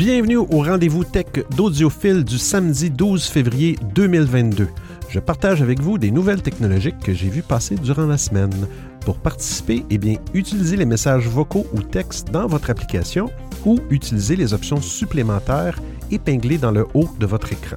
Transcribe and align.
Bienvenue 0.00 0.38
au 0.38 0.62
rendez-vous 0.62 1.04
tech 1.04 1.26
d'Audiophile 1.54 2.24
du 2.24 2.38
samedi 2.38 2.88
12 2.88 3.22
février 3.26 3.76
2022. 3.94 4.68
Je 5.10 5.20
partage 5.20 5.60
avec 5.60 5.78
vous 5.78 5.98
des 5.98 6.10
nouvelles 6.10 6.40
technologiques 6.40 6.98
que 7.00 7.12
j'ai 7.12 7.28
vues 7.28 7.42
passer 7.42 7.74
durant 7.74 8.06
la 8.06 8.16
semaine. 8.16 8.66
Pour 9.04 9.18
participer, 9.18 9.84
eh 9.90 9.98
bien, 9.98 10.14
utilisez 10.32 10.78
les 10.78 10.86
messages 10.86 11.28
vocaux 11.28 11.66
ou 11.74 11.82
textes 11.82 12.30
dans 12.30 12.46
votre 12.46 12.70
application 12.70 13.30
ou 13.66 13.78
utilisez 13.90 14.36
les 14.36 14.54
options 14.54 14.80
supplémentaires 14.80 15.78
épinglées 16.10 16.56
dans 16.56 16.72
le 16.72 16.86
haut 16.94 17.10
de 17.18 17.26
votre 17.26 17.52
écran. 17.52 17.76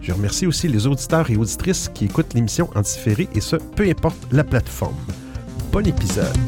Je 0.00 0.12
remercie 0.12 0.46
aussi 0.46 0.68
les 0.68 0.86
auditeurs 0.86 1.28
et 1.28 1.36
auditrices 1.36 1.90
qui 1.92 2.04
écoutent 2.04 2.34
l'émission 2.34 2.70
en 2.76 2.82
différé 2.82 3.28
et 3.34 3.40
ce, 3.40 3.56
peu 3.56 3.82
importe 3.82 4.28
la 4.30 4.44
plateforme. 4.44 4.94
Bon 5.72 5.84
épisode. 5.84 6.38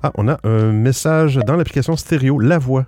Ah, 0.00 0.12
on 0.14 0.28
a 0.28 0.38
un 0.44 0.70
message 0.70 1.36
dans 1.44 1.56
l'application 1.56 1.96
stéréo 1.96 2.38
La 2.38 2.58
Voix. 2.58 2.86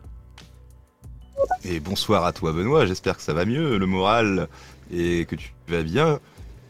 Et 1.64 1.80
bonsoir 1.80 2.24
à 2.24 2.32
toi 2.32 2.52
Benoît, 2.52 2.86
j'espère 2.86 3.16
que 3.16 3.22
ça 3.22 3.32
va 3.32 3.44
mieux, 3.44 3.78
le 3.78 3.86
moral, 3.86 4.46
et 4.92 5.24
que 5.24 5.34
tu 5.34 5.52
vas 5.66 5.82
bien. 5.82 6.20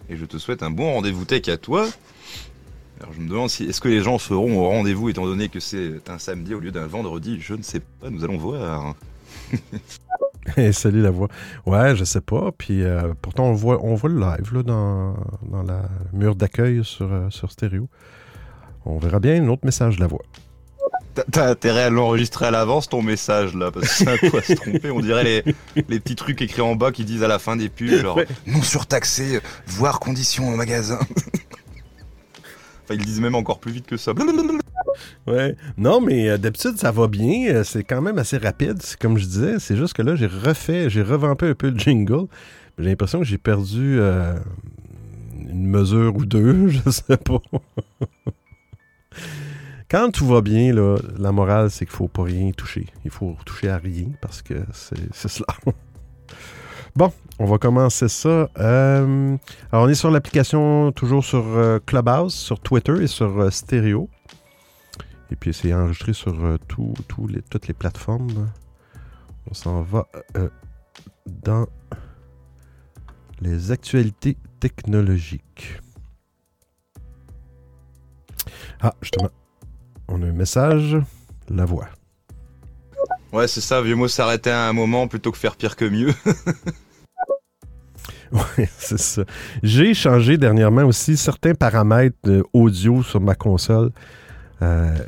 Et 0.09 0.17
je 0.17 0.25
te 0.25 0.39
souhaite 0.39 0.63
un 0.63 0.71
bon 0.71 0.95
rendez-vous 0.95 1.27
tech 1.27 1.47
à 1.49 1.59
toi. 1.59 1.87
Alors 3.01 3.13
je 3.13 3.21
me 3.21 3.29
demande 3.29 3.51
si 3.51 3.65
est-ce 3.65 3.83
que 3.83 3.89
les 3.89 4.03
gens 4.03 4.17
feront 4.17 4.61
au 4.61 4.69
rendez-vous 4.69 5.11
étant 5.11 5.27
donné 5.27 5.51
que 5.51 5.61
c'est 5.61 6.09
un 6.09 6.19
samedi 6.19 6.55
au 6.55 6.61
lieu 6.61 6.71
d'un 6.71 6.87
vendredi, 6.87 7.39
je 7.39 7.53
ne 7.53 7.63
sais 7.63 7.81
pas, 7.81 8.09
nous 8.09 8.25
allons 8.25 8.39
voir. 8.39 8.95
salut 10.73 11.03
la 11.03 11.11
voix. 11.11 11.29
Ouais, 11.67 11.95
je 11.97 12.05
sais 12.05 12.23
pas. 12.23 12.51
Puis 12.57 12.83
euh, 12.83 13.13
pourtant 13.21 13.45
on 13.45 13.53
voit, 13.53 13.85
on 13.85 13.95
voit 13.95 14.09
le 14.09 14.21
live 14.21 14.55
là, 14.55 14.63
dans, 14.63 15.17
dans 15.51 15.63
la 15.63 15.83
mur 16.15 16.35
d'accueil 16.35 16.83
sur, 16.83 17.13
euh, 17.13 17.29
sur 17.29 17.53
stéréo. 17.53 17.91
On 18.87 18.99
verra 18.99 19.21
bien 19.21 19.43
un 19.43 19.49
autre 19.49 19.65
message 19.65 19.97
de 19.97 20.01
la 20.01 20.07
voix. 20.07 20.23
T'as 21.33 21.51
intérêt 21.51 21.83
à 21.83 21.91
l'enregistrer 21.91 22.47
à 22.47 22.51
l'avance 22.51 22.89
ton 22.89 23.03
message 23.03 23.55
là, 23.55 23.71
parce 23.71 23.89
que 23.89 23.93
c'est 23.93 24.09
un 24.09 24.17
peu 24.17 24.41
se 24.41 24.53
tromper. 24.55 24.91
On 24.91 25.01
dirait 25.01 25.25
les, 25.25 25.45
les, 25.89 26.01
petits 26.01 26.15
trucs 26.15 26.41
écrits 26.41 26.63
en 26.63 26.77
bas 26.77 26.93
qui 26.93 27.05
disent 27.05 27.23
à 27.23 27.29
la 27.29 27.39
fin 27.39 27.57
des 27.57 27.69
pubs, 27.69 27.89
genre 27.89 28.21
non 28.47 28.63
surtaxé, 28.63 29.41
voire 29.67 29.99
conditions 29.99 30.49
au 30.49 30.57
magasin. 30.57 30.99
enfin, 32.85 32.95
ils 32.95 33.05
disent 33.05 33.21
même 33.21 33.35
encore 33.35 33.59
plus 33.59 33.73
vite 33.73 33.87
que 33.87 33.97
ça. 33.97 34.13
Ouais. 35.27 35.57
Non, 35.77 36.01
mais 36.01 36.29
euh, 36.29 36.39
d'habitude, 36.39 36.77
ça 36.77 36.91
va 36.91 37.07
bien. 37.07 37.49
Euh, 37.51 37.65
c'est 37.65 37.85
quand 37.85 38.01
même 38.01 38.19
assez 38.19 38.39
rapide, 38.39 38.79
comme 39.01 39.19
je 39.19 39.27
disais. 39.27 39.59
C'est 39.59 39.77
juste 39.77 39.95
que 39.95 40.03
là, 40.03 40.17
j'ai 40.17 40.27
refait, 40.27 40.91
j'ai 40.91 41.03
revampé 41.03 41.47
un 41.49 41.55
peu 41.55 41.71
le 41.71 41.79
jingle. 41.79 42.27
J'ai 42.79 42.89
l'impression 42.89 43.19
que 43.19 43.25
j'ai 43.25 43.39
perdu 43.39 43.99
euh, 44.01 44.35
une 45.39 45.67
mesure 45.67 46.17
ou 46.17 46.25
deux, 46.25 46.69
je 46.85 46.91
sais 46.91 47.17
pas. 47.17 47.41
Quand 49.91 50.13
tout 50.13 50.27
va 50.27 50.41
bien, 50.41 50.73
là, 50.73 50.99
la 51.19 51.33
morale, 51.33 51.69
c'est 51.69 51.85
qu'il 51.85 51.97
faut 51.97 52.07
pas 52.07 52.23
rien 52.23 52.53
toucher. 52.53 52.87
Il 53.05 53.11
faut 53.11 53.37
toucher 53.45 53.69
à 53.71 53.79
rien 53.79 54.07
parce 54.21 54.41
que 54.41 54.55
c'est 54.73 55.29
cela. 55.29 55.49
bon, 56.95 57.13
on 57.41 57.47
va 57.47 57.59
commencer 57.59 58.07
ça. 58.07 58.49
Euh, 58.59 59.37
alors, 59.73 59.87
on 59.87 59.89
est 59.89 59.97
sur 59.97 60.13
l'application 60.13 60.93
toujours 60.93 61.25
sur 61.25 61.45
euh, 61.45 61.81
Clubhouse, 61.85 62.35
sur 62.35 62.61
Twitter 62.61 63.03
et 63.03 63.09
sur 63.09 63.41
euh, 63.41 63.51
Stereo. 63.51 64.09
Et 65.33 65.35
puis, 65.35 65.53
c'est 65.53 65.75
enregistré 65.75 66.13
sur 66.13 66.37
toutes 66.69 67.67
les 67.67 67.75
plateformes. 67.75 68.49
On 69.51 69.55
s'en 69.55 69.83
va 69.83 70.07
dans 71.27 71.67
les 73.41 73.73
actualités 73.73 74.37
technologiques. 74.61 75.81
Ah, 78.81 78.95
justement, 79.03 79.31
on 80.11 80.23
a 80.23 80.27
un 80.27 80.33
message, 80.33 80.97
la 81.49 81.65
voix. 81.65 81.89
Ouais, 83.33 83.47
c'est 83.47 83.61
ça, 83.61 83.81
vieux 83.81 83.95
mot 83.95 84.09
s'arrêter 84.09 84.51
à 84.51 84.69
un 84.69 84.73
moment 84.73 85.07
plutôt 85.07 85.31
que 85.31 85.39
faire 85.39 85.57
pire 85.57 85.77
que 85.77 85.85
mieux. 85.85 86.13
ouais, 88.33 88.69
c'est 88.77 88.99
ça. 88.99 89.23
J'ai 89.63 89.95
changé 89.95 90.37
dernièrement 90.37 90.83
aussi 90.83 91.17
certains 91.17 91.55
paramètres 91.55 92.43
audio 92.53 93.05
sur 93.05 93.21
ma 93.21 93.37
console. 93.37 93.93
Euh, 94.63 94.99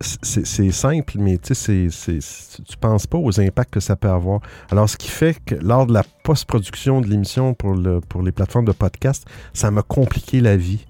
c'est 0.00 0.72
simple, 0.72 1.18
mais 1.18 1.38
tu 1.38 1.54
tu 1.54 2.76
penses 2.80 3.06
pas 3.06 3.18
aux 3.18 3.38
impacts 3.38 3.74
que 3.74 3.80
ça 3.80 3.96
peut 3.96 4.08
avoir. 4.08 4.40
Alors, 4.70 4.88
ce 4.88 4.96
qui 4.96 5.08
fait 5.08 5.38
que 5.44 5.54
lors 5.54 5.86
de 5.86 5.92
la 5.92 6.02
post-production 6.24 7.02
de 7.02 7.06
l'émission 7.06 7.52
pour, 7.52 7.76
pour 8.08 8.22
les 8.22 8.32
plateformes 8.32 8.64
de 8.64 8.72
podcast, 8.72 9.26
ça 9.52 9.70
m'a 9.70 9.82
compliqué 9.82 10.40
la 10.40 10.56
vie 10.56 10.86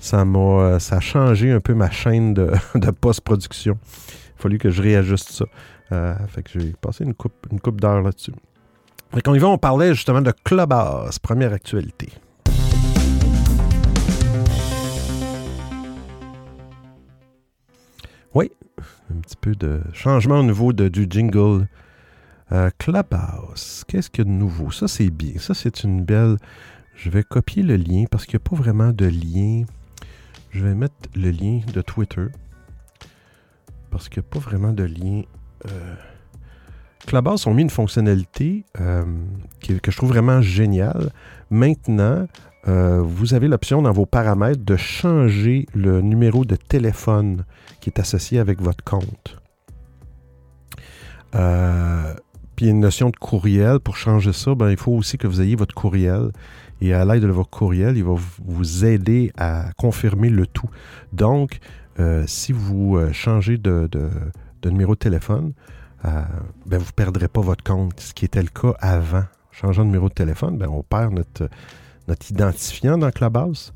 ça 0.00 0.24
m'a 0.24 0.38
euh, 0.38 0.78
ça 0.78 0.96
a 0.96 1.00
changé 1.00 1.50
un 1.50 1.60
peu 1.60 1.74
ma 1.74 1.90
chaîne 1.90 2.34
de, 2.34 2.90
post-production. 2.90 3.78
Il 3.82 4.38
a 4.38 4.42
fallu 4.42 4.58
que 4.58 4.70
je 4.70 4.82
réajuste 4.82 5.30
ça. 5.30 5.44
Euh, 5.92 6.14
fait 6.28 6.42
que 6.42 6.50
j'ai 6.60 6.74
passé 6.80 7.04
une 7.04 7.14
coupe, 7.14 7.46
une 7.50 7.60
coupe 7.60 7.80
d'heures 7.80 8.02
là-dessus. 8.02 8.32
Fait 9.14 9.22
qu'on 9.22 9.34
y 9.34 9.38
va, 9.38 9.48
on 9.48 9.58
parlait 9.58 9.94
justement 9.94 10.20
de 10.20 10.32
Clubhouse, 10.44 11.18
première 11.18 11.52
actualité. 11.52 12.10
Oui, 18.34 18.52
un 19.10 19.20
petit 19.20 19.36
peu 19.40 19.54
de 19.54 19.80
changement 19.94 20.40
au 20.40 20.42
niveau 20.42 20.72
de, 20.74 20.88
du 20.88 21.06
jingle. 21.08 21.66
Euh, 22.52 22.70
Clubhouse, 22.78 23.84
qu'est-ce 23.88 24.10
qu'il 24.10 24.26
y 24.26 24.28
a 24.28 24.30
de 24.30 24.36
nouveau? 24.36 24.70
Ça, 24.70 24.88
c'est 24.88 25.10
bien. 25.10 25.38
Ça, 25.38 25.54
c'est 25.54 25.82
une 25.84 26.04
belle... 26.04 26.36
Je 26.94 27.10
vais 27.10 27.22
copier 27.22 27.62
le 27.62 27.76
lien 27.76 28.04
parce 28.10 28.26
qu'il 28.26 28.34
n'y 28.38 28.42
a 28.44 28.48
pas 28.50 28.56
vraiment 28.56 28.90
de 28.90 29.06
lien 29.06 29.64
je 30.50 30.64
vais 30.64 30.74
mettre 30.74 30.94
le 31.14 31.30
lien 31.30 31.60
de 31.72 31.80
Twitter. 31.80 32.26
Parce 33.90 34.08
qu'il 34.08 34.22
n'y 34.22 34.26
a 34.26 34.30
pas 34.30 34.38
vraiment 34.38 34.72
de 34.72 34.84
lien. 34.84 35.22
Euh... 35.66 35.94
Clubhouse 37.06 37.46
ont 37.46 37.54
mis 37.54 37.62
une 37.62 37.70
fonctionnalité 37.70 38.64
euh, 38.80 39.04
que 39.62 39.90
je 39.90 39.96
trouve 39.96 40.10
vraiment 40.10 40.42
géniale. 40.42 41.10
Maintenant, 41.50 42.26
euh, 42.66 43.00
vous 43.02 43.34
avez 43.34 43.48
l'option 43.48 43.80
dans 43.82 43.92
vos 43.92 44.04
paramètres 44.04 44.62
de 44.62 44.76
changer 44.76 45.66
le 45.74 46.02
numéro 46.02 46.44
de 46.44 46.56
téléphone 46.56 47.44
qui 47.80 47.88
est 47.88 47.98
associé 47.98 48.38
avec 48.38 48.60
votre 48.60 48.84
compte. 48.84 49.40
Euh, 51.34 52.14
puis 52.56 52.68
une 52.68 52.80
notion 52.80 53.10
de 53.10 53.16
courriel. 53.16 53.78
Pour 53.78 53.96
changer 53.96 54.32
ça, 54.32 54.54
ben, 54.54 54.70
il 54.70 54.76
faut 54.76 54.92
aussi 54.92 55.16
que 55.16 55.26
vous 55.26 55.40
ayez 55.40 55.56
votre 55.56 55.74
courriel. 55.74 56.32
Et 56.80 56.94
à 56.94 57.04
l'aide 57.04 57.22
de 57.22 57.28
votre 57.28 57.50
courriel, 57.50 57.96
il 57.96 58.04
va 58.04 58.14
vous 58.44 58.84
aider 58.84 59.32
à 59.36 59.70
confirmer 59.76 60.30
le 60.30 60.46
tout. 60.46 60.70
Donc, 61.12 61.58
euh, 61.98 62.24
si 62.26 62.52
vous 62.52 62.96
euh, 62.96 63.12
changez 63.12 63.58
de, 63.58 63.88
numéro 64.64 64.94
de 64.94 64.98
téléphone, 64.98 65.52
euh, 66.04 66.22
ben, 66.66 66.78
vous 66.78 66.86
ne 66.86 66.92
perdrez 66.92 67.28
pas 67.28 67.40
votre 67.40 67.64
compte, 67.64 67.98
ce 67.98 68.14
qui 68.14 68.24
était 68.24 68.42
le 68.42 68.48
cas 68.48 68.74
avant. 68.80 69.24
Changeant 69.50 69.82
de 69.82 69.86
numéro 69.86 70.08
de 70.08 70.14
téléphone, 70.14 70.56
ben, 70.56 70.68
on 70.68 70.84
perd 70.84 71.12
notre, 71.14 71.48
identifiant 72.30 72.96
dans 72.96 73.10
Clubhouse. 73.10 73.72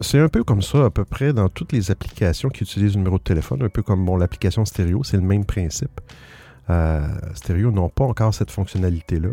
c'est 0.00 0.18
un 0.18 0.28
peu 0.28 0.44
comme 0.44 0.60
ça 0.60 0.84
à 0.84 0.90
peu 0.90 1.06
près 1.06 1.32
dans 1.32 1.48
toutes 1.48 1.72
les 1.72 1.90
applications 1.90 2.50
qui 2.50 2.64
utilisent 2.64 2.92
le 2.92 2.98
numéro 2.98 3.16
de 3.16 3.22
téléphone, 3.22 3.62
un 3.62 3.70
peu 3.70 3.82
comme 3.82 4.06
l'application 4.18 4.66
stéréo, 4.66 5.02
c'est 5.02 5.16
le 5.16 5.22
même 5.22 5.46
principe. 5.46 6.00
stéréo 7.34 7.70
n'ont 7.70 7.88
pas 7.88 8.04
encore 8.04 8.34
cette 8.34 8.50
fonctionnalité-là 8.50 9.30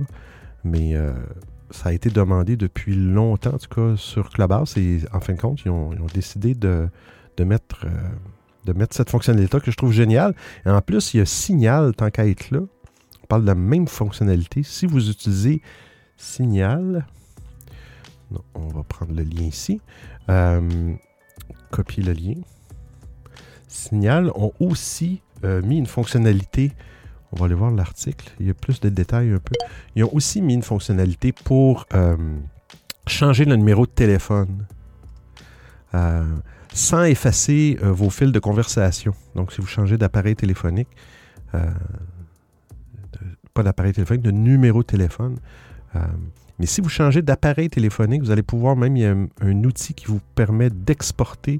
mais 0.63 0.95
euh, 0.95 1.13
ça 1.71 1.89
a 1.89 1.93
été 1.93 2.09
demandé 2.09 2.57
depuis 2.57 2.95
longtemps, 2.95 3.53
en 3.53 3.57
tout 3.57 3.69
cas, 3.69 3.95
sur 3.95 4.29
Clubhouse. 4.29 4.77
Et 4.77 5.01
en 5.13 5.19
fin 5.19 5.33
de 5.33 5.39
compte, 5.41 5.61
ils 5.65 5.69
ont, 5.69 5.91
décidé 6.13 6.53
de, 6.53 6.89
mettre, 7.39 7.85
euh, 7.85 8.09
de 8.65 8.73
mettre 8.73 8.95
cette 8.95 9.09
fonctionnalité 9.09 9.59
que 9.59 9.71
je 9.71 9.77
trouve 9.77 9.91
géniale. 9.91 10.35
Et 10.65 10.69
en 10.69 10.81
plus, 10.81 11.13
il 11.13 11.17
y 11.17 11.21
a 11.21 11.25
Signal, 11.25 11.95
tant 11.95 12.09
qu'à 12.09 12.27
être 12.27 12.51
là. 12.51 12.61
On 13.23 13.27
parle 13.27 13.43
de 13.43 13.47
la 13.47 13.55
même 13.55 13.87
fonctionnalité. 13.87 14.63
Si 14.63 14.85
vous 14.85 15.09
utilisez 15.09 15.61
Signal, 16.17 17.05
on 18.53 18.67
va 18.67 18.83
prendre 18.83 19.13
le 19.13 19.23
lien 19.23 19.43
ici. 19.43 19.79
Euh, 20.29 20.93
copier 21.71 22.03
le 22.03 22.13
lien. 22.13 22.35
Signal 23.67 24.31
ont 24.35 24.51
aussi 24.59 25.21
mis 25.44 25.77
une 25.77 25.85
fonctionnalité 25.85 26.73
on 27.31 27.37
va 27.37 27.45
aller 27.45 27.55
voir 27.55 27.71
l'article. 27.71 28.31
Il 28.39 28.47
y 28.47 28.49
a 28.49 28.53
plus 28.53 28.79
de 28.79 28.89
détails 28.89 29.31
un 29.31 29.39
peu. 29.39 29.53
Ils 29.95 30.03
ont 30.03 30.13
aussi 30.13 30.41
mis 30.41 30.53
une 30.55 30.63
fonctionnalité 30.63 31.31
pour 31.31 31.85
euh, 31.93 32.17
changer 33.07 33.45
le 33.45 33.55
numéro 33.55 33.85
de 33.85 33.91
téléphone 33.91 34.65
euh, 35.93 36.23
sans 36.73 37.03
effacer 37.03 37.77
euh, 37.83 37.91
vos 37.91 38.09
fils 38.09 38.31
de 38.31 38.39
conversation. 38.39 39.13
Donc, 39.35 39.51
si 39.53 39.61
vous 39.61 39.67
changez 39.67 39.97
d'appareil 39.97 40.35
téléphonique, 40.35 40.89
pas 43.53 43.63
d'appareil 43.63 43.93
téléphonique, 43.93 44.23
de 44.23 44.31
numéro 44.31 44.81
de 44.81 44.87
téléphone. 44.87 45.37
mais 46.59 46.67
si 46.67 46.79
vous 46.79 46.89
changez 46.89 47.23
d'appareil 47.23 47.69
téléphonique, 47.69 48.21
vous 48.21 48.29
allez 48.29 48.43
pouvoir 48.43 48.75
même, 48.75 48.95
il 48.95 49.01
y 49.01 49.05
a 49.05 49.15
un 49.41 49.63
outil 49.63 49.95
qui 49.95 50.05
vous 50.05 50.21
permet 50.35 50.69
d'exporter 50.69 51.59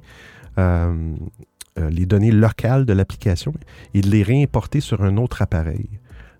euh, 1.80 1.90
les 1.90 2.06
données 2.06 2.32
locales 2.32 2.86
de 2.86 2.94
l'application 2.94 3.54
et 3.94 4.02
de 4.02 4.10
les 4.10 4.24
réimporter 4.24 4.80
sur 4.80 5.04
un 5.04 5.18
autre 5.18 5.42
appareil. 5.42 5.88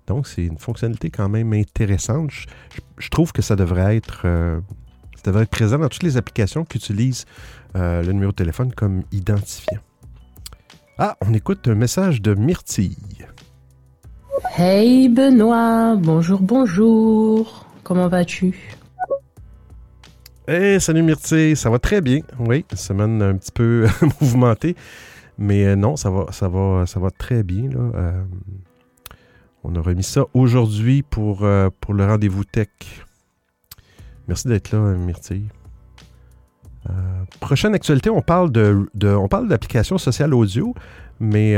Donc, 0.08 0.28
c'est 0.28 0.44
une 0.44 0.58
fonctionnalité 0.58 1.10
quand 1.10 1.30
même 1.30 1.54
intéressante. 1.54 2.32
Je, 2.98 3.10
trouve 3.10 3.32
que 3.32 3.42
ça 3.42 3.56
devrait 3.56 3.96
être, 3.96 4.24
euh, 4.26 4.60
Ça 5.16 5.24
devrait 5.28 5.44
être 5.44 5.52
présent 5.52 5.78
dans 5.78 5.88
toutes 5.88 6.04
les 6.04 6.18
applications 6.18 6.66
qui 6.66 6.78
utilisent 6.78 7.26
euh, 7.76 8.02
le 8.02 8.12
numéro 8.12 8.32
de 8.32 8.36
téléphone 8.36 8.74
comme 8.74 9.04
identifiant. 9.12 9.80
Ah, 10.98 11.16
on 11.22 11.34
écoute 11.34 11.68
un 11.68 11.76
message 11.76 12.22
de 12.22 12.34
Myrtille. 12.34 12.98
Hey 14.58 15.10
Benoît, 15.10 15.96
bonjour, 15.96 16.42
bonjour. 16.42 17.66
Comment 17.84 18.08
vas-tu? 18.08 18.78
Hey, 20.48 20.82
salut 20.82 21.04
Myrtille, 21.04 21.56
ça 21.56 21.70
va 21.70 21.78
très 21.78 22.02
bien. 22.02 22.22
Oui, 22.40 22.66
semaine 22.74 23.22
un 23.22 23.36
petit 23.36 23.52
peu 23.52 23.86
mouvementée, 24.22 24.76
mais 25.40 25.66
euh, 25.66 25.76
non, 25.78 25.96
ça 25.96 26.10
va, 26.12 26.26
ça 26.32 26.50
va, 26.50 26.86
ça 26.86 27.00
va 27.00 27.12
très 27.12 27.44
bien. 27.44 27.70
Euh, 27.74 28.24
on 29.64 29.74
a 29.74 29.82
remis 29.82 30.04
ça 30.04 30.26
aujourd'hui 30.34 31.02
pour, 31.02 31.46
euh, 31.46 31.70
pour 31.80 31.94
le 31.94 32.06
rendez-vous 32.06 32.44
tech. 32.44 32.68
Merci 34.28 34.50
d'être 34.50 34.72
là, 34.72 34.80
Myrtille. 34.80 35.48
prochaine 37.40 37.74
actualité, 37.74 38.10
on 38.10 38.22
parle 38.22 38.52
de, 38.52 38.86
on 39.04 39.28
parle 39.30 39.48
d'applications 39.48 39.98
sociales 39.98 40.34
audio, 40.34 40.76
mais 41.20 41.56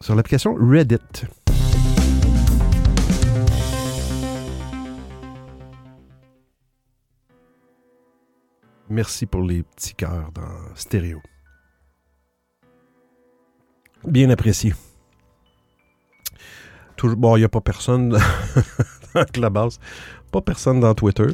sur 0.00 0.14
l'application 0.14 0.54
Reddit. 0.54 0.98
Merci 8.90 9.24
pour 9.26 9.42
les 9.42 9.62
petits 9.62 9.94
cœurs 9.94 10.30
dans 10.32 10.76
stéréo. 10.76 11.20
Bien 14.06 14.30
apprécié. 14.30 14.74
bon, 17.02 17.36
il 17.36 17.40
n'y 17.40 17.44
a 17.44 17.48
pas 17.48 17.60
personne 17.60 18.10
dans 18.10 19.24
la 19.40 19.50
base. 19.50 19.78
Pas 20.30 20.40
personne 20.40 20.80
dans 20.80 20.94
Twitter. 20.94 21.28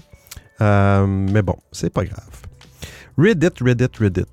Euh, 0.60 1.06
mais 1.06 1.42
bon, 1.42 1.56
c'est 1.72 1.92
pas 1.92 2.04
grave. 2.04 2.42
Reddit, 3.16 3.48
Reddit, 3.60 3.98
Reddit. 3.98 4.24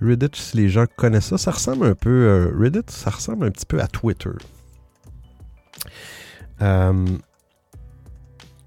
Reddit, 0.00 0.30
si 0.34 0.56
les 0.56 0.68
gens 0.68 0.86
connaissent 0.96 1.26
ça, 1.26 1.38
ça 1.38 1.50
ressemble 1.52 1.86
un 1.86 1.94
peu. 1.94 2.10
Euh, 2.10 2.52
Reddit, 2.58 2.82
ça 2.88 3.10
ressemble 3.10 3.46
un 3.46 3.50
petit 3.50 3.66
peu 3.66 3.80
à 3.80 3.86
Twitter. 3.86 4.30
Euh, 6.60 7.06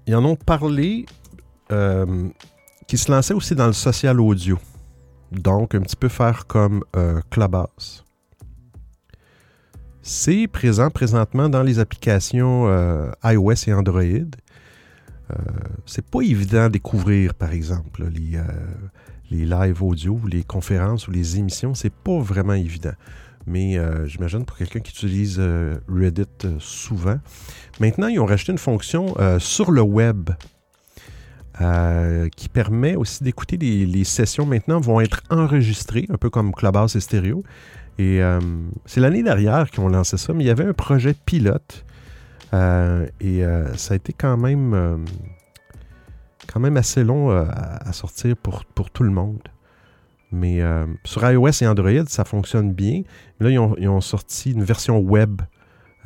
ils 0.06 0.14
en 0.14 0.24
ont 0.24 0.36
parlé 0.36 1.06
qui 2.86 2.98
se 2.98 3.10
lançait 3.10 3.34
aussi 3.34 3.54
dans 3.54 3.66
le 3.66 3.72
social 3.72 4.20
audio. 4.20 4.58
Donc, 5.32 5.74
un 5.74 5.80
petit 5.80 5.96
peu 5.96 6.08
faire 6.08 6.46
comme 6.46 6.84
euh, 6.94 7.20
Clubhouse. 7.30 8.05
C'est 10.08 10.46
présent 10.46 10.88
présentement 10.88 11.48
dans 11.48 11.64
les 11.64 11.80
applications 11.80 12.68
euh, 12.68 13.10
iOS 13.24 13.66
et 13.66 13.72
Android. 13.72 14.02
Euh, 14.02 15.34
c'est 15.84 16.06
pas 16.06 16.20
évident 16.20 16.62
à 16.62 16.68
découvrir, 16.68 17.34
par 17.34 17.50
exemple, 17.50 18.04
les, 18.14 18.38
les 19.32 19.44
live 19.44 19.82
audio, 19.82 20.20
les 20.30 20.44
conférences 20.44 21.08
ou 21.08 21.10
les 21.10 21.38
émissions. 21.38 21.74
C'est 21.74 21.92
pas 21.92 22.20
vraiment 22.20 22.54
évident. 22.54 22.94
Mais 23.48 23.80
j'imagine 24.06 24.44
pour 24.44 24.56
quelqu'un 24.56 24.78
qui 24.78 24.92
utilise 24.92 25.40
Reddit 25.88 26.24
souvent. 26.60 27.18
Maintenant, 27.80 28.06
ils 28.06 28.20
ont 28.20 28.26
rajouté 28.26 28.52
une 28.52 28.58
fonction 28.58 29.14
sur 29.40 29.72
le 29.72 29.82
web 29.82 30.30
euh, 31.62 32.28
qui 32.36 32.50
permet 32.50 32.96
aussi 32.96 33.24
d'écouter 33.24 33.56
les, 33.56 34.04
sessions 34.04 34.44
maintenant 34.44 34.78
vont 34.78 35.00
être 35.00 35.22
enregistrées, 35.30 36.04
un 36.10 36.18
peu 36.18 36.28
comme 36.28 36.52
Clubhouse 36.52 36.96
et 36.96 37.00
Stereo. 37.00 37.44
Et 37.98 38.22
euh, 38.22 38.40
c'est 38.84 39.00
l'année 39.00 39.22
dernière 39.22 39.70
qu'ils 39.70 39.80
ont 39.80 39.88
lancé 39.88 40.16
ça, 40.16 40.32
mais 40.32 40.44
il 40.44 40.46
y 40.46 40.50
avait 40.50 40.66
un 40.66 40.72
projet 40.72 41.14
pilote. 41.14 41.84
Euh, 42.54 43.06
et 43.20 43.42
ça 43.76 43.94
a 43.94 43.96
été 43.96 44.12
quand 44.12 44.36
même, 44.36 45.04
quand 46.46 46.60
même 46.60 46.76
assez 46.76 47.04
long 47.04 47.30
à, 47.30 47.92
sortir 47.92 48.36
pour, 48.36 48.64
pour, 48.64 48.90
tout 48.90 49.02
le 49.02 49.10
monde. 49.10 49.40
Mais 50.32 50.60
sur 51.04 51.28
iOS 51.28 51.62
et 51.62 51.66
Android, 51.66 52.06
ça 52.06 52.24
fonctionne 52.24 52.72
bien. 52.72 53.02
Là, 53.40 53.50
ils 53.50 53.58
ont, 53.88 54.00
sorti 54.00 54.52
une 54.52 54.64
version 54.64 54.98
web 54.98 55.42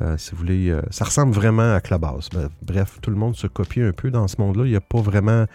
euh, 0.01 0.17
si 0.17 0.31
vous 0.31 0.37
voulez, 0.37 0.69
euh, 0.69 0.81
ça 0.89 1.05
ressemble 1.05 1.33
vraiment 1.33 1.75
à 1.75 1.79
Clubhouse. 1.79 2.29
Bref, 2.63 2.97
tout 3.01 3.11
le 3.11 3.17
monde 3.17 3.35
se 3.35 3.47
copie 3.47 3.81
un 3.81 3.91
peu 3.91 4.09
dans 4.09 4.27
ce 4.27 4.35
monde-là. 4.39 4.65
Il 4.65 4.71
n'y 4.71 4.75
a 4.75 4.81
pas 4.81 5.01
vraiment. 5.01 5.45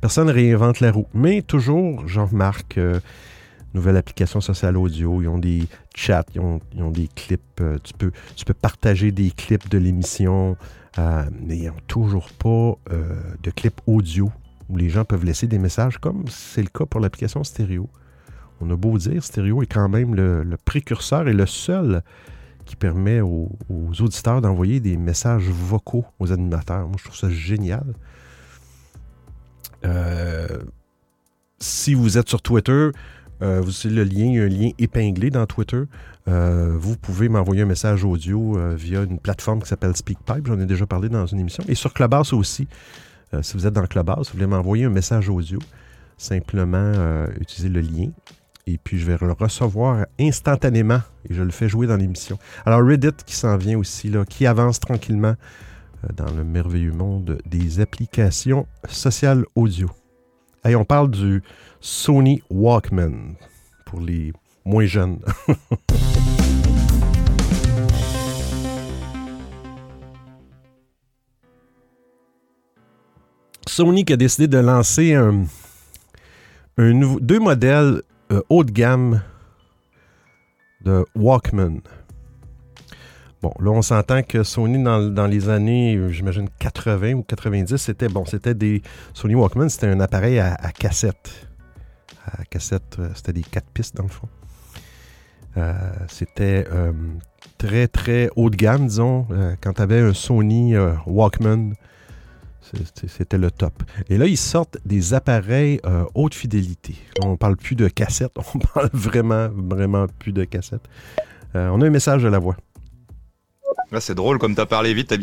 Personne 0.00 0.28
ne 0.28 0.32
réinvente 0.32 0.80
la 0.80 0.92
roue. 0.92 1.08
Mais 1.14 1.42
toujours, 1.42 2.06
j'en 2.06 2.26
remarque, 2.26 2.78
euh, 2.78 3.00
nouvelle 3.74 3.96
application 3.96 4.40
sociale 4.40 4.76
audio, 4.76 5.22
ils 5.22 5.28
ont 5.28 5.38
des 5.38 5.64
chats, 5.94 6.24
ils 6.34 6.40
ont, 6.40 6.60
des 6.90 7.08
clips. 7.08 7.60
tu, 7.84 7.92
peux, 7.94 8.12
tu 8.36 8.44
peux 8.44 8.54
partager 8.54 9.12
des 9.12 9.30
clips 9.30 9.68
de 9.68 9.78
l'émission, 9.78 10.56
mais 10.96 11.58
ils 11.58 11.66
n'ont 11.66 11.74
toujours 11.86 12.30
pas 12.30 12.78
de 13.42 13.50
clips 13.50 13.80
audio 13.86 14.32
où 14.68 14.76
les 14.76 14.88
gens 14.88 15.04
peuvent 15.04 15.24
laisser 15.24 15.46
des 15.46 15.58
messages, 15.58 15.98
comme 15.98 16.24
c'est 16.28 16.62
le 16.62 16.68
cas 16.68 16.84
pour 16.84 17.00
l'application 17.00 17.42
stéréo. 17.44 17.88
On 18.60 18.70
a 18.70 18.76
beau 18.76 18.98
dire, 18.98 19.22
stéréo 19.22 19.62
est 19.62 19.66
quand 19.66 19.88
même 19.88 20.14
le, 20.14 20.56
précurseur 20.64 21.28
et 21.28 21.32
le 21.32 21.46
seul 21.46 22.02
qui 22.64 22.76
permet 22.76 23.20
aux, 23.20 23.50
auditeurs 23.70 24.40
d'envoyer 24.40 24.80
des 24.80 24.96
messages 24.96 25.48
vocaux 25.48 26.04
aux 26.18 26.32
animateurs. 26.32 26.86
Moi, 26.86 26.96
je 26.98 27.04
trouve 27.04 27.16
ça 27.16 27.30
génial. 27.30 27.94
Euh, 29.84 30.58
si 31.58 31.94
vous 31.94 32.18
êtes 32.18 32.28
sur 32.28 32.42
Twitter, 32.42 32.90
euh, 33.42 33.60
vous 33.60 33.86
avez 33.86 33.94
le 33.94 34.04
lien, 34.04 34.26
il 34.26 34.34
y 34.34 34.40
a 34.40 34.44
un 34.44 34.48
lien 34.48 34.70
épinglé 34.78 35.30
dans 35.30 35.46
Twitter. 35.46 35.82
Euh, 36.28 36.76
vous 36.78 36.96
pouvez 36.96 37.28
m'envoyer 37.28 37.62
un 37.62 37.66
message 37.66 38.04
audio 38.04 38.58
via 38.76 39.02
une 39.02 39.18
plateforme 39.18 39.62
qui 39.62 39.68
s'appelle 39.68 39.96
SpeakPipe. 39.96 40.46
J'en 40.46 40.60
ai 40.60 40.66
déjà 40.66 40.86
parlé 40.86 41.08
dans 41.08 41.26
une 41.26 41.40
émission. 41.40 41.64
Et 41.68 41.74
sur 41.74 41.92
Clubhouse 41.92 42.32
aussi. 42.32 42.68
si 43.42 43.54
vous 43.54 43.66
êtes 43.66 43.74
dans 43.74 43.86
Clubhouse, 43.86 44.28
vous 44.28 44.34
voulez 44.34 44.46
m'envoyer 44.46 44.84
un 44.84 44.90
message 44.90 45.28
audio, 45.28 45.58
simplement 46.16 46.92
utilisez 47.40 47.68
le 47.68 47.80
lien 47.80 48.10
et 48.68 48.76
puis 48.76 48.98
je 48.98 49.06
vais 49.06 49.16
le 49.20 49.32
recevoir 49.32 50.06
instantanément 50.20 51.00
et 51.28 51.34
je 51.34 51.42
le 51.42 51.50
fais 51.50 51.68
jouer 51.68 51.86
dans 51.86 51.96
l'émission. 51.96 52.38
Alors 52.66 52.86
Reddit 52.86 53.24
qui 53.24 53.34
s'en 53.34 53.56
vient 53.56 53.78
aussi, 53.78 54.10
là, 54.10 54.24
qui 54.26 54.46
avance 54.46 54.78
tranquillement 54.78 55.34
euh, 56.04 56.08
dans 56.14 56.30
le 56.32 56.44
merveilleux 56.44 56.92
monde 56.92 57.38
des 57.46 57.80
applications 57.80 58.66
sociales 58.88 59.44
audio. 59.54 59.90
Et 60.66 60.76
on 60.76 60.84
parle 60.84 61.10
du 61.10 61.42
Sony 61.80 62.42
Walkman 62.50 63.36
pour 63.86 64.00
les 64.00 64.32
moins 64.64 64.86
jeunes. 64.86 65.20
Sony 73.66 74.04
qui 74.04 74.12
a 74.12 74.16
décidé 74.16 74.48
de 74.48 74.58
lancer 74.58 75.16
deux 76.76 77.38
modèles 77.38 78.02
euh, 78.32 78.42
haut 78.48 78.64
de 78.64 78.72
gamme 78.72 79.22
de 80.84 81.04
Walkman. 81.14 81.80
Bon, 83.40 83.52
là, 83.60 83.70
on 83.70 83.82
s'entend 83.82 84.22
que 84.24 84.42
Sony, 84.42 84.82
dans, 84.82 85.26
les 85.28 85.48
années, 85.48 85.96
j'imagine, 86.10 86.48
80 86.58 87.12
ou 87.12 87.22
90, 87.22 87.76
c'était 87.76 88.08
bon, 88.08 88.24
c'était 88.24 88.54
des. 88.54 88.82
Sony 89.14 89.36
Walkman, 89.36 89.68
c'était 89.68 89.86
un 89.86 90.00
appareil 90.00 90.40
à, 90.40 90.56
cassette. 90.76 91.47
Cassette, 92.50 92.96
euh, 92.98 93.08
c'était 93.14 93.32
des 93.32 93.42
quatre 93.42 93.68
pistes, 93.70 93.96
dans 93.96 94.04
le 94.04 94.08
fond. 94.08 94.28
Euh, 95.56 95.72
c'était 96.08 96.66
très, 97.56 97.88
très 97.88 98.30
haut 98.36 98.50
de 98.50 98.56
gamme, 98.56 98.86
disons. 98.86 99.26
quand 99.60 99.72
tu 99.72 99.82
avais 99.82 100.00
un 100.00 100.14
Sony 100.14 100.74
Walkman, 101.06 101.72
c'était 103.06 103.38
le 103.38 103.50
top. 103.50 103.82
Et 104.08 104.18
là, 104.18 104.26
ils 104.26 104.36
sortent 104.36 104.78
des 104.84 105.14
appareils 105.14 105.80
euh, 105.86 106.04
haute 106.14 106.34
fidélité. 106.34 106.96
On 107.22 107.36
parle 107.36 107.56
plus 107.56 107.76
de 107.76 107.88
cassettes, 107.88 108.32
on 108.54 108.58
parle 108.58 108.90
vraiment, 108.92 109.48
vraiment 109.52 110.06
plus 110.18 110.32
de 110.32 110.44
cassettes. 110.44 110.86
Euh, 111.54 111.68
on 111.68 111.80
a 111.80 111.86
un 111.86 111.90
message 111.90 112.22
de 112.22 112.28
la 112.28 112.38
voix. 112.38 112.56
Là, 113.90 114.00
c'est 114.00 114.14
drôle, 114.14 114.38
comme 114.38 114.54
tu 114.54 114.60
as 114.60 114.66
parlé 114.66 114.92
vite, 114.92 115.12
as 115.12 115.16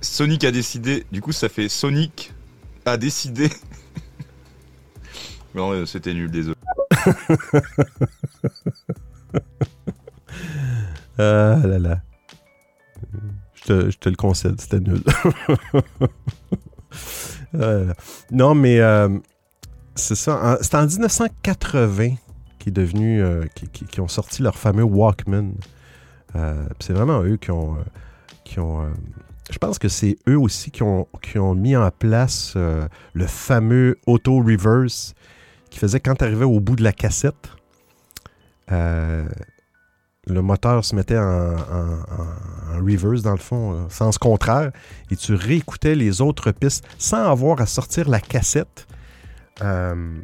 Sonic 0.00 0.44
a 0.44 0.50
décidé. 0.50 1.04
Du 1.12 1.20
coup, 1.20 1.32
ça 1.32 1.48
fait 1.48 1.68
Sonic 1.68 2.32
a 2.86 2.96
décidé. 2.96 3.50
Non, 5.58 5.72
euh, 5.72 5.84
c'était 5.86 6.14
nul, 6.14 6.30
désolé. 6.30 6.56
ah 11.18 11.56
là 11.64 11.78
là. 11.80 12.00
Je 13.54 13.62
te, 13.64 13.90
je 13.90 13.98
te 13.98 14.08
le 14.08 14.14
concède, 14.14 14.60
c'était 14.60 14.78
nul. 14.78 15.02
Euh, 17.54 17.94
non, 18.30 18.54
mais 18.54 18.78
euh, 18.78 19.08
c'est 19.94 20.16
ça. 20.16 20.58
C'est 20.60 20.74
en 20.74 20.84
1980 20.84 22.16
qui 22.58 22.68
est 22.68 22.72
devenu, 22.72 23.22
euh, 23.22 23.46
qui, 23.72 24.00
ont 24.02 24.08
sorti 24.08 24.42
leur 24.42 24.54
fameux 24.54 24.82
Walkman. 24.82 25.52
c'est 26.78 26.92
vraiment 26.92 27.22
eux 27.22 27.38
qui 27.38 27.50
ont, 27.50 27.78
qui 28.44 28.60
ont 28.60 28.86
je 29.50 29.56
pense 29.56 29.78
que 29.78 29.88
c'est 29.88 30.18
eux 30.28 30.38
aussi 30.38 30.70
qui 30.70 30.82
ont, 30.82 31.08
qui 31.22 31.38
ont 31.38 31.54
mis 31.54 31.74
en 31.74 31.90
place 31.90 32.54
le 32.54 33.26
fameux 33.26 33.98
auto 34.06 34.42
reverse 34.42 35.14
qui 35.70 35.78
faisait 35.78 36.00
quand 36.00 36.14
tu 36.16 36.24
arrivais 36.24 36.44
au 36.44 36.60
bout 36.60 36.76
de 36.76 36.84
la 36.84 36.92
cassette, 36.92 37.48
le 38.68 40.42
moteur 40.42 40.84
se 40.84 40.94
mettait 40.94 41.18
en, 41.18 41.56
reverse, 42.84 43.22
dans 43.22 43.32
le 43.32 43.38
fond, 43.38 43.72
euh, 43.72 43.88
sens 43.88 44.18
contraire, 44.18 44.70
et 45.10 45.16
tu 45.16 45.34
réécoutais 45.34 45.94
les 45.94 46.20
autres 46.20 46.52
pistes 46.52 46.86
sans 46.98 47.30
avoir 47.30 47.60
à 47.60 47.66
sortir 47.66 48.08
la 48.08 48.20
cassette 48.20 48.86
euh, 49.62 50.20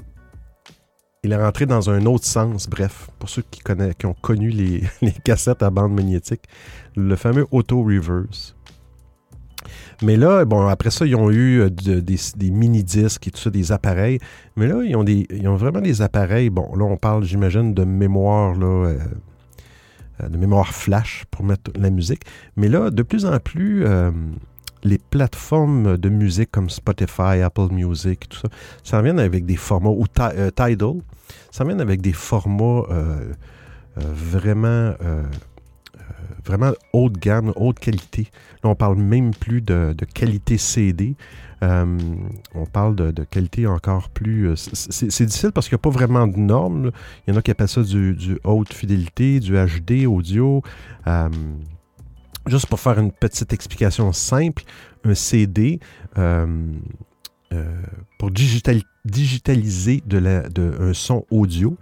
il 1.23 1.33
est 1.33 1.37
rentré 1.37 1.65
dans 1.65 1.89
un 1.89 2.05
autre 2.05 2.27
sens. 2.27 2.69
Bref, 2.69 3.09
pour 3.19 3.29
ceux 3.29 3.43
qui, 3.51 3.61
connaissent, 3.61 3.95
qui 3.99 4.07
ont 4.07 4.15
connu 4.15 4.51
les, 4.51 4.85
les 5.03 5.13
cassettes 5.13 5.63
à 5.63 5.71
bande 5.71 5.95
magnétique, 5.95 6.43
le 6.97 7.17
fameux 7.17 7.47
auto-reverse. 7.51 8.55
Mais 10.03 10.17
là, 10.17 10.45
bon, 10.45 10.67
après 10.67 10.91
ça, 10.91 11.07
ils 11.07 11.15
ont 11.17 11.31
eu 11.31 11.61
euh, 11.61 11.71
de- 11.71 12.01
des, 12.01 12.51
mini-disques 12.51 13.29
et 13.29 13.31
tout 13.31 13.41
ça, 13.41 13.51
des 13.51 13.73
appareils. 13.73 14.19
Mais 14.57 14.67
là, 14.67 14.83
ils 14.85 14.95
ont, 14.97 15.05
des, 15.05 15.27
ils 15.31 15.47
ont 15.49 15.57
vraiment 15.57 15.81
des 15.81 16.03
appareils. 16.03 16.51
Bon, 16.51 16.75
là, 16.77 16.85
on 16.85 16.97
parle, 16.97 17.25
j'imagine, 17.25 17.75
de 17.75 17.85
mémoire, 17.85 18.55
là, 18.55 18.67
euh, 18.67 18.99
euh, 20.23 20.29
de 20.29 20.37
mémoire 20.37 20.69
flash 20.75 21.25
pour 21.31 21.45
mettre 21.45 21.71
la 21.77 21.91
musique. 21.91 22.23
Mais 22.57 22.69
là, 22.69 22.91
de 22.91 23.03
plus 23.03 23.25
en 23.27 23.39
plus, 23.39 23.85
les 24.83 24.99
plateformes 24.99 25.97
de 25.97 26.09
musique 26.09 26.51
comme 26.51 26.69
Spotify, 26.71 27.41
Apple 27.43 27.69
Music, 27.73 28.29
tout 28.29 28.39
ça, 28.39 28.49
ça 28.83 29.03
vient 29.03 29.17
avec 29.19 29.47
des 29.47 29.57
formats, 29.57 29.91
ou 29.91 30.07
Ti- 30.07 30.51
Tidal, 30.55 30.97
ça 31.51 31.65
vient 31.65 31.79
avec 31.79 32.01
des 32.03 32.13
formats 32.13 32.83
vraiment, 33.97 34.93
vraiment 36.45 36.73
haut 36.93 37.09
de 37.09 37.19
gamme, 37.19 37.53
haute 37.57 37.79
qualité. 37.79 38.29
Là, 38.63 38.71
on 38.71 38.75
parle 38.75 38.97
même 38.97 39.33
plus 39.35 39.61
de, 39.61 39.95
qualité 40.15 40.59
CD. 40.59 41.17
Euh, 41.63 41.99
on 42.55 42.67
parle 42.67 42.95
de, 42.97 43.25
qualité 43.25 43.67
encore 43.67 44.11
plus... 44.11 44.49
euh, 44.49 44.57
c'est- 44.57 45.25
difficile 45.25 45.53
parce 45.53 45.69
qu'il 45.69 45.75
n'y 45.77 45.81
a 45.81 45.85
pas 45.85 45.91
vraiment 45.91 46.27
de 46.27 46.37
normes. 46.37 46.91
Il 47.27 47.33
y 47.33 47.37
en 47.37 47.39
a 47.39 47.43
qui 47.43 47.51
appellent 47.51 47.69
ça 47.69 47.83
du, 47.83 48.39
haute 48.45 48.73
fidélité, 48.73 49.41
du 49.41 49.55
HD, 49.55 50.07
audio. 50.07 50.63
Euh, 51.07 51.29
juste 52.47 52.67
pour 52.67 52.81
faire 52.81 52.99
une 52.99 53.13
petite 53.13 53.53
explication 53.53 54.13
simple, 54.13 54.65
un 55.05 55.15
CD, 55.15 55.81
pour 58.19 58.31
digital- 58.31 58.83
digitaliser 59.05 60.03
de 60.07 60.77
un 60.81 60.93
son 60.93 61.25
audio, 61.31 61.77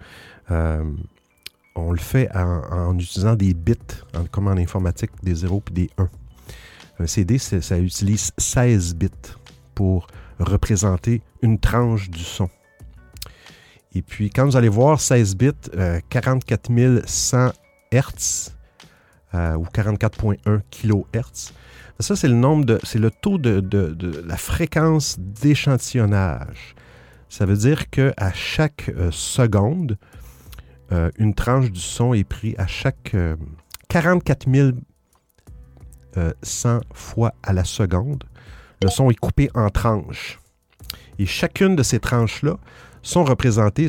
on 1.75 1.91
le 1.91 1.99
fait 1.99 2.29
en, 2.35 2.97
utilisant 2.97 3.35
des 3.35 3.53
bits, 3.53 3.75
en- 4.15 4.25
comme 4.25 4.47
en 4.47 4.51
informatique, 4.57 5.11
des 5.23 5.35
0 5.35 5.63
et 5.69 5.73
des 5.73 5.89
1. 5.97 6.07
Un 6.99 7.07
CD, 7.07 7.37
ça 7.39 7.79
utilise 7.79 8.31
16 8.37 8.95
bits 8.95 9.09
pour 9.73 10.07
représenter 10.39 11.21
une 11.41 11.57
tranche 11.59 12.09
du 12.09 12.23
son. 12.23 12.49
Et 13.95 14.01
puis, 14.01 14.29
quand 14.29 14.45
vous 14.45 14.55
allez 14.55 14.69
voir 14.69 14.99
16 14.99 15.35
bits, 15.35 15.51
euh, 15.75 15.99
44 16.09 16.69
100 17.05 17.51
Hertz 17.91 18.55
euh, 19.33 19.55
ou 19.55 19.65
44.1 19.65 20.61
kHz, 20.71 21.51
ça, 21.99 22.15
c'est 22.15 22.27
le 22.27 22.33
nombre 22.33 22.65
de. 22.65 22.79
C'est 22.83 22.97
le 22.99 23.11
taux 23.11 23.37
de 23.37 24.23
la 24.25 24.35
fréquence 24.35 25.15
d'échantillonnage. 25.19 26.75
Ça 27.29 27.45
veut 27.45 27.55
dire 27.55 27.89
qu'à 27.89 28.31
chaque 28.33 28.89
euh, 28.89 29.09
seconde, 29.11 29.97
euh, 30.93 31.09
une 31.17 31.33
tranche 31.33 31.71
du 31.71 31.79
son 31.79 32.13
est 32.13 32.23
prise 32.23 32.55
à 32.57 32.67
chaque 32.67 33.11
euh, 33.15 33.35
44 33.89 34.47
100 36.43 36.81
fois 36.93 37.33
à 37.41 37.53
la 37.53 37.63
seconde. 37.63 38.23
Le 38.83 38.89
son 38.89 39.09
est 39.09 39.15
coupé 39.15 39.49
en 39.55 39.69
tranches. 39.69 40.39
Et 41.17 41.25
chacune 41.25 41.75
de 41.75 41.81
ces 41.81 41.99
tranches-là 41.99 42.57
sont 43.01 43.23
représentées 43.23 43.87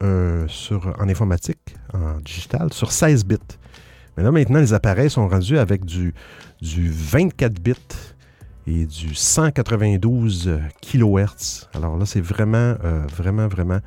en 0.00 1.08
informatique, 1.08 1.74
en 1.92 2.20
digital, 2.20 2.72
sur 2.72 2.92
16 2.92 3.24
bits. 3.24 3.38
Mais 4.16 4.22
là, 4.22 4.30
maintenant, 4.30 4.60
les 4.60 4.72
appareils 4.72 5.10
sont 5.10 5.28
rendus 5.28 5.58
avec 5.58 5.84
du, 5.84 6.14
du 6.60 6.90
24 6.90 7.60
bits 7.60 7.74
et 8.66 8.86
du 8.86 9.14
192 9.14 10.60
kHz. 10.80 11.68
Alors 11.74 11.96
là, 11.96 12.06
c'est 12.06 12.20
vraiment, 12.20 12.76
euh, 12.84 13.04
vraiment, 13.16 13.48
vraiment 13.48 13.80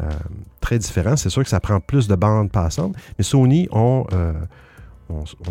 euh, 0.00 0.10
très 0.60 0.78
différent. 0.78 1.16
C'est 1.16 1.30
sûr 1.30 1.44
que 1.44 1.48
ça 1.48 1.60
prend 1.60 1.78
plus 1.78 2.08
de 2.08 2.16
bandes 2.16 2.50
passantes, 2.50 2.96
mais 3.16 3.22
Sony 3.22 3.68
ont, 3.70 4.04
euh, 4.12 4.32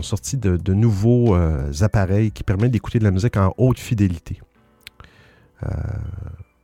sorti 0.01 0.35
de, 0.35 0.73
nouveaux 0.73 1.33
euh, 1.33 1.71
appareils 1.79 2.31
qui 2.31 2.43
permettent 2.43 2.71
d'écouter 2.71 2.99
de 2.99 3.05
la 3.05 3.11
musique 3.11 3.37
en 3.37 3.53
haute 3.57 3.79
fidélité. 3.79 4.41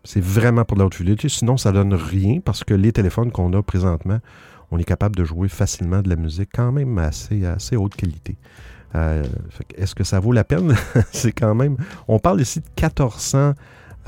C'est 0.04 0.22
vraiment 0.22 0.66
pour 0.66 0.76
de 0.76 0.82
la 0.82 0.88
haute 0.88 0.96
fidélité, 0.96 1.30
sinon 1.30 1.56
ça 1.56 1.72
donne 1.72 1.94
rien 1.94 2.42
parce 2.44 2.66
que 2.66 2.74
les 2.74 2.92
téléphones 2.92 3.32
qu'on 3.32 3.54
a 3.54 3.64
présentement, 3.64 4.20
on 4.72 4.78
est 4.78 4.84
capable 4.84 5.16
de 5.16 5.24
jouer 5.24 5.48
facilement 5.48 6.02
de 6.02 6.10
la 6.10 6.18
musique 6.18 6.50
quand 6.54 6.74
même 6.74 6.98
assez, 6.98 7.46
assez 7.46 7.78
haute 7.78 7.96
qualité. 7.96 8.36
Est-ce 8.94 9.96
que 9.96 10.04
ça 10.04 10.20
vaut 10.20 10.34
la 10.34 10.44
peine? 10.44 10.76
c'est 11.14 11.32
quand 11.32 11.56
même... 11.56 11.78
On 12.10 12.20
parle 12.20 12.42
ici 12.42 12.60
de 12.60 12.66
1400, 12.66 13.54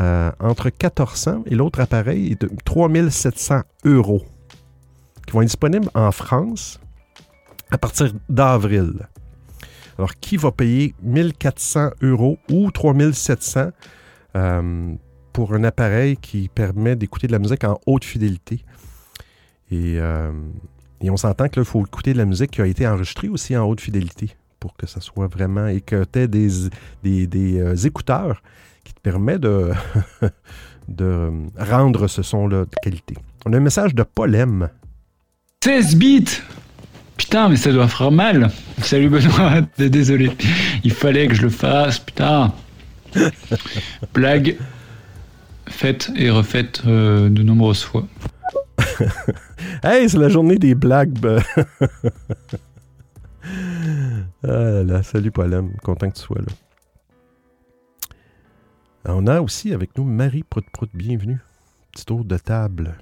euh, 0.02 0.32
entre 0.40 0.66
1400 0.66 1.44
et 1.46 1.56
l'autre 1.56 1.80
appareil 1.80 2.32
est 2.32 2.42
de 2.42 2.50
3700 2.66 3.62
euros 3.86 4.24
qui 5.28 5.34
vont 5.34 5.42
être 5.42 5.48
disponibles 5.48 5.90
en 5.94 6.12
France 6.12 6.80
à 7.70 7.78
partir 7.78 8.12
d'avril. 8.28 9.08
Alors, 9.98 10.16
qui 10.16 10.38
va 10.38 10.52
payer 10.52 10.96
1400 11.04 11.92
euros 12.02 12.40
ou 12.50 12.72
3700 12.72 13.70
euh, 14.36 14.94
pour 15.34 15.54
un 15.54 15.64
appareil 15.64 16.18
qui 16.18 16.50
permet 16.50 16.96
d'écouter 16.96 17.28
de 17.28 17.34
la 17.34 17.40
musique 17.40 17.64
en 17.64 17.80
haute 17.86 18.04
fidélité? 18.04 18.66
Et, 19.70 20.00
euh, 20.00 20.32
et 21.02 21.10
on 21.12 21.18
s'entend 21.18 21.48
que 21.48 21.60
là, 21.60 21.64
il 21.64 21.70
faut 21.70 21.86
écouter 21.86 22.14
de 22.14 22.18
la 22.18 22.26
musique 22.26 22.52
qui 22.52 22.62
a 22.62 22.66
été 22.66 22.88
enregistrée 22.88 23.30
aussi 23.30 23.56
en 23.56 23.66
haute 23.66 23.82
fidélité 23.82 24.36
pour 24.60 24.76
que 24.76 24.88
ça 24.88 25.02
soit 25.02 25.28
vraiment 25.28 25.68
et 25.68 25.82
que 25.82 26.04
tu 26.06 26.28
des, 26.28 26.70
des, 27.28 27.88
écouteurs 27.88 28.42
qui 28.84 28.94
te 28.94 29.00
permettent 29.00 29.42
de, 29.42 29.72
de 30.88 31.32
rendre 31.58 32.08
ce 32.08 32.22
son-là 32.22 32.66
de 32.66 32.76
qualité. 32.82 33.16
On 33.46 33.54
a 33.54 33.58
un 33.58 33.62
message 33.62 33.96
de 33.96 34.04
Paul 34.04 34.36
M. 34.36 34.70
16 35.64 35.96
bits 35.96 36.42
Putain, 37.18 37.50
mais 37.50 37.56
ça 37.56 37.72
doit 37.72 37.88
faire 37.88 38.12
mal. 38.12 38.50
Salut 38.82 39.08
Benoît, 39.08 39.62
désolé. 39.78 40.32
Il 40.84 40.92
fallait 40.92 41.28
que 41.28 41.36
je 41.36 41.44
le 41.44 41.50
fasse, 41.50 42.00
putain. 42.00 42.52
Blague 44.14 44.58
faite 45.70 46.12
et 46.16 46.32
refaite 46.32 46.82
euh, 46.88 47.30
de 47.30 47.44
nombreuses 47.44 47.84
fois. 47.84 48.08
Hey, 49.84 50.10
c'est 50.10 50.18
la 50.18 50.30
journée 50.30 50.58
des 50.58 50.74
blagues. 50.76 51.18
ben. 51.20 51.42
ah 54.44 54.48
là 54.48 54.84
là, 54.84 55.04
salut 55.04 55.32
Paul 55.32 55.54
M. 55.54 55.72
Content 55.84 56.10
que 56.10 56.16
tu 56.16 56.24
sois 56.24 56.40
là. 56.40 56.54
On 59.06 59.26
a 59.28 59.42
aussi 59.42 59.74
avec 59.74 59.98
nous 59.98 60.04
Marie 60.04 60.44
Prout 60.44 60.66
Prout. 60.72 60.90
Bienvenue. 60.94 61.40
Petit 61.92 62.06
tour 62.06 62.24
de 62.24 62.38
table. 62.38 62.98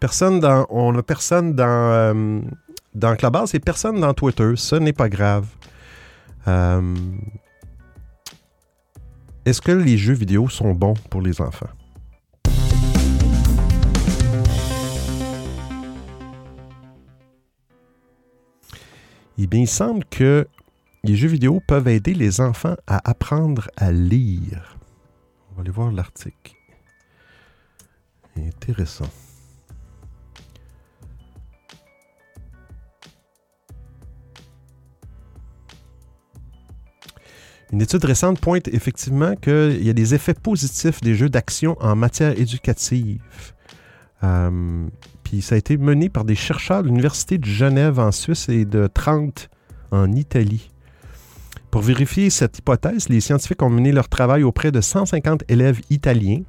Personne 0.00 0.40
dans. 0.40 0.66
On 0.70 0.96
a 0.96 1.02
personne 1.02 1.54
dans. 1.54 1.64
euh, 1.66 2.40
Clubhouse 3.18 3.54
et 3.54 3.60
personne 3.60 4.00
dans 4.00 4.14
Twitter. 4.14 4.52
Ce 4.56 4.76
n'est 4.76 4.92
pas 4.92 5.08
grave. 5.08 5.48
Euh, 6.48 6.94
Est-ce 9.44 9.60
que 9.60 9.72
les 9.72 9.98
jeux 9.98 10.14
vidéo 10.14 10.48
sont 10.48 10.72
bons 10.72 10.94
pour 11.10 11.20
les 11.20 11.40
enfants? 11.40 11.68
Eh 19.38 19.46
bien, 19.46 19.60
il 19.60 19.68
semble 19.68 20.04
que 20.06 20.48
les 21.04 21.14
jeux 21.16 21.28
vidéo 21.28 21.60
peuvent 21.66 21.88
aider 21.88 22.14
les 22.14 22.40
enfants 22.40 22.76
à 22.86 23.08
apprendre 23.08 23.68
à 23.76 23.92
lire. 23.92 24.75
On 25.56 25.60
va 25.60 25.62
aller 25.62 25.70
voir 25.70 25.90
l'article. 25.90 26.54
Intéressant. 28.36 29.08
Une 37.72 37.80
étude 37.80 38.04
récente 38.04 38.38
pointe 38.38 38.68
effectivement 38.68 39.34
qu'il 39.34 39.82
y 39.82 39.88
a 39.88 39.94
des 39.94 40.14
effets 40.14 40.34
positifs 40.34 41.00
des 41.00 41.14
jeux 41.14 41.30
d'action 41.30 41.78
en 41.80 41.96
matière 41.96 42.38
éducative. 42.38 43.22
Euh, 44.24 44.86
puis 45.24 45.40
ça 45.40 45.54
a 45.54 45.58
été 45.58 45.78
mené 45.78 46.10
par 46.10 46.26
des 46.26 46.34
chercheurs 46.34 46.82
de 46.82 46.88
l'Université 46.88 47.38
de 47.38 47.46
Genève 47.46 47.98
en 47.98 48.12
Suisse 48.12 48.50
et 48.50 48.66
de 48.66 48.88
Trente 48.88 49.48
en 49.90 50.12
Italie. 50.12 50.70
Pour 51.76 51.82
vérifier 51.82 52.30
cette 52.30 52.56
hypothèse, 52.56 53.10
les 53.10 53.20
scientifiques 53.20 53.62
ont 53.62 53.68
mené 53.68 53.92
leur 53.92 54.08
travail 54.08 54.42
auprès 54.44 54.72
de 54.72 54.80
150 54.80 55.44
élèves 55.50 55.82
italiens 55.90 56.40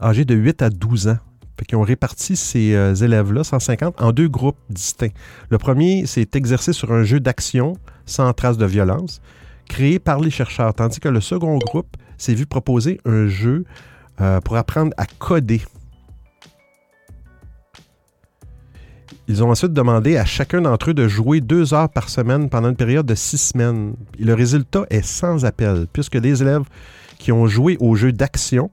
âgés 0.00 0.24
de 0.24 0.36
8 0.36 0.62
à 0.62 0.70
12 0.70 1.08
ans. 1.08 1.18
Qu'ils 1.66 1.78
ont 1.78 1.82
réparti 1.82 2.36
ces 2.36 2.76
euh, 2.76 2.94
élèves-là, 2.94 3.42
150, 3.42 4.00
en 4.00 4.12
deux 4.12 4.28
groupes 4.28 4.60
distincts. 4.70 5.10
Le 5.50 5.58
premier 5.58 6.06
s'est 6.06 6.28
exercé 6.34 6.72
sur 6.72 6.92
un 6.92 7.02
jeu 7.02 7.18
d'action 7.18 7.72
sans 8.06 8.32
trace 8.32 8.56
de 8.56 8.66
violence, 8.66 9.20
créé 9.68 9.98
par 9.98 10.20
les 10.20 10.30
chercheurs, 10.30 10.72
tandis 10.74 11.00
que 11.00 11.08
le 11.08 11.20
second 11.20 11.58
groupe 11.58 11.96
s'est 12.18 12.34
vu 12.34 12.46
proposer 12.46 13.00
un 13.04 13.26
jeu 13.26 13.64
euh, 14.20 14.40
pour 14.42 14.56
apprendre 14.58 14.92
à 14.96 15.06
coder. 15.06 15.60
Ils 19.32 19.42
ont 19.42 19.50
ensuite 19.50 19.72
demandé 19.72 20.18
à 20.18 20.26
chacun 20.26 20.60
d'entre 20.60 20.90
eux 20.90 20.94
de 20.94 21.08
jouer 21.08 21.40
deux 21.40 21.72
heures 21.72 21.88
par 21.88 22.10
semaine 22.10 22.50
pendant 22.50 22.68
une 22.68 22.76
période 22.76 23.06
de 23.06 23.14
six 23.14 23.38
semaines. 23.38 23.94
Le 24.18 24.34
résultat 24.34 24.84
est 24.90 25.00
sans 25.00 25.46
appel, 25.46 25.86
puisque 25.90 26.16
les 26.16 26.42
élèves 26.42 26.64
qui 27.16 27.32
ont 27.32 27.46
joué 27.46 27.78
au 27.80 27.94
jeu 27.94 28.12
d'action 28.12 28.70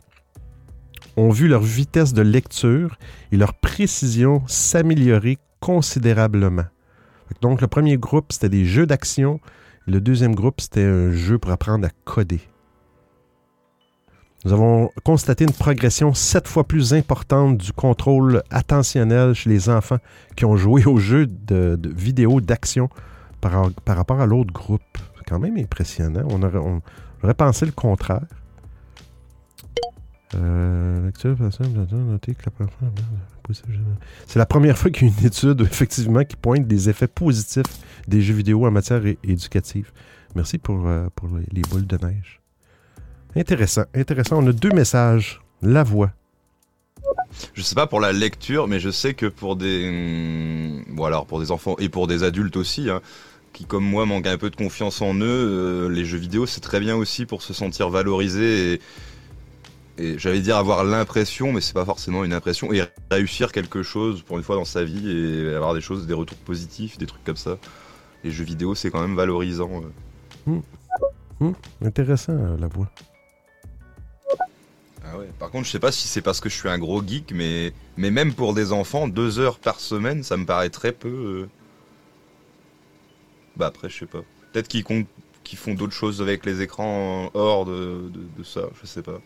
ont 1.15 1.29
vu 1.29 1.47
leur 1.47 1.61
vitesse 1.61 2.11
de 2.11 2.21
lecture 2.21 2.97
et 3.31 3.37
leur 3.37 3.53
précision 3.53 4.43
s'améliorer 4.47 5.37
considérablement. 5.61 6.65
Donc, 7.39 7.61
le 7.61 7.67
premier 7.67 7.97
groupe, 7.97 8.33
c'était 8.33 8.49
des 8.49 8.65
jeux 8.65 8.85
d'action. 8.85 9.39
Le 9.87 10.01
deuxième 10.01 10.35
groupe, 10.35 10.59
c'était 10.59 10.83
un 10.83 11.13
jeu 11.13 11.37
pour 11.37 11.51
apprendre 11.51 11.87
à 11.87 11.89
coder. 12.03 12.41
Nous 14.46 14.53
avons 14.53 14.89
constaté 15.03 15.43
une 15.43 15.51
progression 15.51 16.13
sept 16.13 16.48
fois 16.48 16.65
plus 16.65 16.93
importante 16.93 17.58
du 17.58 17.74
contrôle 17.74 18.41
attentionnel 18.51 19.34
chez 19.34 19.50
les 19.50 19.69
enfants 19.69 19.98
qui 20.38 20.46
ont 20.46 20.55
joué 20.55 20.86
aux 20.86 20.98
jeux 20.98 21.27
de, 21.27 21.77
vidéo 21.93 22.39
d'action 22.39 22.89
par, 23.41 23.69
rapport 23.86 24.22
à 24.22 24.25
l'autre 24.25 24.53
groupe. 24.53 24.81
C'est 25.17 25.25
quand 25.27 25.39
même 25.39 25.58
impressionnant. 25.58 26.24
On 26.29 26.41
aurait, 26.41 27.34
pensé 27.34 27.65
le 27.65 27.74
contraire. 27.74 28.24
Euh, 30.36 31.12
c'est 34.27 34.39
la 34.39 34.46
première 34.46 34.77
fois 34.77 34.91
qu'il 34.91 35.08
y 35.08 35.12
a 35.12 35.13
une 35.19 35.25
étude, 35.25 35.62
effectivement, 35.69 36.24
qui 36.24 36.38
pointe 36.38 36.65
des 36.65 36.88
effets 36.88 37.08
positifs 37.08 37.79
des 38.08 38.22
jeux 38.22 38.36
vidéo 38.36 38.65
en 38.65 38.72
matière 38.72 39.01
éducative. 39.24 39.91
Merci 40.36 40.60
pour, 40.60 40.88
euh, 40.88 41.08
pour 41.13 41.27
les 41.51 41.62
boules 41.63 41.88
de 41.88 41.98
neige. 41.98 42.38
Intéressant, 43.36 43.83
intéressant. 43.93 44.43
On 44.43 44.48
a 44.48 44.51
deux 44.51 44.71
messages. 44.71 45.41
La 45.62 45.83
voix. 45.83 46.12
Je 47.53 47.62
sais 47.62 47.75
pas 47.75 47.88
pour 47.88 48.00
la 48.00 48.12
lecture, 48.12 48.67
mais 48.67 48.79
je 48.79 48.89
sais 48.89 49.13
que 49.13 49.25
pour 49.25 49.55
des, 49.55 50.83
bon 50.89 51.03
alors 51.05 51.25
pour 51.25 51.39
des 51.39 51.51
enfants 51.51 51.75
et 51.79 51.89
pour 51.89 52.07
des 52.07 52.24
adultes 52.24 52.57
aussi, 52.57 52.89
hein, 52.89 53.01
qui 53.53 53.65
comme 53.65 53.83
moi 53.83 54.05
manquent 54.05 54.27
un 54.27 54.38
peu 54.38 54.50
de 54.50 54.55
confiance 54.55 55.01
en 55.01 55.13
eux, 55.15 55.21
euh, 55.25 55.89
les 55.89 56.05
jeux 56.05 56.17
vidéo 56.17 56.45
c'est 56.45 56.62
très 56.62 56.79
bien 56.79 56.95
aussi 56.95 57.25
pour 57.25 57.41
se 57.41 57.53
sentir 57.53 57.89
valorisé 57.89 58.74
et, 58.74 58.81
et 59.98 60.17
j'allais 60.17 60.39
dire 60.39 60.57
avoir 60.57 60.83
l'impression, 60.83 61.51
mais 61.51 61.62
c'est 61.62 61.74
pas 61.74 61.86
forcément 61.86 62.24
une 62.24 62.33
impression, 62.33 62.74
et 62.74 62.83
réussir 63.12 63.51
quelque 63.51 63.83
chose 63.83 64.21
pour 64.24 64.38
une 64.38 64.43
fois 64.43 64.55
dans 64.55 64.65
sa 64.65 64.83
vie 64.83 65.12
et 65.12 65.55
avoir 65.55 65.74
des 65.74 65.81
choses, 65.81 66.07
des 66.07 66.13
retours 66.13 66.38
positifs, 66.38 66.98
des 66.98 67.05
trucs 67.05 67.24
comme 67.24 67.38
ça. 67.38 67.57
Les 68.24 68.31
jeux 68.31 68.45
vidéo 68.45 68.75
c'est 68.75 68.89
quand 68.89 69.01
même 69.01 69.15
valorisant. 69.15 69.83
Euh. 70.48 70.51
Mmh. 70.51 71.45
Mmh. 71.45 71.51
Intéressant 71.86 72.38
la 72.59 72.67
voix. 72.67 72.89
Ah 75.11 75.17
Par 75.39 75.49
contre, 75.49 75.65
je 75.65 75.71
sais 75.71 75.79
pas 75.79 75.91
si 75.91 76.07
c'est 76.07 76.21
parce 76.21 76.39
que 76.39 76.49
je 76.49 76.55
suis 76.55 76.69
un 76.69 76.77
gros 76.77 77.05
geek, 77.05 77.33
mais, 77.33 77.73
même 77.97 78.33
pour 78.33 78.53
des 78.53 78.71
enfants, 78.71 79.07
deux 79.07 79.39
heures 79.39 79.59
par 79.59 79.79
semaine, 79.79 80.23
ça 80.23 80.37
me 80.37 80.45
paraît 80.45 80.69
très 80.69 80.91
peu. 80.91 81.07
Euh. 81.09 81.49
Bah 83.55 83.67
après, 83.67 83.89
je 83.89 83.99
sais 83.99 84.05
pas. 84.05 84.21
Peut-être 84.51 84.67
qu'ils 84.67 85.57
font 85.57 85.73
d'autres 85.73 85.93
choses 85.93 86.21
avec 86.21 86.45
les 86.45 86.61
écrans 86.61 87.29
hors 87.33 87.65
de, 87.65 88.11
ça, 88.43 88.61
je 88.81 88.87
sais 88.87 89.01
pas. 89.01 89.19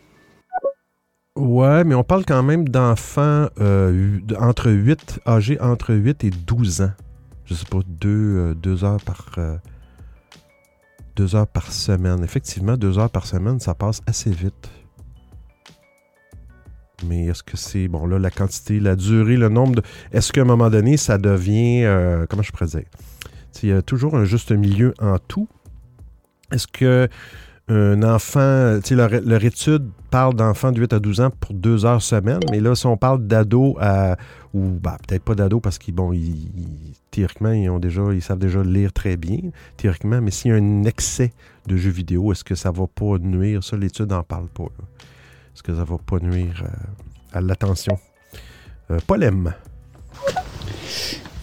Ouais, 1.36 1.84
mais 1.84 1.96
on 1.96 2.04
parle 2.04 2.26
quand 2.26 2.44
même 2.44 2.70
d'enfants 2.70 3.48
euh, 3.60 4.20
entre 4.40 4.70
8, 4.70 5.22
âgés 5.26 5.60
entre 5.60 5.94
8 5.94 6.24
et 6.24 6.30
12 6.30 6.82
ans. 6.82 6.92
Je 7.46 7.56
sais 7.56 7.66
pas, 7.66 7.80
deux, 7.88 8.56
euh, 8.66 8.84
heures 8.84 9.02
par... 9.04 9.36
deux 11.16 11.36
heures 11.36 11.48
par 11.48 11.72
semaine. 11.72 12.24
Effectivement, 12.24 12.78
deux 12.78 13.00
heures 13.00 13.10
par 13.10 13.26
semaine, 13.26 13.60
ça 13.60 13.74
passe 13.74 14.02
assez 14.08 14.32
vite. 14.32 14.70
Mais 17.08 17.26
est-ce 17.26 17.44
que 17.44 17.58
c'est, 17.58 17.88
bon, 17.88 18.06
là, 18.06 18.20
la 18.20 18.32
quantité, 18.32 18.80
la 18.80 18.96
durée, 18.96 19.38
le 19.38 19.50
nombre 19.50 19.76
de. 19.76 19.82
Est-ce 20.12 20.32
qu'à 20.32 20.42
un 20.42 20.46
moment 20.46 20.70
donné, 20.70 20.98
ça 20.98 21.18
devient. 21.18 21.84
Euh, 21.84 22.26
comment 22.30 22.44
je 22.44 22.52
pourrais 22.52 22.68
dire? 22.68 22.84
Il 23.62 23.70
y 23.70 23.72
a 23.72 23.82
toujours 23.82 24.16
un 24.16 24.26
juste 24.26 24.52
milieu 24.52 24.94
en 25.00 25.18
tout. 25.20 25.48
Est-ce 26.52 26.68
que 26.68 27.08
un 27.70 28.04
enfant, 28.04 28.80
tu 28.84 28.96
leur, 28.96 29.14
étude 29.14 29.90
parle 30.12 30.34
d'enfants 30.34 30.74
de 30.74 30.82
8 30.82 30.94
à 30.94 31.00
12 31.00 31.22
ans 31.22 31.30
pour 31.30 31.54
deux 31.54 31.86
heures 31.86 32.02
semaine, 32.02 32.42
mais 32.52 32.60
là, 32.60 32.76
si 32.76 32.86
on 32.88 32.98
parle 32.98 33.26
d'ado 33.26 33.78
à. 33.80 34.18
ou 34.54 34.72
bah, 34.82 34.98
peut-être 35.08 35.24
pas 35.24 35.34
d'ado 35.34 35.62
parce 35.62 35.78
qu'ils, 35.78 35.96
bon, 35.96 36.12
théoriquement, 37.10 37.52
ils, 37.52 37.70
ont 37.70 37.80
déjà, 37.80 38.02
ils 38.12 38.22
savent 38.22 38.40
déjà 38.40 38.62
lire 38.64 38.92
très 38.92 39.16
bien, 39.16 39.40
théoriquement, 39.78 40.20
mais 40.22 40.32
s'il 40.32 40.52
y 40.52 40.54
a 40.54 40.58
un 40.58 40.84
excès 40.84 41.32
de 41.66 41.78
jeux 41.78 41.92
vidéo, 41.92 42.34
est-ce 42.34 42.44
que 42.44 42.56
ça 42.56 42.72
va 42.72 42.86
pas 42.86 43.18
nuire? 43.18 43.64
Ça, 43.64 43.78
l'étude 43.78 44.10
n'en 44.10 44.24
parle 44.24 44.50
pas. 44.50 44.68
Est-ce 45.54 45.62
que 45.62 45.76
ça 45.76 45.84
va 45.84 45.98
pas 46.04 46.18
nuire 46.20 46.64
euh, 46.64 47.38
à 47.38 47.42
l'attention? 47.42 48.00
Euh, 48.90 48.98
Polem. 49.06 49.54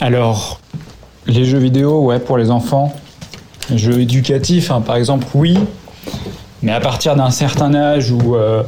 Alors, 0.00 0.60
les 1.26 1.44
jeux 1.44 1.58
vidéo, 1.58 2.06
ouais, 2.06 2.18
pour 2.18 2.36
les 2.36 2.50
enfants. 2.50 2.92
Les 3.70 3.78
jeux 3.78 4.00
éducatifs, 4.00 4.72
hein, 4.72 4.80
par 4.80 4.96
exemple, 4.96 5.26
oui. 5.34 5.56
Mais 6.62 6.72
à 6.72 6.80
partir 6.80 7.14
d'un 7.14 7.30
certain 7.30 7.72
âge 7.72 8.10
où 8.10 8.34
euh, 8.34 8.64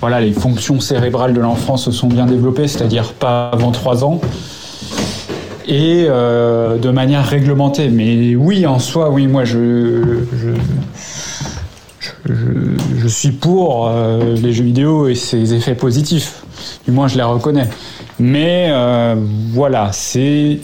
voilà, 0.00 0.20
les 0.20 0.32
fonctions 0.32 0.78
cérébrales 0.78 1.34
de 1.34 1.40
l'enfant 1.40 1.76
se 1.76 1.90
sont 1.90 2.06
bien 2.06 2.26
développées, 2.26 2.68
c'est-à-dire 2.68 3.12
pas 3.12 3.50
avant 3.50 3.72
3 3.72 4.04
ans, 4.04 4.20
et 5.66 6.04
de 6.04 6.90
manière 6.90 7.26
réglementée. 7.26 7.88
Mais 7.88 8.36
oui, 8.36 8.66
en 8.66 8.78
soi, 8.78 9.10
oui, 9.10 9.26
moi 9.26 9.44
je, 9.44 10.22
je, 10.32 10.50
suis 13.08 13.32
pour 13.32 13.88
euh, 13.88 14.34
les 14.34 14.52
jeux 14.52 14.64
vidéo 14.64 15.08
et 15.08 15.14
ses 15.14 15.54
effets 15.54 15.74
positifs. 15.74 16.44
Du 16.84 16.92
moins, 16.92 17.08
je 17.08 17.16
les 17.16 17.22
reconnais. 17.22 17.68
Mais 18.18 18.68
euh, 18.70 19.14
voilà, 19.52 19.92
c'est 19.92 20.58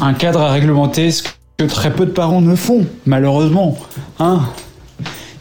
un 0.00 0.14
cadre 0.14 0.40
à 0.40 0.50
réglementer, 0.50 1.10
ce 1.10 1.22
que 1.56 1.64
très 1.64 1.92
peu 1.92 2.06
de 2.06 2.10
parents 2.10 2.40
ne 2.40 2.54
font, 2.54 2.86
malheureusement. 3.06 3.76
Hein 4.18 4.40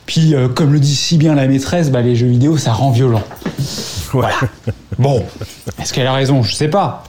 Puis, 0.06 0.36
euh, 0.36 0.48
comme 0.48 0.74
le 0.74 0.80
dit 0.80 0.96
si 0.96 1.18
bien 1.18 1.36
la 1.36 1.48
maîtresse, 1.48 1.92
bah, 1.92 2.02
les 2.02 2.16
jeux 2.16 2.28
vidéo, 2.28 2.58
ça 2.58 2.74
rend 2.74 2.92
violent. 2.92 3.24
Voilà. 4.12 4.36
Bon, 5.00 5.24
est-ce 5.80 5.94
qu'elle 5.94 6.06
a 6.06 6.14
raison? 6.14 6.44
Je 6.44 6.54
sais 6.54 6.68
pas. 6.68 7.06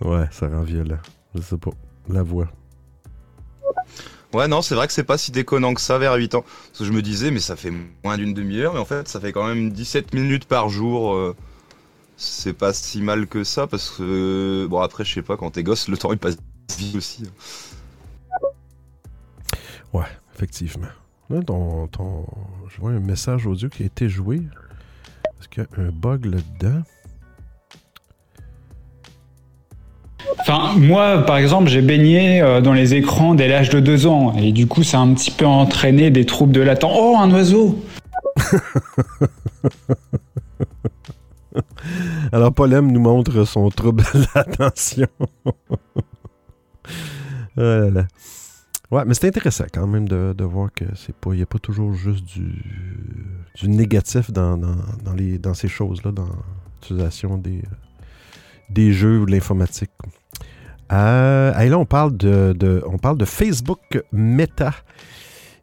Ouais, 0.00 0.24
ça 0.30 0.48
rend 0.48 0.62
violent. 0.62 0.96
Je 1.34 1.42
sais 1.42 1.58
pas. 1.58 1.72
La 2.08 2.22
voix. 2.22 2.46
Ouais, 4.34 4.48
non, 4.48 4.62
c'est 4.62 4.74
vrai 4.74 4.88
que 4.88 4.92
c'est 4.92 5.04
pas 5.04 5.16
si 5.16 5.30
déconnant 5.30 5.74
que 5.74 5.80
ça 5.80 5.96
vers 5.98 6.14
8 6.14 6.34
ans. 6.34 6.42
Parce 6.42 6.80
que 6.80 6.84
je 6.84 6.92
me 6.92 7.02
disais, 7.02 7.30
mais 7.30 7.38
ça 7.38 7.54
fait 7.54 7.72
moins 8.02 8.18
d'une 8.18 8.34
demi-heure, 8.34 8.74
mais 8.74 8.80
en 8.80 8.84
fait, 8.84 9.06
ça 9.06 9.20
fait 9.20 9.32
quand 9.32 9.46
même 9.46 9.70
17 9.70 10.12
minutes 10.12 10.46
par 10.46 10.68
jour. 10.68 11.14
Euh, 11.14 11.36
c'est 12.16 12.52
pas 12.52 12.72
si 12.72 13.00
mal 13.00 13.28
que 13.28 13.44
ça, 13.44 13.68
parce 13.68 13.90
que, 13.90 14.66
bon, 14.68 14.80
après, 14.80 15.04
je 15.04 15.14
sais 15.14 15.22
pas, 15.22 15.36
quand 15.36 15.52
t'es 15.52 15.62
gosse, 15.62 15.88
le 15.88 15.96
temps 15.96 16.12
il 16.12 16.18
passe 16.18 16.36
vite 16.76 16.96
aussi. 16.96 17.24
Hein. 17.24 18.48
Ouais, 19.92 20.06
effectivement. 20.34 20.88
Là, 21.30 21.40
Je 21.46 22.80
vois 22.80 22.90
un 22.90 23.00
message 23.00 23.46
audio 23.46 23.68
qui 23.68 23.84
a 23.84 23.86
été 23.86 24.08
joué. 24.08 24.42
Est-ce 25.38 25.48
qu'il 25.48 25.62
y 25.62 25.80
a 25.80 25.82
un 25.82 25.90
bug 25.90 26.24
là-dedans? 26.24 26.82
Enfin, 30.40 30.74
moi, 30.76 31.24
par 31.24 31.36
exemple, 31.38 31.68
j'ai 31.68 31.80
baigné 31.80 32.40
euh, 32.40 32.60
dans 32.60 32.72
les 32.72 32.94
écrans 32.94 33.34
dès 33.34 33.48
l'âge 33.48 33.70
de 33.70 33.80
2 33.80 34.06
ans. 34.06 34.34
Et 34.36 34.52
du 34.52 34.66
coup, 34.66 34.82
ça 34.82 34.98
a 34.98 35.00
un 35.00 35.14
petit 35.14 35.30
peu 35.30 35.46
entraîné 35.46 36.10
des 36.10 36.26
troubles 36.26 36.52
de 36.52 36.60
latent. 36.60 36.84
Oh, 36.84 37.16
un 37.18 37.30
oiseau 37.30 37.82
Alors, 42.32 42.52
Paul 42.52 42.70
nous 42.70 43.00
montre 43.00 43.44
son 43.44 43.68
trouble 43.70 44.02
de 44.14 44.24
l'attention. 44.34 45.06
oh 47.56 47.90
Ouais, 48.90 49.02
mais 49.06 49.14
c'est 49.14 49.26
intéressant 49.26 49.64
quand 49.72 49.86
même 49.86 50.06
de, 50.06 50.44
voir 50.44 50.70
que 50.72 50.84
c'est 50.94 51.16
pas, 51.16 51.30
il 51.32 51.38
n'y 51.38 51.42
a 51.42 51.46
pas 51.46 51.58
toujours 51.58 51.94
juste 51.94 52.24
du, 52.24 52.62
du 53.56 53.68
négatif 53.68 54.30
dans, 54.30 54.56
dans, 54.56 55.14
les, 55.16 55.38
dans 55.38 55.54
ces 55.54 55.68
choses-là, 55.68 56.12
dans 56.12 56.28
l'utilisation 56.80 57.38
des, 57.38 57.62
des 58.70 58.92
jeux 58.92 59.20
ou 59.20 59.26
de 59.26 59.30
l'informatique. 59.30 59.90
Euh, 60.92 61.58
et 61.58 61.68
là, 61.68 61.78
on 61.78 61.86
parle 61.86 62.16
de, 62.16 62.82
on 62.86 62.98
parle 62.98 63.18
de 63.18 63.24
Facebook 63.24 64.02
Meta. 64.12 64.72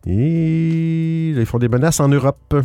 Et 0.07 1.29
ils 1.29 1.45
font 1.45 1.59
des 1.59 1.69
menaces 1.69 1.99
en 1.99 2.07
Europe. 2.07 2.55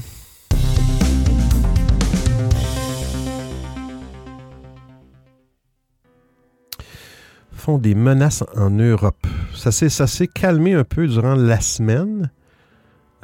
font 7.66 7.78
des 7.78 7.96
menaces 7.96 8.44
en 8.54 8.70
Europe. 8.70 9.26
Ça 9.52 9.72
s'est 9.72 10.28
calmé 10.28 10.74
un 10.74 10.84
peu 10.84 11.08
durant 11.08 11.34
la 11.34 11.60
semaine. 11.60 12.30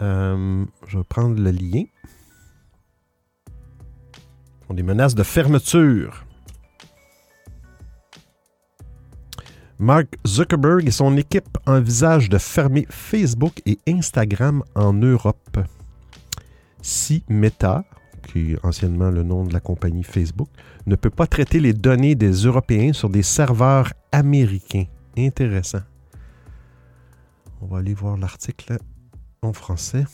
Euh, 0.00 0.64
je 0.88 0.98
vais 0.98 1.04
prendre 1.04 1.40
le 1.40 1.52
lien. 1.52 1.84
Font 4.66 4.74
des 4.74 4.82
menaces 4.82 5.14
de 5.14 5.22
fermeture. 5.22 6.24
Mark 9.82 10.16
Zuckerberg 10.24 10.86
et 10.86 10.92
son 10.92 11.16
équipe 11.16 11.58
envisagent 11.66 12.28
de 12.28 12.38
fermer 12.38 12.86
Facebook 12.88 13.60
et 13.66 13.80
Instagram 13.88 14.62
en 14.76 14.92
Europe. 14.92 15.58
Si 16.80 17.24
Meta, 17.28 17.84
qui 18.28 18.52
est 18.52 18.64
anciennement 18.64 19.10
le 19.10 19.24
nom 19.24 19.44
de 19.44 19.52
la 19.52 19.58
compagnie 19.58 20.04
Facebook, 20.04 20.46
ne 20.86 20.94
peut 20.94 21.10
pas 21.10 21.26
traiter 21.26 21.58
les 21.58 21.72
données 21.72 22.14
des 22.14 22.30
Européens 22.30 22.92
sur 22.92 23.10
des 23.10 23.24
serveurs 23.24 23.92
américains. 24.12 24.84
Intéressant. 25.18 25.82
On 27.60 27.66
va 27.66 27.78
aller 27.78 27.94
voir 27.94 28.16
l'article 28.16 28.78
en 29.42 29.52
français. 29.52 30.04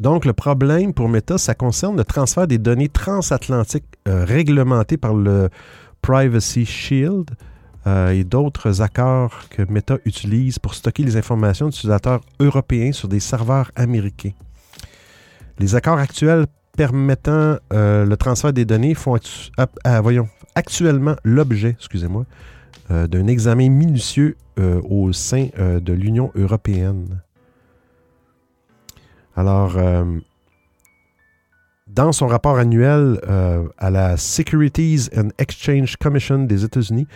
Donc, 0.00 0.24
le 0.24 0.32
problème 0.32 0.92
pour 0.92 1.08
Meta, 1.08 1.38
ça 1.38 1.54
concerne 1.54 1.96
le 1.96 2.04
transfert 2.04 2.46
des 2.46 2.58
données 2.58 2.88
transatlantiques 2.88 3.84
euh, 4.08 4.24
réglementées 4.24 4.96
par 4.96 5.14
le 5.14 5.48
Privacy 6.02 6.64
Shield 6.64 7.30
euh, 7.86 8.10
et 8.10 8.24
d'autres 8.24 8.82
accords 8.82 9.48
que 9.50 9.62
Meta 9.68 9.98
utilise 10.04 10.58
pour 10.58 10.74
stocker 10.74 11.02
les 11.02 11.16
informations 11.16 11.66
d'utilisateurs 11.66 12.20
européens 12.40 12.92
sur 12.92 13.08
des 13.08 13.20
serveurs 13.20 13.70
américains. 13.76 14.32
Les 15.58 15.74
accords 15.74 15.98
actuels 15.98 16.46
permettant 16.76 17.56
euh, 17.72 18.04
le 18.04 18.16
transfert 18.16 18.52
des 18.52 18.64
données 18.64 18.94
font 18.94 19.18
actuellement 20.54 21.16
l'objet, 21.24 21.76
excusez-moi, 21.78 22.24
d'un 22.88 23.26
examen 23.26 23.68
minutieux 23.68 24.36
au 24.88 25.12
sein 25.12 25.48
de 25.58 25.92
l'Union 25.92 26.30
européenne. 26.36 27.20
Alors, 29.36 29.76
euh, 29.76 30.02
dans 31.86 32.10
son 32.12 32.26
rapport 32.26 32.56
annuel 32.56 33.20
euh, 33.28 33.68
à 33.76 33.90
la 33.90 34.16
Securities 34.16 35.10
and 35.14 35.28
Exchange 35.36 35.96
Commission 35.98 36.38
des 36.44 36.64
États-Unis, 36.64 37.06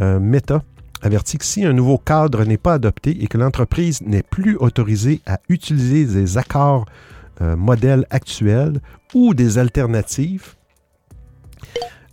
euh, 0.00 0.18
Meta 0.18 0.62
avertit 1.02 1.38
que 1.38 1.44
si 1.44 1.64
un 1.64 1.72
nouveau 1.72 1.96
cadre 1.96 2.44
n'est 2.44 2.58
pas 2.58 2.74
adopté 2.74 3.22
et 3.22 3.28
que 3.28 3.38
l'entreprise 3.38 4.02
n'est 4.02 4.24
plus 4.24 4.56
autorisée 4.56 5.20
à 5.26 5.38
utiliser 5.48 6.04
des 6.04 6.36
accords 6.36 6.86
modèles 7.40 8.04
actuels 8.10 8.80
ou 9.14 9.32
des 9.32 9.58
alternatives, 9.58 10.56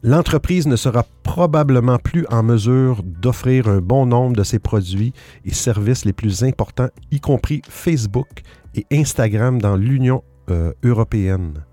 l'entreprise 0.04 0.68
ne 0.68 0.76
sera 0.76 1.04
probablement 1.24 1.98
plus 1.98 2.28
en 2.30 2.44
mesure 2.44 3.02
d'offrir 3.02 3.68
un 3.68 3.80
bon 3.80 4.06
nombre 4.06 4.36
de 4.36 4.44
ses 4.44 4.60
produits 4.60 5.14
et 5.44 5.52
services 5.52 6.06
les 6.06 6.14
plus 6.14 6.44
importants, 6.44 6.90
y 7.10 7.20
compris 7.20 7.64
Facebook 7.68 8.44
et 8.76 8.86
Instagram 8.92 9.62
dans 9.62 9.76
l'Union 9.76 10.24
euh, 10.50 10.74
européenne. 10.84 11.64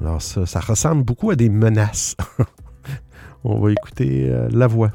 Alors 0.00 0.20
ça, 0.20 0.46
ça 0.46 0.60
ressemble 0.60 1.02
beaucoup 1.02 1.30
à 1.30 1.36
des 1.36 1.48
menaces. 1.48 2.16
On 3.44 3.60
va 3.60 3.72
écouter 3.72 4.28
euh, 4.28 4.48
la 4.50 4.66
voix. 4.66 4.92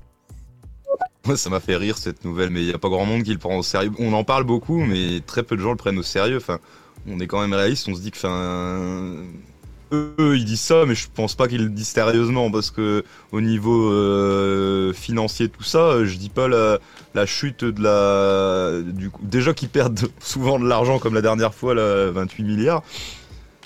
Ça 1.36 1.50
m'a 1.50 1.60
fait 1.60 1.76
rire 1.76 1.98
cette 1.98 2.26
nouvelle, 2.26 2.50
mais 2.50 2.62
il 2.62 2.68
n'y 2.68 2.74
a 2.74 2.80
pas 2.80 2.90
grand 2.90 3.06
monde 3.06 3.24
qui 3.24 3.32
le 3.32 3.38
prend 3.38 3.58
au 3.58 3.64
sérieux. 3.64 3.92
On 4.00 4.12
en 4.14 4.24
parle 4.24 4.44
beaucoup, 4.44 4.84
mais 4.84 5.20
très 5.26 5.44
peu 5.44 5.56
de 5.56 5.62
gens 5.62 5.72
le 5.72 5.78
prennent 5.78 6.00
au 6.00 6.04
sérieux. 6.04 6.38
Enfin, 6.38 6.60
on 7.08 7.20
est 7.20 7.28
quand 7.28 7.40
même 7.40 7.54
réaliste. 7.54 7.88
On 7.88 7.96
se 7.96 8.02
dit 8.02 8.12
que, 8.12 8.18
eux, 9.94 10.36
ils 10.38 10.46
disent 10.46 10.62
ça, 10.62 10.86
mais 10.86 10.96
je 10.96 11.08
pense 11.14 11.36
pas 11.36 11.48
qu'ils 11.48 11.64
le 11.64 11.70
disent 11.70 11.88
sérieusement 11.90 12.52
parce 12.52 12.72
que 12.72 13.04
au 13.32 13.42
niveau 13.42 13.92
euh, 13.92 14.94
financier, 14.94 15.50
tout 15.50 15.64
ça, 15.64 15.80
euh, 15.80 16.06
je 16.06 16.18
dis 16.18 16.30
pas 16.30 16.48
la, 16.48 17.26
chute 17.26 17.64
de 17.66 17.82
la, 17.84 18.82
du 18.82 19.10
coup, 19.10 19.22
déjà 19.24 19.54
qu'ils 19.54 19.70
perdent 19.70 20.00
souvent 20.20 20.60
de 20.60 20.68
l'argent 20.68 21.00
comme 21.00 21.14
la 21.14 21.22
dernière 21.22 21.54
fois, 21.54 21.74
là, 21.76 22.12
28 22.12 22.44
milliards. 22.44 22.84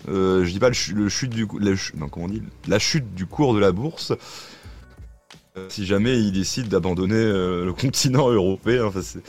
Euh, 0.09 0.45
je 0.45 0.51
dis 0.51 0.59
pas 0.59 0.67
le, 0.69 0.73
chu- 0.75 0.93
le 0.93 1.09
chute 1.09 1.31
du, 1.31 1.47
la, 1.59 1.71
comment 2.09 2.25
on 2.25 2.29
dit, 2.29 2.43
la 2.67 2.79
chute 2.79 3.15
du 3.15 3.25
cours 3.25 3.53
de 3.53 3.59
la 3.59 3.71
bourse. 3.71 4.13
Si 5.69 5.85
jamais 5.85 6.19
ils 6.19 6.31
décident 6.33 6.67
d'abandonner 6.67 7.15
le 7.23 7.71
continent 7.79 8.29
européen, 8.29 8.91
c'est 9.01 9.23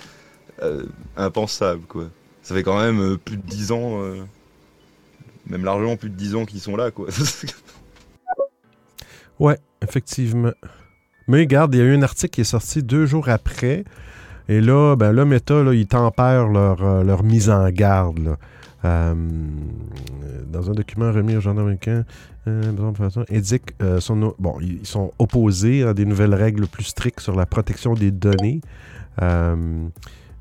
impensable 1.16 1.82
quoi. 1.86 2.06
Ça 2.42 2.54
fait 2.54 2.62
quand 2.62 2.78
même 2.78 3.16
plus 3.18 3.36
de 3.36 3.42
10 3.42 3.72
ans, 3.72 4.02
même 5.46 5.64
largement 5.64 5.96
plus 5.96 6.10
de 6.10 6.14
10 6.14 6.34
ans 6.36 6.44
qu'ils 6.44 6.60
sont 6.60 6.76
là 6.76 6.90
quoi. 6.90 7.08
Ouais, 9.38 9.58
effectivement. 9.82 10.52
Mais 11.28 11.40
regarde, 11.40 11.74
il 11.74 11.78
y 11.78 11.80
a 11.82 11.84
eu 11.84 11.94
un 11.94 12.02
article 12.02 12.34
qui 12.34 12.40
est 12.40 12.44
sorti 12.44 12.82
deux 12.82 13.06
jours 13.06 13.28
après. 13.28 13.84
Et 14.48 14.60
là, 14.60 14.94
ben 14.96 15.12
là, 15.12 15.24
Meta, 15.24 15.62
là, 15.62 15.74
ils 15.74 15.86
tempèrent 15.86 16.48
leur, 16.48 16.82
euh, 16.82 17.02
leur 17.02 17.22
mise 17.22 17.50
en 17.50 17.68
garde. 17.70 18.36
Euh, 18.84 19.14
dans 20.46 20.70
un 20.70 20.74
document 20.74 21.10
remis 21.10 21.36
au 21.36 21.40
journal 21.40 21.64
américain, 21.64 22.04
euh, 22.46 22.72
ils 24.60 24.86
sont 24.86 25.12
opposés 25.18 25.82
à 25.82 25.94
des 25.94 26.04
nouvelles 26.04 26.34
règles 26.34 26.68
plus 26.68 26.84
strictes 26.84 27.20
sur 27.20 27.34
la 27.34 27.46
protection 27.46 27.94
des 27.94 28.12
données. 28.12 28.60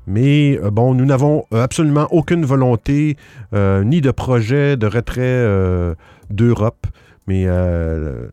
Mais 0.06 0.58
euh, 0.62 0.70
bon, 0.70 0.94
nous 0.94 1.04
n'avons 1.04 1.44
euh, 1.52 1.62
absolument 1.62 2.06
aucune 2.10 2.44
volonté 2.44 3.16
euh, 3.52 3.82
ni 3.84 4.00
de 4.00 4.10
projet 4.10 4.76
de 4.76 4.86
retrait 4.86 5.96
d'Europe. 6.30 6.86
Mais 7.28 7.44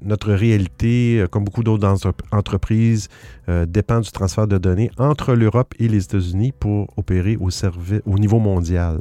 notre 0.03 0.33
réalité, 0.33 1.25
comme 1.31 1.45
beaucoup 1.45 1.63
d'autres 1.63 1.87
entre- 1.87 2.13
entreprises, 2.31 3.09
dépend 3.47 4.01
du 4.01 4.11
transfert 4.11 4.45
de 4.45 4.59
données 4.59 4.91
entre 4.99 5.33
l'Europe 5.33 5.73
et 5.79 5.87
les 5.87 6.03
États-Unis 6.03 6.51
pour 6.51 6.93
opérer 6.95 7.35
au, 7.37 8.19
niveau 8.19 8.37
mondial. 8.37 8.99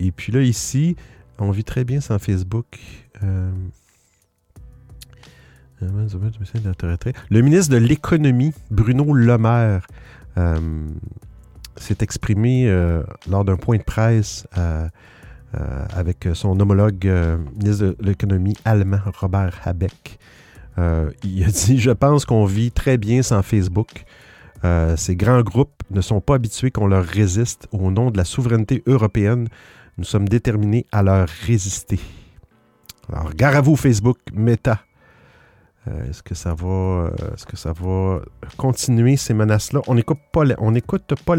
Et 0.00 0.12
puis 0.12 0.32
là, 0.32 0.42
ici, 0.42 0.94
on 1.38 1.50
vit 1.50 1.64
très 1.64 1.84
bien 1.84 2.02
sans 2.02 2.18
Facebook. 2.18 2.78
Le 7.30 7.40
ministre 7.40 7.72
de 7.72 7.78
l'Économie, 7.78 8.52
Bruno 8.70 9.12
Le 9.12 9.38
Maire, 9.38 9.86
euh, 10.38 10.58
s'est 11.76 11.98
exprimé 12.00 12.68
euh, 12.68 13.02
lors 13.28 13.44
d'un 13.44 13.56
point 13.56 13.78
de 13.78 13.82
presse 13.82 14.46
euh, 14.56 14.88
avec 15.94 16.28
son 16.34 16.58
homologue 16.60 17.04
ministre 17.58 17.86
de 17.86 17.96
l'économie 18.00 18.54
allemand, 18.64 19.00
Robert 19.18 19.60
Habeck. 19.64 20.18
Il 20.78 21.44
a 21.44 21.50
dit 21.50 21.78
Je 21.78 21.90
pense 21.90 22.24
qu'on 22.24 22.46
vit 22.46 22.70
très 22.70 22.96
bien 22.96 23.22
sans 23.22 23.42
Facebook. 23.42 24.04
Ces 24.96 25.16
grands 25.16 25.42
groupes 25.42 25.82
ne 25.90 26.00
sont 26.00 26.20
pas 26.20 26.36
habitués 26.36 26.70
qu'on 26.70 26.86
leur 26.86 27.04
résiste. 27.04 27.68
Au 27.72 27.90
nom 27.90 28.10
de 28.10 28.16
la 28.16 28.24
souveraineté 28.24 28.82
européenne, 28.86 29.48
nous 29.98 30.04
sommes 30.04 30.28
déterminés 30.28 30.86
à 30.92 31.02
leur 31.02 31.28
résister. 31.28 31.98
Alors, 33.12 33.34
gare 33.34 33.56
à 33.56 33.60
vous, 33.60 33.76
Facebook, 33.76 34.18
Meta. 34.32 34.80
Euh, 35.88 36.08
est-ce 36.08 36.22
que 36.22 36.36
ça 36.36 36.54
va, 36.54 36.66
euh, 36.66 37.10
est-ce 37.34 37.44
que 37.44 37.56
ça 37.56 37.72
va 37.72 38.20
continuer 38.56 39.16
ces 39.16 39.34
menaces-là? 39.34 39.80
On 39.88 39.96
écoute 39.96 40.20
pas, 40.32 40.42
on 40.58 40.76
écoute 40.76 41.14
pas. 41.24 41.34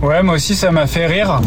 Ouais, 0.00 0.22
moi 0.22 0.36
aussi 0.36 0.54
ça 0.54 0.70
m'a 0.70 0.86
fait 0.86 1.06
rire. 1.06 1.42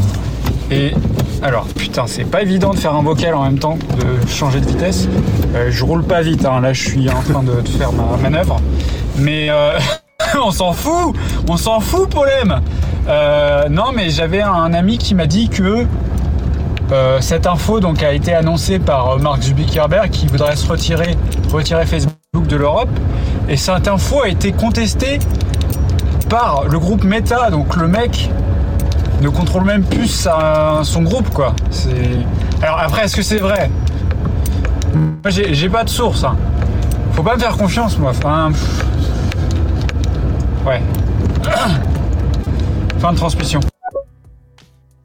Et 0.69 0.93
alors, 1.41 1.65
putain, 1.65 2.05
c'est 2.05 2.25
pas 2.25 2.43
évident 2.43 2.71
de 2.71 2.77
faire 2.77 2.93
un 2.93 3.01
vocal 3.01 3.33
en 3.33 3.43
même 3.45 3.57
temps, 3.57 3.79
de 3.97 4.27
changer 4.27 4.61
de 4.61 4.67
vitesse. 4.67 5.07
Euh, 5.55 5.71
je 5.71 5.83
roule 5.83 6.03
pas 6.03 6.21
vite, 6.21 6.45
hein, 6.45 6.61
là 6.61 6.71
je 6.71 6.87
suis 6.87 7.09
en 7.09 7.21
train 7.21 7.41
de, 7.41 7.67
faire 7.67 7.91
ma 7.91 8.15
manœuvre. 8.17 8.57
Mais 9.17 9.49
euh, 9.49 9.79
on 10.43 10.51
s'en 10.51 10.73
fout 10.73 11.15
On 11.47 11.57
s'en 11.57 11.79
fout, 11.79 12.07
Polem 12.11 12.61
Non, 13.71 13.91
mais 13.95 14.11
j'avais 14.11 14.43
un 14.43 14.71
ami 14.71 14.99
qui 14.99 15.15
m'a 15.15 15.25
dit 15.25 15.49
que 15.49 15.87
euh, 16.91 17.21
cette 17.21 17.45
info 17.45 17.79
donc, 17.79 18.01
a 18.01 18.13
été 18.13 18.33
annoncée 18.33 18.79
par 18.79 19.11
euh, 19.11 19.17
Mark 19.19 19.41
Zuckerberg 19.43 20.09
qui 20.09 20.27
voudrait 20.27 20.55
se 20.55 20.67
retirer, 20.67 21.15
retirer 21.51 21.85
Facebook 21.85 22.47
de 22.47 22.55
l'Europe. 22.55 22.89
Et 23.47 23.57
cette 23.57 23.87
info 23.87 24.21
a 24.23 24.27
été 24.27 24.51
contestée 24.51 25.19
par 26.29 26.65
le 26.65 26.79
groupe 26.79 27.03
Meta, 27.03 27.49
donc 27.49 27.75
le 27.75 27.87
mec 27.87 28.29
ne 29.21 29.29
contrôle 29.29 29.65
même 29.65 29.83
plus 29.83 30.27
son 30.83 31.01
groupe 31.01 31.29
quoi. 31.29 31.53
C'est... 31.71 31.91
Alors 32.61 32.79
après 32.79 33.05
est-ce 33.05 33.15
que 33.15 33.21
c'est 33.21 33.39
vrai? 33.39 33.69
Moi 34.93 35.29
j'ai, 35.29 35.69
pas 35.69 35.83
de 35.83 35.89
source. 35.89 36.23
hein. 36.23 36.35
Faut 37.13 37.23
pas 37.23 37.35
me 37.35 37.39
faire 37.39 37.57
confiance 37.57 37.97
moi. 37.97 38.11
Enfin. 38.11 38.51
Ouais. 40.65 40.81
fin 42.99 43.11
de 43.11 43.17
transmission. 43.17 43.59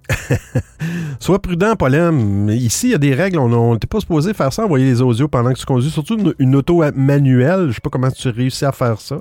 Sois 1.21 1.41
prudent, 1.41 1.77
Paulem. 1.77 2.49
Ici, 2.51 2.89
il 2.89 2.91
y 2.91 2.95
a 2.95 2.99
des 2.99 3.15
règles. 3.15 3.39
On 3.39 3.73
n'était 3.75 3.87
pas 3.87 4.01
supposé 4.01 4.35
faire 4.35 4.53
ça, 4.53 4.65
envoyer 4.65 4.85
les 4.85 5.01
audios 5.01 5.29
pendant 5.29 5.53
que 5.53 5.59
tu 5.59 5.67
conduis. 5.67 5.91
Surtout 5.91 6.35
une, 6.39 6.57
auto 6.57 6.83
manuelle. 6.95 7.69
Je 7.69 7.75
sais 7.75 7.81
pas 7.81 7.91
comment 7.91 8.11
tu 8.11 8.29
réussis 8.29 8.65
à 8.65 8.73
faire 8.73 9.01
ça. 9.01 9.21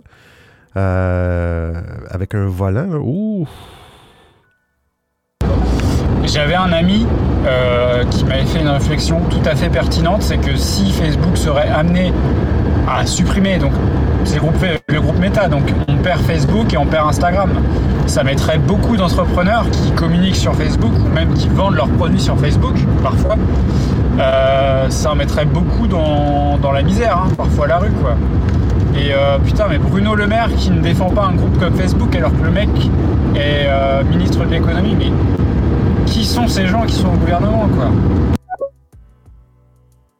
Euh, 0.76 1.82
avec 2.10 2.36
un 2.36 2.48
volant. 2.48 3.00
Ouh. 3.04 3.48
J'avais 6.25 6.55
un 6.55 6.71
ami 6.71 7.05
euh, 7.45 8.03
qui 8.09 8.23
m'avait 8.23 8.45
fait 8.45 8.62
une 8.62 8.69
réflexion 8.69 9.19
tout 9.29 9.41
à 9.45 9.55
fait 9.55 9.69
pertinente, 9.69 10.21
c'est 10.21 10.38
que 10.38 10.55
si 10.55 10.91
Facebook 10.91 11.38
serait 11.38 11.67
amené 11.69 12.13
à 12.88 13.05
supprimer, 13.05 13.57
donc 13.57 13.73
c'est 14.23 14.36
le 14.36 14.41
groupe, 14.41 14.55
le 14.88 15.01
groupe 15.01 15.19
Meta, 15.19 15.49
donc 15.49 15.63
on 15.89 15.97
perd 15.97 16.21
Facebook 16.21 16.73
et 16.73 16.77
on 16.77 16.86
perd 16.86 17.09
Instagram, 17.09 17.49
ça 18.07 18.23
mettrait 18.23 18.57
beaucoup 18.57 18.95
d'entrepreneurs 18.95 19.69
qui 19.69 19.91
communiquent 19.91 20.38
sur 20.38 20.55
Facebook 20.55 20.93
ou 21.05 21.13
même 21.13 21.33
qui 21.33 21.49
vendent 21.49 21.75
leurs 21.75 21.89
produits 21.89 22.21
sur 22.21 22.39
Facebook 22.39 22.75
parfois. 23.03 23.36
Euh, 24.19 24.89
ça 24.89 25.12
en 25.12 25.15
mettrait 25.15 25.45
beaucoup 25.45 25.88
dans, 25.88 26.57
dans 26.57 26.71
la 26.71 26.83
misère, 26.83 27.17
hein, 27.17 27.31
parfois 27.36 27.67
la 27.67 27.79
rue 27.79 27.91
quoi. 28.01 28.15
Et 28.95 29.12
euh, 29.12 29.39
putain, 29.39 29.65
mais 29.69 29.77
Bruno 29.77 30.15
Le 30.15 30.27
Maire 30.27 30.49
qui 30.55 30.71
ne 30.71 30.79
défend 30.79 31.09
pas 31.09 31.25
un 31.25 31.33
groupe 31.33 31.59
comme 31.59 31.73
Facebook 31.75 32.15
alors 32.15 32.31
que 32.31 32.43
le 32.43 32.51
mec 32.51 32.69
est 33.36 33.67
ministre 34.09 34.45
de 34.45 34.51
l'économie, 34.51 34.95
mais 34.97 35.12
qui 36.13 36.26
sont 36.26 36.47
ces 36.47 36.67
gens 36.67 36.86
qui 36.86 36.93
sont 36.93 37.12
au 37.12 37.17
gouvernement, 37.17 37.67
quoi 37.69 37.91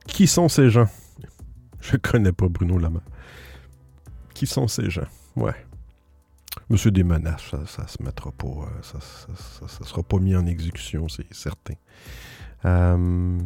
Qui 0.08 0.26
sont 0.26 0.50
ces 0.50 0.72
gens? 0.72 0.88
Je 1.82 1.98
connais 1.98 2.32
pas 2.32 2.48
Bruno 2.50 2.80
Lama. 2.80 3.02
Qui 4.34 4.48
sont 4.48 4.68
ces 4.68 4.90
gens? 4.90 5.06
Ouais. 5.36 5.54
Monsieur 6.68 6.90
des 6.90 7.04
menaces, 7.04 7.44
ça, 7.52 7.60
ça 7.68 7.88
se 7.88 8.02
mettra 8.02 8.32
pas, 8.32 8.48
euh, 8.48 8.82
ça, 8.82 8.98
ça, 9.68 9.86
sera 9.86 10.02
pas 10.02 10.18
mis 10.18 10.36
en 10.36 10.48
exécution, 10.48 11.08
c'est 11.10 11.32
certain. 11.32 11.76
Euh, 12.66 13.38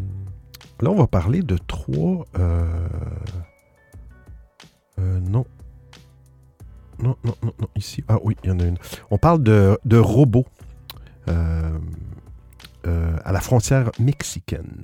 là, 0.79 0.89
on 0.89 0.95
va 0.95 1.07
parler 1.07 1.41
de 1.41 1.57
trois. 1.57 2.25
Euh, 2.39 2.88
non. 4.97 5.45
Non, 6.99 7.17
non, 7.25 7.36
non, 7.43 7.53
non, 7.60 7.67
ici. 7.75 8.05
Ah 8.07 8.19
oui, 8.23 8.38
il 8.43 8.49
y 8.49 8.53
en 8.53 8.60
a 8.60 8.63
une. 8.63 8.77
On 9.12 9.17
parle 9.17 9.43
de, 9.43 9.77
de 9.83 9.97
robots 9.97 10.47
euh, 12.88 13.15
à 13.23 13.32
la 13.32 13.41
frontière 13.41 13.91
mexicaine. 14.00 14.82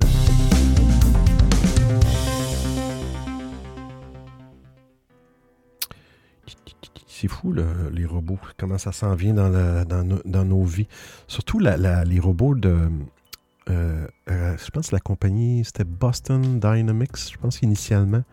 C'est 7.07 7.27
fou, 7.27 7.53
le- 7.53 7.89
les 7.93 8.05
robots, 8.05 8.39
comment 8.57 8.77
ça 8.77 8.91
s'en 8.91 9.15
vient 9.15 9.33
dans, 9.33 10.45
nos 10.45 10.63
vies. 10.63 10.87
Surtout 11.27 11.59
les 11.59 12.19
robots 12.19 12.55
de. 12.55 12.89
euh, 13.69 14.07
euh, 14.29 14.57
je 14.57 14.71
pense 14.71 14.89
que 14.89 14.95
la 14.95 14.99
compagnie, 14.99 15.63
c'était 15.63 15.85
Boston 15.85 16.59
Dynamics, 16.59 17.31
je 17.31 17.37
pense 17.37 17.61
initialement, 17.61 18.23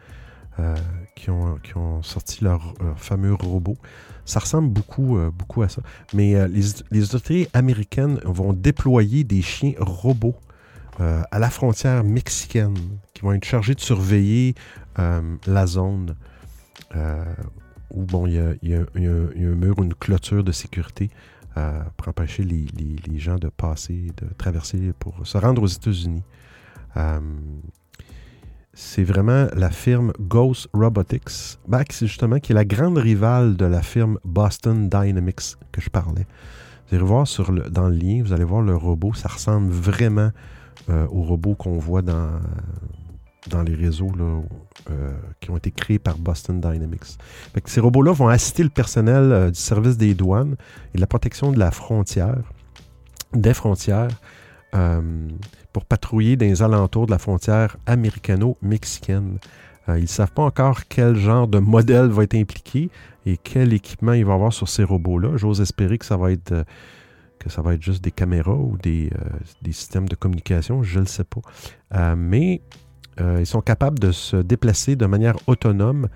euh, 0.60 0.74
qui, 1.14 1.30
ont, 1.30 2.02
sorti 2.02 2.44
leur, 2.44 2.74
fameux 2.96 3.34
robot. 3.34 3.76
Ça 4.24 4.40
ressemble 4.40 4.70
beaucoup, 4.70 5.18
euh, 5.18 5.30
beaucoup 5.30 5.62
à 5.62 5.68
ça. 5.68 5.82
Mais 6.14 6.34
euh, 6.34 6.48
les, 6.48 7.04
autorités 7.04 7.48
américaines 7.52 8.20
vont 8.24 8.52
déployer 8.52 9.24
des 9.24 9.42
chiens 9.42 9.74
robots 9.78 10.36
à 10.98 11.38
la 11.38 11.48
frontière 11.48 12.04
mexicaine 12.04 12.76
qui 13.14 13.22
vont 13.22 13.32
être 13.32 13.44
chargés 13.44 13.74
de 13.74 13.80
surveiller 13.80 14.54
la 15.46 15.66
zone 15.66 16.14
où 17.90 18.04
bon, 18.04 18.26
il 18.26 18.34
y 18.34 18.74
a, 18.74 18.80
un 18.80 19.54
mur 19.54 19.78
une 19.78 19.94
clôture 19.94 20.44
de 20.44 20.52
sécurité 20.52 21.08
pour 21.96 22.08
empêcher 22.08 22.44
les 22.44 23.18
gens 23.18 23.36
de 23.36 23.48
passer, 23.48 24.12
de 24.18 24.26
traverser 24.36 24.92
pour 24.98 25.26
se 25.26 25.38
rendre 25.38 25.62
aux 25.62 25.68
États-Unis. 25.68 26.22
C'est 28.82 29.04
vraiment 29.04 29.46
la 29.54 29.70
firme 29.70 30.10
Ghost 30.18 30.68
Robotics, 30.72 31.58
ben, 31.68 31.84
c'est 31.90 32.06
justement 32.06 32.40
qui 32.40 32.52
est 32.52 32.54
la 32.54 32.64
grande 32.64 32.96
rivale 32.96 33.54
de 33.54 33.66
la 33.66 33.82
firme 33.82 34.18
Boston 34.24 34.88
Dynamics 34.88 35.56
que 35.70 35.82
je 35.82 35.90
parlais. 35.90 36.26
Vous 36.88 36.96
allez 36.96 37.04
voir 37.04 37.26
dans 37.70 37.88
le 37.88 37.94
lien, 37.94 38.22
vous 38.24 38.32
allez 38.32 38.44
voir 38.44 38.62
le 38.62 38.74
robot, 38.74 39.12
ça 39.12 39.28
ressemble 39.28 39.70
vraiment 39.70 40.30
euh, 40.88 41.06
au 41.10 41.22
robot 41.22 41.54
qu'on 41.54 41.78
voit 41.78 42.00
dans, 42.00 42.30
dans 43.50 43.62
les 43.62 43.74
réseaux 43.74 44.12
euh, 44.18 45.12
qui 45.40 45.50
ont 45.50 45.58
été 45.58 45.70
créés 45.70 45.98
par 45.98 46.16
Boston 46.16 46.58
Dynamics. 46.58 47.18
Ces 47.66 47.80
robots-là 47.80 48.12
vont 48.12 48.28
assister 48.28 48.62
le 48.62 48.70
personnel 48.70 49.30
euh, 49.30 49.50
du 49.50 49.60
service 49.60 49.98
des 49.98 50.14
douanes 50.14 50.56
et 50.94 50.96
de 50.96 51.00
la 51.02 51.06
protection 51.06 51.52
de 51.52 51.58
la 51.58 51.70
frontière, 51.70 52.38
des 53.34 53.52
frontières, 53.52 54.08
euh, 54.74 55.28
pour 55.72 55.84
patrouiller 55.84 56.36
dans 56.36 56.46
les 56.46 56.62
alentours 56.62 57.06
de 57.06 57.10
la 57.10 57.18
frontière 57.18 57.76
américano-mexicaine. 57.86 59.38
Euh, 59.88 59.98
ils 59.98 60.02
ne 60.02 60.08
savent 60.08 60.32
pas 60.32 60.42
encore 60.42 60.86
quel 60.88 61.16
genre 61.16 61.48
de 61.48 61.58
modèle 61.58 62.06
va 62.06 62.24
être 62.24 62.34
impliqué 62.34 62.90
et 63.26 63.36
quel 63.36 63.72
équipement 63.72 64.12
il 64.12 64.24
va 64.24 64.34
avoir 64.34 64.52
sur 64.52 64.68
ces 64.68 64.84
robots-là. 64.84 65.36
J'ose 65.36 65.60
espérer 65.60 65.98
que 65.98 66.04
ça 66.04 66.16
va 66.16 66.32
être 66.32 66.52
euh, 66.52 66.64
que 67.38 67.48
ça 67.48 67.62
va 67.62 67.72
être 67.72 67.82
juste 67.82 68.04
des 68.04 68.10
caméras 68.10 68.54
ou 68.54 68.76
des, 68.82 69.10
euh, 69.14 69.38
des 69.62 69.72
systèmes 69.72 70.06
de 70.06 70.14
communication, 70.14 70.82
je 70.82 70.96
ne 70.96 71.04
le 71.04 71.08
sais 71.08 71.24
pas. 71.24 72.14
Mais 72.14 72.60
ils 73.18 73.46
sont 73.46 73.62
capables 73.62 73.98
de 73.98 74.12
se 74.12 74.36
déplacer 74.36 74.94
de 74.94 75.06
manière 75.06 75.36
autonome. 75.46 76.08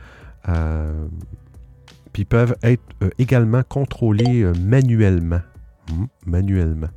puis 2.12 2.26
peuvent 2.26 2.56
être 2.62 2.82
également 3.18 3.62
contrôlés 3.66 4.44
manuellement. 4.60 5.40
Hmm, 5.90 6.04
manuellement. 6.26 6.90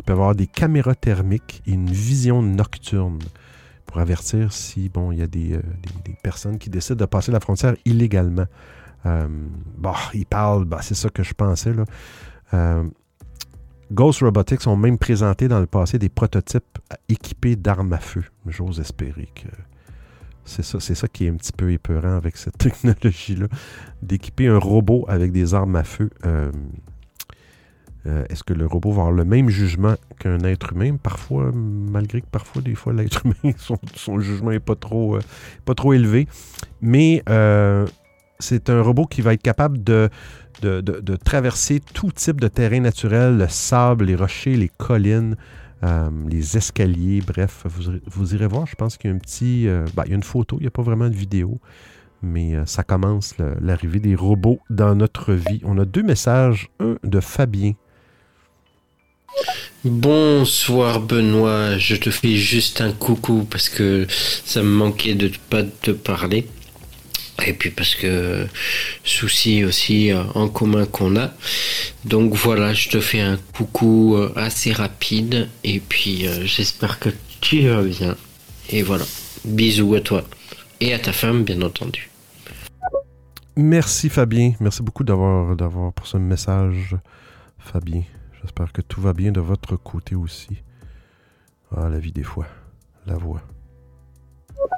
Ils 0.00 0.02
peuvent 0.02 0.16
avoir 0.16 0.34
des 0.34 0.46
caméras 0.46 0.94
thermiques 0.94 1.62
et 1.66 1.72
une 1.72 1.90
vision 1.90 2.40
nocturne 2.40 3.18
pour 3.84 3.98
avertir 3.98 4.50
si 4.50 4.88
bon 4.88 5.12
il 5.12 5.18
y 5.18 5.22
a 5.22 5.26
des, 5.26 5.52
euh, 5.52 5.62
personnes 6.22 6.58
qui 6.58 6.70
décident 6.70 6.96
de 6.96 7.04
passer 7.04 7.30
la 7.30 7.38
frontière 7.38 7.76
illégalement. 7.84 8.46
Euh, 9.04 9.28
bon, 9.76 9.92
ils 10.14 10.24
parlent, 10.24 10.64
bah, 10.64 10.78
c'est 10.80 10.94
ça 10.94 11.10
que 11.10 11.22
je 11.22 11.34
pensais 11.34 11.74
là. 11.74 11.84
Euh, 12.54 12.84
Ghost 13.92 14.20
Robotics 14.20 14.66
ont 14.66 14.76
même 14.76 14.96
présenté 14.96 15.48
dans 15.48 15.60
le 15.60 15.66
passé 15.66 15.98
des 15.98 16.08
prototypes 16.08 16.78
équipés 17.10 17.56
d'armes 17.56 17.92
à 17.92 17.98
feu. 17.98 18.24
J'ose 18.46 18.80
espérer 18.80 19.28
que 19.34 19.48
c'est 20.46 20.64
ça, 20.64 20.80
c'est 20.80 20.94
ça 20.94 21.08
qui 21.08 21.26
est 21.26 21.28
un 21.28 21.34
petit 21.34 21.52
peu 21.52 21.70
épeurant 21.72 22.16
avec 22.16 22.38
cette 22.38 22.56
technologie-là, 22.58 23.48
d'équiper 24.00 24.46
un 24.46 24.58
robot 24.58 25.04
avec 25.08 25.30
des 25.30 25.52
armes 25.52 25.76
à 25.76 25.84
feu. 25.84 26.08
Euh, 28.06 28.24
Est-ce 28.30 28.44
que 28.44 28.54
le 28.54 28.66
robot 28.66 28.92
va 28.92 29.02
avoir 29.02 29.12
le 29.12 29.24
même 29.24 29.48
jugement 29.50 29.94
qu'un 30.18 30.40
être 30.40 30.72
humain? 30.72 30.96
Parfois, 30.96 31.50
malgré 31.52 32.20
que 32.20 32.26
parfois, 32.30 32.62
des 32.62 32.74
fois, 32.74 32.92
l'être 32.92 33.24
humain, 33.44 33.54
son, 33.94 34.20
jugement 34.20 34.50
n'est 34.50 34.60
pas 34.60 34.74
trop, 34.74 35.16
euh, 35.16 35.20
pas 35.64 35.74
trop 35.74 35.92
élevé. 35.92 36.26
Mais 36.80 37.22
euh, 37.28 37.86
c'est 38.38 38.70
un 38.70 38.80
robot 38.80 39.06
qui 39.06 39.20
va 39.20 39.34
être 39.34 39.42
capable 39.42 39.82
de, 39.82 40.08
traverser 41.24 41.80
tout 41.80 42.10
type 42.12 42.40
de 42.40 42.48
terrain 42.48 42.80
naturel, 42.80 43.36
le 43.36 43.48
sable, 43.48 44.06
les 44.06 44.16
rochers, 44.16 44.56
les 44.56 44.68
collines, 44.68 45.36
les 46.28 46.56
escaliers, 46.56 47.22
bref, 47.26 47.64
vous, 48.06 48.34
irez- 48.34 48.46
voir, 48.46 48.66
je 48.66 48.76
pense 48.76 48.98
qu'il 48.98 49.10
y 49.10 49.12
a 49.12 49.16
un 49.16 49.18
petit... 49.18 49.66
ben, 49.94 50.02
il 50.04 50.10
y 50.10 50.12
a 50.12 50.16
une 50.16 50.22
photo, 50.22 50.56
il 50.58 50.62
n'y 50.62 50.66
a 50.66 50.70
pas 50.70 50.82
vraiment 50.82 51.08
de 51.08 51.14
vidéo, 51.14 51.58
mais 52.22 52.54
ça 52.66 52.82
commence 52.82 53.34
l'arrivée 53.60 54.00
des 54.00 54.14
robots 54.14 54.60
dans 54.68 54.94
notre 54.94 55.32
vie. 55.32 55.62
On 55.64 55.78
a 55.78 55.86
deux 55.86 56.02
messages, 56.02 56.70
un 56.80 56.96
de 57.02 57.20
Fabien. 57.20 57.72
Bonsoir 59.84 61.00
Benoît, 61.00 61.78
je 61.78 61.96
te 61.96 62.10
fais 62.10 62.36
juste 62.36 62.82
un 62.82 62.92
coucou 62.92 63.46
parce 63.50 63.70
que 63.70 64.06
ça 64.44 64.62
me 64.62 64.68
manquait 64.68 65.14
de 65.14 65.30
pas 65.48 65.62
te 65.62 65.90
parler. 65.90 66.46
Et 67.46 67.54
puis 67.54 67.70
parce 67.70 67.94
que 67.94 68.46
souci 69.04 69.64
aussi 69.64 70.12
euh, 70.12 70.22
en 70.34 70.48
commun 70.48 70.84
qu'on 70.84 71.16
a. 71.16 71.32
Donc 72.04 72.34
voilà, 72.34 72.74
je 72.74 72.90
te 72.90 73.00
fais 73.00 73.20
un 73.20 73.38
coucou 73.54 74.16
euh, 74.16 74.30
assez 74.36 74.72
rapide 74.72 75.48
et 75.64 75.80
puis 75.80 76.26
euh, 76.26 76.44
j'espère 76.44 76.98
que 76.98 77.08
tu 77.40 77.66
vas 77.68 77.82
bien. 77.82 78.16
Et 78.68 78.82
voilà, 78.82 79.06
bisous 79.46 79.94
à 79.94 80.00
toi 80.00 80.24
et 80.80 80.92
à 80.92 80.98
ta 80.98 81.12
femme 81.12 81.44
bien 81.44 81.62
entendu. 81.62 82.10
Merci 83.56 84.10
Fabien, 84.10 84.52
merci 84.60 84.82
beaucoup 84.82 85.04
d'avoir 85.04 85.56
d'avoir 85.56 85.92
pour 85.94 86.06
ce 86.06 86.18
message, 86.18 86.96
Fabien. 87.58 88.02
J'espère 88.42 88.72
que 88.72 88.80
tout 88.82 89.00
va 89.00 89.12
bien 89.12 89.32
de 89.32 89.40
votre 89.40 89.76
côté 89.76 90.14
aussi. 90.14 90.62
Ah, 91.76 91.88
la 91.88 91.98
vie 91.98 92.12
des 92.12 92.22
fois, 92.22 92.46
la 93.06 93.14
voix. 93.16 93.42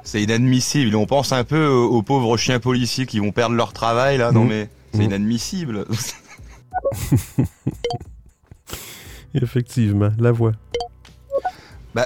C'est 0.03 0.21
inadmissible. 0.21 0.95
On 0.95 1.05
pense 1.05 1.31
un 1.31 1.43
peu 1.43 1.67
aux, 1.67 1.89
aux 1.89 2.03
pauvres 2.03 2.37
chiens 2.37 2.59
policiers 2.59 3.05
qui 3.05 3.19
vont 3.19 3.31
perdre 3.31 3.55
leur 3.55 3.73
travail 3.73 4.17
là. 4.17 4.31
Non 4.31 4.43
Mhm. 4.43 4.49
mais 4.49 4.69
c'est 4.91 4.99
Mhm. 4.99 5.05
inadmissible. 5.05 5.85
Effectivement, 9.33 10.11
la 10.19 10.31
voix. 10.31 10.51
Bah, 11.95 12.05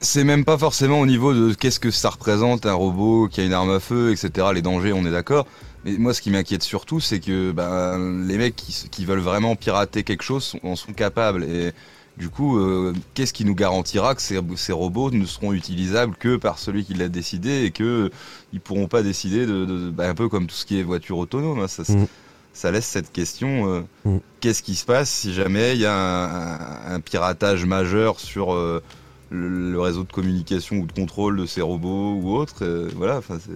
c'est 0.00 0.24
même 0.24 0.44
pas 0.44 0.56
forcément 0.58 1.00
au 1.00 1.06
niveau 1.06 1.34
de 1.34 1.52
qu'est-ce 1.54 1.80
que 1.80 1.90
ça 1.90 2.10
représente 2.10 2.64
un 2.66 2.72
robot 2.74 3.28
qui 3.28 3.40
a 3.40 3.44
une 3.44 3.52
arme 3.52 3.70
à 3.70 3.80
feu, 3.80 4.12
etc. 4.12 4.48
Les 4.54 4.62
dangers, 4.62 4.92
on 4.92 5.04
est 5.04 5.10
d'accord. 5.10 5.46
Mais 5.86 5.96
moi, 5.98 6.12
ce 6.12 6.20
qui 6.20 6.30
m'inquiète 6.30 6.62
surtout, 6.64 6.98
c'est 7.00 7.20
que 7.20 7.52
bah, 7.52 7.96
les 7.98 8.36
mecs 8.38 8.56
qui, 8.56 9.04
veulent 9.04 9.20
vraiment 9.20 9.54
pirater 9.56 10.02
quelque 10.02 10.22
chose 10.24 10.42
sont- 10.44 10.60
en 10.64 10.74
sont 10.76 10.92
capables. 10.92 11.44
Et 11.44 11.72
du 12.18 12.28
coup, 12.28 12.58
euh, 12.58 12.92
qu'est-ce 13.14 13.32
qui 13.32 13.44
nous 13.44 13.54
garantira 13.54 14.14
que 14.16 14.20
ces, 14.22 14.40
ces 14.56 14.72
robots 14.72 15.10
ne 15.12 15.24
seront 15.24 15.52
utilisables 15.52 16.16
que 16.16 16.36
par 16.36 16.58
celui 16.58 16.84
qui 16.84 16.94
l'a 16.94 17.08
décidé 17.08 17.62
et 17.64 17.70
que 17.70 18.10
ils 18.52 18.60
pourront 18.60 18.88
pas 18.88 19.02
décider 19.04 19.46
de, 19.46 19.64
de- 19.64 19.90
bah, 19.90 20.08
un 20.08 20.14
peu 20.14 20.28
comme 20.28 20.46
tout 20.48 20.56
ce 20.56 20.66
qui 20.66 20.78
est 20.78 20.82
voiture 20.82 21.18
autonome. 21.18 21.60
hein. 21.60 21.68
ça, 21.68 21.84
Mm. 21.92 22.06
ça 22.52 22.70
laisse 22.72 22.86
cette 22.86 23.12
question. 23.12 23.68
euh, 23.72 23.80
Mm. 24.04 24.16
Qu'est-ce 24.40 24.62
qui 24.64 24.74
se 24.74 24.84
passe 24.86 25.08
si 25.10 25.32
jamais 25.34 25.74
il 25.76 25.80
y 25.82 25.86
a 25.86 25.94
un, 25.94 26.54
un- 26.90 26.94
un 26.96 27.00
piratage 27.00 27.64
majeur 27.64 28.18
sur 28.18 28.52
euh, 28.54 28.82
le, 29.30 29.70
le 29.72 29.80
réseau 29.80 30.02
de 30.02 30.12
communication 30.12 30.76
ou 30.78 30.86
de 30.86 30.92
contrôle 30.92 31.36
de 31.36 31.46
ces 31.46 31.60
robots 31.60 32.14
ou 32.14 32.34
autres 32.34 32.64
euh, 32.64 32.88
Voilà, 32.96 33.18
enfin 33.18 33.38
c'est 33.40 33.52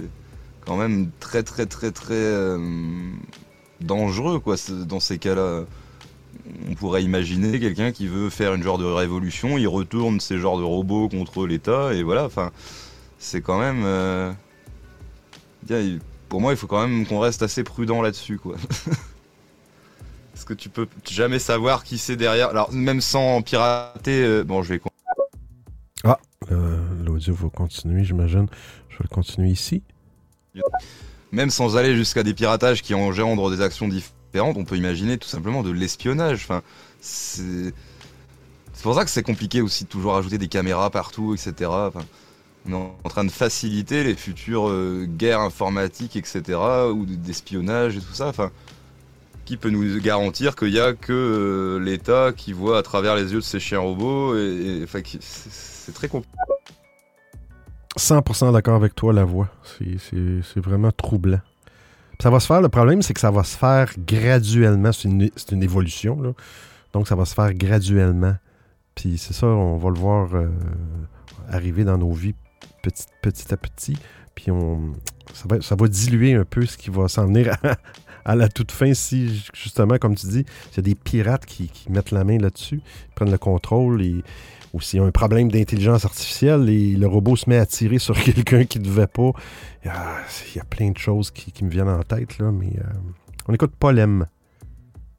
quand 0.66 0.76
même 0.76 1.10
très 1.20 1.42
très 1.42 1.66
très 1.66 1.90
très 1.90 2.14
euh, 2.14 2.58
dangereux 3.80 4.38
quoi. 4.40 4.56
Dans 4.86 5.00
ces 5.00 5.18
cas-là, 5.18 5.64
on 6.68 6.74
pourrait 6.74 7.02
imaginer 7.02 7.58
quelqu'un 7.60 7.92
qui 7.92 8.06
veut 8.06 8.30
faire 8.30 8.54
une 8.54 8.62
genre 8.62 8.78
de 8.78 8.84
révolution, 8.84 9.58
il 9.58 9.66
retourne 9.68 10.20
ces 10.20 10.38
genres 10.38 10.58
de 10.58 10.64
robots 10.64 11.08
contre 11.08 11.46
l'État 11.46 11.92
et 11.94 12.02
voilà. 12.02 12.24
Enfin, 12.24 12.50
c'est 13.18 13.40
quand 13.40 13.58
même. 13.58 13.82
euh, 13.84 14.32
pour 16.28 16.40
moi, 16.40 16.52
il 16.52 16.56
faut 16.56 16.66
quand 16.66 16.86
même 16.86 17.06
qu'on 17.06 17.18
reste 17.20 17.42
assez 17.42 17.64
prudent 17.64 18.02
là-dessus 18.02 18.38
quoi. 18.38 18.56
Parce 20.32 20.44
que 20.44 20.54
tu 20.54 20.68
peux 20.70 20.86
jamais 21.08 21.38
savoir 21.38 21.84
qui 21.84 21.98
c'est 21.98 22.16
derrière? 22.16 22.48
Alors 22.48 22.72
même 22.72 23.00
sans 23.00 23.42
pirater, 23.42 24.24
euh, 24.24 24.42
bon, 24.44 24.62
je 24.62 24.70
vais. 24.74 24.78
con- 24.78 24.88
Euh, 26.50 26.78
L'audio 27.04 27.34
va 27.34 27.48
continuer, 27.50 28.04
j'imagine. 28.04 28.46
Je 28.88 28.96
vais 28.96 29.04
le 29.04 29.14
continuer 29.14 29.50
ici. 29.50 29.82
Même 31.32 31.50
sans 31.50 31.76
aller 31.76 31.96
jusqu'à 31.96 32.22
des 32.22 32.34
piratages 32.34 32.82
qui 32.82 32.94
engendrent 32.94 33.50
des 33.50 33.60
actions 33.60 33.88
différentes, 33.88 34.56
on 34.56 34.64
peut 34.64 34.76
imaginer 34.76 35.18
tout 35.18 35.28
simplement 35.28 35.62
de 35.62 35.70
l'espionnage. 35.70 36.42
Enfin, 36.44 36.62
c'est 37.00 37.72
pour 38.82 38.94
ça 38.94 39.04
que 39.04 39.10
c'est 39.10 39.22
compliqué 39.22 39.60
aussi 39.60 39.84
de 39.84 39.88
toujours 39.88 40.16
ajouter 40.16 40.38
des 40.38 40.48
caméras 40.48 40.90
partout, 40.90 41.34
etc. 41.34 41.70
On 42.66 42.72
est 42.72 42.74
en 42.74 43.08
train 43.08 43.24
de 43.24 43.30
faciliter 43.30 44.04
les 44.04 44.14
futures 44.14 44.68
euh, 44.68 45.06
guerres 45.08 45.40
informatiques, 45.40 46.16
etc. 46.16 46.58
ou 46.92 47.06
d'espionnage 47.06 47.96
et 47.96 48.00
tout 48.00 48.12
ça. 48.12 48.28
Enfin, 48.28 48.50
qui 49.50 49.56
peut 49.56 49.70
nous 49.70 50.00
garantir 50.00 50.54
qu'il 50.54 50.70
n'y 50.70 50.78
a 50.78 50.92
que 50.92 51.12
euh, 51.12 51.84
l'État 51.84 52.32
qui 52.36 52.52
voit 52.52 52.78
à 52.78 52.82
travers 52.82 53.16
les 53.16 53.32
yeux 53.32 53.40
de 53.40 53.44
ces 53.44 53.58
chiens 53.58 53.80
robots 53.80 54.36
et, 54.36 54.82
enfin, 54.84 55.00
c'est 55.20 55.92
très 55.92 56.08
compliqué. 56.08 56.36
100% 57.98 58.52
d'accord 58.52 58.76
avec 58.76 58.94
toi, 58.94 59.12
la 59.12 59.24
voix. 59.24 59.48
C'est- 59.78 60.60
vraiment 60.60 60.92
troublant. 60.92 61.40
Ça 62.20 62.30
va 62.30 62.38
se 62.38 62.46
faire, 62.46 62.60
le 62.60 62.68
problème, 62.68 63.02
c'est 63.02 63.14
que 63.14 63.20
ça 63.20 63.30
va 63.30 63.44
se 63.44 63.56
faire 63.56 63.92
graduellement. 63.98 64.92
C'est 64.92 65.08
une, 65.08 65.62
évolution. 65.62 66.34
Donc, 66.92 67.08
ça 67.08 67.16
va 67.16 67.24
se 67.24 67.34
faire 67.34 67.52
graduellement. 67.54 68.36
Puis 68.94 69.16
c'est 69.16 69.32
ça, 69.32 69.46
on 69.46 69.78
va 69.78 69.88
le 69.88 69.98
voir 69.98 70.34
euh, 70.34 70.48
arriver 71.48 71.84
dans 71.84 71.96
nos 71.96 72.12
vies 72.12 72.34
petit, 72.82 73.52
à 73.52 73.56
petit. 73.56 73.96
Puis 74.34 74.50
on, 74.50 74.92
ça, 75.34 75.44
va, 75.48 75.60
ça 75.60 75.74
va 75.74 75.88
diluer 75.88 76.34
un 76.34 76.44
peu 76.44 76.66
ce 76.66 76.76
qui 76.76 76.90
va 76.90 77.08
s'en 77.08 77.26
venir 77.26 77.56
à, 78.24 78.36
la 78.36 78.48
toute 78.48 78.72
fin 78.72 78.94
si, 78.94 79.42
justement, 79.54 79.98
comme 79.98 80.14
tu 80.14 80.26
dis, 80.26 80.44
il 80.72 80.76
y 80.76 80.80
a 80.80 80.82
des 80.82 80.94
pirates 80.94 81.46
qui, 81.46 81.70
mettent 81.88 82.10
la 82.10 82.24
main 82.24 82.38
là-dessus, 82.38 82.80
prennent 83.14 83.30
le 83.30 83.38
contrôle 83.38 84.02
ou 84.72 84.80
s'il 84.80 85.00
y 85.00 85.02
a 85.02 85.06
un 85.06 85.10
problème 85.10 85.50
d'intelligence 85.50 86.04
artificielle 86.04 86.68
et 86.68 86.94
le 86.96 87.06
robot 87.06 87.36
se 87.36 87.48
met 87.50 87.58
à 87.58 87.66
tirer 87.66 87.98
sur 87.98 88.14
quelqu'un 88.22 88.64
qui 88.64 88.78
ne 88.78 88.84
devait 88.84 89.06
pas. 89.06 89.30
Ah, 89.86 90.18
Il 90.54 90.58
y 90.58 90.60
a 90.60 90.64
plein 90.64 90.90
de 90.90 90.98
choses 90.98 91.30
qui, 91.30 91.64
me 91.64 91.70
viennent 91.70 91.88
en 91.88 92.02
tête, 92.02 92.38
là, 92.38 92.50
mais 92.52 92.72
euh, 92.78 92.82
on 93.48 93.54
écoute 93.54 93.72
Polem. 93.78 94.26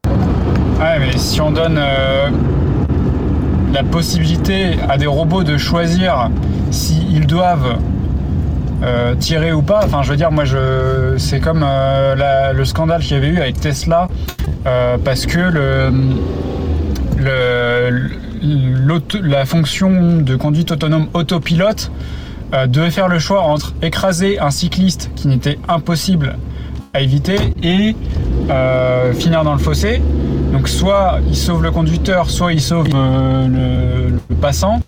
Ouais, 0.08 1.00
mais 1.00 1.18
si 1.18 1.40
on 1.42 1.52
donne 1.52 1.78
euh, 1.80 2.30
la 3.74 3.84
possibilité 3.84 4.76
à 4.90 4.98
des 4.98 5.06
robots 5.06 5.44
de 5.44 5.58
choisir 5.58 6.30
s'ils 6.72 7.28
doivent 7.28 7.78
euh, 8.84 9.14
tirer 9.16 9.52
ou 9.54 9.62
pas, 9.62 9.82
enfin, 9.86 10.02
je 10.02 10.10
veux 10.12 10.18
dire, 10.18 10.32
moi, 10.32 10.46
je, 10.46 11.16
c'est 11.18 11.40
comme 11.40 11.62
euh, 11.64 12.16
la- 12.16 12.54
le 12.54 12.66
scandale 12.66 13.02
qu'il 13.02 13.12
y 13.14 13.16
avait 13.18 13.28
eu 13.30 13.38
avec 13.40 13.60
Tesla, 13.60 14.08
parce 14.64 15.26
que 15.26 15.40
le, 15.40 15.92
le- 17.18 18.10
la 18.42 19.46
fonction 19.46 20.18
de 20.22 20.36
conduite 20.36 20.72
autonome 20.72 21.08
autopilote 21.14 21.92
euh, 22.54 22.68
devait 22.68 22.92
faire 22.92 23.08
le 23.08 23.18
choix 23.20 23.44
entre 23.44 23.74
écraser 23.82 24.40
un 24.40 24.52
cycliste 24.52 25.10
qui 25.16 25.28
n'était 25.28 25.58
impossible 25.70 26.38
à 26.94 27.00
éviter 27.00 27.38
et 27.64 27.96
euh, 28.50 29.14
finir 29.14 29.44
dans 29.44 29.54
le 29.54 29.60
fossé. 29.60 30.02
Donc 30.52 30.68
soit 30.68 31.20
il 31.28 31.38
sauve 31.38 31.64
le 31.64 31.72
conducteur, 31.72 32.30
soit 32.30 32.52
il 32.52 32.60
sauve 32.60 32.90
euh, 32.94 33.48
le, 33.48 34.36
passant. 34.36 34.82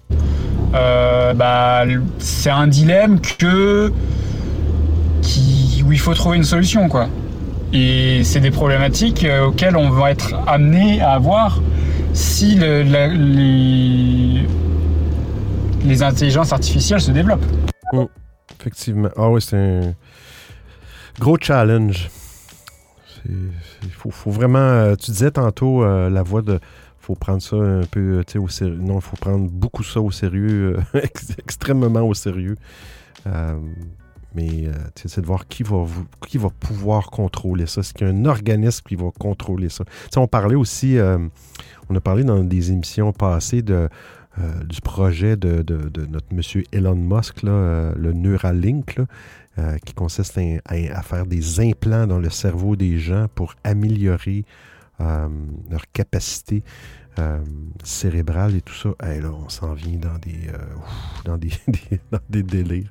Bah, 0.73 1.83
c'est 2.19 2.49
un 2.49 2.67
dilemme 2.67 3.19
où 5.85 5.91
il 5.91 5.99
faut 5.99 6.13
trouver 6.13 6.37
une 6.37 6.43
solution. 6.43 6.89
Et 7.71 8.23
c'est 8.23 8.39
des 8.39 8.51
problématiques 8.51 9.25
auxquelles 9.45 9.77
on 9.77 9.89
va 9.89 10.11
être 10.11 10.35
amené 10.47 11.01
à 11.01 11.11
avoir 11.11 11.61
si 12.13 12.55
le- 12.55 12.81
les, 13.13 14.47
les 15.85 16.03
intelligences 16.03 16.53
artificielles 16.53 17.01
se 17.01 17.11
développent. 17.11 17.45
Effectivement. 18.59 19.09
Ah 19.17 19.29
oui, 19.29 19.41
c'est 19.41 19.57
un 19.57 19.93
gros 21.19 21.37
challenge. 21.39 22.09
Il 23.25 23.89
faut, 23.91 24.09
vraiment. 24.31 24.57
euh, 24.59 24.95
tu 24.95 25.11
disais 25.11 25.31
tantôt 25.31 25.83
euh, 25.83 26.09
la 26.09 26.23
voix 26.23 26.41
de. 26.41 26.59
faut 26.99 27.15
prendre 27.15 27.41
ça 27.41 27.55
un 27.57 27.83
peu 27.83 28.21
euh, 28.35 28.39
au 28.39 28.47
sérieux. 28.47 28.77
Non, 28.79 28.95
il 28.95 29.01
faut 29.01 29.15
prendre 29.17 29.49
beaucoup 29.49 29.83
ça 29.83 29.99
au 30.01 30.11
sérieux, 30.11 30.77
ex- 30.93 31.31
extrêmement 31.37 32.01
au 32.01 32.13
sérieux. 32.13 32.57
Mais 34.35 34.67
euh, 34.67 34.73
c'est 34.95 35.21
de 35.21 35.25
voir 35.25 35.47
qui 35.47 35.63
va, 35.63 35.77
vous- 35.83 36.05
qui 36.27 36.37
va 36.37 36.49
pouvoir 36.49 37.11
contrôler 37.11 37.65
ça. 37.67 37.81
Est-ce 37.81 37.93
qu'il 37.93 38.07
y 38.07 38.09
a 38.09 38.13
un 38.13 38.25
organisme 38.25 38.83
qui 38.87 38.95
va 38.95 39.09
contrôler 39.19 39.69
ça? 39.69 39.83
On 40.15 40.27
parlait 40.27 40.55
aussi, 40.55 40.97
euh, 40.97 41.17
on 41.89 41.95
a 41.95 42.01
parlé 42.01 42.23
dans 42.23 42.43
des 42.43 42.71
émissions 42.71 43.11
passées 43.13 43.61
de, 43.61 43.89
euh, 44.39 44.63
du 44.63 44.81
projet 44.81 45.35
de, 45.37 45.61
de- 45.61 46.05
notre 46.05 46.33
monsieur 46.33 46.63
Elon 46.71 46.95
Musk, 46.95 47.43
là, 47.43 47.93
le 47.95 48.13
Neuralink, 48.13 48.99
qui 49.85 49.93
consiste 49.93 50.39
à, 50.65 51.01
faire 51.03 51.27
des 51.27 51.59
implants 51.59 52.07
dans 52.07 52.17
le 52.19 52.31
cerveau 52.31 52.75
des 52.75 52.97
gens 52.97 53.27
pour 53.35 53.53
améliorer 53.63 54.45
leur 54.99 55.83
capacité 55.93 56.63
cérébrale 57.83 58.55
et 58.55 58.61
tout 58.61 58.73
ça. 58.73 58.89
Là, 58.99 59.29
on 59.31 59.49
s'en 59.49 59.73
vient 59.73 59.97
dans 59.99 60.17
des, 60.17 60.49
dans 61.25 61.37
des, 61.37 61.51
dans 62.11 62.19
des 62.29 62.41
délires. 62.41 62.89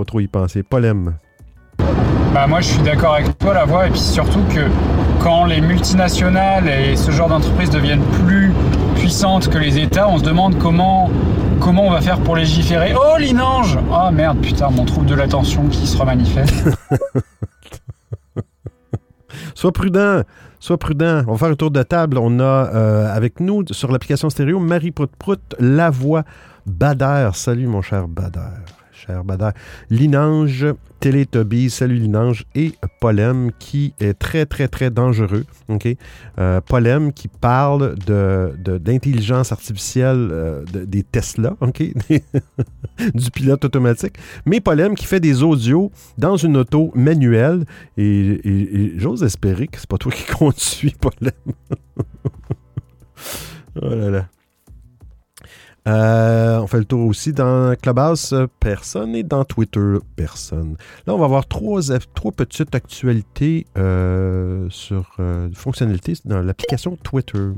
Faut 0.00 0.04
pas 0.04 0.08
trop 0.08 0.20
y 0.20 0.28
penser. 0.28 0.62
Polem. 0.62 1.14
Bah 2.32 2.46
moi 2.46 2.60
je 2.60 2.68
suis 2.68 2.82
d'accord 2.82 3.14
avec 3.14 3.36
toi 3.38 3.54
la 3.54 3.64
voix 3.64 3.86
et 3.88 3.90
puis 3.90 4.00
surtout 4.00 4.42
que 4.54 4.60
quand 5.20 5.44
les 5.44 5.60
multinationales 5.60 6.68
et 6.68 6.96
ce 6.96 7.10
genre 7.10 7.28
d'entreprises 7.28 7.70
deviennent 7.70 8.04
plus 8.24 8.52
puissantes 8.94 9.48
que 9.50 9.58
les 9.58 9.78
États, 9.78 10.08
on 10.08 10.18
se 10.18 10.22
demande 10.22 10.58
comment 10.58 11.10
comment 11.60 11.86
on 11.86 11.90
va 11.90 12.00
faire 12.00 12.20
pour 12.20 12.36
légiférer. 12.36 12.94
Oh 12.96 13.18
l'inange 13.18 13.78
Ah 13.92 14.10
merde 14.10 14.38
putain 14.40 14.70
mon 14.70 14.84
trouble 14.84 15.06
de 15.06 15.14
l'attention 15.14 15.66
qui 15.68 15.86
se 15.86 15.98
remanifeste. 15.98 16.64
Sois 19.54 19.72
prudent. 19.72 20.22
Sois 20.60 20.78
prudent. 20.78 21.24
On 21.26 21.32
va 21.32 21.38
faire 21.38 21.48
un 21.48 21.54
tour 21.54 21.70
de 21.70 21.82
table. 21.82 22.16
On 22.18 22.40
a 22.40 22.42
euh, 22.42 23.14
avec 23.14 23.40
nous 23.40 23.64
sur 23.70 23.92
l'application 23.92 24.30
stéréo 24.30 24.60
Marie 24.60 24.92
Prout 24.92 25.10
Prout, 25.18 25.40
la 25.58 25.90
voix 25.90 26.22
Bader. 26.64 27.30
Salut 27.34 27.66
mon 27.66 27.82
cher 27.82 28.08
Bader. 28.08 28.69
Cher 29.06 29.24
Bader. 29.24 29.50
Linange, 29.88 30.66
Télétubbies. 31.00 31.70
Salut 31.70 31.96
Linange. 31.96 32.44
Et 32.54 32.72
Polem 33.00 33.50
qui 33.58 33.94
est 34.00 34.14
très 34.14 34.44
très 34.46 34.68
très 34.68 34.90
dangereux. 34.90 35.44
OK? 35.68 35.88
Euh, 36.38 36.60
Polem 36.60 37.12
qui 37.12 37.28
parle 37.28 37.94
d'intelligence 38.78 39.52
artificielle 39.52 40.28
euh, 40.30 40.64
de- 40.72 40.84
des 40.84 41.02
Tesla. 41.02 41.56
Du 43.14 43.30
pilote 43.30 43.64
automatique. 43.64 44.16
Mais 44.44 44.60
Polem 44.60 44.94
qui 44.94 45.06
fait 45.06 45.20
des 45.20 45.42
audios 45.42 45.90
dans 46.18 46.36
une 46.36 46.58
auto 46.58 46.92
manuelle. 46.94 47.64
Et 47.96 48.92
j'ose 48.96 49.22
espérer 49.22 49.68
que 49.68 49.78
c'est 49.78 49.88
pas 49.88 49.96
toi 49.96 50.12
qui 50.12 50.24
conduis, 50.32 50.94
Polem. 51.00 51.32
oh 53.80 53.88
là 53.94 54.10
là. 54.10 54.28
Euh, 55.88 56.58
on 56.58 56.66
fait 56.66 56.78
le 56.78 56.84
tour 56.84 57.06
aussi 57.06 57.32
dans 57.32 57.74
Clubhouse, 57.80 58.32
euh, 58.32 58.46
personne, 58.60 59.14
et 59.14 59.22
dans 59.22 59.44
Twitter, 59.44 59.96
personne. 60.14 60.76
Là, 61.06 61.14
on 61.14 61.18
va 61.18 61.24
avoir 61.24 61.46
trois, 61.46 61.80
trois 62.14 62.32
petites 62.32 62.74
actualités 62.74 63.66
euh, 63.78 64.66
sur 64.68 65.16
euh, 65.20 65.48
fonctionnalités 65.54 66.14
dans 66.24 66.42
l'application 66.42 66.96
Twitter. 66.96 67.48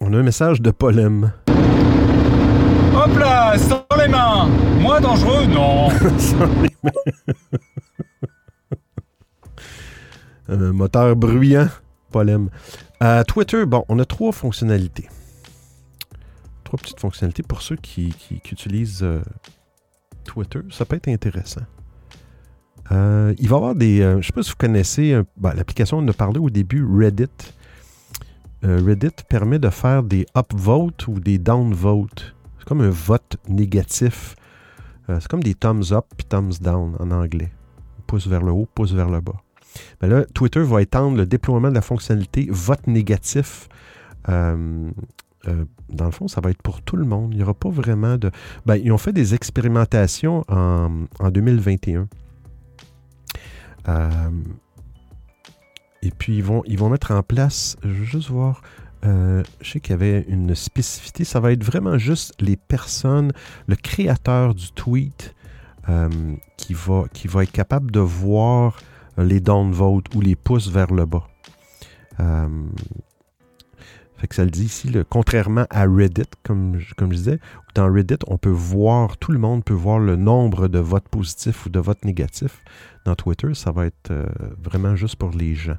On 0.00 0.12
a 0.12 0.16
un 0.16 0.22
message 0.22 0.60
de 0.60 0.70
Polem. 0.70 1.32
Hop 2.94 3.18
là 3.18 3.56
Sans 3.56 3.84
les 3.96 4.08
mains 4.08 4.48
Moi 4.80 4.98
dangereux 5.00 5.46
Non 5.46 5.88
Un 10.48 10.72
moteur 10.72 11.14
bruyant, 11.14 11.68
Polem. 12.10 12.48
Euh, 13.02 13.22
Twitter, 13.24 13.66
bon, 13.66 13.84
on 13.88 13.98
a 13.98 14.04
trois 14.04 14.32
fonctionnalités. 14.32 15.08
Trois 16.64 16.78
petites 16.78 17.00
fonctionnalités 17.00 17.42
pour 17.42 17.62
ceux 17.62 17.76
qui, 17.76 18.14
utilisent 18.50 19.02
euh, 19.02 19.20
Twitter. 20.24 20.60
Ça 20.70 20.84
peut 20.84 20.96
être 20.96 21.08
intéressant. 21.08 21.62
Euh, 22.90 23.34
il 23.38 23.48
va 23.48 23.56
y 23.56 23.58
avoir 23.58 23.74
des. 23.74 24.00
euh, 24.00 24.12
je 24.12 24.16
ne 24.16 24.22
sais 24.22 24.32
pas 24.32 24.42
si 24.42 24.50
vous 24.50 24.56
connaissez 24.56 25.12
euh, 25.12 25.22
ben, 25.36 25.52
l'application, 25.54 25.98
on 25.98 26.08
a 26.08 26.12
parlé 26.12 26.38
au 26.38 26.48
début, 26.50 26.84
Reddit. 26.84 27.26
Euh, 28.64 28.82
Reddit 28.84 29.24
permet 29.28 29.58
de 29.58 29.68
faire 29.70 30.02
des 30.02 30.26
upvotes 30.36 31.06
ou 31.08 31.20
des 31.20 31.38
downvotes. 31.38 32.34
C'est 32.58 32.66
comme 32.66 32.80
un 32.80 32.90
vote 32.90 33.36
négatif. 33.48 34.34
Euh, 35.10 35.18
c'est 35.20 35.28
comme 35.28 35.42
des 35.42 35.54
thumbs 35.54 35.92
up 35.92 36.06
puis 36.16 36.26
thumbs 36.26 36.58
down 36.60 36.96
en 36.98 37.10
anglais. 37.10 37.52
Pouce 38.06 38.26
vers 38.26 38.42
le 38.42 38.52
haut, 38.52 38.66
pouce 38.74 38.92
vers 38.92 39.10
le 39.10 39.20
bas. 39.20 39.36
Ben 40.00 40.08
là, 40.08 40.24
Twitter 40.34 40.60
va 40.60 40.82
étendre 40.82 41.16
le 41.16 41.26
déploiement 41.26 41.68
de 41.68 41.74
la 41.74 41.82
fonctionnalité 41.82 42.46
vote 42.50 42.86
négatif. 42.86 43.68
Euh, 44.28 44.90
euh, 45.46 45.64
dans 45.88 46.04
le 46.04 46.10
fond, 46.10 46.28
ça 46.28 46.40
va 46.40 46.50
être 46.50 46.62
pour 46.62 46.82
tout 46.82 46.96
le 46.96 47.04
monde. 47.04 47.32
Il 47.32 47.38
n'y 47.38 47.42
aura 47.42 47.54
pas 47.54 47.70
vraiment 47.70 48.16
de. 48.16 48.30
Ben, 48.66 48.76
ils 48.76 48.92
ont 48.92 48.98
fait 48.98 49.12
des 49.12 49.34
expérimentations 49.34 50.44
en, 50.48 51.06
en 51.18 51.30
2021. 51.30 52.08
Euh, 53.88 54.30
et 56.02 56.10
puis, 56.10 56.36
ils 56.36 56.44
vont, 56.44 56.62
ils 56.66 56.78
vont 56.78 56.90
mettre 56.90 57.10
en 57.12 57.22
place, 57.22 57.76
je 57.82 57.88
veux 57.88 58.04
juste 58.04 58.28
voir, 58.28 58.62
je 59.02 59.42
sais 59.62 59.80
qu'il 59.80 59.92
y 59.92 59.94
avait 59.94 60.24
une 60.28 60.54
spécificité. 60.54 61.24
Ça 61.24 61.40
va 61.40 61.52
être 61.52 61.64
vraiment 61.64 61.98
juste 61.98 62.34
les 62.40 62.56
personnes, 62.56 63.32
le 63.66 63.76
créateur 63.76 64.54
du 64.54 64.70
tweet 64.72 65.34
qui, 66.56 66.74
va, 66.74 67.04
qui 67.12 67.28
va 67.28 67.42
être 67.44 67.52
capable 67.52 67.90
de 67.90 68.00
voir 68.00 68.78
les 69.18 69.40
downvotes 69.40 70.14
ou 70.14 70.20
les 70.20 70.36
pouces 70.36 70.68
vers 70.70 70.92
le 70.92 71.04
bas. 71.04 71.26
Euh, 72.20 72.48
fait 74.16 74.26
que 74.26 74.34
ça 74.34 74.44
le 74.44 74.50
dit 74.50 74.64
ici, 74.64 74.92
contrairement 75.08 75.66
à 75.70 75.84
Reddit, 75.86 76.24
comme, 76.42 76.78
je- 76.78 76.94
disais, 77.04 77.38
dans 77.74 77.92
Reddit, 77.92 78.16
on 78.26 78.36
peut 78.36 78.48
voir, 78.50 79.16
tout 79.16 79.30
le 79.30 79.38
monde 79.38 79.62
peut 79.64 79.74
voir 79.74 80.00
le 80.00 80.16
nombre 80.16 80.66
de 80.66 80.80
votes 80.80 81.08
positifs 81.08 81.66
ou 81.66 81.68
de 81.68 81.78
votes 81.78 82.04
négatifs. 82.04 82.62
Dans 83.04 83.14
Twitter, 83.14 83.54
ça 83.54 83.70
va 83.70 83.86
être 83.86 84.10
euh, 84.10 84.26
vraiment 84.60 84.96
juste 84.96 85.16
pour 85.16 85.30
les 85.30 85.54
gens. 85.54 85.78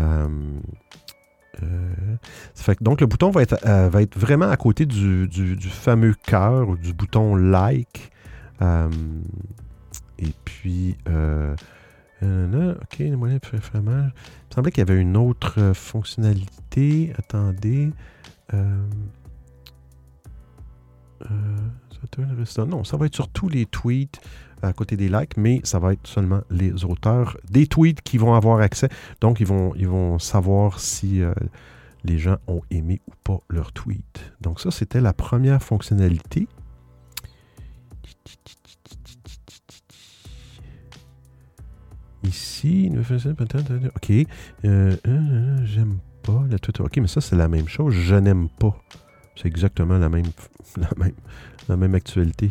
Euh, 0.00 0.28
fait 2.54 2.74
que 2.76 2.82
donc 2.82 3.00
le 3.02 3.06
bouton 3.06 3.30
va 3.30 3.42
être, 3.42 3.56
va 3.64 4.00
être 4.02 4.18
vraiment 4.18 4.48
à 4.48 4.56
côté 4.56 4.86
du, 4.86 5.28
fameux 5.68 6.14
cœur 6.14 6.70
ou 6.70 6.76
du 6.76 6.94
bouton 6.94 7.36
like. 7.36 8.10
Et 8.62 10.32
puis, 10.44 10.96
euh, 12.22 12.74
ok, 12.74 12.98
les 12.98 13.16
moyens 13.16 13.40
de. 13.40 13.48
Il 13.74 13.80
me 13.80 14.10
semblait 14.54 14.70
qu'il 14.70 14.86
y 14.86 14.90
avait 14.90 15.00
une 15.00 15.16
autre 15.16 15.54
euh, 15.58 15.74
fonctionnalité. 15.74 17.12
Attendez. 17.18 17.90
Euh, 18.54 18.86
non, 22.66 22.82
ça 22.84 22.96
va 22.96 23.06
être 23.06 23.14
sur 23.14 23.28
tous 23.28 23.48
les 23.48 23.66
tweets 23.66 24.20
à 24.62 24.72
côté 24.72 24.96
des 24.96 25.08
likes, 25.08 25.36
mais 25.36 25.60
ça 25.64 25.78
va 25.78 25.92
être 25.92 26.06
seulement 26.06 26.40
les 26.50 26.84
auteurs 26.84 27.36
des 27.50 27.66
tweets 27.66 28.02
qui 28.02 28.18
vont 28.18 28.34
avoir 28.34 28.60
accès. 28.60 28.88
Donc, 29.20 29.40
ils 29.40 29.46
vont, 29.46 29.74
ils 29.76 29.88
vont 29.88 30.18
savoir 30.18 30.80
si 30.80 31.22
les 32.04 32.18
gens 32.18 32.36
ont 32.46 32.62
aimé 32.70 33.00
ou 33.06 33.12
pas 33.22 33.40
leur 33.48 33.72
tweet. 33.72 34.32
Donc, 34.40 34.60
ça, 34.60 34.70
c'était 34.70 35.00
la 35.00 35.12
première 35.12 35.62
fonctionnalité. 35.62 36.48
Ici. 42.24 42.92
OK. 42.94 44.10
Euh, 44.10 44.26
euh, 44.64 44.96
euh, 45.06 45.56
J'aime 45.64 45.98
pas 46.22 46.44
le 46.50 46.58
Twitter. 46.58 46.82
OK, 46.82 46.96
mais 46.98 47.06
ça, 47.06 47.20
c'est 47.20 47.36
la 47.36 47.48
même 47.48 47.68
chose. 47.68 47.94
Je 47.94 48.14
n'aime 48.14 48.48
pas. 48.48 48.76
C'est 49.36 49.48
exactement 49.48 49.98
la 49.98 50.08
même, 50.08 50.26
la 50.76 50.90
même, 50.96 51.14
la 51.68 51.76
même 51.76 51.94
actualité. 51.94 52.50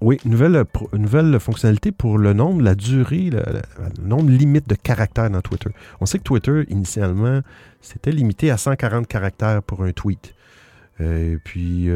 Oui, 0.00 0.18
nouvelle, 0.24 0.64
nouvelle 0.92 1.40
fonctionnalité 1.40 1.92
pour 1.92 2.18
le 2.18 2.34
nombre, 2.34 2.60
la 2.60 2.74
durée, 2.74 3.30
le, 3.30 3.42
nombre 4.02 4.28
limite 4.28 4.68
de 4.68 4.74
caractères 4.74 5.30
dans 5.30 5.40
Twitter. 5.40 5.70
On 6.00 6.04
sait 6.04 6.18
que 6.18 6.24
Twitter, 6.24 6.64
initialement, 6.68 7.40
c'était 7.80 8.10
limité 8.10 8.50
à 8.50 8.58
140 8.58 9.06
caractères 9.06 9.62
pour 9.62 9.82
un 9.82 9.92
tweet. 9.92 10.34
Et 11.00 11.38
puis, 11.42 11.88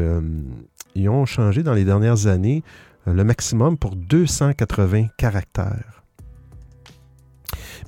ils 0.95 1.09
ont 1.09 1.25
changé 1.25 1.61
dans 1.61 1.73
les 1.73 1.83
dernières 1.85 2.25
années 2.25 2.63
le 3.05 3.23
maximum 3.23 3.77
pour 3.77 3.95
280 3.95 5.07
caractères. 5.17 5.98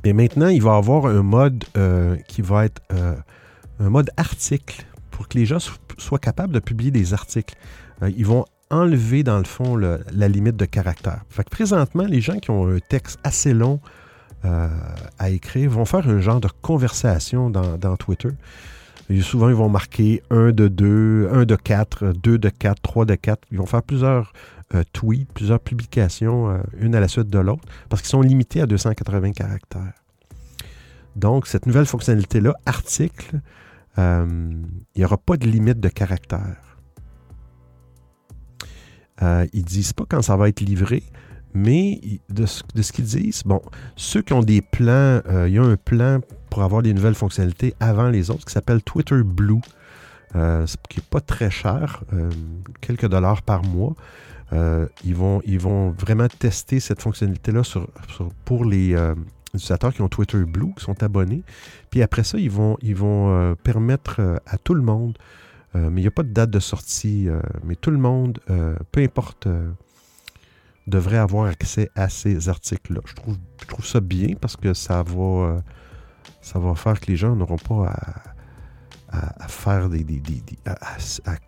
Mais 0.04 0.14
maintenant, 0.14 0.48
il 0.48 0.62
va 0.62 0.76
y 0.76 0.78
avoir 0.78 1.06
un 1.06 1.22
mode 1.22 1.64
euh, 1.78 2.16
qui 2.28 2.42
va 2.42 2.66
être 2.66 2.82
euh, 2.94 3.16
un 3.80 3.90
mode 3.90 4.10
article 4.18 4.86
pour 5.12 5.28
que 5.28 5.38
les 5.38 5.46
gens 5.46 5.60
so- 5.60 5.74
soient 5.98 6.20
capables 6.20 6.54
de 6.54 6.60
publier 6.60 6.92
des 6.92 7.14
articles. 7.14 7.56
Euh, 8.02 8.12
ils 8.16 8.26
vont 8.26 8.46
enlever, 8.70 9.24
dans 9.24 9.38
le 9.38 9.44
fond, 9.44 9.76
la 9.76 10.28
limite 10.30 10.56
de 10.56 10.66
caractères. 10.66 11.24
Fait 11.30 11.44
que 11.44 11.50
présentement, 11.50 12.06
les 12.06 12.22
gens 12.22 12.40
qui 12.40 12.52
ont 12.52 12.68
un 12.68 12.80
texte 12.80 13.20
assez 13.24 13.54
long 13.54 13.80
à 15.20 15.30
écrire 15.30 15.70
vont 15.70 15.86
faire 15.86 16.08
un 16.10 16.20
genre 16.20 16.40
de 16.40 16.48
conversation 16.64 17.50
dans, 17.52 17.98
Twitter. 17.98 18.30
Souvent, 19.22 19.50
ils 19.50 19.56
vont 19.56 19.68
marquer 19.70 20.24
1 20.32 20.52
de 20.52 20.70
2, 20.70 21.30
1 21.32 21.46
de 21.46 21.56
4, 21.58 22.14
2 22.14 22.38
de 22.38 22.50
4, 22.50 22.82
3 22.82 23.06
de 23.06 23.16
4. 23.16 23.42
Ils 23.52 23.58
vont 23.58 23.66
faire 23.66 23.84
plusieurs 23.84 24.32
euh, 24.76 24.84
tweets, 24.94 25.32
plusieurs 25.34 25.60
publications, 25.60 26.50
euh, 26.50 26.58
une 26.80 26.96
à 26.96 27.00
la 27.00 27.08
suite 27.08 27.28
de 27.28 27.40
l'autre, 27.40 27.64
parce 27.90 28.02
qu'ils 28.02 28.10
sont 28.10 28.22
limités 28.22 28.62
à 28.62 28.66
280 28.66 29.32
caractères. 29.32 29.94
Donc, 31.16 31.48
cette 31.48 31.66
nouvelle 31.66 31.86
fonctionnalité-là, 31.86 32.54
article, 32.66 33.42
euh, 33.98 34.26
il 34.96 35.00
n'y 35.00 35.06
aura 35.06 35.18
pas 35.18 35.36
de 35.36 35.46
limite 35.46 35.80
de 35.80 35.90
caractères. 35.90 36.78
Euh, 39.22 39.46
ils 39.54 39.62
ne 39.62 39.68
disent 39.68 39.94
pas 39.94 40.06
quand 40.08 40.22
ça 40.22 40.38
va 40.38 40.48
être 40.48 40.62
livré, 40.62 41.04
mais 41.54 42.00
de 42.30 42.46
ce, 42.46 42.64
de 42.74 42.82
ce 42.82 42.94
qu'ils 42.94 43.06
disent, 43.06 43.44
bon, 43.44 43.62
ceux 43.98 44.22
qui 44.22 44.34
ont 44.34 44.42
des 44.42 44.62
plans, 44.62 45.22
il 45.46 45.54
y 45.54 45.58
a 45.58 45.64
un 45.64 45.76
plan 45.76 46.22
pour 46.50 46.64
avoir 46.64 46.82
des 46.82 46.94
nouvelles 46.94 47.14
fonctionnalités 47.16 47.76
avant 47.80 48.08
les 48.08 48.30
autres 48.30 48.46
qui 48.46 48.54
s'appelle 48.54 48.82
Twitter 48.82 49.22
Blue, 49.24 49.60
qui 50.32 50.38
n'est 50.38 51.06
pas 51.10 51.20
très 51.20 51.52
cher, 51.52 52.04
quelques 52.80 53.08
dollars 53.08 53.42
par 53.42 53.64
mois. 53.64 53.96
Euh, 54.54 54.88
ils, 55.06 55.16
vont, 55.16 55.92
vraiment 55.92 56.28
tester 56.28 56.80
cette 56.80 57.02
fonctionnalité-là 57.02 57.62
pour 58.44 58.66
les 58.66 58.94
euh, 58.96 59.16
utilisateurs 59.54 59.94
qui 59.94 60.02
ont 60.02 60.10
Twitter 60.10 60.44
Blue, 60.44 60.74
qui 60.76 60.84
sont 60.84 61.02
abonnés. 61.04 61.44
Puis 61.90 62.02
après 62.02 62.24
ça, 62.24 62.38
ils 62.38 62.52
vont, 62.52 62.78
euh, 62.84 63.56
permettre 63.56 64.42
à 64.46 64.58
tout 64.58 64.74
le 64.74 64.82
monde, 64.82 65.18
mais 65.74 66.02
il 66.02 66.04
n'y 66.04 66.08
a 66.08 66.12
pas 66.12 66.24
de 66.24 66.34
date 66.34 66.50
de 66.50 66.60
sortie, 66.60 67.30
mais 67.64 67.76
tout 67.76 67.92
le 67.92 67.98
monde, 67.98 68.40
peu 68.92 69.02
importe, 69.02 69.48
devrait 70.86 71.18
avoir 71.18 71.46
accès 71.46 71.90
à 71.96 72.10
ces 72.10 72.50
articles-là. 72.50 73.00
Je 73.06 73.14
trouve, 73.14 73.38
je 73.62 73.68
trouve 73.68 73.86
ça 73.86 74.02
bien 74.02 74.34
parce 74.40 74.58
que 74.58 74.74
ça 74.74 75.02
va, 75.02 75.64
ça 76.42 76.60
va 76.60 76.76
faire 76.76 77.00
que 77.00 77.06
les 77.06 77.16
gens 77.16 77.38
n'auront 77.38 77.58
pas 77.58 77.88
à, 77.88 78.34
à- 79.12 79.44
à 79.44 79.48
faire 79.48 79.90
des, 79.90 80.04
des- 80.04 80.20
des- 80.20 80.42
à, 80.66 80.78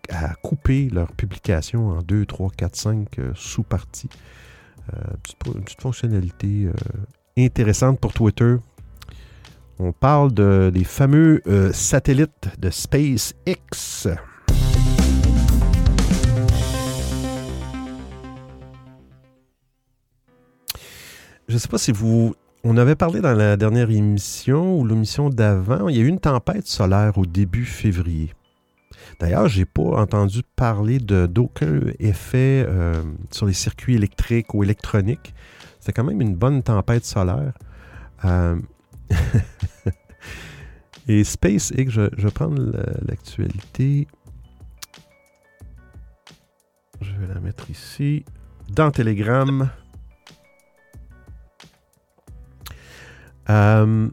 à- 0.08 0.34
couper 0.42 0.88
leur 0.90 1.12
publication 1.12 1.88
en 1.90 2.02
2, 2.02 2.26
3, 2.26 2.50
4, 2.56 2.76
5 2.76 3.18
euh, 3.18 3.32
sous-parties. 3.34 4.08
Euh, 4.92 4.98
po- 5.38 5.54
une 5.54 5.62
petite 5.64 5.80
fonctionnalité 5.80 6.66
euh, 6.66 6.72
intéressante 7.38 7.98
pour 8.00 8.12
Twitter. 8.12 8.56
On 9.78 9.92
parle 9.92 10.32
de, 10.32 10.70
des 10.72 10.84
fameux 10.84 11.40
euh, 11.46 11.72
satellites 11.72 12.48
de 12.58 12.70
SpaceX. 12.70 14.08
Je 21.48 21.54
ne 21.54 21.58
sais 21.58 21.68
pas 21.68 21.78
si 21.78 21.92
vous... 21.92 22.34
On 22.64 22.76
avait 22.78 22.94
parlé 22.94 23.20
dans 23.20 23.34
la 23.34 23.56
dernière 23.56 23.90
émission 23.90 24.78
ou 24.78 24.86
l'émission 24.86 25.28
d'avant, 25.28 25.88
il 25.88 25.96
y 25.96 25.98
a 26.00 26.02
eu 26.02 26.06
une 26.08 26.18
tempête 26.20 26.66
solaire 26.66 27.18
au 27.18 27.26
début 27.26 27.66
février. 27.66 28.32
D'ailleurs, 29.20 29.48
je 29.48 29.58
n'ai 29.60 29.64
pas 29.66 29.82
entendu 30.00 30.40
parler 30.56 30.98
d'aucun 30.98 31.80
effet 31.98 32.64
euh, 32.66 33.02
sur 33.30 33.46
les 33.46 33.52
circuits 33.52 33.94
électriques 33.96 34.54
ou 34.54 34.64
électroniques. 34.64 35.34
C'était 35.78 35.92
quand 35.92 36.04
même 36.04 36.22
une 36.22 36.34
bonne 36.34 36.62
tempête 36.62 37.04
solaire. 37.04 37.52
Euh, 38.24 38.56
Et 41.06 41.22
SpaceX, 41.22 41.90
je, 41.90 42.00
vais 42.16 42.30
prendre 42.30 42.58
la- 42.58 42.94
l'actualité. 43.06 44.08
Je 47.02 47.12
vais 47.12 47.26
la 47.32 47.40
mettre 47.40 47.68
ici. 47.68 48.24
Dans 48.70 48.90
Telegram. 48.90 49.68
Euh, 53.50 54.08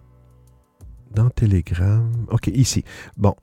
dans 1.13 1.29
Telegram. 1.29 2.11
OK, 2.29 2.47
ici. 2.47 2.83
Bon. 3.17 3.35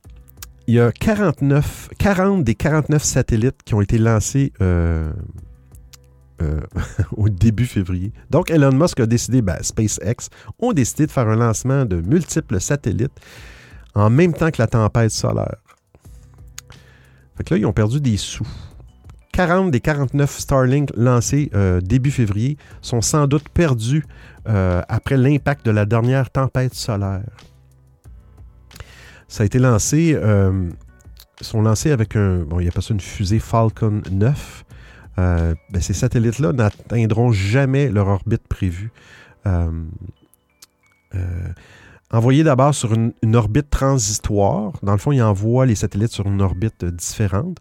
Il 0.67 0.75
y 0.75 0.81
a 0.81 0.93
49, 0.93 1.91
40 1.99 2.45
des 2.45 2.55
49 2.55 3.03
satellites 3.03 3.63
qui 3.65 3.73
ont 3.73 3.81
été 3.81 3.97
lancés 3.97 4.53
euh, 4.61 5.11
euh, 6.43 6.61
au 7.17 7.31
début 7.31 7.65
février. 7.65 8.13
Donc, 8.29 8.51
Elon 8.51 8.73
Musk 8.73 9.01
a 9.01 9.07
décidé, 9.07 9.41
ben, 9.41 9.57
SpaceX 9.63 10.29
ont 10.59 10.75
décidé 10.75 11.07
de 11.07 11.11
faire 11.11 11.27
un 11.27 11.37
lancement 11.37 11.87
de 11.87 12.03
multiples 12.03 12.61
satellites 12.61 13.19
en 13.95 14.11
même 14.11 14.35
temps 14.35 14.51
que 14.51 14.61
la 14.61 14.67
tempête 14.67 15.11
solaire. 15.11 15.57
Fait 17.37 17.45
que 17.45 17.55
là, 17.55 17.61
ils 17.61 17.67
ont 17.67 17.73
perdu 17.73 18.01
des 18.01 18.19
sous. 18.19 18.47
40 19.39 19.71
des 19.71 19.79
49 19.79 20.37
Starlink 20.37 20.91
lancés 20.97 21.49
euh, 21.55 21.81
début 21.81 22.11
février 22.11 22.57
sont 22.83 23.01
sans 23.01 23.29
doute 23.29 23.49
perdus 23.49 24.05
euh, 24.49 24.83
après 24.89 25.17
l'impact 25.17 25.65
de 25.65 25.71
la 25.71 25.87
dernière 25.87 26.29
tempête 26.31 26.75
solaire. 26.75 27.23
Ça 29.29 29.45
a 29.45 29.47
été 29.47 29.61
lancé, 29.61 30.15
euh, 30.17 30.69
sont 31.41 31.63
lancés 31.63 31.93
avec 31.93 32.17
un, 32.17 32.39
bon, 32.39 32.59
il 32.59 32.67
appelle 32.67 32.83
ça 32.83 32.93
une 32.93 32.99
fusée 32.99 33.39
Falcon 33.39 34.03
9. 34.11 34.65
Euh, 35.19 35.55
ben, 35.71 35.81
ces 35.81 35.95
satellites-là 35.95 36.53
n'atteindront 36.53 37.31
jamais 37.31 37.91
leur 37.91 38.09
orbite 38.09 38.49
prévue. 38.49 38.91
Envoyés 42.11 42.43
d'abord 42.43 42.75
sur 42.75 42.93
une, 42.93 43.37
orbite 43.37 43.71
transitoire. 43.71 44.73
Dans 44.83 44.93
le 44.93 44.99
fond, 44.99 45.13
ils 45.13 45.23
envoient 45.23 45.65
les 45.67 45.77
satellites 45.77 46.11
sur 46.11 46.27
une 46.27 46.43
orbite 46.43 46.85
différente 46.85 47.59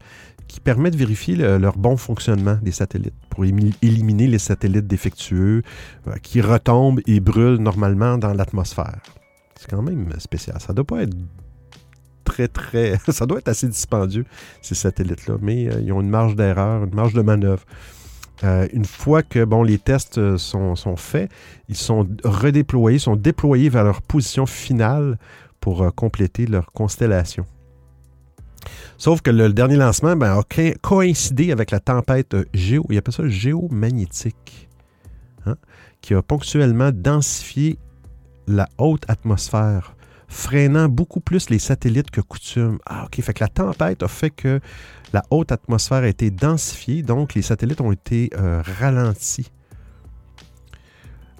qui 0.47 0.59
permet 0.59 0.91
de 0.91 0.97
vérifier 0.97 1.35
le- 1.35 1.57
leur 1.57 1.77
bon 1.77 1.97
fonctionnement 1.97 2.57
des 2.61 2.71
satellites 2.71 3.13
pour 3.29 3.45
éliminer 3.45 4.27
les 4.27 4.39
satellites 4.39 4.87
défectueux 4.87 5.61
euh, 6.07 6.15
qui 6.21 6.41
retombent 6.41 7.01
et 7.05 7.19
brûlent 7.19 7.57
normalement 7.61 8.17
dans 8.17 8.33
l'atmosphère. 8.33 8.99
C'est 9.55 9.69
quand 9.69 9.81
même 9.81 10.11
spécial. 10.19 10.57
Ça 10.59 10.73
doit 10.73 10.85
pas 10.85 11.03
être 11.03 11.15
très, 12.23 12.47
très... 12.47 12.97
Ça 13.09 13.25
doit 13.25 13.39
être 13.39 13.47
assez 13.47 13.67
dispendieux, 13.67 14.25
ces 14.61 14.75
satellites-là, 14.75 15.35
mais 15.41 15.67
euh, 15.67 15.81
ils 15.81 15.91
ont 15.91 16.01
une 16.01 16.09
marge 16.09 16.35
d'erreur, 16.35 16.83
une 16.83 16.95
marge 16.95 17.13
de 17.13 17.21
manœuvre. 17.21 17.63
Euh, 18.43 18.67
une 18.71 18.85
fois 18.85 19.23
que 19.23 19.43
bon, 19.45 19.63
les 19.63 19.79
tests 19.79 20.37
sont, 20.37 20.75
sont, 20.75 20.95
faits, 20.95 21.31
ils 21.69 21.75
sont 21.75 22.07
redéployés, 22.23 22.99
sont 22.99 23.15
déployés 23.15 23.69
vers 23.69 23.83
leur 23.83 24.01
position 24.03 24.45
finale 24.45 25.17
pour 25.59 25.93
compléter 25.95 26.45
leur 26.45 26.71
constellation. 26.71 27.45
Sauf 28.97 29.21
que 29.21 29.29
le, 29.29 29.51
dernier 29.53 29.75
lancement 29.75 30.15
ben, 30.15 30.39
a 30.39 30.43
coïncidé 30.81 31.51
avec 31.51 31.71
la 31.71 31.79
tempête 31.79 32.35
géo, 32.53 32.85
il 32.89 32.97
appelle 32.97 33.13
ça 33.13 33.27
géomagnétique, 33.27 34.69
hein, 35.45 35.55
qui 36.01 36.13
a 36.13 36.21
ponctuellement 36.21 36.91
densifié 36.91 37.77
la 38.47 38.67
haute 38.77 39.03
atmosphère, 39.09 39.95
freinant 40.27 40.89
beaucoup 40.89 41.19
plus 41.19 41.49
les 41.49 41.59
satellites 41.59 42.11
que 42.11 42.21
coutume. 42.21 42.79
Ah, 42.85 43.05
OK. 43.05 43.21
Fait 43.21 43.33
que 43.33 43.43
la 43.43 43.49
tempête 43.49 44.03
a 44.03 44.07
fait 44.07 44.29
que 44.29 44.59
la 45.13 45.23
haute 45.29 45.51
atmosphère 45.51 46.03
a 46.03 46.07
été 46.07 46.31
densifiée, 46.31 47.01
donc 47.01 47.33
les 47.33 47.41
satellites 47.41 47.81
ont 47.81 47.91
été 47.91 48.29
euh, 48.35 48.61
ralentis. 48.79 49.51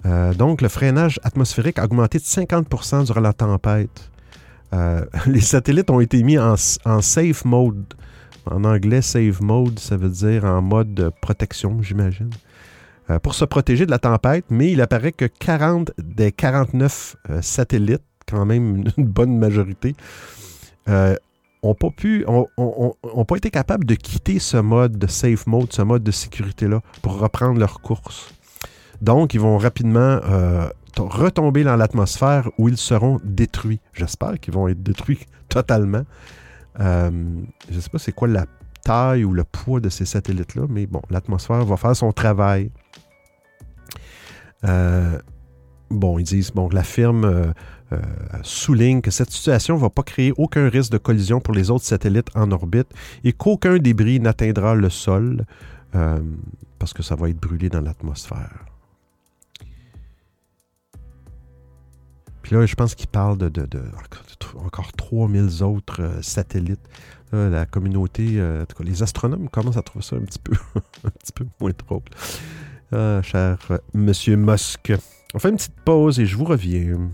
Euh, 0.06 0.32
donc, 0.32 0.62
le 0.62 0.68
freinage 0.68 1.18
atmosphérique 1.22 1.78
a 1.78 1.84
augmenté 1.84 2.18
de 2.18 2.24
50% 2.24 3.06
durant 3.06 3.20
la 3.20 3.32
tempête. 3.32 4.10
Euh, 4.72 5.04
les 5.26 5.40
satellites 5.40 5.90
ont 5.90 6.00
été 6.00 6.22
mis 6.22 6.38
en, 6.38 6.56
safe 6.56 7.44
mode. 7.44 7.94
En 8.50 8.64
anglais, 8.64 9.02
safe 9.02 9.40
mode, 9.40 9.78
ça 9.78 9.96
veut 9.96 10.08
dire 10.08 10.44
en 10.44 10.62
mode 10.62 10.94
de 10.94 11.10
protection, 11.20 11.82
j'imagine. 11.82 12.30
pour 13.22 13.34
se 13.34 13.44
protéger 13.44 13.84
de 13.84 13.90
la 13.90 13.98
tempête, 13.98 14.46
mais 14.48 14.72
il 14.72 14.80
apparaît 14.80 15.12
que 15.12 15.26
40 15.26 15.92
des 15.98 16.32
49 16.32 17.16
satellites, 17.42 18.02
quand 18.26 18.46
même 18.46 18.76
une 18.76 18.92
bonne 19.04 19.36
majorité, 19.38 19.94
ont 21.62 21.74
pas 21.74 21.90
pu, 21.90 22.24
ont, 22.26 23.24
pas 23.24 23.36
été 23.36 23.50
capables 23.50 23.84
de 23.84 23.94
quitter 23.94 24.38
ce 24.38 24.56
mode 24.56 24.98
de 24.98 25.06
safe 25.06 25.46
mode, 25.46 25.72
ce 25.72 25.82
mode 25.82 26.02
de 26.02 26.10
sécurité-là, 26.10 26.80
pour 27.02 27.18
reprendre 27.18 27.58
leur 27.58 27.80
course. 27.80 28.32
Donc, 29.00 29.34
ils 29.34 29.40
vont 29.40 29.58
rapidement 29.58 30.20
euh, 30.24 30.68
retomber 31.06 31.64
dans 31.64 31.76
l'atmosphère 31.76 32.50
où 32.58 32.68
ils 32.68 32.76
seront 32.76 33.18
détruits. 33.24 33.80
J'espère 33.92 34.38
qu'ils 34.40 34.54
vont 34.54 34.68
être 34.68 34.82
détruits 34.82 35.26
totalement. 35.48 36.02
Euh, 36.80 37.10
je 37.70 37.76
ne 37.76 37.80
sais 37.80 37.90
pas 37.90 37.98
c'est 37.98 38.12
quoi 38.12 38.28
la 38.28 38.46
taille 38.84 39.24
ou 39.24 39.32
le 39.32 39.44
poids 39.44 39.80
de 39.80 39.88
ces 39.88 40.04
satellites-là, 40.04 40.62
mais 40.68 40.86
bon, 40.86 41.02
l'atmosphère 41.10 41.64
va 41.64 41.76
faire 41.76 41.96
son 41.96 42.12
travail. 42.12 42.70
Euh, 44.64 45.18
bon, 45.90 46.18
ils 46.18 46.24
disent, 46.24 46.52
bon, 46.52 46.68
la 46.70 46.82
firme 46.82 47.24
euh, 47.24 47.52
souligne 48.42 49.00
que 49.00 49.10
cette 49.10 49.30
situation 49.30 49.76
ne 49.76 49.80
va 49.80 49.90
pas 49.90 50.02
créer 50.02 50.32
aucun 50.36 50.68
risque 50.68 50.92
de 50.92 50.98
collision 50.98 51.40
pour 51.40 51.54
les 51.54 51.70
autres 51.70 51.84
satellites 51.84 52.30
en 52.34 52.50
orbite 52.52 52.88
et 53.24 53.32
qu'aucun 53.32 53.78
débris 53.78 54.20
n'atteindra 54.20 54.74
le 54.74 54.90
sol 54.90 55.44
parce 56.78 56.92
que 56.92 57.02
ça 57.02 57.16
va 57.16 57.30
être 57.30 57.40
brûlé 57.40 57.70
dans 57.70 57.80
l'atmosphère. 57.80 58.67
Puis 62.42 62.54
là, 62.54 62.66
je 62.66 62.74
pense 62.74 62.94
qu'il 62.94 63.08
parle 63.08 63.38
de, 63.38 63.68
encore 64.64 64.92
3000 64.92 65.62
autres 65.62 66.02
euh, 66.02 66.22
satellites. 66.22 66.80
la 67.32 67.66
communauté, 67.66 68.40
en 68.40 68.64
tout 68.64 68.76
cas, 68.76 68.84
les 68.84 69.02
astronomes 69.02 69.48
commencent 69.48 69.76
à 69.76 69.82
trouver 69.82 70.04
ça 70.04 70.16
un 70.16 70.20
petit 70.20 70.38
peu, 70.38 70.54
un 71.04 71.10
petit 71.10 71.32
peu 71.32 71.46
moins 71.60 71.72
drôle. 71.86 72.02
Ah, 72.90 73.20
cher 73.22 73.58
Monsieur 73.92 74.36
Musk. 74.36 74.92
On 75.34 75.38
fait 75.38 75.50
une 75.50 75.56
petite 75.56 75.78
pause 75.84 76.20
et 76.20 76.26
je 76.26 76.36
vous 76.36 76.46
reviens. 76.46 77.10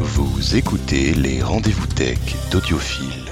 Vous 0.00 0.56
écoutez 0.56 1.12
les 1.12 1.42
rendez-vous 1.42 1.86
tech 1.88 2.18
d'Audiophile. 2.50 3.23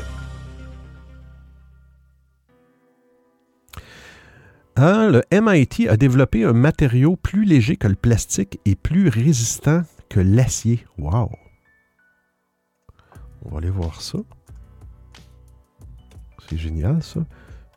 Ah, 4.75 5.09
le 5.11 5.23
MIT 5.31 5.87
a 5.89 5.99
développé 5.99 6.45
un 6.45 6.55
matériau 6.55 7.17
plus 7.17 7.45
léger 7.45 7.77
que 7.77 7.89
le 7.89 7.95
plastique 7.95 8.59
et 8.65 8.75
plus 8.75 9.09
résistant 9.09 9.83
que 10.09 10.19
l'acier. 10.19 10.87
Wow! 10.99 11.31
On 13.45 13.51
va 13.51 13.59
aller 13.59 13.69
voir 13.69 14.01
ça. 14.01 14.19
C'est 16.49 16.57
génial, 16.57 17.03
ça. 17.03 17.21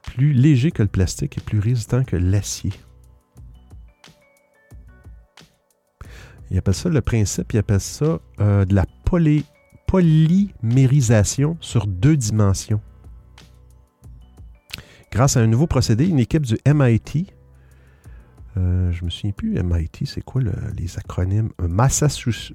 Plus 0.03 0.31
léger 0.31 0.71
que 0.71 0.83
le 0.83 0.87
plastique 0.87 1.37
et 1.37 1.41
plus 1.41 1.59
résistant 1.59 2.05
que 2.05 2.15
l'acier. 2.15 2.71
Il 6.49 6.57
appelle 6.57 6.75
ça 6.75 6.87
le 6.87 7.01
principe, 7.01 7.51
il 7.53 7.57
appelle 7.57 7.81
ça 7.81 8.19
euh, 8.39 8.63
de 8.63 8.73
la 8.73 8.85
polymérisation 9.87 11.57
sur 11.59 11.87
deux 11.87 12.15
dimensions. 12.15 12.79
Grâce 15.15 15.37
à 15.37 15.39
un 15.39 15.47
nouveau 15.47 15.65
procédé, 15.65 16.07
une 16.07 16.19
équipe 16.19 16.45
du 16.45 16.57
MIT, 16.67 17.27
euh, 18.57 18.91
je 18.91 19.05
me 19.05 19.09
souviens 19.09 19.31
plus, 19.31 19.53
MIT, 19.63 20.05
c'est 20.07 20.19
quoi 20.19 20.41
les 20.75 20.97
acronymes? 20.97 21.51
Massachusetts, 21.57 22.53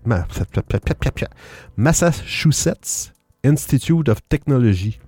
Massachusetts 1.78 3.14
Institute 3.42 4.10
of 4.10 4.18
Technology. 4.28 4.98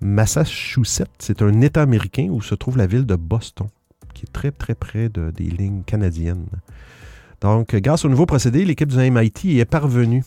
Massachusetts, 0.00 1.10
c'est 1.18 1.42
un 1.42 1.60
État 1.62 1.82
américain 1.82 2.28
où 2.30 2.40
se 2.40 2.54
trouve 2.54 2.78
la 2.78 2.86
ville 2.86 3.06
de 3.06 3.16
Boston, 3.16 3.66
qui 4.14 4.26
est 4.26 4.32
très 4.32 4.52
très 4.52 4.76
près 4.76 5.08
de, 5.08 5.32
des 5.32 5.50
lignes 5.50 5.82
canadiennes. 5.82 6.46
Donc, 7.40 7.74
grâce 7.74 8.04
au 8.04 8.08
nouveau 8.08 8.26
procédé, 8.26 8.64
l'équipe 8.64 8.92
du 8.92 8.98
MIT 8.98 9.58
est 9.58 9.64
parvenue. 9.64 10.22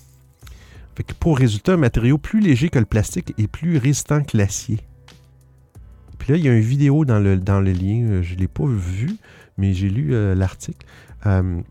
pour 1.22 1.38
résultat, 1.38 1.76
un 1.76 1.78
matériau 1.78 2.18
plus 2.18 2.42
léger 2.42 2.68
que 2.68 2.78
le 2.78 2.86
plastique 2.86 3.34
et 3.38 3.48
plus 3.48 3.78
résistant 3.78 4.22
que 4.22 4.36
l'acier. 4.36 4.80
Puis 6.20 6.34
là, 6.34 6.38
il 6.38 6.46
y 6.46 6.50
a 6.50 6.54
une 6.54 6.60
vidéo 6.60 7.06
dans 7.06 7.20
le, 7.20 7.38
dans 7.38 7.62
le 7.62 7.72
lien. 7.72 8.04
Euh, 8.04 8.22
je 8.22 8.36
ne 8.36 8.40
l'ai 8.40 8.48
pas 8.48 8.68
vu, 8.68 9.16
mais 9.58 9.74
j'ai 9.74 9.90
lu 9.90 10.14
euh, 10.14 10.36
l'article. 10.36 10.86
Euh, 11.26 11.62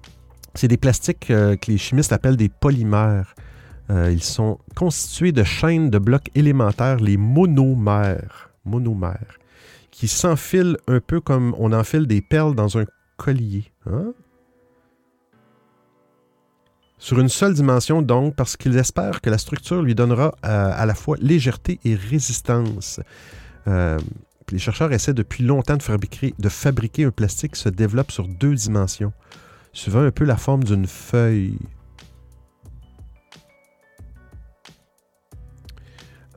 c'est 0.54 0.68
des 0.68 0.78
plastiques 0.78 1.26
que 1.28 1.56
les 1.68 1.78
chimistes 1.78 2.12
appellent 2.12 2.36
des 2.36 2.48
polymères. 2.48 3.36
ils 3.90 4.24
sont 4.24 4.58
constitués 4.74 5.30
de 5.30 5.44
chaînes 5.44 5.88
de 5.88 5.98
blocs 5.98 6.30
élémentaires, 6.34 6.96
les 6.96 7.16
monomères, 7.16 8.50
monomères 8.64 9.38
qui 9.92 10.08
s'enfilent 10.08 10.76
un 10.88 10.98
peu 10.98 11.20
comme 11.20 11.54
on 11.58 11.72
enfile 11.72 12.08
des 12.08 12.22
perles 12.22 12.56
dans 12.56 12.76
un 12.76 12.86
collier. 13.16 13.70
Hein? 13.86 14.14
sur 17.00 17.20
une 17.20 17.28
seule 17.28 17.54
dimension 17.54 18.02
donc, 18.02 18.34
parce 18.34 18.56
qu'ils 18.56 18.76
espèrent 18.76 19.20
que 19.20 19.30
la 19.30 19.38
structure 19.38 19.80
lui 19.82 19.94
donnera 19.94 20.34
à 20.42 20.84
la 20.84 20.94
fois 20.94 21.16
légèreté 21.20 21.78
et 21.84 21.94
résistance. 21.94 22.98
Les 24.52 24.58
chercheurs 24.58 24.92
essaient 24.92 25.14
depuis 25.14 25.44
longtemps 25.44 25.76
de 25.76 25.82
fabriquer, 25.82 27.04
un 27.04 27.10
plastique 27.10 27.52
qui 27.52 27.60
se 27.60 27.68
développe 27.68 28.10
sur 28.10 28.28
deux 28.28 28.54
dimensions, 28.54 29.12
suivant 29.72 30.00
un 30.00 30.10
peu 30.10 30.24
la 30.24 30.36
forme 30.36 30.64
d'une 30.64 30.86
feuille. 30.86 31.58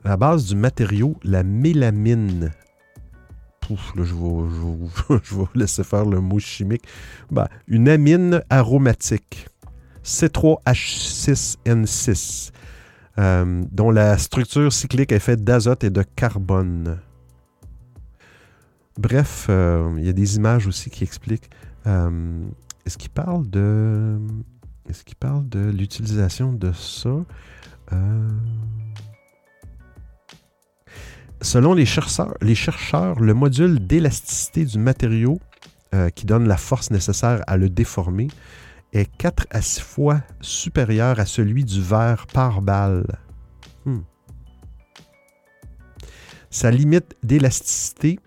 la 0.04 0.16
base 0.16 0.46
du 0.46 0.56
matériau, 0.56 1.16
la 1.22 1.42
mélamine. 1.42 2.52
Pouf, 3.60 3.92
je 3.96 4.02
vais, 4.02 5.20
je, 5.22 5.36
laisser 5.58 5.84
faire 5.84 6.04
le 6.04 6.20
mot 6.20 6.40
chimique. 6.40 6.82
Ben, 7.30 7.48
une 7.68 7.88
amine 7.88 8.42
aromatique. 8.50 9.48
C3H6N6, 10.04 12.50
euh, 13.18 13.62
dont 13.70 13.92
la 13.92 14.18
structure 14.18 14.72
cyclique 14.72 15.12
est 15.12 15.20
faite 15.20 15.44
d'azote 15.44 15.84
et 15.84 15.90
de 15.90 16.02
carbone. 16.02 16.98
Bref, 18.98 19.46
euh, 19.48 19.94
il 19.98 20.04
y 20.04 20.08
a 20.08 20.12
des 20.12 20.36
images 20.36 20.66
aussi 20.66 20.90
qui 20.90 21.04
expliquent. 21.04 21.50
Euh, 21.86 22.40
est-ce 22.86 22.98
qu'il 22.98 23.10
parle 23.10 23.48
de. 23.48 24.18
L'utilisation 25.54 26.52
de 26.52 26.72
ça? 26.72 27.10
Selon 31.40 31.74
les 31.74 31.86
chercheurs, 31.86 32.34
les 32.40 32.54
chercheurs, 32.54 33.20
le 33.20 33.32
module 33.34 33.86
d'élasticité 33.86 34.64
du 34.64 34.78
matériau 34.78 35.40
qui 36.14 36.26
donne 36.26 36.48
la 36.48 36.56
force 36.56 36.90
nécessaire 36.90 37.42
à 37.46 37.56
le 37.56 37.68
déformer 37.68 38.28
est 38.92 39.10
4 39.16 39.46
à 39.50 39.62
6 39.62 39.80
fois 39.80 40.20
supérieur 40.40 41.18
à 41.18 41.26
celui 41.26 41.64
du 41.64 41.80
verre 41.80 42.26
par 42.26 42.60
balle. 42.60 43.06
Hmm. 43.84 44.00
Sa 46.50 46.70
limite 46.70 47.16
d'élasticité, 47.22 48.18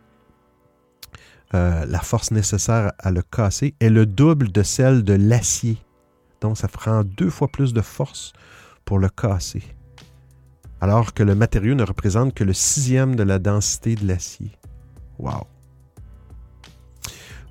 euh, 1.56 1.86
la 1.86 1.99
force 1.99 2.32
nécessaire 2.32 2.91
à 2.99 3.12
le 3.12 3.22
casser, 3.22 3.76
est 3.80 3.89
le 3.89 4.06
double 4.06 4.51
de 4.51 4.62
celle 4.62 5.03
de 5.03 5.14
l'acier. 5.14 5.78
Donc 6.41 6.58
ça 6.58 6.68
prend 6.68 7.03
deux 7.03 7.30
fois 7.30 7.47
plus 7.47 7.74
de 7.74 7.82
force 7.82 8.34
pour 8.84 8.99
le 8.99 9.10
casser. 9.10 9.64
Alors 10.82 11.14
que 11.14 11.24
le 11.24 11.34
matériau 11.34 11.74
ne 11.74 11.84
représente 11.84 12.34
que 12.34 12.43
le 12.43 12.53
sixième 12.53 13.16
de 13.16 13.24
la 13.24 13.39
densité 13.39 13.95
de 13.95 14.06
l'acier. 14.06 14.51
Wow! 15.18 15.47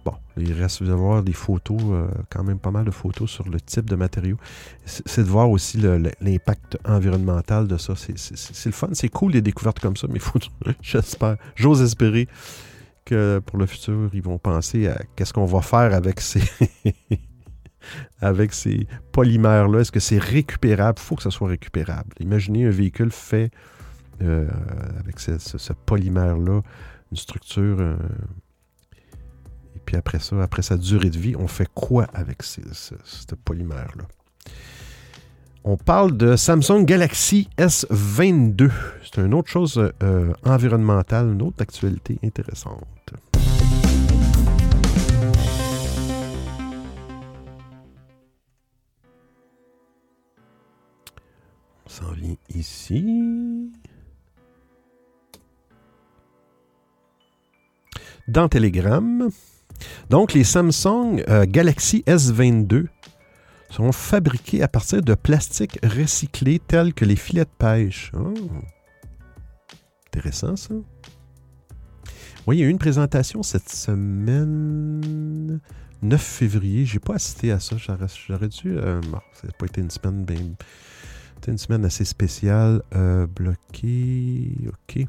bon, 0.04 0.12
il 0.36 0.52
reste 0.52 0.82
de 0.82 0.92
voir 0.92 1.22
des 1.22 1.32
photos, 1.32 1.80
euh, 1.82 2.06
quand 2.30 2.44
même 2.44 2.58
pas 2.58 2.70
mal 2.70 2.84
de 2.84 2.90
photos 2.90 3.30
sur 3.30 3.48
le 3.48 3.58
type 3.58 3.88
de 3.88 3.96
matériaux. 3.96 4.36
C'est 4.84 5.22
de 5.24 5.28
voir 5.28 5.48
aussi 5.48 5.78
l'impact 6.20 6.76
environnemental 6.84 7.66
de 7.66 7.78
ça. 7.78 7.94
C'est- 7.96 8.66
le 8.66 8.72
fun, 8.72 8.88
c'est 8.92 9.08
cool 9.08 9.32
les 9.32 9.40
découvertes 9.40 9.80
comme 9.80 9.96
ça, 9.96 10.06
mais 10.10 10.18
faut, 10.18 10.38
j'espère, 10.82 11.36
j'ose 11.54 11.80
espérer 11.80 12.28
pour 13.46 13.58
le 13.58 13.66
futur, 13.66 14.10
ils 14.12 14.22
vont 14.22 14.38
penser 14.38 14.88
à 14.88 14.98
qu'est-ce 15.16 15.32
qu'on 15.32 15.44
va 15.46 15.60
faire 15.62 15.92
avec 15.94 16.20
ces, 16.20 16.42
avec 18.20 18.52
ces 18.54 18.86
polymères-là. 19.12 19.80
Est-ce 19.80 19.92
que 19.92 20.00
c'est 20.00 20.18
récupérable? 20.18 20.98
Il 20.98 21.02
faut 21.02 21.16
que 21.16 21.22
ça 21.22 21.30
soit 21.30 21.48
récupérable. 21.48 22.14
Imaginez 22.20 22.66
un 22.66 22.70
véhicule 22.70 23.10
fait 23.10 23.50
euh, 24.22 24.48
avec 25.00 25.18
ce, 25.20 25.38
ce- 25.38 25.58
ce 25.58 25.72
polymère-là, 25.72 26.62
une 27.10 27.16
structure. 27.16 27.76
euh, 27.80 27.96
et 29.76 29.80
puis 29.84 29.96
après 29.96 30.18
ça, 30.20 30.40
après 30.42 30.62
sa 30.62 30.76
durée 30.76 31.10
de 31.10 31.18
vie, 31.18 31.34
on 31.36 31.48
fait 31.48 31.68
quoi 31.74 32.04
avec 32.14 32.42
ce, 32.42 32.60
ce 32.72 33.34
polymère-là? 33.34 34.04
On 35.66 35.78
parle 35.78 36.14
de 36.18 36.36
Samsung 36.36 36.84
Galaxy 36.84 37.48
S22. 37.56 38.70
C'est 39.02 39.22
une 39.22 39.32
autre 39.32 39.48
chose 39.48 39.92
euh, 40.02 40.34
environnementale, 40.44 41.32
une 41.32 41.40
autre 41.40 41.62
actualité 41.62 42.18
intéressante. 42.22 42.84
On 51.86 51.88
s'en 51.88 52.12
vient 52.12 52.36
ici. 52.54 53.72
Dans 58.28 58.50
Telegram. 58.50 59.30
Donc, 60.10 60.34
les 60.34 60.44
Samsung 60.44 61.24
euh, 61.30 61.46
Galaxy 61.48 62.04
S22 62.06 62.88
sont 63.74 63.90
fabriqués 63.90 64.62
à 64.62 64.68
partir 64.68 65.02
de 65.02 65.14
plastique 65.14 65.80
recyclé 65.82 66.60
tels 66.60 66.94
que 66.94 67.04
les 67.04 67.16
filets 67.16 67.44
de 67.44 67.50
pêche. 67.58 68.12
Oh. 68.16 68.32
Intéressant, 70.06 70.54
ça. 70.54 70.74
Oui, 72.46 72.56
il 72.56 72.60
y 72.60 72.62
a 72.62 72.66
eu 72.66 72.70
une 72.70 72.78
présentation 72.78 73.42
cette 73.42 73.68
semaine, 73.68 75.58
9 76.02 76.22
février. 76.22 76.84
J'ai 76.84 77.00
pas 77.00 77.14
assisté 77.14 77.50
à 77.50 77.58
ça. 77.58 77.76
J'aurais, 77.76 78.48
dû. 78.48 78.76
Euh, 78.78 79.00
bon, 79.10 79.18
ça 79.32 79.48
n'a 79.48 79.52
pas 79.54 79.66
été 79.66 79.80
une 79.80 79.90
semaine 79.90 80.24
bien. 80.24 80.54
C'était 81.34 81.50
une 81.50 81.58
semaine 81.58 81.84
assez 81.84 82.04
spéciale. 82.04 82.80
Euh, 82.94 83.26
bloqué. 83.26 84.52
OK. 84.68 85.04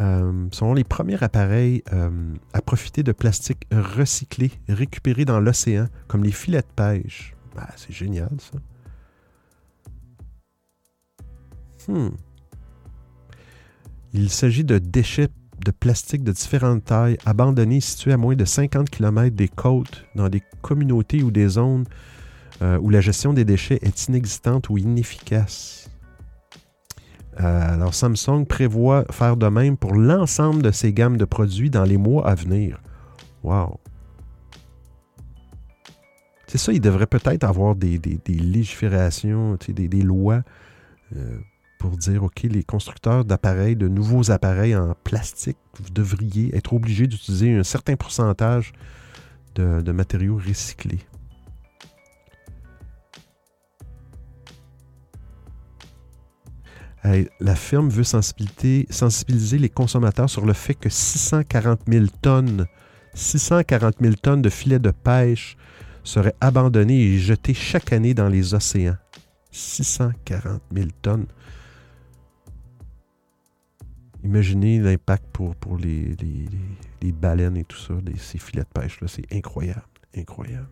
Euh, 0.00 0.46
sont 0.52 0.74
les 0.74 0.84
premiers 0.84 1.22
appareils 1.24 1.82
euh, 1.92 2.08
à 2.52 2.62
profiter 2.62 3.02
de 3.02 3.10
plastique 3.10 3.66
recyclé, 3.72 4.52
récupéré 4.68 5.24
dans 5.24 5.40
l'océan, 5.40 5.88
comme 6.06 6.22
les 6.22 6.32
filets 6.32 6.62
de 6.62 6.74
pêche. 6.76 7.34
Ah, 7.56 7.70
c'est 7.76 7.92
génial, 7.92 8.30
ça. 8.38 8.58
Hmm. 11.88 12.10
Il 14.12 14.30
s'agit 14.30 14.64
de 14.64 14.78
déchets 14.78 15.28
de 15.64 15.70
plastique 15.70 16.24
de 16.24 16.32
différentes 16.32 16.84
tailles 16.84 17.18
abandonnés 17.26 17.80
situés 17.80 18.12
à 18.12 18.16
moins 18.16 18.34
de 18.34 18.44
50 18.44 18.88
km 18.88 19.34
des 19.34 19.48
côtes 19.48 20.04
dans 20.14 20.28
des 20.28 20.42
communautés 20.62 21.22
ou 21.22 21.30
des 21.30 21.48
zones 21.48 21.84
euh, 22.62 22.78
où 22.78 22.90
la 22.90 23.00
gestion 23.00 23.32
des 23.32 23.44
déchets 23.44 23.78
est 23.82 24.08
inexistante 24.08 24.68
ou 24.68 24.78
inefficace. 24.78 25.90
Euh, 27.40 27.74
alors 27.74 27.94
Samsung 27.94 28.44
prévoit 28.46 29.04
faire 29.10 29.36
de 29.36 29.46
même 29.46 29.76
pour 29.76 29.94
l'ensemble 29.94 30.62
de 30.62 30.70
ses 30.70 30.92
gammes 30.92 31.16
de 31.16 31.24
produits 31.24 31.70
dans 31.70 31.84
les 31.84 31.96
mois 31.96 32.26
à 32.26 32.34
venir. 32.34 32.80
Wow! 33.42 33.80
C'est 36.50 36.58
ça, 36.58 36.72
il 36.72 36.80
devrait 36.80 37.06
peut-être 37.06 37.44
avoir 37.44 37.76
des, 37.76 37.96
des- 38.00 38.18
légiférations, 38.34 39.56
des, 39.68 40.02
lois 40.02 40.42
euh, 41.14 41.38
pour 41.78 41.96
dire, 41.96 42.24
OK, 42.24 42.42
les 42.42 42.64
constructeurs 42.64 43.24
d'appareils, 43.24 43.76
de 43.76 43.86
nouveaux 43.86 44.32
appareils 44.32 44.74
en 44.74 44.96
plastique, 45.04 45.58
vous 45.80 45.90
devriez 45.90 46.52
être 46.56 46.72
obligés 46.72 47.06
d'utiliser 47.06 47.54
un 47.54 47.62
certain 47.62 47.94
pourcentage 47.94 48.72
de, 49.54 49.80
de 49.80 49.92
matériaux 49.92 50.40
recyclés. 50.44 50.98
La 57.38 57.54
firme 57.54 57.90
veut 57.90 58.02
sensibiliser, 58.02 58.88
sensibiliser 58.90 59.58
les 59.58 59.68
consommateurs 59.68 60.28
sur 60.28 60.44
le 60.44 60.52
fait 60.52 60.74
que 60.74 60.88
640 60.88 61.82
000 61.86 62.06
tonnes, 62.20 62.66
640 63.14 63.98
000 64.00 64.14
tonnes 64.20 64.42
de 64.42 64.50
filets 64.50 64.80
de 64.80 64.90
pêche 64.90 65.56
seraient 66.04 66.34
abandonnés 66.40 67.00
et 67.00 67.18
jetés 67.18 67.54
chaque 67.54 67.92
année 67.92 68.14
dans 68.14 68.28
les 68.28 68.54
océans. 68.54 68.96
640 69.52 70.62
000 70.74 70.88
tonnes. 71.02 71.26
Imaginez 74.22 74.78
l'impact 74.80 75.24
pour, 75.32 75.56
pour 75.56 75.78
les, 75.78 76.14
les- 76.20 77.12
baleines 77.12 77.56
et 77.56 77.64
tout 77.64 77.78
ça, 77.78 77.94
ces 78.18 78.38
filets 78.38 78.62
de 78.62 78.80
pêche-là. 78.80 79.08
C'est 79.08 79.32
incroyable. 79.34 79.82
Incroyable. 80.16 80.68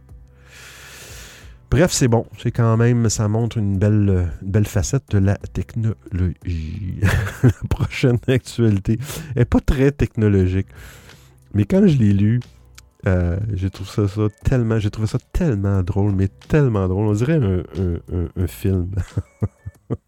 Bref, 1.70 1.90
c'est 1.92 2.08
bon. 2.08 2.26
C'est 2.38 2.50
quand 2.50 2.76
même, 2.76 3.08
ça 3.08 3.28
montre 3.28 3.58
une 3.58 3.78
belle, 3.78 4.30
une 4.42 4.50
belle 4.50 4.66
facette 4.66 5.10
de 5.10 5.18
la 5.18 5.36
technologie. 5.36 7.00
la 7.42 7.50
prochaine 7.68 8.18
actualité 8.28 8.98
n'est 9.36 9.44
pas 9.44 9.60
très 9.60 9.90
technologique. 9.92 10.68
Mais 11.54 11.64
quand 11.64 11.86
je 11.86 11.96
l'ai 11.96 12.12
lu, 12.12 12.40
euh, 13.06 13.38
j'ai 13.52 13.70
trouvé 13.70 14.08
ça, 14.08 14.28
tellement, 14.44 14.78
j'ai 14.78 14.90
trouvé 14.90 15.06
ça 15.06 15.18
tellement 15.32 15.82
drôle, 15.82 16.12
mais 16.12 16.28
tellement 16.28 16.88
drôle. 16.88 17.06
On 17.06 17.12
dirait 17.12 17.38
un, 17.38 18.46
film. 18.46 18.90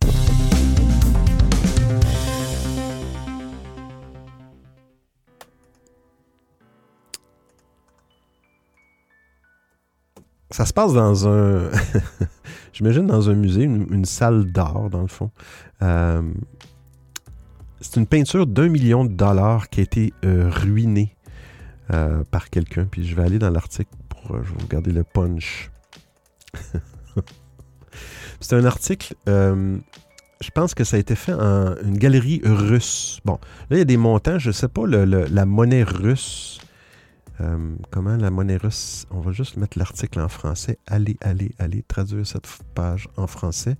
Ça 10.53 10.67
se 10.67 10.73
passe 10.73 10.93
dans 10.93 11.29
un. 11.29 11.71
J'imagine 12.73 13.07
dans 13.07 13.31
un 13.31 13.35
musée, 13.35 13.63
une, 13.63 13.87
une 13.93 14.05
salle 14.05 14.51
d'art, 14.51 14.91
dans 14.91 15.03
le 15.03 15.07
fond. 15.07 15.31
Euh, 15.81 16.23
c'est 17.81 17.99
une 17.99 18.07
peinture 18.07 18.47
d'un 18.47 18.69
million 18.69 19.05
de 19.05 19.13
dollars 19.13 19.69
qui 19.69 19.81
a 19.81 19.83
été 19.83 20.13
euh, 20.25 20.51
ruinée 20.51 21.17
euh, 21.93 22.25
par 22.31 22.51
quelqu'un. 22.51 22.87
Puis 22.87 23.07
je 23.07 23.15
vais 23.15 23.23
aller 23.23 23.39
dans 23.39 23.51
l'article 23.51 23.91
pour. 24.09 24.37
euh, 24.37 24.43
regarder 24.63 24.93
le 24.93 25.05
punch. 25.05 25.71
c'est 28.41 28.55
un 28.57 28.65
article. 28.65 29.15
euh, 29.29 29.79
je 30.41 30.51
pense 30.51 30.75
que 30.75 30.85
ça 30.85 30.97
a 30.97 31.01
été 31.01 31.15
fait 31.17 31.35
en 31.35 31.77
une 31.83 31.99
galerie 31.99 32.41
russe. 32.45 33.21
Bon, 33.27 33.39
là, 33.69 33.77
il 33.77 33.79
y 33.79 33.83
a 33.83 33.85
des 33.85 33.99
montants. 33.99 34.39
Je 34.39 34.49
ne 34.49 34.53
sais 34.53 34.69
pas 34.69 34.87
la 34.87 35.45
monnaie 35.47 35.83
russe. 35.83 36.61
Comment 37.91 38.17
la 38.17 38.31
monnaie 38.31 38.57
russe 38.57 39.07
On 39.11 39.21
va 39.21 39.33
juste 39.33 39.57
mettre 39.59 39.79
l'article 39.79 40.21
en 40.21 40.29
français. 40.29 40.79
Allez, 40.87 41.17
allez, 41.21 41.53
allez, 41.59 41.83
traduire 41.83 42.27
cette 42.27 42.47
page 42.75 43.09
en 43.17 43.27
français. 43.27 43.77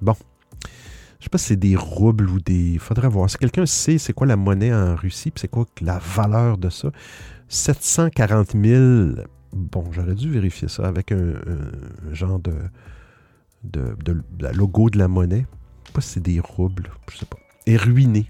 Bon. 0.00 0.14
Je 1.18 1.24
sais 1.24 1.30
pas 1.30 1.38
si 1.38 1.46
c'est 1.46 1.56
des 1.56 1.76
roubles 1.76 2.28
ou 2.28 2.40
des. 2.40 2.78
Faudrait 2.78 3.08
voir. 3.08 3.28
Si 3.30 3.38
quelqu'un 3.38 3.66
sait 3.66 3.98
c'est 3.98 4.12
quoi 4.12 4.26
la 4.26 4.36
monnaie 4.36 4.72
en 4.74 4.94
Russie, 4.94 5.30
puis 5.30 5.40
c'est 5.40 5.48
quoi 5.48 5.64
la 5.80 5.98
valeur 5.98 6.58
de 6.58 6.68
ça, 6.70 6.90
740 7.48 8.52
000. 8.52 9.22
Bon, 9.52 9.84
j'aurais 9.92 10.14
dû 10.14 10.30
vérifier 10.30 10.68
ça 10.68 10.86
avec 10.86 11.12
un, 11.12 11.32
genre 12.12 12.38
de, 12.38 12.52
de, 13.64 13.96
de- 14.04 14.22
logo 14.54 14.90
de 14.90 14.98
la 14.98 15.08
monnaie. 15.08 15.46
Je 15.84 15.88
sais 15.88 15.92
pas 15.94 16.00
si 16.02 16.08
c'est 16.10 16.22
des 16.22 16.40
roubles, 16.40 16.90
je 17.10 17.16
sais 17.18 17.26
pas. 17.26 17.38
Est 17.66 17.76
ruiné. 17.76 18.28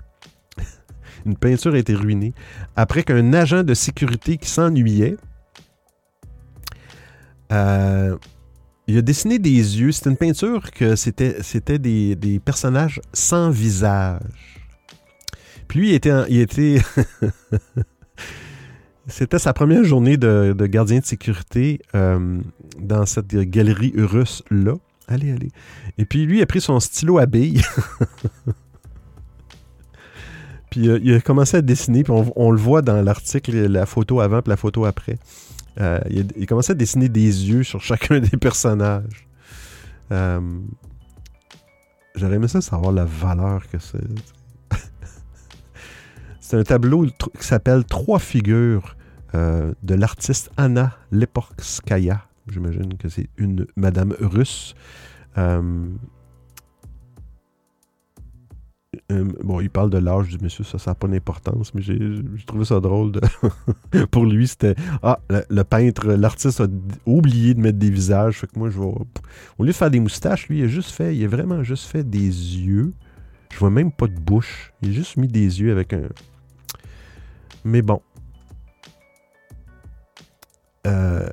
Une 1.27 1.37
peinture 1.37 1.75
a 1.75 1.79
été 1.79 1.95
ruinée 1.95 2.33
après 2.77 3.03
qu'un 3.03 3.33
agent 3.33 3.65
de 3.65 3.75
sécurité 3.75 4.39
qui 4.39 4.49
s'ennuyait, 4.49 5.17
euh, 7.53 8.17
il 8.87 8.99
a 8.99 9.03
dessiné 9.03 9.39
des 9.39 9.51
yeux. 9.51 9.93
C'était 9.93 10.11
une 10.11 10.17
peinture 10.17 10.71
que 10.71 10.97
c'était, 10.97 11.43
c'était 11.43 11.79
des, 11.79 12.17
des 12.17 12.39
personnages 12.39 13.01
sans 13.13 13.51
visage. 13.51 14.21
Puis 15.69 15.81
lui, 15.81 15.91
il 15.91 15.95
était, 15.95 16.13
il 16.29 16.41
était 16.41 16.77
c'était 19.07 19.39
sa 19.39 19.53
première 19.53 19.85
journée 19.85 20.17
de, 20.17 20.55
de 20.57 20.67
gardien 20.67 21.01
de 21.01 21.05
sécurité 21.05 21.81
euh, 21.95 22.41
dans 22.81 23.07
cette 23.07 23.35
galerie 23.35 23.93
russe-là. 23.97 24.75
Allez, 25.09 25.33
allez. 25.33 25.51
Et 25.99 26.05
puis 26.05 26.27
lui, 26.27 26.39
il 26.39 26.43
a 26.43 26.47
pris 26.47 26.61
son 26.61 26.81
stylo 26.81 27.19
à 27.19 27.27
billes. 27.27 27.63
Puis 30.71 30.89
euh, 30.89 30.99
il 31.03 31.15
a 31.15 31.21
commencé 31.21 31.57
à 31.57 31.63
dessiner, 31.63 32.03
puis 32.03 32.13
on, 32.13 32.33
on 32.37 32.51
le 32.51 32.59
voit 32.59 32.83
dans 32.83 33.01
l'article, 33.01 33.67
la 33.67 33.87
photo 33.87 34.21
avant 34.21 34.43
puis 34.43 34.51
la 34.51 34.57
photo 34.57 34.85
après. 34.85 35.17
Euh, 35.79 36.01
il, 36.11 36.47
commencé 36.47 36.73
à 36.73 36.75
dessiner 36.75 37.09
des 37.09 37.51
yeux 37.51 37.63
sur 37.63 37.81
chacun 37.83 38.21
des 38.21 38.37
personnages. 38.37 39.27
Euh, 40.13 40.41
J'aurais 42.15 42.37
aimé 42.37 42.49
ça 42.49 42.63
savoir 42.63 42.93
la 42.93 43.05
valeur 43.05 43.69
que 43.69 43.79
c'est. 43.79 44.01
c'est 46.41 46.57
un 46.57 46.63
tableau 46.63 47.05
qui 47.05 47.47
s'appelle 47.47 47.85
Trois 47.85 48.19
figures 48.19 48.97
euh, 49.35 49.75
de 49.83 49.95
l'artiste 49.95 50.51
Anna 50.57 50.97
Leporskaya. 51.11 52.23
J'imagine 52.49 52.97
que 52.97 53.11
c'est 53.11 53.29
une 53.37 53.67
madame 53.77 54.15
russe. 54.19 54.75
Euh, 59.13 59.25
bon, 59.45 59.61
il 59.61 59.71
parle 59.71 59.91
de 59.91 59.99
l'âge 59.99 60.29
du 60.29 60.39
monsieur, 60.43 60.65
ça, 60.65 60.79
ça 60.79 60.91
n'a 60.91 60.95
pas 60.97 61.07
d'importance, 61.07 61.73
mais 61.75 61.81
j'ai 61.81 61.99
trouvé 62.45 62.65
ça 62.65 62.81
drôle. 62.81 63.13
de- 63.13 63.21
Pour 64.11 64.25
lui, 64.27 64.49
c'était 64.49 64.75
Ah, 65.03 65.21
le, 65.31 65.63
peintre, 65.63 66.09
l'artiste 66.09 66.61
a 66.61 66.67
oublié 67.07 67.55
de 67.55 67.61
mettre 67.61 67.79
des 67.79 67.91
visages. 67.91 68.41
Fait 68.41 68.49
que 68.49 68.59
moi, 68.59 68.69
je 68.69 68.79
vais. 68.81 68.85
Au 68.87 69.63
lieu 69.65 69.69
de 69.69 69.73
faire 69.73 69.91
des 69.93 70.01
moustaches, 70.01 70.49
lui, 70.49 70.59
il 70.59 70.65
a 70.65 70.69
juste 70.69 70.91
fait. 70.91 71.15
Il 71.17 71.25
a 71.25 71.29
vraiment 71.29 71.63
juste 71.63 71.85
fait 71.87 72.03
des 72.03 72.19
yeux. 72.27 72.93
Je 73.53 73.59
vois 73.59 73.71
même 73.71 73.93
pas 73.93 74.09
de 74.09 74.19
bouche. 74.19 74.73
Il 74.83 74.89
a 74.91 74.93
juste 74.93 75.17
mis 75.17 75.29
des 75.29 75.61
yeux 75.61 75.71
avec 75.71 75.93
un. 75.93 76.09
Mais 77.65 77.83
bon. 77.83 78.01
Euh, 80.87 81.29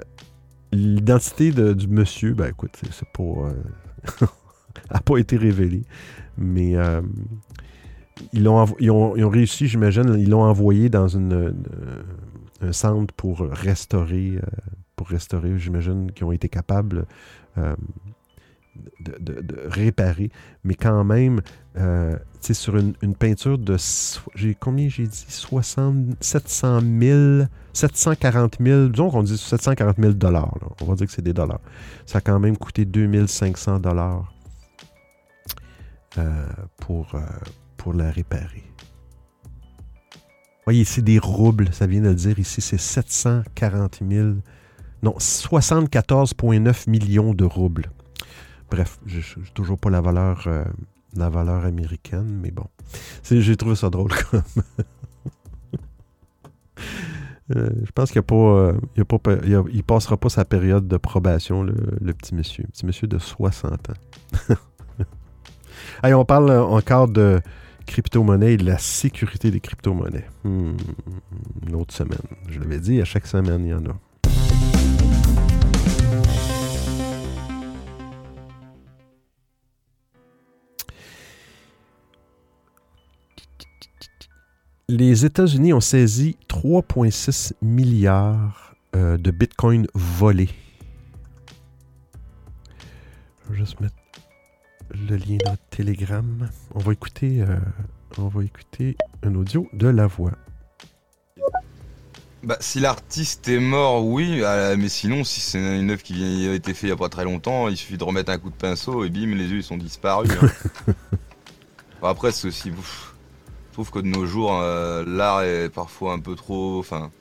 L'identité 0.71 1.51
de- 1.51 1.73
du 1.73 1.87
monsieur, 1.87 2.33
ben 2.33 2.47
écoute, 2.49 2.71
c'est 2.91 3.07
pas. 3.09 3.23
euh, 3.23 3.53
a 4.89 4.99
pas 5.01 5.17
été 5.17 5.37
révélée. 5.37 5.83
Mais 6.37 6.75
euh, 6.75 7.01
ils, 8.33 8.41
ils, 8.41 8.47
ont, 8.91 9.15
ils 9.15 9.23
ont 9.25 9.29
réussi, 9.29 9.67
j'imagine, 9.67 10.15
ils 10.17 10.29
l'ont 10.29 10.43
envoyé 10.43 10.89
dans 10.89 11.17
un 11.17 11.53
centre 12.71 13.13
pour 13.13 13.39
restaurer, 13.39 14.37
euh, 14.37 14.41
pour 14.95 15.07
restaurer, 15.07 15.57
j'imagine, 15.57 16.11
qu'ils 16.11 16.25
ont 16.25 16.31
été 16.31 16.49
capables 16.49 17.05
euh, 17.57 17.75
de, 18.99 19.55
réparer. 19.65 20.31
Mais 20.63 20.75
quand 20.75 21.03
même, 21.03 21.41
euh, 21.77 22.15
tu 22.41 22.47
sais, 22.47 22.53
sur 22.53 22.77
une, 22.77 23.15
peinture 23.15 23.57
de. 23.57 23.77
J'ai 24.35 24.55
combien 24.55 24.89
j'ai 24.89 25.07
dit? 25.07 25.25
60, 25.27 26.17
700 26.19 26.81
000, 26.99 27.43
740 27.73 28.57
000, 28.59 28.87
disons 28.89 29.09
qu'on 29.09 29.23
dit 29.23 29.37
740 29.37 29.97
000 29.99 30.13
dollars. 30.13 30.53
On 30.81 30.85
va 30.85 30.95
dire 30.95 31.07
que 31.07 31.13
c'est 31.13 31.21
des 31.21 31.33
dollars. 31.33 31.61
Ça 32.05 32.19
a 32.19 32.21
quand 32.21 32.39
même 32.39 32.57
coûté 32.57 32.85
2500 32.85 33.79
dollars 33.79 34.33
euh, 36.17 36.45
pour, 36.77 37.15
euh, 37.15 37.19
pour 37.83 37.93
la 37.93 38.09
réparer. 38.09 38.63
Voyez, 40.63 40.85
c'est 40.85 41.01
des 41.01 41.19
roubles, 41.19 41.67
ça 41.73 41.85
vient 41.85 42.01
de 42.01 42.07
le 42.07 42.15
dire 42.15 42.39
ici, 42.39 42.61
c'est 42.61 42.79
740 42.79 43.99
000, 44.09 44.35
non, 45.03 45.15
74,9 45.19 46.89
millions 46.89 47.33
de 47.33 47.43
roubles. 47.43 47.91
Bref, 48.71 48.99
je 49.05 49.17
n'ai 49.17 49.49
toujours 49.53 49.77
pas 49.77 49.89
la 49.89 49.99
valeur, 49.99 50.45
euh, 50.47 50.63
la 51.13 51.29
valeur 51.29 51.65
américaine, 51.65 52.39
mais 52.41 52.51
bon. 52.51 52.63
J'ai 53.29 53.57
trouvé 53.57 53.75
ça 53.75 53.89
drôle 53.89 54.11
comme. 54.31 54.41
Euh, 57.53 57.69
je 57.83 57.91
pense 57.91 58.09
qu'il 58.09 58.21
ne 58.21 59.69
il 59.73 59.83
passera 59.83 60.15
pas 60.15 60.29
sa 60.29 60.45
période 60.45 60.87
de 60.87 60.95
probation, 60.95 61.61
le, 61.61 61.75
le 61.99 62.13
petit 62.13 62.33
monsieur. 62.33 62.63
petit 62.71 62.85
monsieur 62.85 63.05
de 63.05 63.19
60 63.19 63.89
ans. 63.89 64.55
Allez, 66.01 66.13
on 66.13 66.23
parle 66.23 66.49
euh, 66.49 66.63
encore 66.63 67.09
de 67.09 67.41
crypto-monnaie 67.85 68.53
et 68.53 68.57
de 68.57 68.65
la 68.65 68.77
sécurité 68.77 69.51
des 69.51 69.59
crypto-monnaies. 69.59 70.25
Hmm, 70.43 70.75
une 71.67 71.75
autre 71.75 71.93
semaine. 71.93 72.19
Je 72.49 72.59
l'avais 72.59 72.79
dit, 72.79 73.01
à 73.01 73.05
chaque 73.05 73.27
semaine, 73.27 73.65
il 73.65 73.69
y 73.69 73.73
en 73.73 73.85
a. 73.85 73.97
Les 84.89 85.25
États-Unis 85.25 85.73
ont 85.73 85.79
saisi 85.79 86.37
3,6 86.49 87.53
milliards 87.63 88.75
euh, 88.95 89.17
de 89.17 89.31
bitcoins 89.31 89.87
volés. 89.95 90.49
Je 93.45 93.53
vais 93.53 93.57
juste 93.57 93.79
mettre 93.79 93.95
le 94.93 95.15
lien 95.17 95.37
dans 95.45 95.55
Telegram. 95.69 96.49
On 96.75 96.79
va 96.79 96.93
écouter, 96.93 97.41
euh, 97.41 97.57
on 98.17 98.27
va 98.27 98.43
écouter 98.43 98.95
un 99.23 99.35
audio 99.35 99.67
de 99.73 99.87
la 99.87 100.07
voix. 100.07 100.31
Bah, 102.43 102.57
si 102.59 102.81
l'artiste 102.81 103.47
est 103.47 103.59
mort, 103.59 104.05
oui, 104.05 104.41
euh, 104.41 104.75
mais 104.77 104.89
sinon, 104.89 105.23
si 105.23 105.39
c'est 105.39 105.79
une 105.79 105.89
œuvre 105.91 106.03
qui 106.03 106.13
vient- 106.13 106.51
a 106.51 106.53
été 106.53 106.73
faite 106.73 106.83
il 106.83 106.85
n'y 106.87 106.91
a 106.91 106.97
pas 106.97 107.07
très 107.07 107.23
longtemps, 107.23 107.69
il 107.69 107.77
suffit 107.77 107.97
de 107.97 108.03
remettre 108.03 108.31
un 108.31 108.37
coup 108.37 108.49
de 108.49 108.55
pinceau 108.55 109.05
et 109.05 109.09
bim, 109.09 109.27
les 109.35 109.47
yeux 109.47 109.57
ils 109.57 109.63
sont 109.63 109.77
disparus. 109.77 110.29
hein. 110.41 110.93
Bon, 112.01 112.07
après, 112.09 112.33
c'est 112.33 112.49
aussi. 112.49 112.69
ouf, 112.71 113.15
Je 113.69 113.73
trouve 113.73 113.89
que 113.91 113.99
de 113.99 114.07
nos 114.07 114.25
jours, 114.25 114.59
euh, 114.59 115.05
l'art 115.07 115.43
est 115.43 115.69
parfois 115.69 116.11
un 116.13 116.19
peu 116.19 116.35
trop. 116.35 116.79
Enfin. 116.79 117.11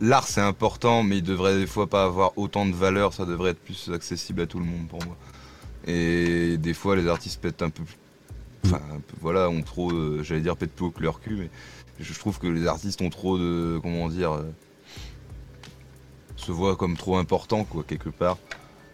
L'art 0.00 0.26
c'est 0.26 0.40
important, 0.40 1.02
mais 1.02 1.18
il 1.18 1.22
devrait 1.22 1.58
des 1.58 1.66
fois 1.66 1.86
pas 1.86 2.04
avoir 2.04 2.36
autant 2.38 2.64
de 2.64 2.72
valeur, 2.74 3.12
ça 3.12 3.26
devrait 3.26 3.50
être 3.50 3.62
plus 3.62 3.90
accessible 3.94 4.40
à 4.40 4.46
tout 4.46 4.58
le 4.58 4.64
monde 4.64 4.88
pour 4.88 5.04
moi. 5.04 5.16
Et 5.86 6.56
des 6.58 6.74
fois, 6.74 6.96
les 6.96 7.08
artistes 7.08 7.40
pètent 7.40 7.62
un 7.62 7.70
peu. 7.70 7.82
Enfin, 8.64 8.80
un 8.92 8.96
peu- 9.00 9.16
voilà, 9.20 9.48
ont 9.50 9.62
trop. 9.62 9.90
euh, 9.92 10.22
J'allais 10.22 10.40
dire 10.40 10.56
pètent 10.56 10.74
plus 10.74 10.86
haut 10.86 10.90
que 10.90 11.02
leur 11.02 11.20
cul, 11.20 11.34
mais 11.36 11.50
je 12.00 12.12
trouve 12.18 12.38
que 12.38 12.46
les 12.46 12.66
artistes 12.66 13.02
ont 13.02 13.10
trop 13.10 13.38
de. 13.38 13.78
Comment 13.82 14.08
dire. 14.08 14.32
euh, 14.32 14.42
se 16.36 16.50
voient 16.50 16.76
comme 16.76 16.96
trop 16.96 17.16
importants, 17.18 17.64
quoi, 17.64 17.84
quelque 17.84 18.08
part. 18.08 18.36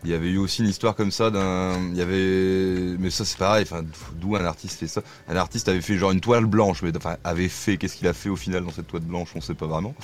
Il 0.05 0.11
y 0.11 0.15
avait 0.15 0.29
eu 0.29 0.39
aussi 0.39 0.63
une 0.63 0.69
histoire 0.69 0.95
comme 0.95 1.11
ça 1.11 1.31
d'un. 1.31 1.79
Il 1.91 1.97
y 1.97 2.03
avait. 2.03 2.97
Mais 2.99 3.11
ça, 3.11 3.25
c'est 3.25 3.39
pareil, 3.39 3.63
enfin, 3.65 3.83
d'où 4.17 4.37
un 4.37 4.45
artiste 4.45 4.79
fait 4.79 4.87
ça? 4.87 5.03
Un 5.29 5.37
artiste 5.37 5.69
avait 5.69 5.81
fait 5.81 5.97
genre 5.99 6.13
une 6.13 6.21
toile 6.21 6.47
blanche, 6.47 6.83
mais 6.83 6.97
enfin, 6.97 7.17
avait 7.25 7.49
fait. 7.49 7.77
Qu'est-ce 7.79 7.97
qu'il 7.97 8.07
a 8.07 8.13
fait 8.13 8.29
au 8.29 8.37
final 8.37 8.65
dans 8.65 8.71
cette 8.71 8.87
toile 8.87 9.03
blanche? 9.03 9.31
On 9.35 9.41
sait 9.41 9.55
pas 9.55 9.67
vraiment. 9.67 9.95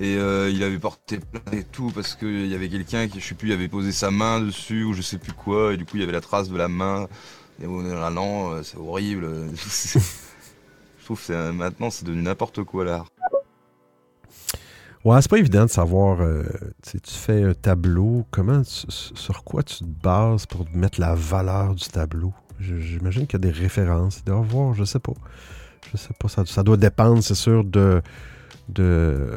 Et 0.00 0.16
euh, 0.16 0.48
il 0.48 0.62
avait 0.62 0.78
porté 0.78 1.18
plainte 1.18 1.52
et 1.52 1.64
tout 1.64 1.90
parce 1.92 2.14
qu'il 2.14 2.46
y 2.46 2.54
avait 2.54 2.68
quelqu'un 2.68 3.08
qui, 3.08 3.18
je 3.20 3.26
sais 3.26 3.34
plus, 3.34 3.48
il 3.48 3.52
avait 3.52 3.68
posé 3.68 3.90
sa 3.90 4.12
main 4.12 4.40
dessus 4.40 4.84
ou 4.84 4.92
je 4.92 5.02
sais 5.02 5.18
plus 5.18 5.32
quoi, 5.32 5.74
et 5.74 5.76
du 5.76 5.84
coup 5.84 5.96
il 5.96 6.00
y 6.00 6.02
avait 6.04 6.12
la 6.12 6.20
trace 6.20 6.48
de 6.48 6.56
la 6.56 6.68
main. 6.68 7.08
Et 7.60 7.66
on 7.66 7.80
là, 7.80 8.10
non, 8.10 8.52
euh, 8.52 8.62
c'est 8.62 8.76
horrible. 8.76 9.28
je 9.56 11.04
trouve 11.04 11.20
que 11.26 11.50
maintenant 11.50 11.90
c'est 11.90 12.04
devenu 12.04 12.22
n'importe 12.22 12.62
quoi 12.62 12.84
l'art. 12.84 13.06
Ouais, 15.04 15.20
c'est 15.22 15.30
pas 15.30 15.38
évident 15.38 15.64
de 15.64 15.70
savoir. 15.70 16.20
euh, 16.20 16.44
tu 16.82 17.14
fais 17.14 17.42
un 17.42 17.54
tableau, 17.54 18.24
comment, 18.30 18.62
sur 18.64 19.42
quoi 19.42 19.62
tu 19.62 19.78
te 19.78 19.84
bases 19.84 20.46
pour 20.46 20.64
mettre 20.74 21.00
la 21.00 21.14
valeur 21.14 21.74
du 21.74 21.88
tableau? 21.88 22.32
J'imagine 22.60 23.26
qu'il 23.26 23.34
y 23.34 23.46
a 23.48 23.52
des 23.52 23.56
références. 23.56 24.18
Il 24.18 24.24
doit 24.24 24.38
avoir, 24.38 24.74
je 24.74 24.84
sais 24.84 24.98
pas. 24.98 25.12
Je 25.90 25.96
sais 25.96 26.14
pas. 26.18 26.28
Ça, 26.28 26.44
ça 26.46 26.62
doit 26.62 26.76
dépendre, 26.76 27.22
c'est 27.22 27.36
sûr, 27.36 27.64
de, 27.64 28.02
de 28.68 29.28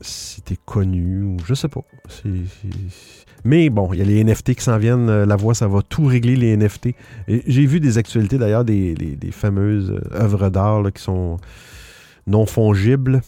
si 0.00 0.42
t'es 0.42 0.56
connu 0.64 1.22
ou 1.22 1.36
je 1.46 1.54
sais 1.54 1.68
pas. 1.68 1.82
Mais 3.44 3.70
bon, 3.70 3.92
il 3.92 3.98
y 3.98 4.02
a 4.02 4.04
les 4.04 4.22
NFT 4.22 4.54
qui 4.54 4.62
s'en 4.64 4.76
viennent. 4.78 5.08
euh, 5.08 5.24
La 5.26 5.36
voix, 5.36 5.54
ça 5.54 5.66
va 5.68 5.80
tout 5.82 6.04
régler, 6.04 6.36
les 6.36 6.56
NFT. 6.56 6.90
J'ai 7.28 7.66
vu 7.66 7.80
des 7.80 7.96
actualités 7.98 8.36
d'ailleurs 8.36 8.64
des, 8.64 8.94
des- 8.94 9.30
fameuses 9.32 9.90
euh, 9.92 10.00
œuvres 10.22 10.50
d'art 10.50 10.82
qui 10.92 11.02
sont 11.02 11.38
non 12.26 12.44
fongibles. 12.46 13.22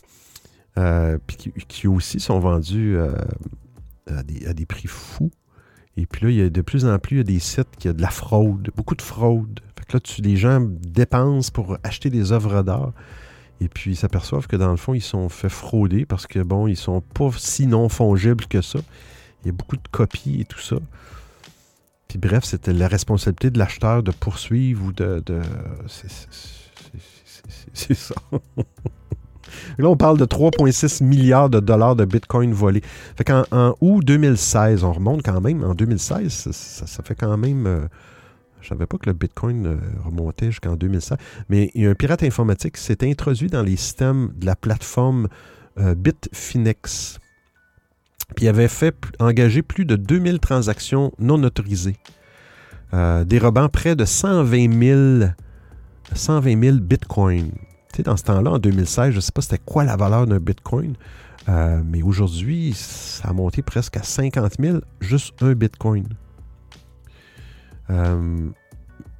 Euh, 0.78 1.18
puis 1.26 1.52
qui, 1.68 1.86
aussi 1.86 2.18
sont 2.18 2.38
vendus 2.40 2.96
euh, 2.96 3.12
à, 4.10 4.22
des, 4.22 4.46
à 4.46 4.54
des 4.54 4.64
prix 4.66 4.88
fous. 4.88 5.30
Et 5.98 6.06
puis 6.06 6.24
là, 6.24 6.30
il 6.30 6.36
y 6.36 6.42
a 6.42 6.48
de 6.48 6.60
plus 6.62 6.86
en 6.86 6.98
plus 6.98 7.16
il 7.16 7.18
y 7.18 7.20
a 7.20 7.24
des 7.24 7.38
sites 7.38 7.68
qui 7.78 7.88
ont 7.90 7.92
de 7.92 8.00
la 8.00 8.08
fraude, 8.08 8.70
beaucoup 8.74 8.94
de 8.94 9.02
fraude. 9.02 9.60
Fait 9.78 9.84
que 9.86 9.92
là, 9.96 10.00
tu, 10.00 10.22
les 10.22 10.36
gens 10.36 10.60
dépensent 10.60 11.50
pour 11.52 11.76
acheter 11.84 12.08
des 12.08 12.32
œuvres 12.32 12.62
d'art. 12.62 12.92
Et 13.62 13.68
puis 13.68 13.92
ils 13.92 13.96
s'aperçoivent 13.96 14.46
que 14.48 14.56
dans 14.56 14.70
le 14.70 14.76
fond, 14.76 14.92
ils 14.94 15.00
sont 15.02 15.28
fait 15.28 15.48
frauder 15.48 16.04
parce 16.04 16.26
que 16.26 16.40
bon, 16.40 16.66
ils 16.66 16.76
sont 16.76 17.00
pas 17.00 17.30
si 17.36 17.66
non 17.66 17.88
fongibles 17.88 18.46
que 18.46 18.60
ça. 18.60 18.80
Il 19.42 19.46
y 19.46 19.50
a 19.50 19.52
beaucoup 19.52 19.76
de 19.76 19.88
copies 19.90 20.40
et 20.40 20.44
tout 20.44 20.58
ça. 20.60 20.76
Puis 22.08 22.18
bref, 22.18 22.44
c'était 22.44 22.72
la 22.72 22.88
responsabilité 22.88 23.50
de 23.50 23.58
l'acheteur 23.58 24.02
de 24.02 24.10
poursuivre 24.10 24.84
ou 24.86 24.92
de. 24.92 25.22
c'est- 25.86 26.28
ça. 27.94 28.14
Là, 29.78 29.88
on 29.88 29.96
parle 29.96 30.18
de 30.18 30.24
3,6 30.24 31.02
milliards 31.04 31.50
de 31.50 31.60
dollars 31.60 31.94
de 31.94 32.04
Bitcoin 32.04 32.52
volés. 32.52 32.82
Fait 33.16 33.24
qu'en 33.24 33.44
en 33.50 33.74
août 33.80 34.02
2016, 34.04 34.82
on 34.82 34.92
remonte 34.92 35.22
quand 35.22 35.40
même. 35.40 35.62
En 35.62 35.74
2016, 35.74 36.50
ça, 36.52 37.02
fait 37.02 37.14
quand 37.14 37.36
même. 37.36 37.88
Je 38.62 38.68
savais 38.68 38.86
pas 38.86 38.96
que 38.96 39.06
le 39.06 39.12
Bitcoin 39.12 39.66
euh, 39.66 39.76
remontait 40.04 40.46
jusqu'en 40.46 40.76
2016. 40.76 41.18
Mais 41.48 41.70
il 41.74 41.82
y 41.82 41.86
a 41.86 41.90
un 41.90 41.94
pirate 41.94 42.22
informatique 42.22 42.76
qui 42.76 42.82
s'est 42.82 43.04
introduit 43.06 43.48
dans 43.48 43.62
les 43.62 43.76
systèmes 43.76 44.32
de 44.36 44.46
la 44.46 44.56
plateforme 44.56 45.28
euh, 45.78 45.94
Bitfinex. 45.94 47.18
Puis 48.36 48.46
il 48.46 48.48
avait 48.48 48.68
fait 48.68 48.94
engager 49.18 49.62
plus 49.62 49.84
de 49.84 49.96
2000 49.96 50.38
transactions 50.38 51.12
non 51.18 51.42
autorisées, 51.42 51.96
euh, 52.94 53.24
dérobant 53.24 53.68
près 53.68 53.96
de 53.96 54.04
120 54.04 55.20
000, 55.20 55.30
120 56.14 56.62
000 56.62 56.76
bitcoins. 56.78 57.50
Tu 57.92 57.98
sais, 57.98 58.02
dans 58.04 58.16
ce 58.16 58.22
temps-là, 58.24 58.52
en 58.52 58.58
2016, 58.58 59.10
je 59.10 59.16
ne 59.16 59.20
sais 59.20 59.32
pas 59.32 59.42
c'était 59.42 59.58
quoi 59.58 59.84
la 59.84 59.96
valeur 59.96 60.26
d'un 60.26 60.38
bitcoin, 60.38 60.94
mais 61.46 62.00
aujourd'hui, 62.00 62.72
ça 62.74 63.28
a 63.28 63.32
monté 63.34 63.60
presque 63.60 63.98
à 63.98 64.02
50 64.02 64.54
000, 64.58 64.78
juste 65.00 65.34
un 65.42 65.52
bitcoin. 65.52 66.06
Euh, 67.90 68.48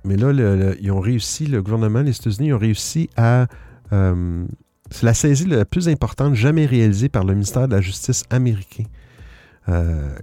mais 0.05 0.17
là, 0.17 0.33
le- 0.33 0.77
ils 0.81 0.91
ont 0.91 1.01
réussi, 1.01 1.47
le 1.47 1.63
gouvernement, 1.63 2.01
les 2.03 2.17
États-Unis 2.17 2.53
ont 2.53 2.59
réussi 2.59 3.09
à 3.17 3.47
euh, 3.93 4.45
C'est 4.91 5.07
la 5.07 5.15
saisie 5.15 5.47
la 5.47 5.65
plus 5.65 5.89
importante 5.89 6.35
jamais 6.35 6.67
réalisée 6.67 7.09
par 7.09 7.25
le 7.25 7.33
ministère 7.35 7.67
de 7.69 7.75
la 7.75 7.81
Justice 7.81 8.25
américain. 8.31 8.85
Euh, 9.69 10.15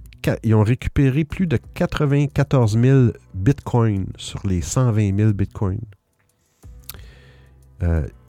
ils 0.44 0.54
ont 0.54 0.62
récupéré 0.62 1.24
plus 1.24 1.46
de 1.46 1.58
94 1.74 2.78
000 2.78 3.08
bitcoins 3.34 4.06
sur 4.16 4.46
les 4.46 4.60
120 4.60 5.16
000 5.16 5.32
bitcoins. 5.32 5.80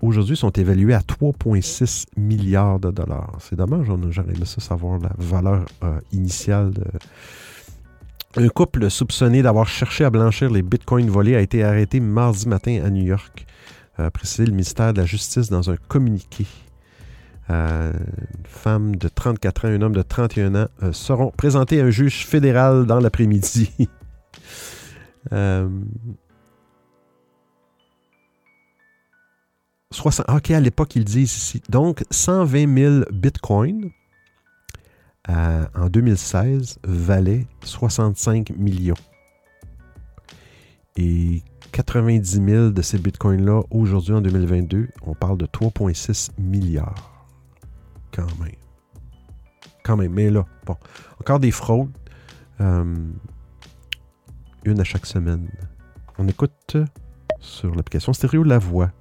Aujourd'hui, 0.02 0.34
ils 0.36 0.38
sont 0.38 0.50
évalués 0.52 0.94
à 0.94 1.02
3,6 1.02 2.06
milliards 2.18 2.80
de 2.80 2.90
dollars. 2.90 3.36
C'est 3.42 3.58
dommage, 3.58 3.86
j'aurais 4.10 4.34
aimé 4.34 4.46
ça 4.46 4.62
savoir 4.62 4.98
la 5.00 5.12
valeur 5.18 5.66
initiale. 6.14 6.72
de- 6.72 6.84
Un 8.38 8.48
couple 8.48 8.90
soupçonné 8.90 9.42
d'avoir 9.42 9.68
cherché 9.68 10.06
à 10.06 10.10
blanchir 10.10 10.50
les 10.50 10.62
bitcoins 10.62 11.10
volés 11.10 11.36
a 11.36 11.42
été 11.42 11.64
arrêté 11.66 12.00
mardi 12.00 12.48
matin 12.48 12.82
à 12.84 12.90
New 12.90 13.04
York, 13.04 13.46
a 13.98 14.10
précisé 14.10 14.46
le 14.46 14.52
ministère 14.52 14.94
de 14.94 15.02
la 15.02 15.06
Justice 15.06 15.50
dans 15.50 15.70
un 15.70 15.76
communiqué. 15.76 16.46
Euh, 17.50 17.92
une 17.92 18.46
femme 18.46 18.96
de 18.96 19.10
34 19.10 19.66
ans 19.66 19.68
et 19.68 19.76
un 19.76 19.82
homme 19.82 19.96
de 19.96 20.02
31 20.02 20.56
ans 20.56 20.68
euh, 20.82 20.94
seront 20.94 21.32
présentés 21.32 21.82
à 21.82 21.86
un 21.86 21.90
juge 21.90 22.26
fédéral 22.26 22.86
dans 22.86 23.00
l'après-midi. 23.00 23.72
Euh, 25.34 25.70
60 29.92 30.26
OK, 30.32 30.50
à 30.50 30.60
l'époque, 30.60 30.96
ils 30.96 31.04
disent 31.04 31.38
ici. 31.38 31.62
Donc, 31.70 32.04
120 32.10 32.76
000 32.76 32.96
bitcoins 33.12 33.92
euh, 35.30 35.66
en 35.76 35.90
2016 35.90 36.80
valaient 36.84 37.46
65 37.64 38.52
millions. 38.58 38.96
Et 40.98 41.44
90 41.72 42.44
000 42.46 42.70
de 42.72 42.82
ces 42.82 42.98
bitcoins-là, 42.98 43.62
aujourd'hui, 43.70 44.14
en 44.14 44.22
2022, 44.22 44.90
on 45.04 45.14
parle 45.14 45.38
de 45.38 45.46
3,6 45.46 46.32
milliards. 46.38 47.28
Quand 48.12 48.28
même. 48.40 48.56
Quand 49.84 49.96
même. 49.96 50.12
Mais 50.12 50.30
là, 50.30 50.46
bon. 50.66 50.76
Encore 51.20 51.40
des 51.40 51.52
fraudes. 51.52 51.90
Euh, 52.60 52.96
une 54.66 54.80
à 54.80 54.84
chaque 54.84 55.06
semaine. 55.06 55.50
On 56.18 56.28
écoute 56.28 56.78
sur 57.40 57.74
l'application 57.74 58.14
stéréo 58.14 58.44
La 58.44 58.60
Voix. 58.60 58.92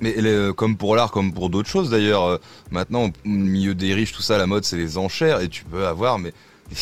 Mais 0.00 0.14
euh, 0.18 0.52
comme 0.52 0.76
pour 0.76 0.94
l'art, 0.94 1.10
comme 1.10 1.32
pour 1.32 1.50
d'autres 1.50 1.68
choses 1.68 1.90
d'ailleurs, 1.90 2.24
euh, 2.24 2.38
maintenant 2.70 3.06
au 3.06 3.10
milieu 3.24 3.74
des 3.74 3.94
riches, 3.94 4.12
tout 4.12 4.22
ça, 4.22 4.38
la 4.38 4.46
mode 4.46 4.64
c'est 4.64 4.76
les 4.76 4.96
enchères 4.98 5.40
et 5.40 5.48
tu 5.48 5.64
peux 5.64 5.86
avoir, 5.86 6.18
mais 6.18 6.32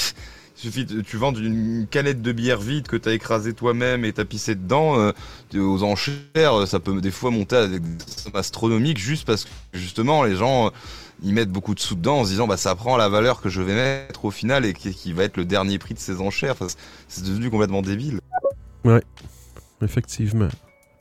suffit, 0.56 0.86
tu 0.86 1.16
vends 1.16 1.34
une 1.34 1.86
canette 1.90 2.22
de 2.22 2.32
bière 2.32 2.60
vide 2.60 2.88
que 2.88 2.96
t'as 2.96 3.12
écrasée 3.12 3.52
toi-même 3.52 4.04
et 4.04 4.12
t'as 4.12 4.24
pissé 4.24 4.54
dedans, 4.54 4.98
euh, 4.98 5.12
aux 5.54 5.82
enchères, 5.82 6.60
euh, 6.60 6.66
ça 6.66 6.80
peut 6.80 7.00
des 7.00 7.10
fois 7.10 7.30
monter 7.30 7.56
à 7.56 7.66
des 7.66 7.80
sommes 8.06 8.36
astronomiques 8.36 8.98
juste 8.98 9.26
parce 9.26 9.44
que 9.44 9.50
justement 9.74 10.24
les 10.24 10.36
gens 10.36 10.66
euh, 10.66 10.70
ils 11.22 11.32
mettent 11.32 11.50
beaucoup 11.50 11.74
de 11.74 11.80
sous 11.80 11.94
dedans 11.94 12.20
en 12.20 12.24
se 12.24 12.30
disant 12.30 12.46
bah 12.46 12.56
ça 12.56 12.74
prend 12.74 12.96
la 12.96 13.08
valeur 13.08 13.40
que 13.40 13.48
je 13.48 13.62
vais 13.62 13.74
mettre 13.74 14.24
au 14.24 14.30
final 14.30 14.64
et 14.64 14.72
qui, 14.74 15.12
va 15.12 15.24
être 15.24 15.36
le 15.36 15.44
dernier 15.44 15.78
prix 15.78 15.94
de 15.94 15.98
ces 15.98 16.20
enchères. 16.20 16.52
Enfin, 16.52 16.66
c'est- 17.08 17.24
devenu 17.24 17.50
complètement 17.50 17.80
débile. 17.80 18.20
Effectivement. 19.82 20.48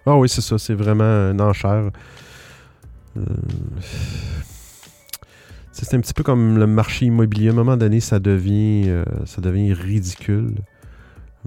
Ah 0.06 0.18
oui, 0.18 0.30
c'est 0.30 0.42
ça. 0.42 0.58
C'est 0.58 0.76
vraiment 0.76 1.04
une 1.32 1.42
enchère. 1.42 1.90
Euh, 3.18 3.22
C'est 5.72 5.94
un 5.96 6.00
petit 6.00 6.14
peu 6.14 6.24
comme 6.24 6.58
le 6.58 6.68
marché 6.68 7.06
immobilier. 7.08 7.50
À 7.50 7.52
un 7.52 7.56
moment 7.56 7.78
donné, 7.78 8.00
ça 8.00 8.20
devient, 8.20 8.86
euh, 8.88 9.04
ça 9.26 9.42
devient 9.42 9.74
ridicule. 9.74 10.56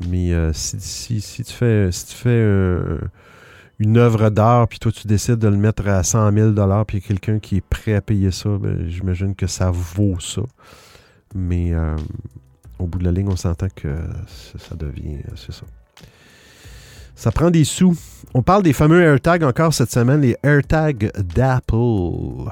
Mais 0.09 0.33
euh, 0.33 0.53
si, 0.53 1.21
si, 1.21 1.45
tu 1.45 1.53
fais, 1.53 1.91
si 1.93 2.07
tu 2.07 2.15
fais 2.15 2.45
une 3.79 3.97
œuvre 3.97 4.31
d'art, 4.31 4.69
puis 4.69 4.79
toi, 4.79 4.93
tu 4.93 5.07
décides 5.07 5.39
de 5.39 5.49
le 5.49 5.57
mettre 5.57 5.87
à 5.89 6.03
100 6.03 6.33
000 6.33 6.53
puis 6.85 6.99
il 6.99 7.01
y 7.01 7.05
a 7.05 7.09
quelqu'un 7.09 7.39
qui 7.39 7.57
est 7.57 7.61
prêt 7.61 7.95
à 7.95 8.01
payer 8.01 8.31
ça, 8.31 8.51
ben, 8.59 8.89
j'imagine 8.89 9.35
que 9.35 9.47
ça 9.47 9.71
vaut 9.71 10.19
ça. 10.21 10.43
Mais 11.35 11.73
au 12.79 12.87
bout 12.87 12.99
de 12.99 13.05
la 13.05 13.13
ligne, 13.13 13.29
on 13.29 13.37
s'entend 13.37 13.69
que 13.75 13.97
ça 14.27 14.77
devient... 14.77 15.19
C'est 15.37 15.53
ça. 15.53 15.65
Ça 17.19 17.33
prend 17.33 17.51
des 17.51 17.65
sous. 17.65 17.97
On 18.33 18.43
parle 18.43 18.63
des 18.63 18.73
fameux 18.73 19.03
AirTags 19.03 19.43
encore 19.43 19.75
cette 19.75 19.91
semaine, 19.91 20.21
les 20.21 20.37
AirTags 20.45 21.11
d'Apple. 21.35 22.49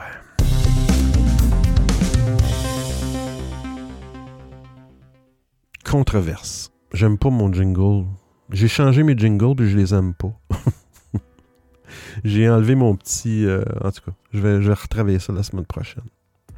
Controverse. 5.89 6.73
J'aime 6.93 7.17
pas 7.17 7.31
mon 7.31 7.53
jingle. 7.53 8.07
J'ai 8.51 8.67
changé 8.67 9.05
mes 9.05 9.17
jingles 9.17 9.55
puis 9.55 9.71
je 9.71 9.77
les 9.77 9.95
aime 9.95 10.15
pas. 10.15 10.33
J'ai 12.25 12.51
enlevé 12.51 12.75
mon 12.75 12.97
petit. 12.97 13.47
euh, 13.47 13.63
en 13.85 13.93
tout 13.93 14.03
cas, 14.05 14.17
je 14.33 14.41
vais, 14.41 14.63
je 14.63 14.67
vais 14.67 14.75
retravailler 14.75 15.21
ça 15.21 15.33
la 15.33 15.45
semaine 15.45 15.65
prochaine. 15.65 16.03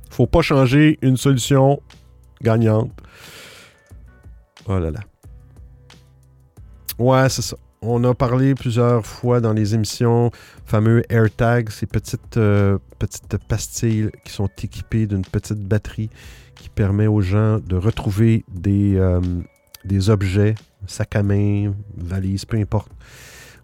Faut 0.09 0.27
pas 0.27 0.41
changer 0.41 0.99
une 1.03 1.19
solution 1.19 1.83
gagnante. 2.41 2.91
Oh 4.65 4.79
là 4.79 4.91
là. 4.91 5.01
Ouais, 6.99 7.29
c'est 7.29 7.43
ça. 7.43 7.59
On 7.81 8.03
a 8.03 8.13
parlé 8.13 8.57
plusieurs 8.57 9.07
fois 9.07 9.41
dans 9.41 9.53
les 9.53 9.75
émissions, 9.75 10.33
fameux 10.67 11.03
AirTags, 11.11 11.71
ces 11.71 11.87
petites, 11.87 12.37
euh, 12.37 12.79
petites 12.99 13.39
pastilles 13.47 14.11
qui 14.25 14.33
sont 14.33 14.49
équipées 14.63 15.07
d'une 15.07 15.23
petite 15.23 15.61
batterie 15.61 16.11
qui 16.57 16.71
permet 16.71 17.07
aux 17.07 17.21
gens 17.21 17.61
de 17.61 17.77
retrouver 17.77 18.45
des, 18.49 18.97
euh, 18.97 19.21
objets, 20.09 20.57
sac 20.89 21.15
à 21.15 21.23
main, 21.23 21.73
valise, 21.97 22.45
peu 22.45 22.57
importe. 22.57 22.91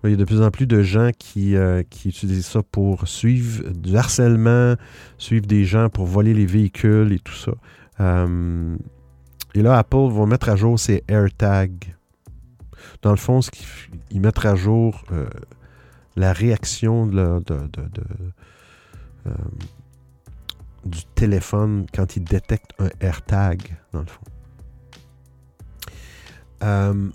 Il 0.05 0.11
y 0.11 0.15
a 0.15 0.17
de 0.17 0.25
plus 0.25 0.43
en 0.43 0.51
plus 0.51 0.67
de 0.67 0.83
gens 0.83 1.11
qui, 1.19 1.57
euh, 1.57 1.83
qui 1.89 2.11
utilisent 2.11 2.47
ça 2.47 2.63
pour 2.63 3.09
suivre 3.09 3.69
du 3.71 3.97
harcèlement, 3.97 4.77
suivre 5.19 5.47
des 5.47 5.65
gens 5.65 5.89
pour 5.89 6.07
voler 6.07 6.35
les 6.35 6.47
véhicules 6.47 7.13
et 7.13 7.19
tout 7.19 7.35
ça. 7.35 7.53
Et 9.57 9.63
là, 9.63 9.79
Apple 9.79 10.09
va 10.11 10.27
mettre 10.27 10.49
à 10.49 10.57
jour 10.57 10.79
ces 10.79 11.03
AirTags. 11.09 11.94
Dans 13.05 13.11
le 13.11 13.17
fond, 13.19 13.43
ce 13.43 13.51
qu'ils 13.51 13.67
f- 13.67 13.89
ils 14.11 14.21
mettent 14.21 14.45
à 14.47 14.55
jour 14.57 15.05
euh, 15.13 15.29
la 16.17 16.33
réaction 16.33 17.11
euh, 17.15 17.41
du 20.87 21.05
téléphone 21.15 21.85
quand 21.95 22.17
il 22.17 22.25
détecte 22.25 22.71
un 22.79 22.89
AirTag, 23.01 23.77
dans 23.93 24.01
le 24.01 24.07
fond. 24.07 24.23
Euh, 26.63 27.11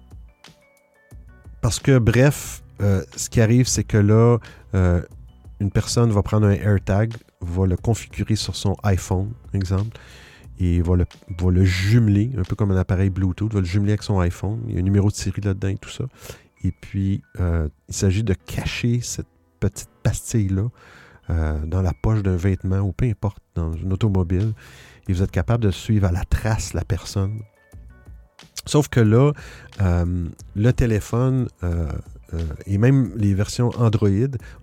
parce 1.61 1.79
que, 1.79 1.97
bref, 1.97 2.61
ce 2.79 3.29
qui 3.29 3.41
arrive, 3.41 3.67
c'est 3.67 3.83
que 3.83 3.97
là, 3.97 4.37
une 5.59 5.71
personne 5.71 6.11
va 6.11 6.21
prendre 6.21 6.45
un 6.45 6.51
AirTag, 6.51 7.15
va 7.41 7.65
le 7.65 7.77
configurer 7.77 8.35
sur 8.35 8.55
son 8.55 8.75
iPhone, 8.83 9.33
exemple, 9.53 9.97
et 10.59 10.81
va 10.81 10.95
le, 10.95 11.05
va 11.39 11.51
le 11.51 11.63
jumeler, 11.63 12.31
un 12.37 12.43
peu 12.43 12.55
comme 12.55 12.71
un 12.71 12.77
appareil 12.77 13.09
Bluetooth, 13.09 13.53
va 13.53 13.59
le 13.59 13.65
jumeler 13.65 13.93
avec 13.93 14.03
son 14.03 14.19
iPhone. 14.19 14.59
Il 14.67 14.73
y 14.73 14.77
a 14.77 14.79
un 14.79 14.83
numéro 14.83 15.09
de 15.09 15.15
série 15.15 15.41
là-dedans 15.41 15.69
et 15.69 15.77
tout 15.77 15.89
ça. 15.89 16.05
Et 16.63 16.71
puis, 16.71 17.21
euh, 17.39 17.69
il 17.87 17.95
s'agit 17.95 18.23
de 18.23 18.33
cacher 18.33 18.99
cette 19.01 19.27
petite 19.59 19.89
pastille-là 20.03 20.67
euh, 21.29 21.65
dans 21.65 21.81
la 21.81 21.93
poche 21.93 22.21
d'un 22.21 22.35
vêtement 22.35 22.79
ou 22.79 22.91
peu 22.91 23.05
importe, 23.05 23.41
dans 23.55 23.71
une 23.73 23.93
automobile. 23.93 24.53
Et 25.07 25.13
vous 25.13 25.23
êtes 25.23 25.31
capable 25.31 25.63
de 25.63 25.71
suivre 25.71 26.07
à 26.07 26.11
la 26.11 26.25
trace 26.25 26.73
la 26.73 26.83
personne. 26.83 27.41
Sauf 28.65 28.89
que 28.89 28.99
là, 28.99 29.31
euh, 29.81 30.27
le 30.55 30.73
téléphone 30.73 31.47
euh, 32.33 32.37
et 32.65 32.77
même 32.77 33.11
les 33.15 33.33
versions 33.33 33.69
Android, 33.77 34.09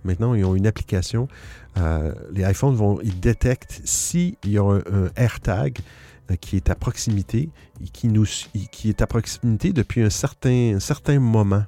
maintenant, 0.05 0.35
ils 0.35 0.45
ont 0.45 0.55
une 0.55 0.67
application. 0.67 1.29
Euh, 1.79 2.14
les 2.33 2.43
iPhones 2.43 2.75
vont, 2.75 3.01
ils 3.03 3.19
détectent 3.21 3.81
s'il 3.85 4.37
y 4.45 4.59
a 4.59 4.62
un, 4.62 4.83
AirTag 5.17 5.79
euh, 6.31 6.37
qui 6.37 6.57
est 6.57 6.71
à 6.71 6.75
proximité 6.75 7.51
qui, 7.93 8.09
nous, 8.09 8.27
qui 8.71 8.89
est 8.89 9.03
à 9.03 9.07
proximité 9.07 9.73
depuis 9.73 10.03
un 10.03 10.11
certain, 10.11 10.75
un 10.77 10.81
certain 10.81 11.19
moment. 11.19 11.64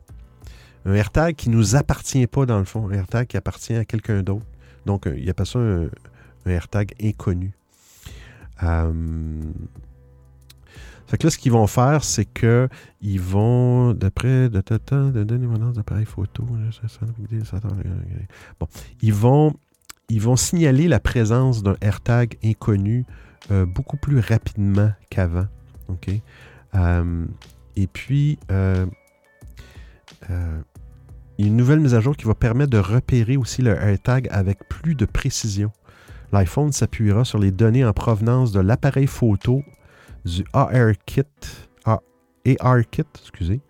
Un 0.84 0.94
AirTag 0.94 1.34
qui 1.36 1.50
ne 1.50 1.56
nous 1.56 1.76
appartient 1.76 2.26
pas 2.26 2.46
dans 2.46 2.58
le 2.58 2.64
fond, 2.64 2.88
un 2.88 2.92
AirTag 2.92 3.26
qui 3.26 3.36
appartient 3.36 3.74
à 3.74 3.84
quelqu'un 3.84 4.22
d'autre. 4.22 4.46
Donc, 4.86 5.06
il 5.14 5.28
appelle 5.28 5.46
ça 5.46 5.58
un, 5.58 5.84
un 6.46 6.50
AirTag 6.50 6.94
inconnu. 7.02 7.52
Fait 11.08 11.16
que 11.16 11.26
là, 11.26 11.30
ce 11.30 11.38
qu'ils 11.38 11.52
vont 11.52 11.66
faire, 11.66 12.04
c'est 12.04 12.26
que 12.26 12.68
ils 13.00 13.20
vont, 13.20 13.94
d'après, 13.94 14.50
de, 14.50 14.60
d'appareil 14.60 16.04
photo, 16.04 16.44
bon, 18.60 18.68
ils 19.00 19.14
vont, 19.14 19.54
ils 20.10 20.20
vont 20.20 20.36
signaler 20.36 20.86
la 20.86 21.00
présence 21.00 21.62
d'un 21.62 21.76
AirTag 21.80 22.36
inconnu 22.44 23.06
euh, 23.50 23.64
beaucoup 23.64 23.96
plus 23.96 24.18
rapidement 24.18 24.92
qu'avant. 25.08 25.46
OK? 25.88 26.10
Euh, 26.74 27.24
et 27.76 27.86
puis, 27.86 28.38
euh, 28.50 28.84
euh, 30.28 30.60
une 31.38 31.56
nouvelle 31.56 31.80
mise 31.80 31.94
à 31.94 32.00
jour 32.00 32.18
qui 32.18 32.26
va 32.26 32.34
permettre 32.34 32.70
de 32.70 32.78
repérer 32.78 33.38
aussi 33.38 33.62
le 33.62 33.70
AirTag 33.70 34.28
avec 34.30 34.68
plus 34.68 34.94
de 34.94 35.06
précision. 35.06 35.72
L'iPhone 36.32 36.70
s'appuiera 36.70 37.24
sur 37.24 37.38
les 37.38 37.50
données 37.50 37.86
en 37.86 37.94
provenance 37.94 38.52
de 38.52 38.60
l'appareil 38.60 39.06
photo 39.06 39.62
du 40.24 40.44
ARKit, 40.52 41.24
ARKit, 42.60 43.04
excusez, 43.20 43.60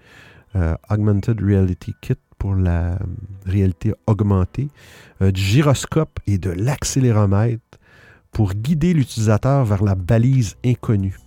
euh, 0.57 0.75
Augmented 0.91 1.41
Reality 1.41 1.95
Kit 2.01 2.15
pour 2.39 2.55
la 2.55 2.93
euh, 2.93 2.99
réalité 3.47 3.93
augmentée, 4.07 4.69
euh, 5.21 5.33
du 5.33 5.41
gyroscope 5.41 6.21
et 6.27 6.39
de 6.39 6.51
l'accéléromètre 6.51 7.63
pour 8.31 8.55
guider 8.55 8.95
l'utilisateur 8.95 9.65
vers 9.65 9.83
la 9.83 9.95
balise 9.95 10.57
inconnue. 10.65 11.19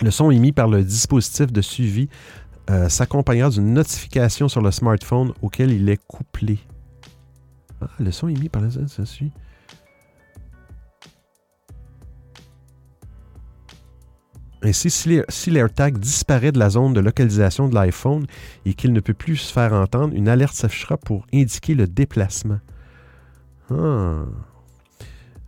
Le 0.00 0.10
son 0.10 0.30
émis 0.30 0.52
par 0.52 0.68
le 0.68 0.82
dispositif 0.82 1.52
de 1.52 1.62
suivi 1.62 2.08
s'accompagnera 2.88 3.50
d'une 3.50 3.74
notification 3.74 4.48
sur 4.48 4.62
le 4.62 4.70
smartphone 4.70 5.32
auquel 5.42 5.70
il 5.70 5.88
est 5.90 6.02
couplé. 6.06 6.58
Ah, 7.80 7.88
le 8.00 8.10
son 8.10 8.28
émis 8.28 8.48
par 8.48 8.62
le 8.62 8.70
ça 8.70 9.04
suit. 9.04 9.32
Ainsi, 14.64 14.90
si 14.90 15.50
l'AirTag 15.50 15.98
disparaît 15.98 16.52
de 16.52 16.58
la 16.58 16.70
zone 16.70 16.94
de 16.94 17.00
localisation 17.00 17.68
de 17.68 17.74
l'iPhone 17.74 18.26
et 18.64 18.74
qu'il 18.74 18.92
ne 18.92 19.00
peut 19.00 19.14
plus 19.14 19.36
se 19.36 19.52
faire 19.52 19.74
entendre, 19.74 20.14
une 20.14 20.28
alerte 20.28 20.54
s'affichera 20.54 20.96
pour 20.96 21.26
indiquer 21.32 21.74
le 21.74 21.86
déplacement. 21.86 22.60
Ah. 23.70 24.24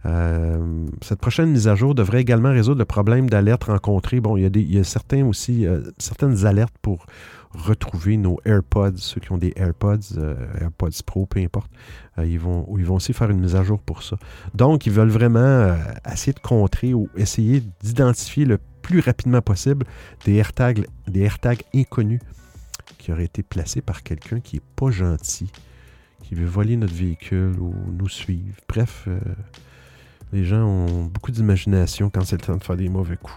Euh, 0.07 0.87
cette 1.03 1.21
prochaine 1.21 1.51
mise 1.51 1.67
à 1.67 1.75
jour 1.75 1.95
devrait 1.95 2.21
également 2.21 2.51
résoudre 2.51 2.79
le 2.79 2.85
problème 2.85 3.29
d'alerte 3.29 3.65
rencontré. 3.65 4.21
Bon, 4.21 4.37
il 4.37 4.73
y 4.73 4.79
a, 4.79 4.85
certains 4.85 5.25
aussi, 5.25 5.67
euh, 5.67 5.81
certaines 5.99 6.47
alertes 6.47 6.77
pour 6.81 7.07
retrouver 7.53 8.17
nos 8.17 8.39
AirPods, 8.45 8.99
ceux 8.99 9.21
qui 9.21 9.33
ont 9.33 9.39
des 9.39 9.53
AirPods, 9.57 10.19
euh, 10.19 10.35
AirPods 10.61 11.03
Pro, 11.05 11.27
peu 11.27 11.41
importe. 11.41 11.71
ils 12.19 12.39
vont 12.39 12.67
aussi 12.91 13.15
faire 13.15 13.31
une 13.31 13.41
mise 13.41 13.57
à 13.57 13.65
jour 13.65 13.81
pour 13.81 14.03
ça. 14.03 14.17
Donc, 14.55 14.87
ils 14.87 14.93
veulent 14.93 15.09
vraiment 15.09 15.75
essayer 16.11 16.35
de 16.35 16.41
contrer 16.41 16.95
ou 16.95 17.09
essayer 17.17 17.63
d'identifier 17.83 18.45
le 18.45 18.59
plus 18.87 19.01
rapidement 19.01 19.43
possible 19.43 19.85
des 20.25 20.35
AirTags, 20.37 20.87
des 21.09 21.23
AirTags 21.23 21.65
inconnus 21.75 22.21
qui 22.99 23.11
auraient 23.11 23.25
été 23.25 23.43
placés 23.43 23.81
par 23.81 24.05
quelqu'un 24.05 24.39
qui 24.39 24.57
n'est 24.57 24.63
pas 24.77 24.93
gentil, 24.93 25.51
qui 26.23 26.37
veut 26.37 26.47
voler 26.47 26.77
notre 26.77 26.95
véhicule 26.95 27.59
ou 27.59 27.75
nous 27.91 28.09
suivre. 28.09 28.55
Bref, 28.69 29.07
euh, 29.09 29.19
les 30.33 30.45
gens 30.45 30.65
ont 30.65 31.03
beaucoup 31.07 31.33
d'imagination 31.33 32.11
quand 32.11 32.25
c'est 32.25 32.37
le 32.37 32.47
temps 32.47 32.57
de 32.57 32.63
faire 32.63 32.77
des 32.77 32.89
mauvais 32.89 33.17
coups. 33.17 33.35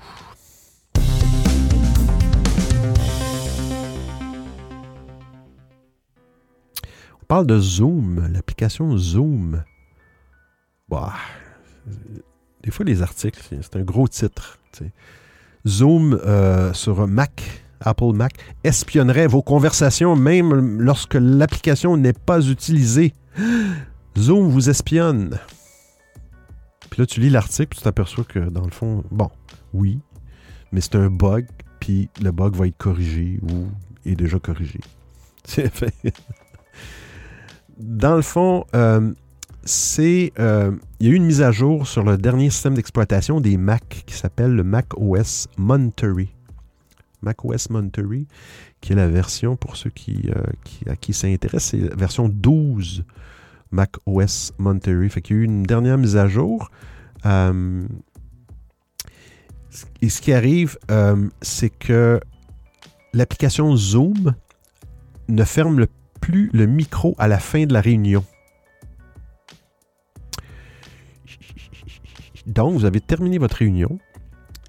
On 7.23 7.25
parle 7.27 7.47
de 7.47 7.59
Zoom, 7.59 8.31
l'application 8.31 8.95
Zoom. 8.99 9.63
Bah, 10.89 11.15
des 12.61 12.69
fois, 12.69 12.85
les 12.85 13.01
articles, 13.01 13.41
c'est 13.49 13.75
un 13.75 13.81
gros 13.81 14.07
titre. 14.07 14.59
Zoom 15.67 16.19
euh, 16.25 16.73
sur 16.73 17.07
Mac, 17.07 17.63
Apple 17.81 18.13
Mac, 18.13 18.33
espionnerait 18.63 19.27
vos 19.27 19.41
conversations 19.41 20.15
même 20.15 20.81
lorsque 20.81 21.15
l'application 21.15 21.97
n'est 21.97 22.13
pas 22.13 22.41
utilisée. 22.41 23.13
Zoom 24.17 24.49
vous 24.49 24.69
espionne. 24.69 25.37
Puis 26.89 27.01
là, 27.01 27.05
tu 27.05 27.19
lis 27.19 27.29
l'article, 27.29 27.77
tu 27.77 27.83
t'aperçois 27.83 28.23
que 28.23 28.39
dans 28.39 28.65
le 28.65 28.71
fond, 28.71 29.03
bon, 29.11 29.29
oui, 29.73 29.99
mais 30.71 30.81
c'est 30.81 30.95
un 30.95 31.09
bug, 31.09 31.45
puis 31.79 32.09
le 32.21 32.31
bug 32.31 32.55
va 32.55 32.67
être 32.67 32.77
corrigé 32.77 33.39
ou 33.43 33.67
est 34.05 34.15
déjà 34.15 34.39
corrigé. 34.39 34.79
C'est 35.45 35.73
fait. 35.73 35.93
Dans 37.77 38.15
le 38.15 38.21
fond, 38.21 38.65
euh, 38.75 39.13
c'est 39.69 40.33
euh, 40.39 40.71
il 40.99 41.07
y 41.07 41.09
a 41.11 41.13
eu 41.13 41.15
une 41.15 41.25
mise 41.25 41.43
à 41.43 41.51
jour 41.51 41.87
sur 41.87 42.03
le 42.03 42.17
dernier 42.17 42.49
système 42.49 42.73
d'exploitation 42.73 43.39
des 43.39 43.55
Mac 43.57 44.03
qui 44.07 44.15
s'appelle 44.15 44.51
le 44.51 44.63
Mac 44.63 44.97
OS 44.97 45.47
Monterey. 45.57 46.29
Mac 47.21 47.45
OS 47.45 47.69
Monterey, 47.69 48.25
qui 48.81 48.93
est 48.93 48.95
la 48.95 49.07
version, 49.07 49.55
pour 49.55 49.75
ceux 49.75 49.91
qui, 49.91 50.31
euh, 50.35 50.91
à 50.91 50.95
qui 50.95 51.13
ça 51.13 51.27
intéresse, 51.27 51.65
c'est 51.65 51.77
la 51.77 51.95
version 51.95 52.29
12 52.29 53.03
Mac 53.71 53.91
OS 54.07 54.53
Monterey. 54.57 55.07
Fait 55.09 55.29
y 55.29 55.33
a 55.33 55.35
eu 55.35 55.43
une 55.43 55.63
dernière 55.63 55.99
mise 55.99 56.17
à 56.17 56.27
jour. 56.27 56.71
Euh, 57.27 57.83
et 60.01 60.09
ce 60.09 60.19
qui 60.19 60.33
arrive, 60.33 60.79
c'est 61.41 61.69
que 61.69 62.19
l'application 63.13 63.75
Zoom 63.75 64.33
ne 65.27 65.43
ferme 65.43 65.85
plus 66.21 66.49
le 66.53 66.65
micro 66.65 67.13
à 67.19 67.27
la 67.27 67.37
fin 67.37 67.65
de 67.65 67.73
la 67.73 67.81
réunion. 67.81 68.25
Donc, 72.49 72.73
vous 72.73 72.85
avez 72.85 72.99
terminé 73.01 73.37
votre 73.37 73.57
réunion. 73.57 73.99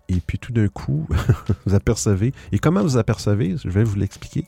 Et 0.09 0.21
puis 0.27 0.39
tout 0.39 0.53
d'un 0.53 0.67
coup, 0.69 1.07
vous 1.67 1.75
apercevez. 1.75 2.33
Et 2.51 2.59
comment 2.59 2.83
vous 2.83 2.97
apercevez 2.97 3.57
Je 3.63 3.69
vais 3.69 3.85
vous 3.85 3.97
l'expliquer. 3.97 4.45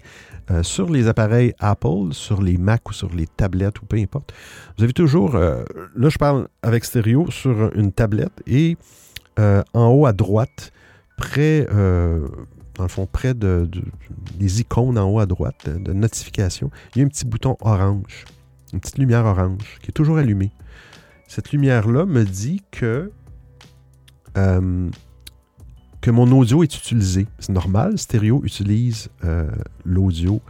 Euh, 0.51 0.65
sur 0.65 0.91
les 0.91 1.07
appareils 1.07 1.55
Apple, 1.61 2.13
sur 2.13 2.43
les 2.43 2.57
Mac 2.59 2.89
ou 2.91 2.93
sur 2.93 3.15
les 3.15 3.29
tablettes 3.29 3.81
ou 3.81 3.87
peu 3.87 3.97
importe, 3.97 4.33
vous 4.77 4.83
avez 4.85 4.93
toujours. 4.93 5.37
euh, 5.37 5.63
là, 5.95 6.09
je 6.09 6.19
parle 6.19 6.49
avec 6.63 6.85
stéréo 6.85 7.31
sur 7.31 7.71
une 7.77 7.93
tablette 7.93 8.43
et 8.49 8.77
euh, 9.39 9.63
en 9.73 9.87
haut 9.89 10.07
à 10.07 10.13
droite, 10.13 10.73
près. 11.17 11.65
dans 11.71 12.83
le 12.85 12.89
fond, 12.89 13.07
près 13.07 13.33
de, 13.35 13.69
de- 13.71 13.85
des 14.35 14.61
icônes 14.63 14.99
en 14.99 15.09
haut 15.11 15.21
à 15.21 15.27
droite 15.27 15.69
de 15.69 15.93
notification, 15.93 16.71
il 16.97 16.99
y 16.99 17.03
a 17.03 17.05
un 17.05 17.09
petit 17.09 17.25
bouton 17.25 17.57
orange, 17.61 18.25
une 18.73 18.81
petite 18.81 18.99
lumière 18.99 19.25
orange 19.27 19.79
qui 19.81 19.91
est 19.91 19.95
toujours 19.95 20.19
allumée. 20.19 20.51
Cette 21.29 21.53
lumière-là 21.53 22.05
me 22.05 22.25
dit 22.25 22.63
que 22.73 23.13
euh, 24.37 24.91
que 26.01 26.11
mon 26.11 26.31
audio 26.33 26.63
est 26.63 26.77
utilisé. 26.77 27.27
C'est 27.39 27.53
normal, 27.53 27.99
stéréo 27.99 28.43
utilise 28.45 29.09
euh, 29.25 29.49
l'audio, 29.85 30.41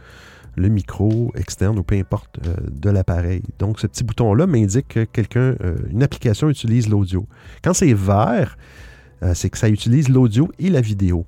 le 0.55 0.69
micro 0.69 1.31
externe 1.35 1.77
ou 1.77 1.83
peu 1.83 1.95
importe 1.95 2.39
euh, 2.45 2.55
de 2.71 2.89
l'appareil. 2.89 3.43
Donc 3.59 3.79
ce 3.79 3.87
petit 3.87 4.03
bouton-là 4.03 4.47
m'indique 4.47 4.87
que 4.89 5.03
quelqu'un, 5.03 5.55
une 5.89 6.03
application 6.03 6.49
utilise 6.49 6.89
l'audio. 6.89 7.27
Quand 7.63 7.73
c'est 7.73 7.93
vert, 7.93 8.57
c'est 9.33 9.49
que 9.49 9.57
ça 9.57 9.69
utilise 9.69 10.09
l'audio 10.09 10.51
et 10.59 10.69
la 10.69 10.81
vidéo. 10.81 11.25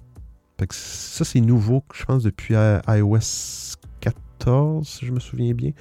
Ça, 0.71 1.23
c'est 1.23 1.39
nouveau, 1.39 1.83
je 1.93 2.03
pense, 2.03 2.23
depuis 2.23 2.55
iOS 2.55 3.75
14, 4.01 4.87
si 4.87 5.05
je 5.05 5.11
me 5.11 5.19
souviens 5.19 5.53
bien. 5.53 5.71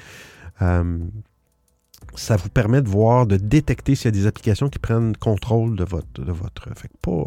Ça 2.16 2.36
vous 2.36 2.48
permet 2.48 2.80
de 2.82 2.88
voir, 2.88 3.26
de 3.26 3.36
détecter 3.36 3.94
s'il 3.94 4.06
y 4.06 4.08
a 4.08 4.10
des 4.12 4.26
applications 4.26 4.68
qui 4.68 4.78
prennent 4.78 5.16
contrôle 5.16 5.76
de 5.76 5.84
votre. 5.84 6.22
De 6.22 6.32
votre 6.32 6.68
fait 6.76 6.88
que 6.88 6.96
pas, 7.02 7.24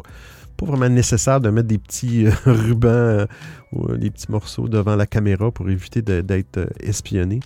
pas 0.56 0.66
vraiment 0.66 0.90
nécessaire 0.90 1.40
de 1.42 1.50
mettre 1.50 1.68
des 1.68 1.78
petits 1.78 2.26
euh, 2.26 2.32
rubans 2.46 2.88
euh, 2.90 3.26
ou 3.74 3.92
euh, 3.92 3.98
des 3.98 4.10
petits 4.10 4.32
morceaux 4.32 4.68
devant 4.68 4.96
la 4.96 5.06
caméra 5.06 5.52
pour 5.52 5.70
éviter 5.70 6.02
d'être 6.02 6.70
espionné. 6.80 7.40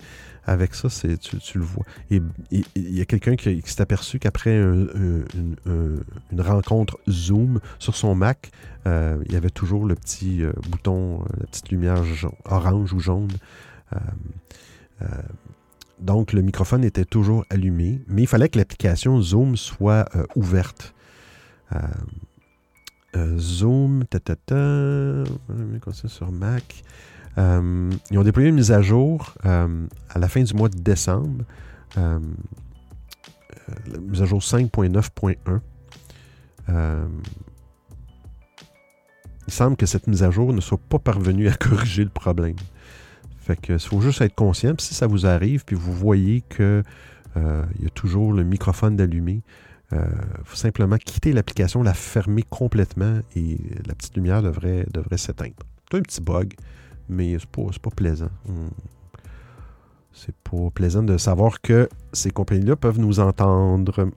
Avec 0.44 0.74
ça, 0.74 0.88
tu, 0.88 1.38
tu 1.38 1.58
le 1.58 1.64
vois. 1.64 1.84
Et 2.10 2.20
il 2.50 2.64
y 2.74 3.00
a 3.00 3.04
quelqu'un 3.04 3.36
qui, 3.36 3.62
s'est 3.64 3.80
aperçu 3.80 4.18
qu'après 4.18 4.56
un- 4.58 4.88
un- 4.88 5.24
une, 5.34 5.56
un- 5.66 6.02
une 6.32 6.40
rencontre 6.40 6.98
Zoom 7.08 7.60
sur 7.78 7.94
son 7.94 8.16
Mac, 8.16 8.50
il 8.84 9.30
y 9.32 9.36
avait 9.36 9.50
toujours 9.50 9.86
le 9.86 9.94
petit 9.94 10.42
bouton, 10.68 11.20
la 11.38 11.46
petite 11.46 11.70
lumière 11.70 12.02
orange 12.44 12.92
ou 12.92 12.98
jaune. 12.98 13.28
Donc, 16.02 16.32
le 16.32 16.42
microphone 16.42 16.84
était 16.84 17.04
toujours 17.04 17.44
allumé, 17.50 18.02
mais 18.08 18.22
il 18.22 18.26
fallait 18.26 18.48
que 18.48 18.58
l'application 18.58 19.20
Zoom 19.20 19.56
soit 19.56 20.08
euh, 20.16 20.24
ouverte. 20.36 20.94
Euh, 21.72 21.78
euh, 23.16 23.38
Zoom, 23.38 24.04
ta, 24.04 24.18
ta, 24.20 24.34
sur 25.92 26.32
Mac. 26.32 26.82
Ils 27.36 28.18
ont 28.18 28.22
déployé 28.22 28.48
une 28.50 28.56
mise 28.56 28.72
à 28.72 28.82
jour 28.82 29.34
à 29.44 29.68
la 30.18 30.28
fin 30.28 30.42
du 30.42 30.54
mois 30.54 30.68
de 30.68 30.78
décembre. 30.78 31.44
La 31.96 32.18
mise 34.00 34.22
à 34.22 34.26
jour 34.26 34.40
5.9.1. 34.40 35.60
Euh, 36.68 37.06
il 39.46 39.52
semble 39.52 39.76
que 39.76 39.86
cette 39.86 40.06
mise 40.06 40.22
à 40.22 40.30
jour 40.30 40.52
ne 40.52 40.60
soit 40.60 40.78
pas 40.78 40.98
parvenue 40.98 41.48
à 41.48 41.54
corriger 41.56 42.04
le 42.04 42.10
problème. 42.10 42.56
Fait 43.44 43.56
que 43.60 43.76
faut 43.78 44.00
juste 44.00 44.20
être 44.20 44.34
conscient. 44.34 44.74
Puis 44.74 44.86
si 44.86 44.94
ça 44.94 45.06
vous 45.06 45.26
arrive, 45.26 45.64
puis 45.64 45.76
vous 45.76 45.92
voyez 45.92 46.42
que 46.48 46.82
euh, 47.36 47.64
il 47.76 47.82
y 47.84 47.86
a 47.86 47.90
toujours 47.90 48.32
le 48.32 48.44
microphone 48.44 48.96
d'allumé, 48.96 49.42
il 49.92 49.98
faut 50.44 50.56
simplement 50.56 50.96
quitter 50.96 51.34
l'application, 51.34 51.82
la 51.82 51.92
fermer 51.92 52.44
complètement 52.48 53.18
et 53.36 53.58
la 53.86 53.94
petite 53.94 54.16
lumière 54.16 54.42
devrait, 54.42 54.86
devrait 54.90 55.18
s'éteindre. 55.18 55.52
C'est 55.90 55.98
un 55.98 56.00
petit 56.00 56.22
bug, 56.22 56.54
mais 57.10 57.36
c'est 57.38 57.46
pas, 57.50 57.64
pas 57.82 57.90
plaisant. 57.90 58.30
On- 58.48 58.70
C'est 60.14 60.34
pas 60.36 60.70
plaisant 60.74 61.02
de 61.02 61.18
savoir 61.18 61.60
que 61.60 61.88
ces 62.14 62.30
compagnies-là 62.30 62.76
peuvent 62.76 62.98
nous 62.98 63.20
entendre. 63.20 64.08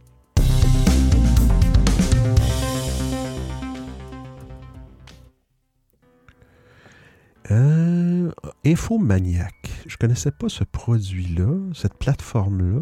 Euh, 7.51 8.31
Infomaniac. 8.65 9.53
Je 9.85 9.97
connaissais 9.97 10.31
pas 10.31 10.49
ce 10.49 10.63
produit-là, 10.63 11.53
cette 11.73 11.93
plateforme-là. 11.95 12.81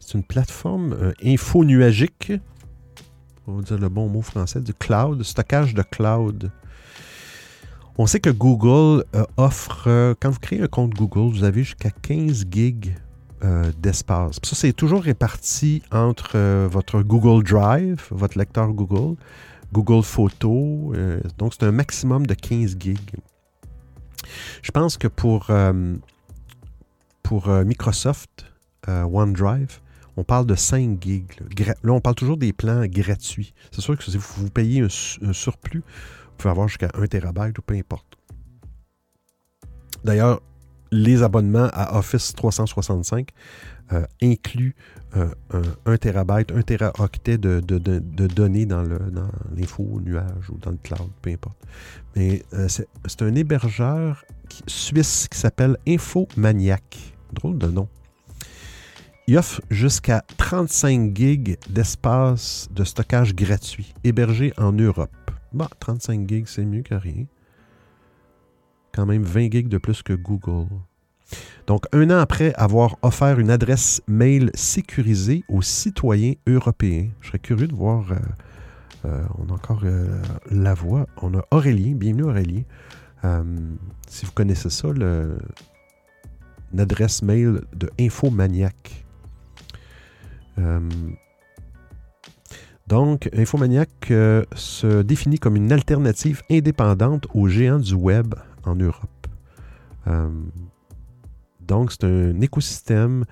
C'est 0.00 0.14
une 0.14 0.24
plateforme 0.24 0.92
euh, 0.92 1.12
info-nuagique. 1.24 2.32
On 3.46 3.56
va 3.56 3.62
dire 3.62 3.78
le 3.78 3.88
bon 3.88 4.08
mot 4.08 4.22
français, 4.22 4.60
du 4.60 4.74
cloud, 4.74 5.22
stockage 5.22 5.74
de 5.74 5.82
cloud. 5.82 6.50
On 7.98 8.06
sait 8.06 8.18
que 8.18 8.30
Google 8.30 9.04
euh, 9.14 9.24
offre, 9.36 10.14
quand 10.20 10.30
vous 10.30 10.40
créez 10.40 10.60
un 10.60 10.66
compte 10.66 10.94
Google, 10.94 11.32
vous 11.32 11.44
avez 11.44 11.62
jusqu'à 11.62 11.90
15 11.90 12.46
gigs 12.50 12.94
d'espace. 13.78 14.40
Ça, 14.42 14.56
c'est 14.56 14.72
toujours 14.72 15.02
réparti 15.02 15.80
entre 15.92 16.36
votre 16.66 17.02
Google 17.02 17.44
Drive, 17.44 18.08
votre 18.10 18.36
lecteur 18.36 18.72
Google, 18.72 19.16
Google 19.76 20.02
Photos. 20.02 20.94
euh, 20.94 21.20
donc, 21.36 21.52
c'est 21.52 21.66
un 21.66 21.72
maximum 21.72 22.26
de 22.26 22.32
15 22.32 22.76
gigs. 22.80 23.16
Je 24.62 24.70
pense 24.70 24.96
que 24.96 25.06
pour, 25.06 25.50
euh, 25.50 25.96
euh, 27.30 27.64
Microsoft 27.64 28.46
OneDrive, 28.88 29.80
on 30.16 30.24
parle 30.24 30.46
de 30.46 30.54
5 30.54 31.02
gigs. 31.02 31.30
Là. 31.58 31.74
On 31.92 32.00
parle 32.00 32.14
toujours 32.14 32.38
des 32.38 32.54
plans 32.54 32.86
gratuits. 32.86 33.52
C'est 33.70 33.82
sûr 33.82 33.98
que 33.98 34.04
si 34.04 34.16
vous, 34.16 34.48
payez 34.48 34.80
un, 34.80 34.88
un 35.28 35.32
surplus, 35.34 35.80
vous 35.80 36.36
pouvez 36.38 36.50
avoir 36.50 36.68
jusqu'à 36.68 36.90
1 36.94 37.06
terabyte 37.06 37.58
ou 37.58 37.62
peu 37.62 37.74
importe. 37.74 38.16
D'ailleurs, 40.04 40.40
les 40.90 41.22
abonnements 41.22 41.68
à 41.72 41.98
Office 41.98 42.34
365 42.34 43.30
euh, 43.92 44.04
incluent 44.20 44.74
euh, 45.16 45.28
un 45.52 45.62
1 45.92 45.96
terabyte, 45.96 46.50
1 46.50 46.62
teraoctet 46.62 47.38
de, 47.38 47.60
données 47.60 48.66
dans 48.66 48.82
dans 48.82 49.30
l'info 49.56 49.86
au 49.92 50.00
nuage 50.00 50.50
ou 50.50 50.58
dans 50.58 50.72
le 50.72 50.78
cloud, 50.82 51.08
peu 51.22 51.30
importe. 51.30 51.56
Mais 52.16 52.42
euh, 52.52 52.68
c'est 52.68 53.22
un 53.22 53.34
hébergeur 53.34 54.24
suisse 54.66 55.28
qui 55.28 55.38
s'appelle 55.38 55.76
Infomaniac. 55.86 57.14
Drôle 57.32 57.58
de 57.58 57.68
nom. 57.68 57.88
Il 59.28 59.36
offre 59.38 59.60
jusqu'à 59.70 60.24
35 60.36 61.16
gigs 61.16 61.58
d'espace 61.68 62.68
de 62.72 62.84
stockage 62.84 63.34
gratuit, 63.34 63.92
hébergé 64.04 64.52
en 64.56 64.72
Europe. 64.72 65.10
Bon, 65.52 65.66
35 65.80 66.28
gigs, 66.28 66.46
c'est 66.46 66.64
mieux 66.64 66.82
que 66.82 66.94
rien. 66.94 67.26
Quand 68.96 69.06
même 69.06 69.22
20 69.22 69.52
gigs 69.52 69.68
de 69.68 69.76
plus 69.78 70.02
que 70.02 70.14
Google. 70.14 70.66
Donc, 71.66 71.84
un 71.92 72.08
an 72.10 72.18
après 72.18 72.54
avoir 72.54 72.96
offert 73.02 73.38
une 73.38 73.50
adresse 73.50 74.00
mail 74.08 74.50
sécurisée 74.54 75.44
aux 75.48 75.60
citoyens 75.62 76.32
européens, 76.46 77.08
je 77.20 77.28
serais 77.28 77.38
curieux 77.38 77.66
de 77.68 77.74
voir. 77.74 78.10
euh, 78.12 78.16
euh, 79.04 79.22
on 79.38 79.50
a 79.50 79.52
encore 79.52 79.82
euh, 79.84 80.20
la 80.50 80.72
voix. 80.74 81.06
On 81.20 81.34
a 81.36 81.42
Aurélien. 81.50 81.92
Bienvenue, 81.94 82.24
Aurélien. 82.24 82.62
Si 84.08 84.24
vous 84.24 84.32
connaissez 84.32 84.70
ça, 84.70 84.88
le- 84.92 85.36
une 86.72 86.78
adresse 86.80 87.22
mail 87.22 87.62
de 87.74 87.90
Infomaniac. 88.00 89.04
Donc, 92.86 93.28
Infomaniac 93.36 93.90
se 94.54 95.02
définit 95.02 95.38
comme 95.40 95.56
une 95.56 95.72
alternative 95.72 96.42
indépendante 96.50 97.26
aux 97.34 97.48
géants 97.48 97.80
du 97.80 97.94
web 97.94 98.34
en 98.66 98.74
Europe. 98.74 99.26
Euh, 100.06 100.28
donc, 101.60 101.92
c'est 101.92 102.04
un 102.04 102.40
écosystème 102.40 103.24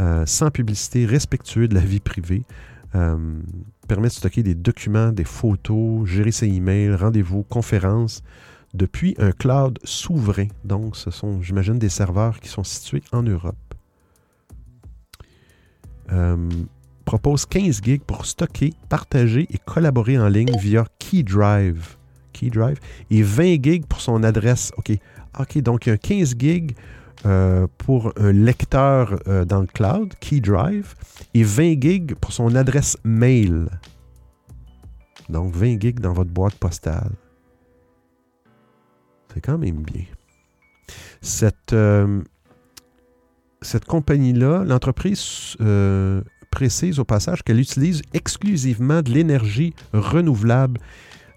euh, 0.00 0.24
sans 0.26 0.50
publicité, 0.50 1.06
respectueux 1.06 1.68
de 1.68 1.74
la 1.74 1.80
vie 1.80 2.00
privée. 2.00 2.44
Euh, 2.94 3.40
permet 3.88 4.08
de 4.08 4.12
stocker 4.12 4.42
des 4.42 4.54
documents, 4.54 5.12
des 5.12 5.24
photos, 5.24 6.06
gérer 6.06 6.32
ses 6.32 6.46
emails, 6.46 6.94
rendez-vous, 6.94 7.42
conférences 7.42 8.22
depuis 8.74 9.14
un 9.18 9.32
cloud 9.32 9.78
souverain. 9.84 10.48
Donc, 10.64 10.96
ce 10.96 11.10
sont, 11.10 11.42
j'imagine, 11.42 11.78
des 11.78 11.88
serveurs 11.88 12.40
qui 12.40 12.48
sont 12.48 12.64
situés 12.64 13.02
en 13.12 13.22
Europe. 13.22 13.56
Propose 17.06 17.46
15 17.46 17.80
gigs 17.82 18.02
pour 18.02 18.26
stocker, 18.26 18.74
partager 18.88 19.46
et 19.50 19.58
collaborer 19.58 20.18
en 20.18 20.28
ligne 20.28 20.56
via 20.58 20.84
KeyDrive. 20.98 21.96
KeyDrive 22.42 22.78
et 23.10 23.22
20 23.22 23.62
gigs 23.62 23.86
pour 23.86 24.00
son 24.00 24.22
adresse. 24.22 24.72
OK. 24.76 24.92
OK, 25.38 25.58
donc 25.58 25.86
il 25.86 25.90
y 25.90 25.92
a 25.92 25.98
15 25.98 26.34
gigs 26.38 26.74
euh, 27.24 27.66
pour 27.78 28.12
un 28.16 28.32
lecteur 28.32 29.18
euh, 29.28 29.44
dans 29.44 29.60
le 29.60 29.66
cloud, 29.66 30.12
KeyDrive, 30.20 30.94
et 31.34 31.44
20 31.44 31.80
gigs 31.80 32.14
pour 32.16 32.32
son 32.32 32.54
adresse 32.54 32.96
mail. 33.04 33.68
Donc 35.28 35.54
20 35.54 35.80
gigs 35.80 36.00
dans 36.00 36.12
votre 36.12 36.30
boîte 36.30 36.54
postale. 36.56 37.12
C'est 39.32 39.40
quand 39.40 39.56
même 39.56 39.82
bien. 39.82 40.04
Cette, 41.22 41.72
euh, 41.72 42.20
cette 43.62 43.86
compagnie-là, 43.86 44.64
l'entreprise 44.64 45.56
précise 46.50 46.98
au 46.98 47.04
passage 47.04 47.42
qu'elle 47.42 47.60
utilise 47.60 48.02
exclusivement 48.12 49.00
de 49.00 49.10
l'énergie 49.10 49.74
renouvelable 49.94 50.78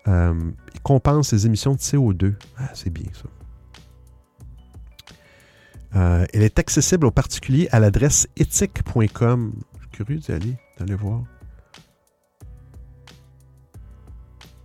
euh, 0.08 0.34
et 0.74 0.80
compense 0.80 1.30
ses 1.30 1.46
émissions 1.46 1.74
de 1.74 1.80
CO2. 1.80 2.36
Ah, 2.58 2.70
c'est 2.74 2.90
bien 2.90 3.12
ça. 3.14 3.30
Euh, 5.96 6.26
elle 6.34 6.44
est 6.44 6.60
accessible 6.60 7.06
aux 7.06 7.12
particuliers 7.12 7.70
à 7.72 7.80
l'adresse 7.80 8.28
ethique.com. 8.36 9.54
Je 9.76 9.80
suis 9.80 9.90
curieux 9.92 10.20
d'y 10.20 10.32
aller, 10.32 10.58
d'aller 10.78 10.96
voir. 10.96 11.24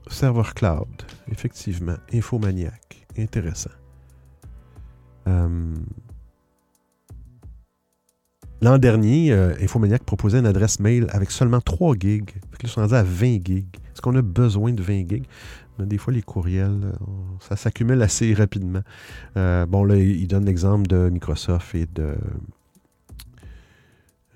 Serveur 0.08 0.54
cloud, 0.54 0.88
effectivement. 1.30 1.96
Infomaniac. 2.12 3.06
Intéressant. 3.16 3.70
Euh, 5.28 5.74
L'an 8.62 8.76
dernier, 8.76 9.32
euh, 9.32 9.54
Infomaniac 9.62 10.02
proposait 10.04 10.38
une 10.38 10.46
adresse 10.46 10.80
mail 10.80 11.06
avec 11.10 11.30
seulement 11.30 11.60
3 11.60 11.94
gigs. 11.98 12.30
Ils 12.62 12.68
sont 12.68 12.82
rendus 12.82 12.94
à 12.94 13.02
20 13.02 13.38
gigs. 13.42 13.76
Est-ce 14.00 14.10
qu'on 14.10 14.16
a 14.16 14.22
besoin 14.22 14.72
de 14.72 14.82
20 14.82 15.10
gigs? 15.10 15.26
Mais 15.78 15.84
des 15.84 15.98
fois, 15.98 16.10
les 16.10 16.22
courriels, 16.22 16.84
euh, 16.84 16.92
ça 17.38 17.54
s'accumule 17.54 18.00
assez 18.00 18.32
rapidement. 18.32 18.80
Euh, 19.36 19.66
bon, 19.66 19.84
là, 19.84 19.96
il 19.96 20.26
donne 20.26 20.46
l'exemple 20.46 20.86
de 20.86 21.10
Microsoft 21.10 21.74
et 21.74 21.84
de, 21.84 22.16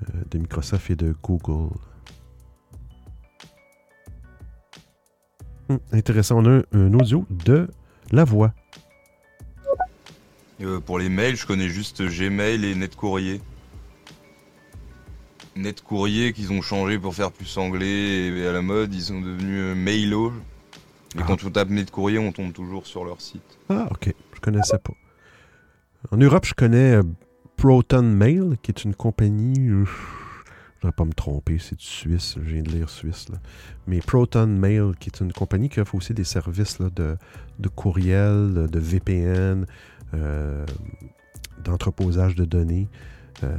euh, 0.03 0.23
de 0.31 0.37
Microsoft 0.37 0.91
et 0.91 0.97
de 0.97 1.15
Google. 1.23 1.75
Hum, 5.71 5.79
intéressant. 5.93 6.45
On 6.45 6.59
a 6.59 6.63
un, 6.73 6.93
audio 6.93 7.25
de 7.31 7.67
la 8.13 8.25
voix. 8.25 8.53
Pour 10.85 10.99
les 10.99 11.09
mails, 11.09 11.37
je 11.37 11.47
connais 11.47 11.71
juste 11.71 12.03
Gmail 12.03 12.67
et 12.67 12.75
NetCourrier. 12.75 13.41
NetCourrier 15.57 16.33
qu'ils 16.33 16.53
ont 16.53 16.63
changé 16.63 16.99
pour 16.99 17.15
faire 17.15 17.31
plus 17.33 17.57
anglais 17.59 18.27
et 18.29 18.47
à 18.47 18.53
la 18.53 18.63
mode, 18.63 18.93
ils 18.95 19.03
sont 19.03 19.21
devenus 19.21 19.61
euh, 19.61 19.75
Mailo. 19.75 20.33
Mais 21.15 21.23
Ah. 21.23 21.27
quand 21.29 21.45
on 21.45 21.51
tape 21.51 21.71
NetCourrier, 21.71 22.19
on 22.19 22.33
tombe 22.33 22.53
toujours 22.53 22.87
sur 22.87 23.05
leur 23.05 23.21
site. 23.21 23.59
Ah, 23.69 23.87
ok. 23.91 24.13
Je 24.35 24.41
connaissais 24.41 24.79
pas. 24.79 24.95
En 26.11 26.17
Europe, 26.17 26.45
je 26.45 26.55
connais 26.55 26.97
euh, 26.97 27.03
Proton 27.57 28.03
Mail, 28.03 28.57
qui 28.63 28.71
est 28.73 28.85
une 28.85 28.95
compagnie. 28.95 29.69
euh, 29.71 29.85
je 30.83 30.87
ne 30.89 30.91
vais 30.91 30.97
pas 30.97 31.05
me 31.07 31.13
tromper, 31.15 31.59
c'est 31.59 31.79
du 31.79 31.85
Suisse. 31.85 32.35
Je 32.37 32.51
viens 32.55 32.63
de 32.63 32.69
lire 32.71 32.91
Suisse. 32.91 33.29
Là. 33.31 33.39
Mais 33.87 34.01
Proton 34.01 34.47
Mail, 34.49 34.93
qui 35.01 35.09
est 35.09 35.21
une 35.21 35.33
compagnie 35.33 35.69
qui 35.71 35.81
offre 35.81 35.95
aussi 35.95 36.13
des 36.13 36.25
services 36.25 36.79
là, 36.79 36.91
de, 36.95 37.17
de 37.59 37.69
courriel, 37.69 38.67
de 38.71 38.79
VPN, 38.79 39.65
euh, 40.13 40.67
d'entreposage 41.65 42.35
de 42.35 42.45
données, 42.45 42.89
euh, 43.45 43.57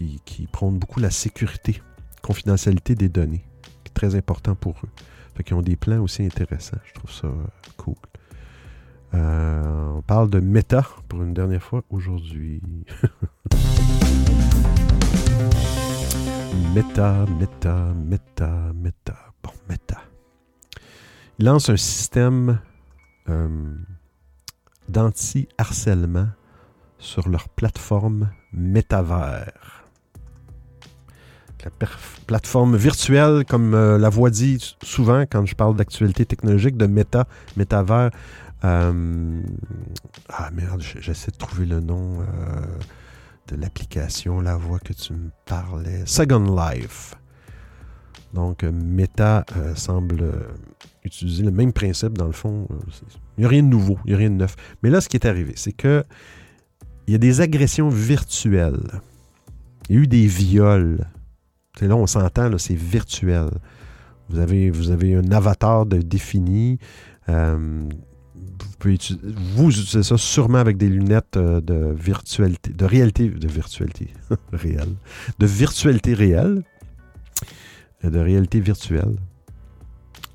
qui, 0.00 0.20
qui 0.24 0.46
prône 0.46 0.78
beaucoup 0.78 1.00
la 1.00 1.10
sécurité, 1.10 1.82
confidentialité 2.22 2.94
des 2.94 3.10
données, 3.10 3.44
qui 3.84 3.90
est 3.90 3.94
très 3.94 4.14
important 4.14 4.54
pour 4.54 4.76
eux. 4.84 4.88
Fait 5.34 5.42
qu'ils 5.44 5.56
ont 5.56 5.62
des 5.62 5.76
plans 5.76 6.00
aussi 6.00 6.24
intéressants. 6.24 6.78
Je 6.84 6.94
trouve 6.94 7.12
ça 7.12 7.26
euh, 7.26 7.44
cool. 7.76 7.96
Euh, 9.12 9.88
on 9.96 10.02
parle 10.02 10.30
de 10.30 10.40
Meta 10.40 10.86
pour 11.08 11.22
une 11.22 11.34
dernière 11.34 11.62
fois 11.62 11.82
aujourd'hui. 11.90 12.62
Meta, 16.74 17.26
Meta, 17.38 17.92
Meta, 17.94 18.72
Meta. 18.74 19.18
Bon, 19.42 19.50
Meta. 19.68 20.00
Il 21.38 21.44
lance 21.44 21.68
un 21.68 21.76
système 21.76 22.60
euh, 23.28 23.74
d'anti-harcèlement 24.88 26.28
sur 26.98 27.28
leur 27.28 27.48
plateforme 27.48 28.30
Métavers. 28.52 29.79
La 31.64 31.70
plateforme 32.26 32.76
virtuelle, 32.76 33.44
comme 33.44 33.74
euh, 33.74 33.98
la 33.98 34.08
voix 34.08 34.30
dit 34.30 34.76
souvent 34.82 35.22
quand 35.22 35.44
je 35.46 35.54
parle 35.54 35.76
d'actualité 35.76 36.24
technologique, 36.24 36.76
de 36.76 36.86
Meta, 36.86 37.26
Métavers. 37.56 38.10
Euh, 38.64 39.40
ah 40.28 40.50
merde, 40.52 40.82
j'essaie 41.00 41.30
de 41.30 41.36
trouver 41.36 41.66
le 41.66 41.80
nom 41.80 42.20
euh, 42.20 42.24
de 43.48 43.56
l'application, 43.56 44.40
la 44.40 44.56
voix 44.56 44.78
que 44.78 44.92
tu 44.92 45.12
me 45.12 45.30
parlais. 45.46 46.02
Second 46.06 46.56
Life. 46.56 47.14
Donc, 48.32 48.62
Meta 48.62 49.44
semble 49.74 50.32
utiliser 51.02 51.42
le 51.42 51.50
même 51.50 51.72
principe 51.72 52.16
dans 52.16 52.26
le 52.26 52.32
fond. 52.32 52.68
Il 53.36 53.40
n'y 53.40 53.44
a 53.44 53.48
rien 53.48 53.64
de 53.64 53.68
nouveau, 53.68 53.98
il 54.04 54.10
n'y 54.10 54.14
a 54.14 54.18
rien 54.18 54.30
de 54.30 54.36
neuf. 54.36 54.54
Mais 54.84 54.90
là, 54.90 55.00
ce 55.00 55.08
qui 55.08 55.16
est 55.16 55.26
arrivé, 55.26 55.54
c'est 55.56 55.72
que 55.72 56.04
il 57.08 57.12
y 57.12 57.16
a 57.16 57.18
des 57.18 57.40
agressions 57.40 57.88
virtuelles. 57.88 59.00
Il 59.88 59.96
y 59.96 59.98
a 59.98 60.02
eu 60.02 60.06
des 60.06 60.28
viols. 60.28 61.04
C'est 61.78 61.86
là, 61.88 61.96
on 61.96 62.06
s'entend, 62.06 62.56
c'est 62.58 62.74
virtuel. 62.74 63.48
Vous 64.28 64.38
avez, 64.38 64.70
vous 64.70 64.90
avez 64.90 65.14
un 65.14 65.30
avatar 65.32 65.86
de 65.86 65.98
défini. 65.98 66.78
euh, 67.28 67.88
vous, 69.56 69.68
utilisez 69.70 70.02
ça 70.02 70.16
sûrement 70.16 70.58
avec 70.58 70.76
des 70.78 70.88
lunettes 70.88 71.36
euh, 71.36 71.60
de 71.60 71.92
virtualité, 71.92 72.72
de 72.72 72.84
réalité, 72.84 73.28
de 73.28 73.48
virtualité 73.48 74.08
réelle, 74.52 74.94
de 75.38 75.46
virtualité 75.46 76.14
réelle, 76.14 76.62
euh, 78.04 78.10
de 78.10 78.18
réalité 78.18 78.60
virtuelle. 78.60 79.16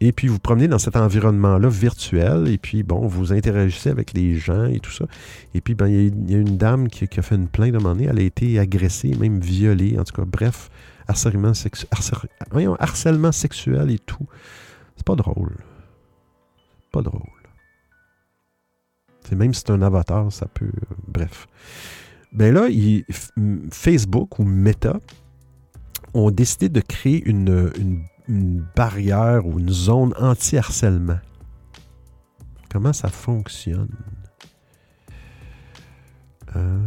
Et 0.02 0.12
puis 0.12 0.28
vous 0.28 0.40
promenez 0.40 0.68
dans 0.68 0.78
cet 0.78 0.96
environnement-là 0.98 1.70
virtuel, 1.70 2.48
et 2.50 2.58
puis 2.58 2.84
bon, 2.84 3.08
vous 3.08 3.32
interagissez 3.34 3.90
avec 3.90 4.14
les 4.14 4.36
gens 4.38 4.66
et 4.66 4.80
tout 4.80 4.92
ça. 4.92 5.06
Et 5.56 5.62
puis 5.62 5.74
ben, 5.74 5.88
il 5.88 5.94
y, 5.96 5.98
a- 5.98 6.02
il 6.28 6.32
y 6.32 6.36
a 6.36 6.40
une 6.40 6.58
dame 6.58 6.88
qui, 6.90 7.06
a 7.06 7.22
fait 7.22 7.36
une 7.36 7.48
plainte 7.48 7.72
de 7.72 7.78
un 7.78 7.80
moment 7.80 7.96
donné, 7.96 8.08
elle 8.10 8.20
a 8.20 8.24
été 8.24 8.60
agressée, 8.60 9.16
même 9.20 9.40
violée, 9.40 9.98
en 9.98 10.04
tout 10.04 10.14
cas, 10.14 10.26
bref, 10.28 10.70
harcèlement, 11.08 11.52
voyons, 12.52 12.76
harcèlement 12.80 13.32
sexuel 13.32 13.92
et 13.92 14.00
tout. 14.00 14.26
C'est 14.96 15.06
pas 15.06 15.16
drôle. 15.16 15.58
Pas 16.92 17.02
drôle. 17.02 17.22
Même 19.32 19.54
si 19.54 19.62
c'est 19.62 19.72
un 19.72 19.82
avatar, 19.82 20.32
ça 20.32 20.46
peut. 20.48 20.66
euh, 20.68 20.96
bref. 21.08 21.48
Ben 22.32 22.54
là, 22.54 22.68
Facebook 23.72 24.40
ou 24.40 24.44
Meta 24.44 25.00
ont 26.14 26.32
décidé 26.32 26.70
de 26.70 26.80
créer 26.82 27.24
une, 27.28 27.72
une- 27.78 28.04
une 28.28 28.66
barrière 28.76 29.46
ou 29.46 29.60
une 29.60 29.70
zone 29.70 30.14
anti-harcèlement. 30.20 31.20
Comment 32.72 32.94
ça 32.94 33.10
fonctionne? 33.10 33.90
Euh, 36.56 36.80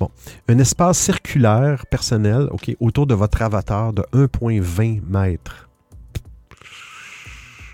Bon, 0.00 0.10
un 0.48 0.58
espace 0.58 0.98
circulaire 0.98 1.86
personnel, 1.86 2.48
OK, 2.50 2.74
autour 2.80 3.06
de 3.06 3.14
votre 3.14 3.42
avatar 3.42 3.92
de 3.92 4.02
1,20 4.12 5.02
mètres. 5.06 5.68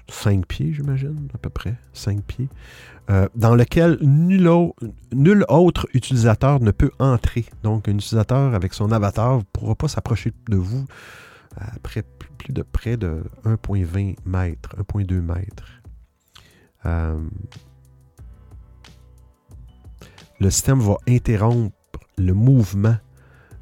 5 0.09 0.47
pieds, 0.47 0.73
j'imagine, 0.73 1.29
à 1.35 1.39
peu 1.39 1.49
près. 1.49 1.75
5 1.95 2.23
pieds. 2.23 2.49
Euh, 3.11 3.29
dans 3.35 3.55
lequel 3.55 3.99
nul 4.03 5.45
autre 5.49 5.89
utilisateur 5.95 6.61
ne 6.61 6.71
peut 6.71 6.91
entrer. 6.99 7.47
Donc, 7.63 7.89
un 7.89 7.95
utilisateur 7.95 8.55
avec 8.55 8.75
son 8.75 8.93
avatar 8.93 9.39
ne 9.39 9.43
pourra 9.53 9.75
pas 9.75 9.89
s'approcher 9.89 10.33
de 10.49 10.57
vous 10.57 10.87
après 11.57 12.03
plus 12.39 12.53
de 12.53 12.63
près 12.63 12.97
de 12.97 13.23
1,20 13.45 14.17
mètres, 14.25 14.77
1,2 14.77 15.21
mètres. 15.21 15.83
Euh, 16.87 17.19
le 20.43 20.51
système 20.51 20.81
va 20.81 20.97
interrompre 21.09 21.77
le 22.19 22.35
mouvement 22.35 22.97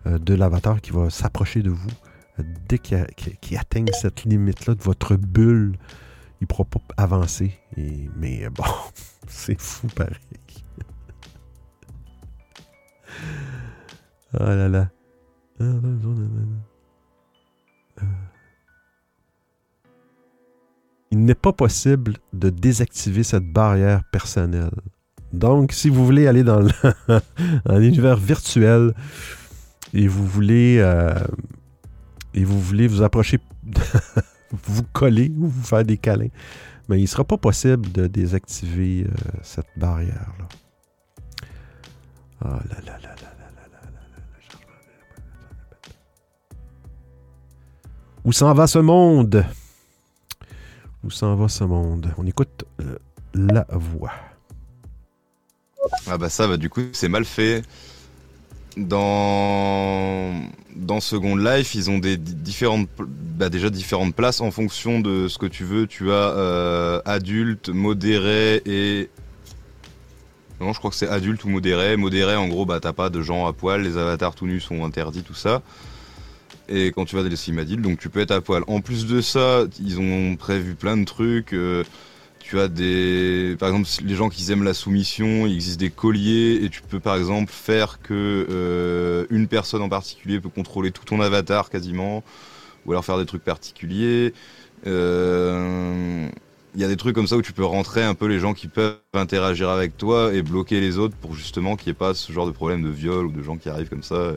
euh, 0.07 0.19
de 0.19 0.35
l'avatar 0.35 0.81
qui 0.81 0.93
va 0.93 1.11
s'approcher 1.11 1.63
de 1.63 1.71
vous. 1.71 1.91
Euh, 2.39 2.43
dès 2.69 2.79
qu'il 2.79 3.05
qu'il 3.41 3.59
atteigne 3.59 3.87
cette 3.93 4.25
limite-là 4.25 4.75
de 4.75 4.83
votre 4.83 5.17
bulle, 5.17 5.77
il 6.41 6.45
ne 6.45 6.47
pourra 6.47 6.65
pas 6.65 6.81
avancer. 6.97 7.53
Mais 7.77 8.45
euh, 8.45 8.51
bon, 8.51 8.65
c'est 9.29 9.61
fou 9.61 9.89
pareil. 9.89 10.17
oh 14.35 14.39
là 14.39 14.69
là. 14.69 14.91
Il 21.13 21.25
n'est 21.25 21.35
pas 21.35 21.53
possible 21.53 22.15
de 22.33 22.49
désactiver 22.49 23.25
cette 23.25 23.53
barrière 23.53 24.03
personnelle. 24.05 24.71
Donc, 25.33 25.73
si 25.73 25.89
vous 25.89 26.05
voulez 26.05 26.27
aller 26.27 26.43
dans 26.43 26.61
l'univers 27.69 28.17
virtuel 28.17 28.95
et 29.95 30.09
vous 30.09 30.27
voulez 30.27 30.79
euh, 30.81 31.15
et 32.35 32.45
vous 32.45 32.61
voulez 32.61 32.89
vous 32.89 33.03
approcher, 33.03 33.39
vous 34.53 34.83
coller 34.93 35.33
ou 35.37 35.47
vous 35.49 35.63
faire 35.63 35.85
des 35.85 35.97
câlins, 35.97 36.31
mais 36.89 36.99
il 36.99 37.03
ne 37.03 37.07
sera 37.07 37.25
pas 37.25 37.37
possible 37.37 37.91
de 37.93 38.07
désactiver 38.07 39.07
euh, 39.07 39.11
cette 39.43 39.69
barrière-là. 39.77 40.49
Oh 42.43 42.49
là 42.49 42.59
là 42.59 42.81
là 42.87 42.87
là 42.87 42.99
là 43.03 43.15
là 43.21 43.69
là 43.71 43.81
là 43.83 43.91
là, 43.93 44.31
là. 44.31 45.51
Où 48.25 48.33
s'en 48.33 48.53
va 48.55 48.67
ce 48.67 48.79
monde? 48.79 49.45
Où 51.05 51.11
s'en 51.11 51.37
va 51.37 51.49
ce 51.49 51.65
monde? 51.65 52.13
On 52.19 52.27
écoute 52.27 52.65
euh, 52.81 52.99
la 53.35 53.67
voix. 53.71 54.13
Ah 56.07 56.19
bah 56.19 56.29
ça, 56.29 56.47
bah 56.47 56.57
du 56.57 56.69
coup, 56.69 56.83
c'est 56.93 57.09
mal 57.09 57.25
fait. 57.25 57.63
Dans 58.77 60.33
dans 60.77 61.01
Second 61.01 61.35
Life, 61.37 61.75
ils 61.75 61.91
ont 61.91 61.99
des 61.99 62.17
di- 62.17 62.35
différentes, 62.35 62.89
bah 63.01 63.49
déjà 63.49 63.69
différentes 63.69 64.15
places 64.15 64.41
en 64.41 64.53
fonction 64.53 65.01
de 65.01 65.27
ce 65.27 65.39
que 65.39 65.47
tu 65.47 65.65
veux. 65.65 65.87
Tu 65.89 66.11
as 66.13 66.15
euh, 66.15 67.01
adulte, 67.05 67.69
modéré 67.69 68.63
et 68.65 69.11
non, 70.61 70.75
je 70.75 70.79
crois 70.79 70.91
que 70.91 70.97
c'est 70.97 71.09
adulte 71.09 71.45
ou 71.45 71.49
modéré. 71.49 71.97
Modéré, 71.97 72.37
en 72.37 72.47
gros, 72.49 72.67
bah 72.67 72.81
t'as 72.81 72.93
pas 72.93 73.09
de 73.09 73.23
gens 73.23 73.47
à 73.47 73.53
poil, 73.55 73.83
les 73.83 73.97
avatars 73.97 74.35
tout 74.35 74.47
nus 74.47 74.61
sont 74.61 74.85
interdits, 74.85 75.23
tout 75.23 75.35
ça. 75.35 75.63
Et 76.69 76.93
quand 76.93 77.05
tu 77.05 77.17
vas 77.17 77.23
dans 77.23 77.29
les 77.29 77.37
sim 77.37 77.59
adultes, 77.59 77.83
donc 77.83 77.99
tu 77.99 78.09
peux 78.09 78.21
être 78.21 78.31
à 78.31 78.41
poil. 78.41 78.63
En 78.69 78.81
plus 78.81 79.07
de 79.07 79.21
ça, 79.21 79.65
ils 79.81 79.99
ont 79.99 80.37
prévu 80.37 80.75
plein 80.75 80.97
de 80.97 81.05
trucs. 81.05 81.53
euh, 81.53 81.85
tu 82.51 82.59
as 82.61 82.69
des. 82.69 83.57
Par 83.59 83.69
exemple, 83.69 83.89
les 84.05 84.15
gens 84.17 84.29
qui 84.29 84.51
aiment 84.51 84.65
la 84.65 84.75
soumission, 84.75 85.47
il 85.47 85.55
existe 85.55 85.79
des 85.81 85.91
colliers 85.91 86.61
et 86.65 86.69
tu 86.69 86.83
peux 86.83 87.01
par 87.01 87.17
exemple 87.17 87.53
faire 87.53 88.01
que 88.03 88.47
euh, 88.51 89.27
une 89.31 89.47
personne 89.49 89.83
en 89.83 89.89
particulier 89.89 90.41
peut 90.41 90.49
contrôler 90.49 90.91
tout 90.91 91.05
ton 91.05 91.21
avatar 91.21 91.71
quasiment, 91.71 92.25
ou 92.87 92.93
alors 92.93 93.05
faire 93.05 93.19
des 93.19 93.27
trucs 93.27 93.45
particuliers. 93.45 94.35
Euh, 94.87 96.29
Il 96.75 96.81
y 96.81 96.85
a 96.85 96.89
des 96.89 96.97
trucs 96.97 97.15
comme 97.17 97.27
ça 97.29 97.37
où 97.37 97.43
tu 97.43 97.53
peux 97.53 97.65
rentrer 97.65 98.05
un 98.05 98.15
peu 98.15 98.27
les 98.27 98.41
gens 98.41 98.55
qui 98.55 98.69
peuvent 98.69 98.99
interagir 99.15 99.71
avec 99.71 99.97
toi 99.99 100.33
et 100.35 100.43
bloquer 100.43 100.81
les 100.81 100.99
autres 100.99 101.17
pour 101.17 101.35
justement 101.35 101.77
qu'il 101.77 101.89
n'y 101.89 101.93
ait 101.93 101.95
pas 101.99 102.15
ce 102.15 102.33
genre 102.33 102.47
de 102.47 102.53
problème 102.53 102.83
de 102.83 102.91
viol 102.91 103.27
ou 103.27 103.33
de 103.33 103.43
gens 103.43 103.57
qui 103.59 103.69
arrivent 103.71 103.89
comme 103.91 104.03
ça, 104.05 104.33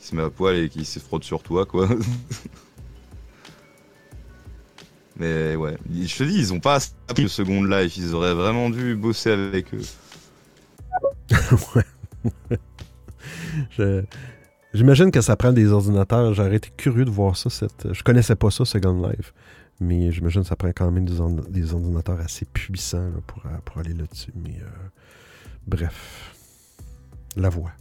qui 0.00 0.06
se 0.08 0.16
mettent 0.16 0.26
à 0.26 0.30
poil 0.30 0.56
et 0.58 0.68
qui 0.70 0.84
se 0.86 0.98
frottent 1.00 1.24
sur 1.24 1.42
toi, 1.42 1.66
quoi. 1.66 1.88
Mais 5.20 5.54
ouais, 5.54 5.76
je 5.92 6.16
te 6.16 6.24
dis, 6.24 6.38
ils 6.38 6.52
ont 6.54 6.60
pas 6.60 6.76
assez 6.76 6.90
de 7.14 7.28
Second 7.28 7.62
Life, 7.62 7.96
ils 7.98 8.14
auraient 8.14 8.34
vraiment 8.34 8.70
dû 8.70 8.96
bosser 8.96 9.30
avec 9.32 9.72
eux. 9.74 9.82
Je- 13.76 14.02
J'imagine 14.72 15.10
que 15.10 15.20
ça 15.20 15.34
prend 15.36 15.52
des 15.52 15.72
ordinateurs. 15.72 16.32
J'aurais 16.32 16.54
été 16.56 16.70
curieux 16.76 17.04
de 17.04 17.10
voir 17.10 17.36
ça. 17.36 17.50
Cette... 17.50 17.92
Je 17.92 18.02
connaissais 18.04 18.36
pas 18.36 18.50
ça, 18.50 18.64
Second 18.64 19.06
Life. 19.08 19.34
Mais 19.80 20.12
j'imagine 20.12 20.42
que 20.42 20.48
ça 20.48 20.56
prend 20.56 20.68
quand 20.68 20.90
même 20.92 21.04
des, 21.06 21.20
ordi- 21.20 21.50
des 21.50 21.72
ordinateurs 21.74 22.20
assez 22.20 22.44
puissants 22.46 22.98
là, 23.10 23.20
pour, 23.26 23.44
euh, 23.46 23.58
pour 23.64 23.78
aller 23.78 23.94
là-dessus. 23.94 24.32
Mais 24.36 24.56
euh, 24.62 24.68
bref. 25.66 26.32
La 27.36 27.48
voix. 27.48 27.72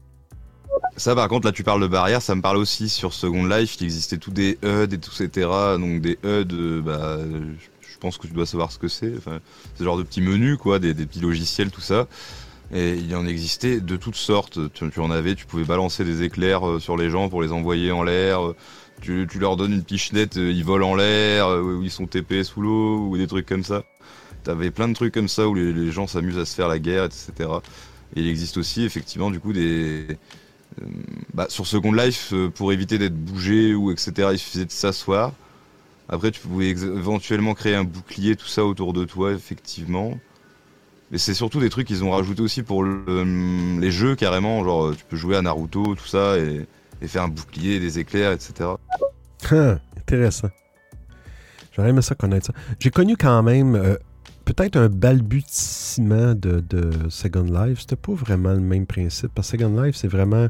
Ça, 0.98 1.16
par 1.16 1.28
contre, 1.28 1.46
là, 1.46 1.52
tu 1.52 1.64
parles 1.64 1.82
de 1.82 1.88
barrière, 1.88 2.22
ça 2.22 2.36
me 2.36 2.42
parle 2.42 2.58
aussi 2.58 2.90
sur 2.90 3.14
Second 3.14 3.46
Life, 3.46 3.78
il 3.80 3.86
existait 3.86 4.18
tous 4.18 4.32
des 4.32 4.58
HUD 4.64 4.94
et 4.94 4.98
tout, 4.98 5.12
etc. 5.22 5.50
Donc 5.80 6.02
des 6.02 6.18
HUD, 6.24 6.54
euh, 6.54 6.82
bah, 6.82 7.18
je 7.82 7.98
pense 8.00 8.18
que 8.18 8.28
tu 8.28 8.34
dois 8.34 8.46
savoir 8.46 8.72
ce 8.72 8.80
que 8.80 8.88
c'est. 8.88 9.14
Enfin, 9.18 9.40
c'est 9.76 9.84
genre 9.84 9.98
de 9.98 10.04
petits 10.04 10.22
menus, 10.22 10.58
quoi, 10.58 10.80
des, 10.80 10.94
petits 10.94 11.22
logiciels, 11.22 11.72
tout 11.72 11.82
ça. 11.82 12.08
Et 12.74 12.94
il 12.96 13.16
en 13.16 13.26
existait 13.26 13.80
de 13.80 13.96
toutes 13.96 14.16
sortes. 14.16 14.60
Tu, 14.74 15.00
en 15.00 15.12
avais, 15.12 15.36
tu 15.36 15.46
pouvais 15.46 15.64
balancer 15.64 16.04
des 16.04 16.24
éclairs 16.24 16.68
euh, 16.68 16.80
sur 16.80 16.98
les 16.98 17.10
gens 17.10 17.30
pour 17.30 17.42
les 17.42 17.52
envoyer 17.52 17.92
en 17.92 18.04
l'air. 18.04 18.42
Tu, 19.02 19.26
leur 19.40 19.56
donnes 19.56 19.74
une 19.74 19.84
pichenette, 19.84 20.38
euh, 20.38 20.52
ils 20.52 20.66
volent 20.66 20.92
en 20.92 20.96
l'air, 20.96 21.48
ou 21.48 21.82
ils 21.82 21.92
sont 21.92 22.06
TP 22.06 22.44
sous 22.44 22.62
l'eau, 22.62 23.08
ou 23.08 23.18
des 23.18 23.28
trucs 23.28 23.46
comme 23.46 23.64
ça. 23.64 23.84
T'avais 24.44 24.72
plein 24.72 24.88
de 24.88 24.94
trucs 24.94 25.14
comme 25.14 25.28
ça 25.28 25.48
où 25.48 25.56
les, 25.56 25.74
les 25.74 25.92
gens 25.92 26.08
s'amusent 26.08 26.38
à 26.38 26.46
se 26.46 26.56
faire 26.56 26.68
la 26.68 26.80
guerre, 26.80 27.06
etc. 27.06 27.50
Et 28.16 28.22
il 28.22 28.28
existe 28.28 28.58
aussi, 28.58 28.84
effectivement, 28.84 29.32
du 29.32 29.40
coup, 29.40 29.54
des. 29.54 30.08
Euh, 30.82 30.86
bah, 31.34 31.48
sur 31.50 31.66
Second 31.68 31.92
Life, 31.92 32.32
euh, 32.34 32.50
pour 32.50 32.72
éviter 32.72 32.98
d'être 32.98 33.18
bougé 33.18 33.74
ou 33.74 33.92
etc., 33.92 34.30
il 34.32 34.40
suffisait 34.40 34.66
de 34.66 34.72
s'asseoir. 34.72 35.34
Après, 36.08 36.32
tu 36.32 36.40
pouvais 36.40 36.70
éventuellement 36.70 37.54
créer 37.54 37.76
un 37.76 37.84
bouclier, 37.84 38.36
tout 38.36 38.48
ça 38.48 38.66
autour 38.66 38.94
de 38.94 39.06
toi, 39.06 39.32
effectivement. 39.32 40.18
Mais 41.12 41.18
c'est 41.18 41.34
surtout 41.34 41.60
des 41.60 41.70
trucs 41.70 41.88
qu'ils 41.88 42.04
ont 42.04 42.12
rajouté 42.12 42.42
aussi 42.42 42.64
pour 42.64 42.84
euh, 42.84 43.80
les 43.80 43.92
jeux, 43.92 44.16
carrément. 44.16 44.64
Genre, 44.64 44.96
tu 44.96 45.04
peux 45.06 45.18
jouer 45.18 45.38
à 45.38 45.42
Naruto, 45.42 45.96
tout 45.96 46.08
ça, 46.08 46.38
et, 46.38 46.68
faire 47.08 47.24
un 47.24 47.30
bouclier, 47.30 47.80
des 47.80 48.00
éclairs, 48.00 48.32
etc. 48.32 48.72
Ah, 49.52 49.78
intéressant. 49.98 50.50
J'aurais 51.76 51.90
aimé 51.90 52.02
ça 52.02 52.16
connaître 52.16 52.48
ça. 52.48 52.54
J'ai 52.80 52.90
connu 52.90 53.16
quand 53.16 53.42
même 53.44 53.98
peut-être 54.54 54.78
un 54.78 54.90
balbutiement 54.90 56.34
de, 56.34 56.92
Second 57.10 57.44
Life. 57.44 57.82
C'était 57.82 57.96
pas 57.96 58.14
vraiment 58.14 58.54
le 58.54 58.60
même 58.60 58.86
principe. 58.86 59.32
Parce 59.34 59.52
que 59.52 59.58
Second 59.58 59.82
Life, 59.82 59.96
c'est 59.96 60.08
vraiment 60.08 60.48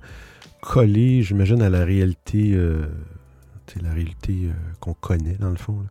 collé, 0.61 1.21
j'imagine, 1.23 1.61
à 1.61 1.69
la 1.69 1.85
réalité, 1.85 2.53
euh, 2.53 2.87
la 3.81 3.91
réalité 3.91 4.45
euh, 4.45 4.53
qu'on 4.79 4.93
connaît, 4.93 5.35
dans 5.35 5.49
le 5.49 5.57
fond, 5.57 5.85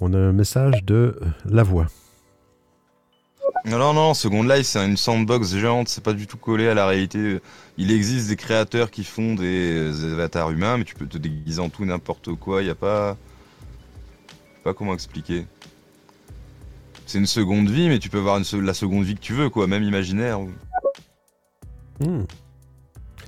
On 0.01 0.13
a 0.13 0.19
un 0.19 0.33
message 0.33 0.85
de 0.85 1.19
La 1.47 1.63
Voix. 1.63 1.87
Non, 3.67 3.79
non, 3.79 3.95
non, 3.95 4.15
Second 4.15 4.43
Life, 4.43 4.67
c'est 4.67 4.85
une 4.85 4.99
sandbox 4.99 5.55
géante, 5.57 5.89
c'est 5.89 6.05
pas 6.05 6.13
du 6.13 6.27
tout 6.27 6.37
collé 6.37 6.69
à 6.69 6.75
la 6.75 6.87
réalité. 6.87 7.41
Il 7.79 7.91
existe 7.91 8.29
des 8.29 8.37
créateurs 8.37 8.91
qui 8.91 9.05
font 9.05 9.35
des 9.35 10.05
avatars 10.05 10.51
humains, 10.51 10.77
mais 10.77 10.85
tu 10.85 10.95
peux 10.95 11.07
te 11.07 11.17
déguiser 11.17 11.61
en 11.61 11.71
tout 11.71 11.85
n'importe 11.87 12.35
quoi, 12.35 12.63
y 12.63 12.69
a 12.69 12.75
pas. 12.75 13.17
pas 14.65 14.75
comment 14.75 14.93
expliquer. 14.93 15.47
C'est 17.07 17.19
une 17.19 17.27
seconde 17.27 17.71
vie, 17.71 17.89
mais 17.89 17.99
tu 17.99 18.11
peux 18.11 18.19
avoir 18.19 18.39
la 18.39 18.75
seconde 18.75 19.05
vie 19.05 19.15
que 19.15 19.21
tu 19.21 19.33
veux, 19.33 19.49
quoi, 19.49 19.67
même 19.67 19.83
imaginaire. 19.83 20.41
Hmm. 22.01 22.25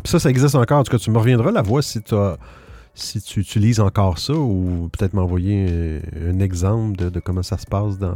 Ça, 0.05 0.19
ça 0.19 0.29
existe 0.29 0.55
encore. 0.55 0.81
En 0.81 0.85
tout 0.85 0.93
cas, 0.93 0.99
tu 0.99 1.11
me 1.11 1.19
reviendras 1.19 1.51
la 1.51 1.63
voix 1.63 1.81
si, 1.83 2.03
tu 2.03 3.41
utilises 3.41 3.81
encore 3.81 4.19
ça 4.19 4.35
ou 4.35 4.91
peut-être 4.93 5.15
m'envoyer 5.15 6.01
un, 6.15 6.41
exemple 6.41 6.97
de, 6.97 7.21
comment 7.21 7.43
ça 7.43 7.57
se 7.57 7.67
passe 7.67 7.99
dans 7.99 8.13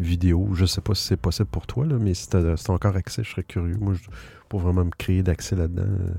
vidéo. 0.00 0.50
Je 0.54 0.64
sais 0.66 0.80
pas 0.80 0.94
si 0.94 1.04
c'est 1.06 1.16
possible 1.16 1.48
pour 1.48 1.66
toi, 1.66 1.86
là, 1.86 1.96
mais 2.00 2.14
si 2.14 2.28
tu 2.28 2.36
as, 2.36 2.70
encore 2.70 2.96
accès, 2.96 3.22
je 3.24 3.30
serais 3.30 3.44
curieux. 3.44 3.76
Moi, 3.80 3.94
je, 3.94 4.08
pour 4.48 4.60
vraiment 4.60 4.84
me 4.84 4.90
créer 4.90 5.22
d'accès 5.22 5.56
là-dedans. 5.56 5.82
euh, 5.82 6.12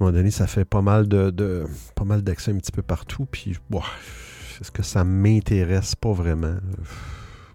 à 0.00 0.04
un 0.04 0.06
moment 0.06 0.12
donné, 0.18 0.30
ça 0.32 0.46
fait 0.48 0.64
pas 0.64 0.82
mal 0.82 1.06
de, 1.08 1.64
pas 1.94 2.04
mal 2.04 2.22
d'accès 2.22 2.50
un 2.50 2.56
petit 2.56 2.72
peu 2.72 2.82
partout. 2.82 3.26
Puis, 3.30 3.56
est-ce 4.60 4.70
que 4.72 4.82
ça 4.82 5.04
m'intéresse 5.04 5.94
pas 5.94 6.12
vraiment? 6.12 6.56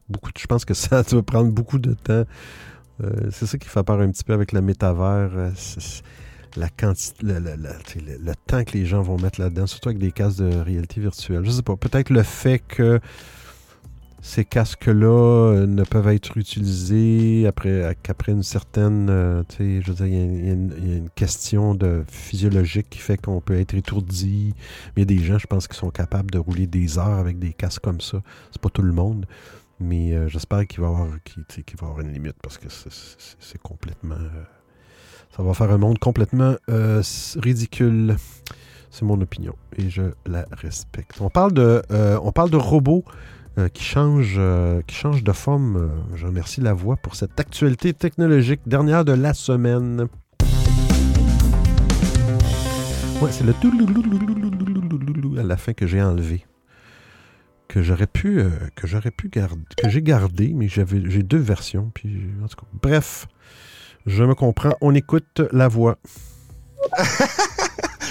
Beaucoup, 0.08 0.30
je 0.38 0.46
pense 0.48 0.64
que 0.64 0.74
ça 0.76 1.02
va 1.02 1.24
prendre 1.24 1.52
beaucoup 1.52 1.80
de 1.80 1.94
temps. 1.94 2.24
Euh, 3.04 3.30
c'est 3.32 3.46
ça 3.46 3.58
qui 3.58 3.68
fait 3.68 3.84
peur 3.84 4.00
un 4.00 4.10
petit 4.10 4.24
peu 4.24 4.34
avec 4.34 4.54
le 4.54 4.62
métavers. 4.62 5.30
euh, 5.36 5.52
la 6.56 6.70
quantité, 6.70 7.24
le, 7.24 7.40
le- 7.40 7.56
le- 7.56 8.18
le- 8.18 8.36
temps 8.48 8.64
que 8.64 8.72
les 8.72 8.86
gens 8.86 9.02
vont 9.04 9.18
mettre 9.20 9.40
là-dedans, 9.40 9.68
surtout 9.68 9.90
avec 9.90 10.00
des 10.00 10.12
casques 10.12 10.40
de 10.40 10.56
réalité 10.58 11.00
virtuelle. 11.02 11.44
Je 11.46 11.52
sais 11.52 11.62
pas. 11.62 11.76
Peut-être 11.76 12.10
le 12.10 12.24
fait 12.24 12.60
que 12.60 13.00
ces 14.28 14.44
casques-là 14.44 15.08
euh, 15.54 15.66
ne 15.68 15.84
peuvent 15.84 16.10
être 16.10 16.38
utilisés 16.38 17.48
après, 17.48 17.98
qu'après 18.04 18.34
une 18.34 18.44
certaine. 18.44 19.08
euh, 19.10 19.42
tu 19.48 19.56
sais, 19.56 19.82
je 19.82 19.88
veux 19.92 19.96
dire, 19.96 20.06
il 20.06 20.46
y 20.46 20.50
a- 20.50 20.54
une- 20.54 21.10
question 21.16 21.74
de 21.74 22.04
physiologique 22.10 22.90
qui 22.90 23.00
fait 23.00 23.16
qu'on 23.18 23.40
peut 23.40 23.58
être 23.58 23.74
étourdi. 23.74 24.54
Mais 24.96 25.04
il 25.04 25.12
y 25.12 25.16
a 25.16 25.18
des 25.20 25.24
gens, 25.26 25.38
je 25.38 25.48
pense, 25.48 25.68
qui 25.70 25.78
sont 25.78 25.90
capables 25.92 26.30
de 26.30 26.38
rouler 26.40 26.68
des 26.68 27.00
heures 27.00 27.18
avec 27.20 27.40
des 27.40 27.54
casques 27.54 27.82
comme 27.82 28.02
ça. 28.02 28.22
C'est 28.52 28.62
pas 28.62 28.70
tout 28.70 28.82
le 28.82 28.92
monde. 28.92 29.26
Mais 29.80 30.14
euh, 30.14 30.28
j'espère 30.28 30.68
qu'il 30.68 30.82
va 30.82 30.88
y 30.88 30.90
avoir, 30.90 31.08
va 31.08 31.88
avoir 31.88 32.02
une 32.02 32.12
limite 32.12 32.36
parce 32.44 32.58
que 32.58 32.68
c'est, 32.70 33.62
complètement. 33.62 34.18
ça 35.36 35.42
va 35.42 35.54
faire 35.54 35.72
un 35.72 35.78
monde 35.78 36.00
complètement 36.00 36.56
ridicule. 37.38 38.18
C'est 38.90 39.06
mon 39.06 39.20
opinion 39.22 39.54
et 39.78 39.90
je 39.90 40.04
la 40.26 40.46
respecte. 40.52 41.22
On 41.22 41.30
parle 41.30 41.54
de, 41.54 41.82
on 42.22 42.32
parle 42.32 42.50
de 42.50 42.58
robots 42.58 43.06
euh, 43.58 43.70
qui, 43.70 43.84
change, 43.84 44.36
euh, 44.38 44.84
qui 44.86 44.94
change 44.94 45.24
de 45.24 45.32
forme. 45.32 45.78
Euh, 45.78 45.88
je 46.16 46.28
remercie 46.28 46.62
la 46.62 46.74
voix 46.74 46.96
pour 46.96 47.16
cette 47.16 47.40
actualité 47.40 47.92
technologique 47.92 48.62
dernière 48.68 49.04
de 49.04 49.14
la 49.14 49.34
semaine. 49.34 50.08
Ouais, 53.20 53.32
c'est 53.32 53.46
le 53.46 53.54
à 55.40 55.44
la 55.44 55.58
fin 55.58 55.74
que 55.74 55.88
j'ai 55.88 56.04
enlevé. 56.04 56.46
Que 57.68 57.82
j'ai 59.90 60.04
gardé, 60.04 60.54
mais 60.54 60.68
j'ai 60.70 61.24
deux 61.24 61.40
versions. 61.40 61.92
Puis, 61.96 62.30
en 62.44 62.48
tout 62.48 62.58
cas, 62.58 62.68
bref, 62.80 63.28
je 64.06 64.24
me 64.24 64.36
comprends. 64.36 64.76
On 64.82 64.94
écoute 64.94 65.42
la 65.52 65.68
voix. 65.68 65.98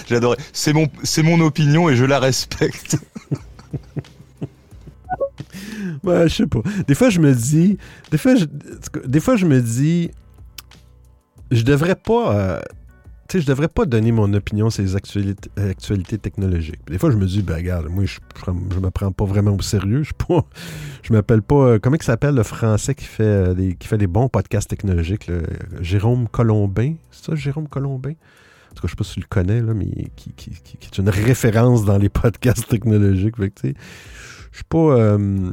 J'adorais. 0.09 0.39
C'est 0.53 0.73
c'est 1.05 1.23
mon 1.23 1.41
opinion 1.41 1.89
et 1.89 1.95
je 1.95 2.05
la 2.05 2.19
respecte 2.19 2.97
ouais 6.05 6.29
je 6.29 6.35
sais 6.35 6.47
pas 6.47 6.61
des 6.87 6.95
fois 6.95 7.11
je 7.11 7.21
me 7.21 7.35
dis 7.35 7.79
des 8.11 8.19
fois 8.19 8.35
je, 8.37 8.45
des 9.07 9.21
fois 9.21 9.37
je 9.37 9.47
me 9.47 9.61
dis 9.61 10.11
je 11.51 11.63
devrais 11.63 11.95
pas 11.97 12.37
euh, 12.37 12.61
tu 13.29 13.39
sais, 13.39 13.43
je 13.43 13.47
devrais 13.49 13.69
pas 13.69 13.87
donner 13.87 14.13
mon 14.13 14.33
opinion 14.35 14.71
sur 14.71 14.85
les 14.85 14.95
actualités, 14.95 16.19
technologiques. 16.19 16.81
Des 16.87 16.97
fois, 16.97 17.11
je 17.11 17.17
me 17.17 17.27
dis, 17.27 17.43
ben 17.43 17.57
regarde, 17.57 17.89
moi, 17.89 18.05
je, 18.05 18.19
je 18.47 18.79
me 18.79 18.91
prends 18.91 19.11
pas 19.11 19.25
vraiment 19.25 19.53
au 19.53 19.61
sérieux. 19.63 20.05
Je 20.05 20.13
je 21.03 21.13
m'appelle 21.13 21.43
pas, 21.43 21.57
euh, 21.57 21.79
comment 21.81 21.97
il 21.97 22.03
s'appelle 22.05 22.37
le 22.37 22.45
français 22.45 22.95
qui 22.95 23.05
fait, 23.05 23.25
euh, 23.25 23.55
des, 23.55 23.75
qui 23.75 23.89
fait 23.89 23.99
des 23.99 24.07
bons 24.07 24.29
podcasts 24.29 24.71
technologiques? 24.71 25.29
Jérôme 25.81 26.29
Colombin? 26.29 26.95
C'est 27.11 27.25
ça, 27.27 27.35
Jérôme 27.35 27.67
Colombin? 27.69 28.11
En 28.11 28.75
tout 28.75 28.83
cas, 28.83 28.89
je 28.89 28.91
sais 28.91 28.97
pas 28.97 29.05
si 29.05 29.15
tu 29.15 29.21
le 29.21 29.27
connais, 29.29 29.61
là, 29.61 29.75
mais 29.75 29.87
qui, 30.15 30.33
qui, 30.37 30.51
qui- 30.51 30.79
est 30.87 30.99
une 30.99 31.09
référence 31.09 31.85
dans 31.85 31.99
les 31.99 32.09
podcasts 32.11 32.69
technologiques. 32.69 33.37
Fait 33.39 33.51
que, 33.51 33.69
je 34.57 34.61
suis 34.61 34.65
pas, 34.71 34.79
euh, 34.79 35.51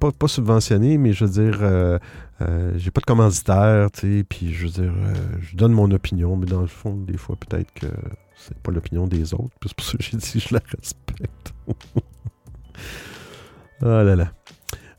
pas, 0.00 0.10
pas 0.10 0.26
subventionné, 0.26 0.96
mais 0.96 1.12
je 1.12 1.26
veux 1.26 1.30
dire, 1.30 1.58
euh, 1.60 1.98
euh, 2.40 2.72
j'ai 2.78 2.90
pas 2.90 3.02
de 3.02 3.04
commanditaire, 3.04 3.90
tu 3.90 4.20
sais, 4.20 4.24
puis 4.26 4.54
je 4.54 4.64
veux 4.64 4.72
dire, 4.72 4.94
euh, 4.96 5.14
je 5.42 5.54
donne 5.54 5.72
mon 5.72 5.90
opinion, 5.90 6.34
mais 6.34 6.46
dans 6.46 6.62
le 6.62 6.66
fond, 6.66 6.96
des 6.96 7.18
fois, 7.18 7.36
peut-être 7.36 7.70
que 7.74 7.88
c'est 8.34 8.56
pas 8.56 8.72
l'opinion 8.72 9.06
des 9.06 9.34
autres, 9.34 9.52
puis 9.60 9.68
c'est 9.68 9.76
pour 9.76 9.84
ça 9.84 9.98
que 9.98 10.02
j'ai 10.02 10.16
dit 10.16 10.40
je 10.40 10.54
la 10.54 10.62
respecte. 10.74 11.52
ah 13.82 14.02
là 14.02 14.16
là. 14.16 14.32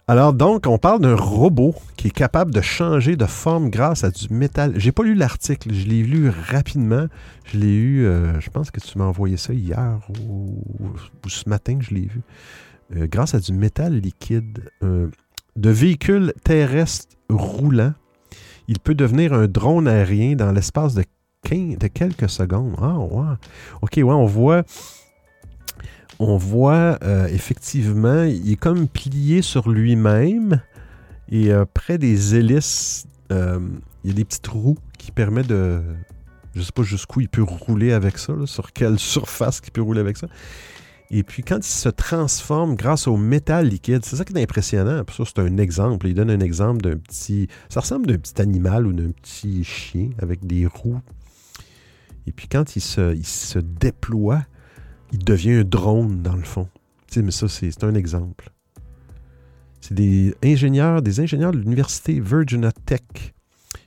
Alors 0.08 0.34
donc, 0.34 0.68
on 0.68 0.78
parle 0.78 1.02
d'un 1.02 1.16
robot 1.16 1.74
qui 1.96 2.10
est 2.10 2.12
capable 2.12 2.54
de 2.54 2.62
changer 2.62 3.16
de 3.16 3.26
forme 3.26 3.72
grâce 3.72 4.04
à 4.04 4.12
du 4.12 4.28
métal. 4.30 4.74
J'ai 4.76 4.92
pas 4.92 5.02
lu 5.02 5.16
l'article, 5.16 5.74
je 5.74 5.88
l'ai 5.88 6.04
lu 6.04 6.30
rapidement. 6.30 7.08
Je 7.46 7.58
l'ai 7.58 7.74
eu, 7.74 8.06
euh, 8.06 8.40
je 8.40 8.52
pense 8.52 8.70
que 8.70 8.80
tu 8.80 8.96
m'as 9.00 9.06
envoyé 9.06 9.38
ça 9.38 9.54
hier 9.54 9.98
ou 10.30 10.62
ce 11.28 11.50
matin 11.50 11.80
que 11.80 11.84
je 11.84 11.96
l'ai 11.96 12.06
vu. 12.06 12.22
Euh, 12.96 13.08
grâce 13.08 13.34
à 13.34 13.40
du 13.40 13.54
métal 13.54 14.00
liquide, 14.00 14.70
euh, 14.84 15.10
de 15.56 15.70
véhicules 15.70 16.34
terrestres 16.44 17.16
roulants, 17.30 17.94
il 18.68 18.80
peut 18.80 18.96
devenir 18.96 19.34
un 19.34 19.48
drone 19.48 19.88
aérien 19.88 20.36
dans 20.36 20.52
l'espace 20.52 20.94
de, 20.94 21.04
15 21.44 21.78
de 21.78 21.88
quelques 21.88 22.30
secondes. 22.30 22.76
Ah, 22.82 22.98
ouais. 22.98 23.36
OK, 23.82 23.94
ouais, 23.98 24.04
on 24.04 24.26
voit. 24.26 24.64
Euh, 26.20 27.28
effectivement, 27.28 28.24
il 28.24 28.52
est 28.52 28.56
comme 28.56 28.88
plié 28.88 29.42
sur 29.42 29.70
lui-même 29.70 30.62
et 31.30 31.52
près 31.74 31.98
des 31.98 32.36
hélices, 32.36 33.08
il 33.30 33.36
y 34.06 34.12
a 34.12 34.14
des 34.14 34.24
petits 34.24 34.42
trous 34.42 34.78
qui 34.98 35.12
permettent 35.12 35.48
de. 35.48 35.82
Je 36.56 36.62
sais 36.62 36.72
pas 36.72 36.84
jusqu'où 36.84 37.22
il 37.22 37.30
peut 37.30 37.42
rouler 37.42 37.94
avec 37.94 38.20
ça, 38.20 38.34
sur 38.46 38.72
quelle 38.72 39.00
surface 39.14 39.60
il 39.66 39.72
peut 39.72 39.82
rouler 39.82 40.00
avec 40.00 40.18
ça. 40.18 40.28
Et 41.16 41.22
puis, 41.22 41.44
quand 41.44 41.58
il 41.60 41.64
se 41.72 41.90
transforme 41.90 42.74
grâce 42.76 43.08
au 43.08 43.18
métal 43.18 43.68
liquide, 43.68 44.04
c'est 44.04 44.16
ça 44.16 44.26
qui 44.26 44.34
est 44.34 44.42
impressionnant. 44.42 45.04
Ça, 45.16 45.24
c'est 45.28 45.40
un 45.40 45.58
exemple. 45.58 46.08
Il 46.08 46.16
donne 46.16 46.32
un 46.32 46.40
exemple 46.40 46.82
d'un 46.82 46.98
petit. 46.98 47.48
Ça 47.70 47.82
ressemble 47.82 48.08
d'un 48.08 48.18
petit 48.18 48.42
animal 48.42 48.88
ou 48.88 48.94
d'un 48.94 49.12
petit 49.12 49.64
chien 49.64 50.10
avec 50.20 50.44
des 50.48 50.66
roues. 50.66 51.00
Et 52.26 52.32
puis, 52.32 52.48
quand 52.48 52.76
il 52.76 52.82
se, 52.82 53.14
il 53.14 53.28
se 53.28 53.60
déploie, 53.60 54.42
il 55.12 55.20
devient 55.24 55.52
un 55.52 55.64
drone, 55.64 56.24
dans 56.24 56.36
le 56.36 56.42
fond. 56.42 56.68
Tu 57.08 57.14
sais, 57.16 57.22
mais 57.22 57.30
ça, 57.30 57.48
c'est 57.48 57.70
c'est 57.70 57.84
un 57.84 57.94
exemple. 57.94 58.50
C'est 59.82 59.94
des 59.94 60.34
ingénieurs, 60.44 61.04
des 61.04 61.20
ingénieurs 61.20 61.52
de 61.52 61.60
l'université 61.60 62.20
Virginia 62.22 62.72
Tech 62.72 63.02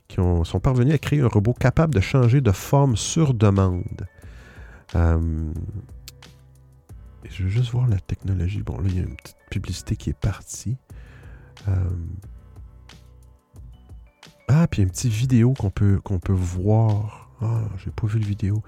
qui 0.07 0.21
ont- 0.21 0.45
sont 0.45 0.61
parvenus 0.61 0.95
à 0.95 0.99
créer 0.99 1.23
un 1.23 1.27
robot 1.27 1.55
capable 1.55 1.93
de 1.93 2.01
changer 2.01 2.41
de 2.41 2.53
forme 2.53 2.97
sur 2.97 3.35
demande. 3.35 4.07
Euh, 4.95 5.51
je 7.31 7.45
veux 7.45 7.49
juste 7.49 7.71
voir 7.71 7.87
la 7.89 7.99
technologie. 7.99 8.63
Bon, 8.63 8.79
là, 8.79 8.89
il 8.89 8.97
y 8.97 9.01
a 9.01 9.03
une 9.03 9.17
petite 9.17 9.37
publicité 9.51 9.97
qui 9.97 10.11
est 10.11 10.19
partie. 10.19 10.77
Euh, 11.69 11.73
Ah, 14.49 14.67
puis 14.69 14.81
il 14.81 14.85
y 14.85 14.87
une 14.87 14.93
petite 14.93 15.13
vidéo 15.13 15.55
qu'on 15.55 15.71
peut, 15.71 16.01
peut 16.01 16.33
voir. 16.33 17.31
Ah, 17.43 17.63
j'ai 17.85 17.91
pas 17.91 18.07
vu 18.07 18.19
le 18.19 18.25
vidéo. 18.25 18.63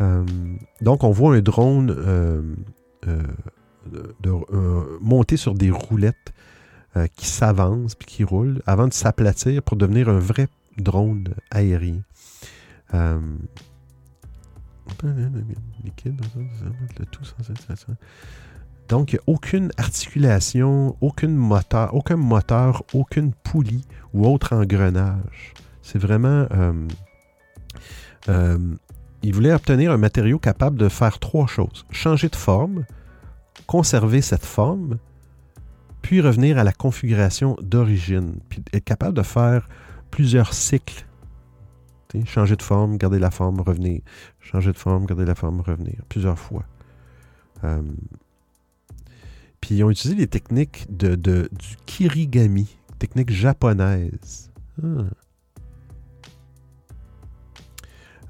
Euh, 0.00 0.24
donc, 0.80 1.04
on 1.04 1.10
voit 1.10 1.34
un 1.34 1.40
drone 1.40 1.90
euh, 1.90 2.54
euh, 4.26 4.98
monté 5.00 5.36
sur 5.36 5.54
des 5.54 5.70
roulettes 5.70 6.32
qui 7.14 7.26
s'avance 7.26 7.94
puis 7.94 8.06
qui 8.06 8.24
roule 8.24 8.60
avant 8.66 8.88
de 8.88 8.92
s'aplatir 8.92 9.62
pour 9.62 9.76
devenir 9.76 10.08
un 10.08 10.18
vrai 10.18 10.48
drone 10.78 11.28
aérien. 11.50 12.02
Liquide. 15.84 16.20
Donc, 18.88 19.18
aucune 19.26 19.70
articulation, 19.76 20.96
aucune 21.00 21.36
moteur, 21.36 21.94
aucun 21.94 22.16
moteur, 22.16 22.82
aucune 22.94 23.32
poulie 23.32 23.84
ou 24.14 24.26
autre 24.26 24.54
engrenage. 24.54 25.54
C'est 25.82 25.98
vraiment... 25.98 26.46
euh, 26.52 26.88
euh, 28.28 28.58
il 29.22 29.34
voulait 29.34 29.52
obtenir 29.52 29.90
un 29.90 29.96
matériau 29.96 30.38
capable 30.38 30.78
de 30.78 30.88
faire 30.88 31.18
trois 31.18 31.46
choses. 31.46 31.84
Changer 31.90 32.28
de 32.28 32.36
forme, 32.36 32.84
conserver 33.66 34.22
cette 34.22 34.44
forme, 34.44 34.98
puis 36.02 36.20
revenir 36.20 36.58
à 36.58 36.64
la 36.64 36.72
configuration 36.72 37.56
d'origine, 37.60 38.38
puis 38.48 38.62
être 38.72 38.84
capable 38.84 39.16
de 39.16 39.22
faire 39.22 39.68
plusieurs 40.10 40.54
cycles. 40.54 41.07
Changer 42.24 42.56
de 42.56 42.62
forme, 42.62 42.96
garder 42.96 43.18
la 43.18 43.30
forme, 43.30 43.60
revenir. 43.60 44.00
Changer 44.40 44.72
de 44.72 44.78
forme, 44.78 45.06
garder 45.06 45.24
la 45.24 45.34
forme, 45.34 45.60
revenir. 45.60 45.96
Plusieurs 46.08 46.38
fois. 46.38 46.64
Euh, 47.64 47.82
puis 49.60 49.76
ils 49.76 49.84
ont 49.84 49.90
utilisé 49.90 50.18
les 50.18 50.26
techniques 50.26 50.86
de, 50.88 51.14
du 51.16 51.48
kirigami, 51.86 52.76
technique 52.98 53.30
japonaise. 53.30 54.50
Ah. 54.82 55.04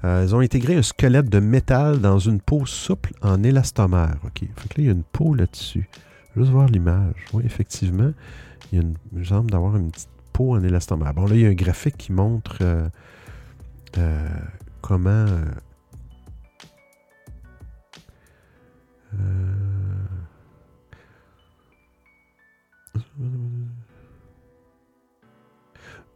Euh, 0.05 0.23
ils 0.25 0.33
ont 0.33 0.39
intégré 0.39 0.75
un 0.75 0.81
squelette 0.81 1.29
de 1.29 1.39
métal 1.39 1.99
dans 1.99 2.19
une 2.19 2.39
peau 2.39 2.65
souple 2.65 3.11
en 3.21 3.43
élastomère. 3.43 4.15
OK. 4.23 4.47
Fait 4.55 4.69
que 4.69 4.77
là, 4.77 4.83
il 4.83 4.85
y 4.85 4.89
a 4.89 4.93
une 4.93 5.03
peau 5.03 5.33
là-dessus. 5.33 5.89
Juste 6.37 6.51
voir 6.51 6.67
l'image. 6.67 7.25
Oui, 7.33 7.43
effectivement, 7.45 8.13
il 8.71 8.79
y 8.79 8.81
a 8.81 8.85
une, 8.85 9.25
semble 9.25 9.51
d'avoir 9.51 9.75
une 9.75 9.91
petite 9.91 10.09
peau 10.31 10.55
en 10.55 10.63
élastomère. 10.63 11.13
Bon, 11.13 11.25
là, 11.25 11.35
il 11.35 11.41
y 11.41 11.45
a 11.45 11.49
un 11.49 11.53
graphique 11.53 11.97
qui 11.97 12.13
montre 12.13 12.57
euh, 12.61 12.87
euh, 13.97 14.27
comment. 14.81 15.09
euh, 15.09 15.45
euh, 19.15 19.53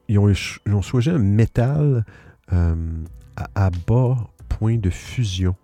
ils, 0.08 0.20
ont, 0.20 0.28
un 0.28 1.18
métal 1.18 2.06
à, 2.50 3.70
bas 3.88 4.18
point 4.50 4.78
de 4.78 4.90
fusion. 4.90 5.56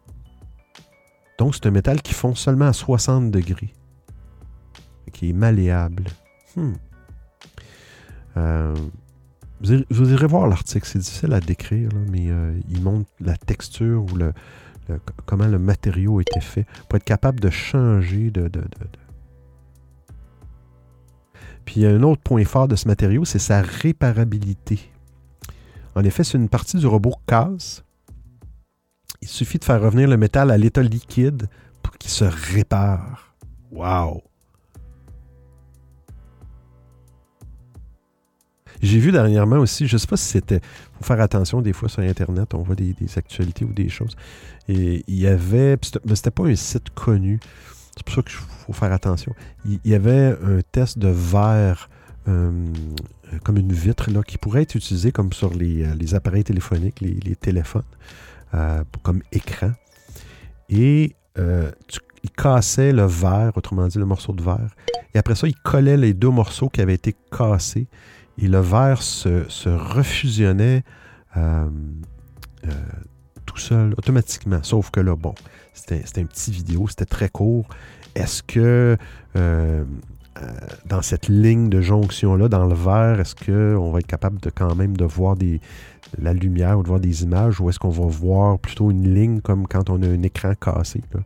Donc, 1.38 1.56
c'est 1.56 1.68
un 1.68 1.72
métal 1.72 2.02
qui 2.02 2.14
fond 2.14 2.36
seulement 2.36 2.68
à 2.68 2.74
60 2.74 3.32
degrés. 3.32 3.74
Qui 5.14 5.30
est 5.30 5.34
malléable. 5.34 6.06
Hmm. 6.56 6.74
Vous, 9.62 10.12
irez, 10.12 10.28
voir 10.28 10.48
l'article, 10.48 10.88
c'est 10.88 11.00
difficile 11.00 11.34
à 11.34 11.40
décrire, 11.40 11.90
mais 12.10 12.30
euh, 12.30 12.58
il 12.70 12.82
montre 12.82 13.10
la 13.20 13.36
texture 13.36 14.04
ou 14.04 14.18
comment 15.26 15.48
le 15.48 15.60
matériau 15.60 16.20
été 16.22 16.40
fait 16.40 16.66
pour 16.88 16.98
être 16.98 17.04
capable 17.04 17.40
de 17.40 17.50
changer 17.50 18.32
de, 18.32 18.44
de- 18.44 18.48
de- 18.48 18.62
de- 18.62 19.00
Puis 21.66 21.86
un 21.86 22.02
autre 22.04 22.22
point 22.22 22.44
fort 22.46 22.68
de 22.68 22.76
ce 22.76 22.88
matériau, 22.88 23.26
c'est 23.26 23.38
sa 23.40 23.62
réparabilité. 23.62 24.80
En 25.96 26.04
effet, 26.04 26.24
si 26.24 26.36
une 26.38 26.50
partie 26.50 26.78
du 26.78 26.88
robot 26.88 27.14
casse, 27.28 27.84
il 29.22 29.28
suffit 29.28 29.60
de 29.60 29.66
faire 29.66 29.82
revenir 29.82 30.08
le 30.08 30.18
métal 30.18 30.50
à 30.50 30.58
l'état 30.58 30.82
liquide 30.82 31.48
pour 31.84 31.98
qu'il 31.98 32.10
se 32.12 32.24
répare. 32.24 33.36
Wow! 33.72 34.24
J'ai 38.82 39.00
vu 39.00 39.12
dernièrement 39.12 39.58
aussi, 39.58 39.88
je 39.88 39.96
ne 39.96 39.98
sais 40.00 40.08
pas 40.08 40.18
si 40.18 40.26
c'était. 40.26 40.62
faut 40.98 41.04
faire 41.04 41.22
attention 41.22 41.62
des 41.62 41.74
fois 41.74 41.90
sur 41.90 42.02
Internet, 42.02 42.54
on 42.54 42.62
voit 42.62 42.76
des, 42.76 42.96
actualités 43.16 43.66
ou 43.66 43.74
des 43.74 43.90
choses. 43.90 44.16
Et 44.68 45.04
il 45.08 45.20
y 45.20 45.28
avait. 45.28 45.78
mais 46.06 46.16
c'était 46.16 46.32
pas 46.32 46.46
un 46.46 46.56
site 46.56 46.90
connu. 46.92 47.40
C'est 47.96 48.04
pour 48.06 48.16
ça 48.16 48.22
qu'il 48.22 48.32
faut 48.32 48.74
faire 48.74 48.94
attention. 48.94 49.34
Il, 49.66 49.80
il 49.84 49.92
y 49.92 49.96
avait 49.96 50.38
un 50.42 50.62
test 50.72 50.98
de 50.98 51.10
verre 51.10 51.90
euh, 52.30 52.52
comme 53.44 53.58
une 53.58 53.72
vitre 53.72 54.10
là, 54.10 54.24
qui 54.24 54.38
pourrait 54.38 54.64
être 54.64 54.76
utilisé 54.76 55.12
comme 55.12 55.32
sur 55.34 55.54
les, 55.54 55.84
euh, 55.84 55.94
les 55.96 56.16
appareils 56.16 56.44
téléphoniques, 56.44 57.00
les, 57.00 57.36
téléphones, 57.36 57.84
euh, 58.54 58.84
comme 59.04 59.22
écran. 59.32 59.72
Et 60.70 61.16
il 61.38 62.32
cassait 62.32 62.92
le 62.92 63.06
verre, 63.06 63.52
autrement 63.56 63.88
dit 63.88 63.98
le 63.98 64.06
morceau 64.06 64.34
de 64.34 64.44
verre. 64.44 64.76
Et 65.14 65.18
après 65.18 65.36
ça, 65.36 65.48
il 65.48 65.56
collait 65.56 65.96
les 65.96 66.14
deux 66.14 66.30
morceaux 66.30 66.70
qui 66.70 66.82
avaient 66.82 66.96
été 66.96 67.16
cassés. 67.32 67.88
Et 68.42 68.48
le 68.48 68.60
verre 68.60 69.02
se, 69.02 69.70
refusionnait 69.70 70.84
euh, 71.36 71.68
euh, 72.66 72.70
tout 73.46 73.58
seul, 73.58 73.94
automatiquement. 73.98 74.60
Sauf 74.64 74.92
que 74.92 75.02
là, 75.02 75.16
bon, 75.16 75.36
c'était 75.74 76.22
une 76.22 76.28
petite 76.28 76.54
vidéo, 76.54 76.88
c'était 76.88 77.06
très 77.06 77.28
court. 77.28 77.68
Est-ce 78.16 78.42
que 78.42 78.98
euh, 79.36 79.84
dans 80.86 81.02
cette 81.02 81.28
ligne 81.28 81.70
de 81.70 81.82
jonction-là, 81.82 82.48
dans 82.48 82.66
le 82.66 82.76
verre, 82.76 83.20
est-ce 83.20 83.36
qu'on 83.36 83.92
va 83.92 84.00
être 84.00 84.08
capable 84.08 84.40
de 84.40 84.50
quand 84.50 84.74
même 84.74 84.96
de 84.96 85.04
voir 85.04 85.36
des, 85.36 85.60
la 86.18 86.34
lumière 86.34 86.80
ou 86.80 86.84
de 86.84 86.88
voir 86.88 87.02
des 87.02 87.24
images 87.24 87.60
ou 87.60 87.70
est-ce 87.70 87.80
qu'on 87.80 87.90
va 87.90 88.06
voir 88.06 88.58
plutôt 88.58 88.90
une 88.90 89.14
ligne 89.14 89.42
comme 89.42 89.68
quand 89.68 89.90
on 89.90 90.02
a 90.02 90.08
un 90.08 90.24
écran 90.24 90.54
cassé? 90.56 91.02
là? 91.14 91.20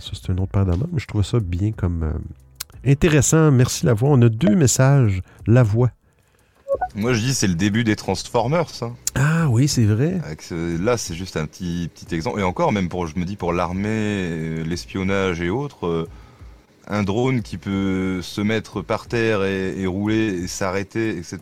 Ça, 0.00 0.10
c'est 0.12 0.30
un 0.30 0.38
autre 0.38 0.52
paire 0.52 0.66
mais 0.66 0.98
je 0.98 1.06
trouve 1.06 1.24
ça 1.24 1.38
bien 1.40 1.72
comme 1.72 2.20
intéressant. 2.84 3.50
Merci 3.50 3.84
la 3.84 3.94
voix. 3.94 4.10
On 4.10 4.22
a 4.22 4.28
deux 4.28 4.54
messages. 4.54 5.22
La 5.46 5.62
voix. 5.62 5.90
Moi, 6.94 7.12
je 7.14 7.20
dis 7.20 7.34
c'est 7.34 7.46
le 7.46 7.54
début 7.54 7.84
des 7.84 7.96
Transformers. 7.96 8.66
hein. 8.82 8.92
Ah 9.14 9.48
oui, 9.48 9.66
c'est 9.68 9.84
vrai. 9.84 10.20
Avec 10.24 10.42
ce- 10.42 10.80
là, 10.82 10.96
c'est 10.96 11.14
juste 11.14 11.36
un 11.36 11.46
petit, 11.46 11.90
petit 11.94 12.14
exemple. 12.14 12.40
Et 12.40 12.42
encore, 12.42 12.72
même 12.72 12.88
pour, 12.88 13.06
je 13.06 13.18
me 13.18 13.24
dis, 13.24 13.36
pour 13.36 13.52
l'armée, 13.52 14.62
l'espionnage 14.64 15.40
et 15.40 15.48
autres, 15.50 15.86
euh, 15.86 16.08
un 16.88 17.02
drone 17.02 17.42
qui 17.42 17.56
peut 17.58 18.20
se 18.22 18.40
mettre 18.40 18.82
par 18.82 19.06
terre 19.06 19.44
et, 19.44 19.78
et 19.80 19.86
rouler 19.86 20.42
et 20.42 20.46
s'arrêter, 20.48 21.10
etc., 21.16 21.38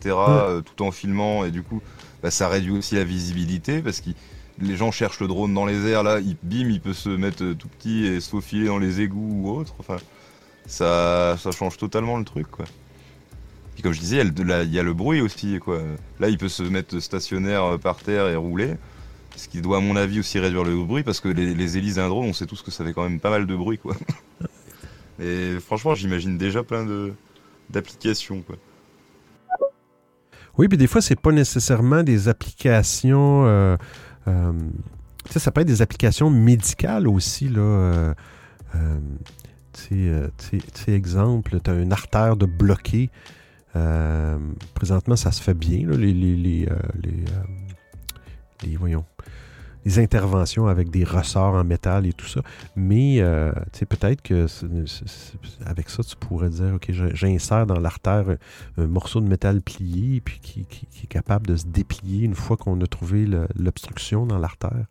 euh, 0.47 0.61
tout 0.61 0.83
en 0.83 0.91
filmant, 0.91 1.43
et 1.45 1.51
du 1.51 1.63
coup, 1.63 1.81
bah, 2.23 2.31
ça 2.31 2.47
réduit 2.47 2.71
aussi 2.71 2.95
la 2.95 3.03
visibilité 3.03 3.81
parce 3.81 3.99
que 4.01 4.11
les 4.59 4.75
gens 4.77 4.91
cherchent 4.91 5.19
le 5.21 5.27
drone 5.27 5.53
dans 5.53 5.65
les 5.65 5.87
airs, 5.87 6.03
là, 6.03 6.19
il, 6.19 6.37
bim, 6.43 6.69
il 6.69 6.79
peut 6.81 6.93
se 6.93 7.09
mettre 7.09 7.43
euh, 7.43 7.55
tout 7.55 7.67
petit 7.67 8.05
et 8.05 8.19
se 8.19 8.29
faufiler 8.29 8.67
dans 8.67 8.77
les 8.77 9.01
égouts 9.01 9.41
ou 9.43 9.49
autre. 9.57 9.73
Enfin, 9.79 9.97
ça, 10.67 11.35
ça 11.39 11.51
change 11.51 11.77
totalement 11.77 12.17
le 12.17 12.23
truc, 12.25 12.47
quoi. 12.49 12.65
Puis 13.81 13.89
comme 13.89 13.93
je 13.93 13.99
disais, 13.99 14.17
il 14.21 14.71
y 14.71 14.77
a 14.79 14.83
le- 14.83 14.93
bruit 14.93 15.21
aussi, 15.21 15.57
quoi. 15.57 15.81
Là, 16.19 16.29
il 16.29 16.37
peut 16.37 16.49
se 16.49 16.61
mettre 16.61 16.99
stationnaire 16.99 17.63
euh, 17.63 17.77
par 17.79 17.95
terre 17.95 18.27
et 18.27 18.35
rouler. 18.35 18.75
Ce 19.35 19.47
qui 19.47 19.59
doit, 19.59 19.77
à 19.77 19.79
mon 19.79 19.95
avis, 19.95 20.19
aussi 20.19 20.37
réduire 20.37 20.63
le 20.63 20.75
bruit, 20.85 21.01
parce 21.01 21.19
que 21.19 21.29
les, 21.29 21.55
les 21.55 21.77
hélices 21.79 21.95
d'un 21.95 22.07
drone, 22.07 22.27
on 22.27 22.33
sait 22.33 22.45
tous 22.45 22.61
que 22.61 22.69
ça 22.69 22.85
fait 22.85 22.93
quand 22.93 23.01
même 23.09 23.19
pas 23.19 23.31
mal 23.31 23.47
de 23.47 23.55
bruit, 23.55 23.79
quoi. 23.79 23.95
Et 25.19 25.57
franchement, 25.65 25.95
j'imagine 25.95 26.37
déjà 26.37 26.61
plein 26.61 26.85
de 26.85 27.13
d'applications. 27.71 28.43
Oui, 30.59 30.67
puis 30.67 30.77
des 30.77 30.85
fois, 30.85 31.01
c'est 31.01 31.19
pas 31.19 31.31
nécessairement 31.31 32.03
des 32.03 32.27
applications. 32.27 33.47
euh, 33.47 33.77
euh, 34.27 34.51
tu 35.25 35.31
sais, 35.33 35.39
ça 35.39 35.49
peut 35.51 35.61
être 35.61 35.67
des 35.67 35.81
applications 35.81 36.29
médicales 36.29 37.07
aussi, 37.07 37.49
là. 37.49 37.61
euh, 37.61 38.13
euh, 38.75 38.99
tu 39.73 40.11
sais, 40.75 40.91
exemple, 40.93 41.59
tu 41.63 41.71
as 41.71 41.73
une 41.73 41.93
artère 41.93 42.35
de 42.35 42.45
bloqué. 42.45 43.09
Euh, 43.75 44.37
présentement, 44.73 45.15
ça 45.15 45.31
se 45.31 45.41
fait 45.41 45.53
bien, 45.53 45.87
les, 45.89 46.13
les, 46.13 46.67
euh, 46.69 46.73
euh, 46.75 47.11
les- 48.63 48.75
voyons, 48.75 49.05
les 49.85 49.97
interventions 49.99 50.67
avec 50.67 50.89
des 50.91 51.03
ressorts 51.03 51.55
en 51.55 51.63
métal 51.63 52.05
et 52.05 52.13
tout 52.13 52.27
ça. 52.27 52.41
Mais 52.75 53.19
peut-être 53.89 54.21
que 54.21 54.45
avec 55.65 55.89
ça, 55.89 56.03
tu 56.03 56.15
pourrais 56.17 56.49
dire, 56.49 56.73
OK, 56.75 56.91
j'insère 57.13 57.65
dans 57.65 57.79
l'artère 57.79 58.25
un 58.77 58.87
morceau 58.87 59.21
de 59.21 59.27
métal 59.27 59.61
plié, 59.61 60.21
puis 60.21 60.39
qui, 60.41 60.65
qui- 60.65 60.85
qui 60.85 61.03
est 61.05 61.07
capable 61.09 61.47
de 61.47 61.55
se 61.55 61.65
déplier 61.65 62.25
une 62.25 62.35
fois 62.35 62.57
qu'on 62.57 62.79
a 62.81 62.85
trouvé 62.87 63.25
l'obstruction 63.55 64.25
dans 64.27 64.37
l'artère. 64.37 64.85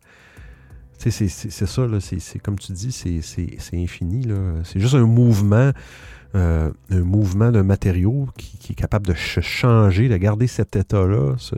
C'est- 0.97 1.27
ça, 1.29 1.65
c'est 1.99 2.39
comme 2.39 2.59
tu 2.59 2.73
dis, 2.73 2.91
c'est 2.91 3.73
infini. 3.77 4.27
C'est 4.65 4.79
juste 4.79 4.95
un 4.95 5.05
mouvement, 5.07 5.71
un 6.33 6.71
mouvement 7.01 7.51
d'un 7.51 7.63
matériau 7.63 8.27
qui, 8.37 8.57
qui 8.57 8.71
est 8.73 8.75
capable 8.75 9.07
de 9.07 9.13
ch- 9.13 9.41
changer, 9.45 10.07
de 10.09 10.17
garder 10.17 10.47
cet 10.47 10.75
état-là, 10.75 11.35
ce- 11.37 11.55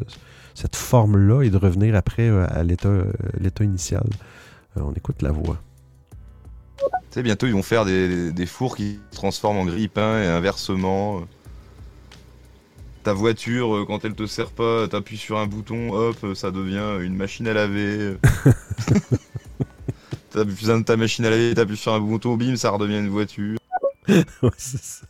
cette 0.56 0.76
forme-là, 0.76 1.42
et 1.44 1.50
de 1.50 1.58
revenir 1.58 1.96
après 1.96 2.30
euh, 2.30 2.46
à 2.50 2.64
l'état 2.64 2.88
euh, 2.90 3.12
initial. 3.62 4.06
Euh, 4.78 4.82
on 4.84 4.94
écoute 4.94 5.22
la 5.22 5.32
voix. 5.32 5.58
Tu 6.78 6.86
sais, 7.20 7.24
bientôt, 7.24 7.46
ils 7.48 7.54
vont 7.54 7.64
faire 7.64 7.86
des, 7.86 8.32
des 8.32 8.46
fours 8.46 8.76
qui 8.76 9.00
se 9.12 9.16
transforment 9.16 9.58
en 9.58 9.66
grille-pain 9.66 10.22
et 10.24 10.28
inversement. 10.28 11.22
Ta 13.04 13.14
voiture, 13.14 13.76
euh, 13.76 13.86
quand 13.86 14.06
elle 14.06 14.16
te 14.16 14.26
sert 14.26 14.52
pas, 14.52 14.88
t'appuies 14.88 15.18
sur 15.18 15.38
un 15.38 15.46
bouton, 15.46 15.92
hop, 15.94 16.18
euh, 16.24 16.36
ça 16.36 16.52
devient 16.52 16.98
une 17.02 17.16
machine 17.16 17.48
à 17.48 17.54
laver. 17.54 18.16
T'as 20.32 20.44
besoin 20.46 20.80
de 20.80 20.84
ta 20.84 20.98
machine 20.98 21.26
à 21.26 21.30
laver, 21.30 21.54
t'appuies 21.54 21.78
sur 21.78 21.94
un 21.94 22.00
bouton, 22.00 22.36
bim, 22.38 22.56
ça 22.56 22.72
redevient 22.72 22.98
une 23.00 23.10
voiture. 23.10 23.58
C'est 24.58 24.82
ça. 24.82 25.06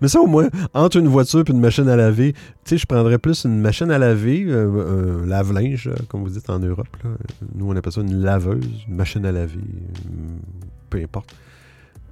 Mais 0.00 0.08
ça, 0.08 0.20
au 0.20 0.26
moins, 0.26 0.48
entre 0.74 0.96
une 0.96 1.06
voiture 1.06 1.44
et 1.46 1.50
une 1.52 1.60
machine 1.60 1.88
à 1.88 1.94
laver, 1.94 2.32
tu 2.32 2.40
sais, 2.64 2.78
je 2.78 2.86
prendrais 2.86 3.18
plus 3.18 3.44
une 3.44 3.60
machine 3.60 3.92
à 3.92 3.98
laver, 3.98 4.44
euh, 4.48 5.22
un 5.22 5.26
lave-linge, 5.26 5.86
euh, 5.86 5.94
comme 6.08 6.22
vous 6.24 6.30
dites 6.30 6.50
en 6.50 6.58
Europe. 6.58 6.88
là. 7.04 7.10
Nous, 7.54 7.68
on 7.70 7.76
appelle 7.76 7.92
ça 7.92 8.00
une 8.00 8.20
laveuse, 8.22 8.66
une 8.88 8.96
machine 8.96 9.24
à 9.24 9.30
laver, 9.30 9.60
euh, 9.60 10.36
peu 10.90 10.98
importe. 11.00 11.32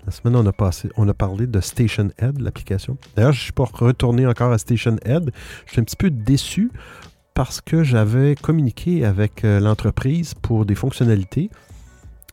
La 0.06 0.12
semaine, 0.12 0.36
on 0.36 0.46
a, 0.46 0.70
on 0.96 1.08
a 1.08 1.14
parlé 1.14 1.46
de 1.46 1.60
Station 1.60 2.10
Head, 2.18 2.40
l'application. 2.40 2.96
D'ailleurs, 3.14 3.32
je 3.32 3.40
ne 3.40 3.42
suis 3.42 3.52
pas 3.52 3.66
retourné 3.70 4.26
encore 4.26 4.52
à 4.52 4.58
Station 4.58 4.96
Head. 5.04 5.32
Je 5.66 5.72
suis 5.72 5.80
un 5.80 5.84
petit 5.84 5.96
peu 5.96 6.08
déçu 6.08 6.70
parce 7.38 7.60
que 7.60 7.84
j'avais 7.84 8.34
communiqué 8.34 9.04
avec 9.04 9.44
euh, 9.44 9.60
l'entreprise 9.60 10.34
pour 10.34 10.66
des 10.66 10.74
fonctionnalités. 10.74 11.50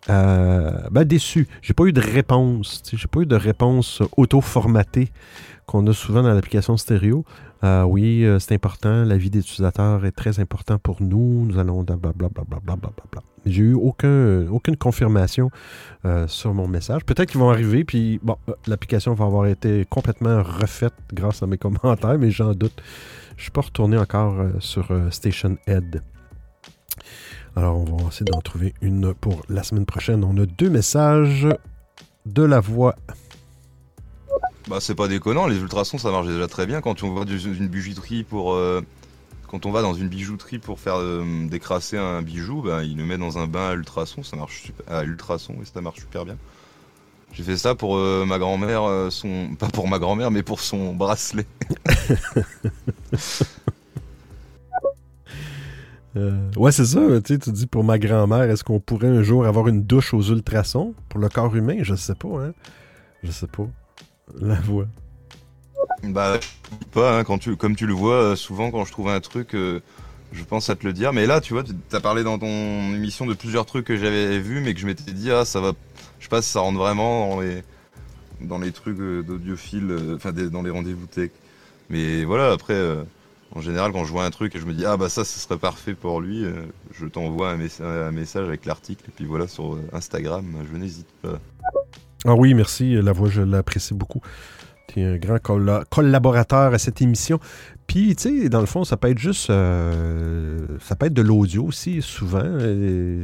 Euh, 0.10 0.72
ben, 0.90 1.04
déçu. 1.04 1.48
J'ai 1.62 1.76
pas 1.76 1.84
eu 1.84 1.94
de 1.94 2.02
réponse. 2.02 2.82
J'ai 2.92 3.08
pas 3.08 3.20
eu 3.20 3.28
de 3.28 3.36
réponse 3.36 4.02
auto-formatée 4.18 5.10
qu'on 5.68 5.86
a 5.86 5.94
souvent 5.94 6.24
dans 6.24 6.34
l'application 6.34 6.76
stéréo. 6.76 7.24
Euh, 7.64 7.84
oui, 7.84 8.26
euh, 8.26 8.40
c'est 8.40 8.56
important. 8.56 9.04
La 9.04 9.16
vie 9.16 9.30
des 9.30 9.42
utilisateurs 9.42 10.04
est 10.08 10.12
très 10.12 10.40
important 10.40 10.80
pour 10.80 11.04
nous. 11.04 11.46
Nous 11.46 11.60
allons 11.60 11.84
blablabla. 11.84 12.90
J'ai 13.46 13.62
eu 13.62 13.74
aucun, 13.76 14.48
aucune 14.48 14.76
confirmation 14.76 15.52
sur 16.26 16.56
mon 16.56 16.68
message. 16.68 17.06
Peut-être 17.06 17.30
qu'ils 17.30 17.40
vont 17.40 17.52
arriver, 17.52 17.84
puis 17.84 18.20
bon, 18.24 18.38
l'application 18.66 19.14
va 19.14 19.26
avoir 19.26 19.46
été 19.46 19.86
complètement 19.88 20.42
refaite 20.42 20.96
grâce 21.14 21.44
à 21.44 21.46
mes 21.46 21.58
commentaires, 21.60 22.18
mais 22.18 22.32
j'en 22.32 22.56
doute. 22.56 22.82
Je 23.38 23.50
pas 23.50 23.62
retourné 23.62 23.98
encore 23.98 24.40
euh, 24.40 24.52
sur 24.60 24.92
euh, 24.92 25.10
Station 25.12 25.58
Head. 25.68 26.02
Alors, 27.56 27.78
on 27.78 27.84
va 27.84 28.08
essayer 28.08 28.26
d'en 28.26 28.42
trouver 28.42 28.74
une 28.82 29.14
pour 29.14 29.42
la 29.50 29.64
semaine 29.64 29.86
prochaine. 29.86 30.24
On 30.24 30.38
a 30.38 30.46
deux 30.46 30.70
messages 30.70 31.48
de 32.26 32.44
la 32.44 32.60
voix. 32.60 32.96
Bah 34.68 34.78
c'est 34.80 34.96
pas 34.96 35.08
déconnant, 35.08 35.46
les 35.46 35.60
ultrasons 35.60 36.00
ça 36.00 36.10
marche 36.10 36.26
déjà 36.26 36.48
très 36.48 36.66
bien 36.66 36.82
quand 36.82 37.04
on 37.04 37.14
va 37.14 37.24
dans 37.24 37.38
une 37.38 37.68
bijouterie 37.68 38.24
pour 38.24 38.54
euh, 38.54 38.82
quand 39.48 39.68
on 39.68 39.72
va 39.72 39.84
dans 39.84 39.94
une 39.94 40.08
bijouterie 40.08 40.58
pour 40.58 40.80
faire 40.80 40.98
décrasser 41.48 41.98
un 41.98 42.24
bijou, 42.24 42.64
bah, 42.64 42.84
il 42.84 42.98
le 42.98 43.06
met 43.06 43.20
dans 43.20 43.38
un 43.38 43.46
bain 43.46 43.70
à 43.70 43.74
ultrasons, 43.76 44.24
ça 44.24 44.36
marche 44.36 44.72
à 44.88 45.04
ultrasons 45.04 45.58
et 45.62 45.66
ça 45.66 45.82
marche 45.82 46.00
super 46.00 46.26
bien. 46.26 46.36
J'ai 47.36 47.44
fait 47.44 47.58
ça 47.58 47.76
pour 47.76 47.98
euh, 47.98 48.24
ma 48.26 48.40
grand-mère, 48.40 48.84
euh, 48.84 49.10
son 49.10 49.50
pas 49.60 49.68
pour 49.68 49.90
ma 49.90 50.00
grand-mère 50.00 50.32
mais 50.32 50.42
pour 50.42 50.62
son 50.62 50.96
bracelet. 50.96 51.46
Euh, 56.18 56.50
ouais, 56.56 56.72
c'est 56.72 56.86
ça. 56.86 57.02
Tu 57.26 57.38
tu 57.38 57.52
dis 57.52 57.68
pour 57.68 57.84
ma 57.84 58.00
grand-mère, 58.00 58.44
est-ce 58.44 58.64
qu'on 58.64 58.80
pourrait 58.80 59.10
un 59.10 59.22
jour 59.22 59.46
avoir 59.46 59.68
une 59.68 59.84
douche 59.84 60.14
aux 60.14 60.22
ultrasons 60.22 60.94
pour 61.10 61.20
le 61.20 61.28
corps 61.28 61.54
humain? 61.54 61.80
Je 61.82 61.94
sais 61.94 62.16
pas, 62.16 62.30
hein. 62.30 62.54
Je 63.22 63.32
sais 63.32 63.48
pas. 63.48 63.68
La 64.40 64.56
voix. 64.56 64.86
Bah 66.04 66.40
pas 66.94 67.20
hein, 67.20 67.26
quand 67.26 67.38
tu 67.38 67.58
comme 67.58 67.76
tu 67.76 67.86
le 67.86 67.92
vois 67.92 68.38
souvent 68.38 68.72
quand 68.72 68.86
je 68.86 68.94
trouve 68.94 69.10
un 69.10 69.20
truc 69.20 69.50
je 69.52 70.44
pense 70.48 70.70
à 70.70 70.78
te 70.78 70.88
le 70.88 70.94
dire 70.94 71.12
mais 71.12 71.26
là 71.26 71.42
tu 71.42 71.52
vois 71.52 71.64
tu 71.66 71.74
as 71.92 72.00
parlé 72.00 72.24
dans 72.24 72.40
ton 72.40 72.48
émission 72.94 73.26
de 73.26 73.34
plusieurs 73.34 73.66
trucs 73.66 73.86
que 73.86 73.98
j'avais 73.98 74.40
vus 74.40 74.62
mais 74.62 74.74
que 74.74 74.80
je 74.80 74.86
m'étais 74.86 75.12
dit 75.12 75.32
ah 75.32 75.44
ça 75.44 75.60
va 75.60 75.74
je 76.20 76.26
sais 76.26 76.30
pas 76.30 76.42
si 76.42 76.50
ça 76.50 76.60
rentre 76.62 76.78
vraiment 76.78 77.30
dans 77.30 77.42
les 77.42 77.64
dans 78.42 78.58
les 78.58 78.72
trucs 78.72 79.00
euh, 79.00 79.24
d'audiophile 79.24 79.92
euh, 79.92 80.16
enfin 80.16 80.32
dans 80.32 80.62
les 80.62 80.70
rendez-vous 80.70 81.06
tech 81.08 81.32
mais 81.90 82.26
voilà 82.26 82.52
après 82.52 82.74
euh, 82.74 83.04
en 83.56 83.62
général 83.62 83.92
quand 83.92 84.04
je 84.06 84.12
vois 84.12 84.26
un 84.26 84.32
truc 84.32 84.56
et 84.56 84.60
je 84.60 84.66
me 84.66 84.74
dis 84.74 84.86
ah 84.86 84.98
bah 84.98 85.10
ça 85.10 85.24
ce 85.24 85.40
serait 85.40 85.58
parfait 85.58 85.94
pour 85.94 86.20
lui 86.20 86.46
je 86.92 87.06
t'envoie 87.06 87.52
un, 87.52 87.60
un 87.82 88.12
message 88.12 88.48
avec 88.48 88.66
l'article 88.66 89.06
et 89.08 89.12
puis 89.16 89.26
voilà 89.26 89.48
sur 89.48 89.78
Instagram 89.94 90.46
je 90.72 90.78
n'hésite 90.78 91.08
pas 91.22 91.40
Ah 92.26 92.34
oui, 92.34 92.56
merci. 92.56 92.96
La 93.02 93.12
voix, 93.12 93.30
je 93.30 93.44
l'apprécie 93.44 93.94
beaucoup. 93.94 94.20
Tu 94.88 95.02
es 95.02 95.06
un 95.06 95.18
grand 95.18 95.38
colla- 95.42 95.84
collaborateur 95.90 96.74
à 96.74 96.78
cette 96.78 97.02
émission. 97.02 97.40
Puis, 97.88 98.16
tu 98.16 98.42
sais, 98.44 98.50
dans 98.50 98.60
le 98.60 98.66
fond, 98.66 98.84
ça 98.84 98.98
peut 98.98 99.10
être 99.10 99.18
juste. 99.20 99.50
euh, 99.50 100.60
ça 100.80 100.96
peut 100.96 101.06
être 101.08 101.14
de 101.14 101.22
l'audio 101.22 101.66
aussi, 101.66 102.02
souvent. 102.02 102.58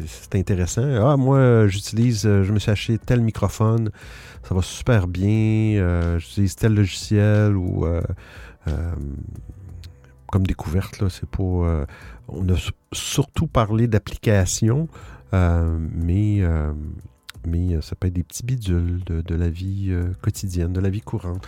C'est 0.08 0.36
intéressant. 0.36 0.84
Ah, 1.08 1.18
moi, 1.18 1.68
j'utilise. 1.68 2.26
euh, 2.26 2.44
Je 2.44 2.52
me 2.54 2.60
suis 2.60 2.72
acheté 2.72 2.98
tel 2.98 3.22
microphone. 3.22 3.90
Ça 4.48 4.54
va 4.56 4.62
super 4.62 5.08
bien. 5.08 5.80
euh, 5.82 6.20
J'utilise 6.20 6.56
tel 6.56 6.74
logiciel 6.76 7.56
ou. 7.56 7.86
comme 10.32 10.46
découverte, 10.48 11.00
là, 11.02 11.10
c'est 11.10 11.26
euh, 11.66 11.86
on 12.30 12.48
a 12.48 12.56
su- 12.56 12.72
surtout 12.94 13.48
parlé 13.48 13.88
d'applications, 13.88 14.88
mais. 15.34 16.42
Mais 17.46 17.76
euh, 17.76 17.82
ça 17.82 17.96
peut 17.96 18.08
être 18.08 18.14
des 18.14 18.24
petits 18.24 18.44
bidules 18.44 19.04
de, 19.06 19.36
la 19.36 19.50
vie 19.50 19.88
euh, 19.90 20.14
quotidienne, 20.22 20.74
de 20.74 20.80
la 20.80 20.90
vie 20.90 21.02
courante. 21.02 21.48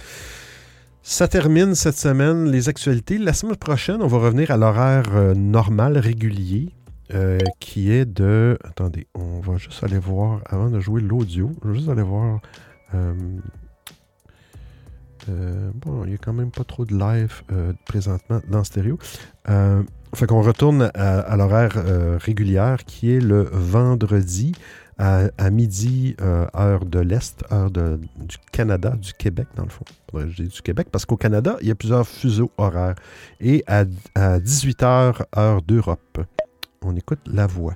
Ça 1.02 1.28
termine 1.28 1.76
cette 1.76 1.98
semaine 1.98 2.50
les 2.50 2.70
actualités. 2.70 3.18
La 3.18 3.34
semaine 3.34 3.58
prochaine, 3.58 4.02
on 4.02 4.08
va 4.08 4.20
revenir 4.20 4.52
à 4.52 4.58
l'horaire 4.58 5.16
euh, 5.16 5.34
normal, 5.34 5.98
régulier, 5.98 6.70
qui 7.60 7.92
est 7.92 8.06
de... 8.06 8.58
Attendez, 8.64 9.06
on 9.14 9.40
va 9.40 9.58
juste 9.58 9.84
aller 9.84 10.00
voir, 10.00 10.42
avant 10.48 10.72
de 10.72 10.80
jouer 10.80 11.00
l'audio, 11.00 11.52
on 11.64 11.68
va 11.68 11.74
juste 11.76 11.90
aller 11.90 12.02
voir... 12.02 12.40
bon, 15.76 16.06
il 16.06 16.10
n'y 16.10 16.16
a 16.16 16.18
quand 16.18 16.34
même 16.34 16.50
pas 16.50 16.64
trop 16.64 16.86
de 16.86 16.98
live 16.98 17.44
présentement 17.86 18.42
dans 18.50 18.64
stéréo. 18.64 18.98
Fait 19.46 20.26
qu'on 20.26 20.42
retourne 20.42 20.90
à, 20.96 21.20
à 21.20 21.38
l'horaire 21.38 21.76
régulière 22.20 22.84
qui 22.84 23.12
est 23.12 23.22
le 23.22 23.44
vendredi 23.52 24.54
à, 24.98 25.24
à 25.38 25.50
midi, 25.50 26.16
euh, 26.22 26.46
heure 26.56 26.86
de 26.86 27.00
l'Est, 27.00 27.44
heure 27.52 27.72
de- 27.72 28.00
du 28.18 28.38
Canada, 28.52 28.92
du 28.92 29.14
Québec, 29.14 29.48
dans 29.56 29.64
le 29.64 29.70
fond. 29.70 29.86
Je 30.16 30.44
dise 30.44 30.52
du 30.54 30.62
Québec, 30.62 30.88
parce 30.92 31.06
qu'au 31.06 31.18
Canada, 31.18 31.58
il 31.62 31.68
y 31.68 31.72
a 31.72 31.76
plusieurs 31.76 32.08
fuseaux 32.08 32.52
horaires. 32.58 32.96
Et 33.42 33.64
à, 33.68 33.86
à 34.16 34.40
18h, 34.40 35.24
heure 35.38 35.62
d'Europe. 35.62 36.20
On 36.84 36.96
écoute 36.96 37.20
la 37.26 37.48
voix. 37.48 37.76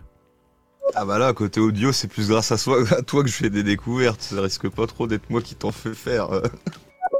Ah 0.95 1.03
bah 1.05 1.17
là, 1.17 1.33
côté 1.33 1.59
audio, 1.59 1.91
c'est 1.91 2.07
plus 2.07 2.29
grâce 2.29 2.51
à, 2.51 2.57
soi, 2.57 2.77
à 2.97 3.01
toi 3.01 3.23
que 3.23 3.29
je 3.29 3.35
fais 3.35 3.49
des 3.49 3.63
découvertes. 3.63 4.21
Ça 4.21 4.41
risque 4.41 4.69
pas 4.69 4.87
trop 4.87 5.07
d'être 5.07 5.29
moi 5.29 5.41
qui 5.41 5.55
t'en 5.55 5.71
fais 5.71 5.93
faire. 5.93 6.31
euh. 6.31 6.41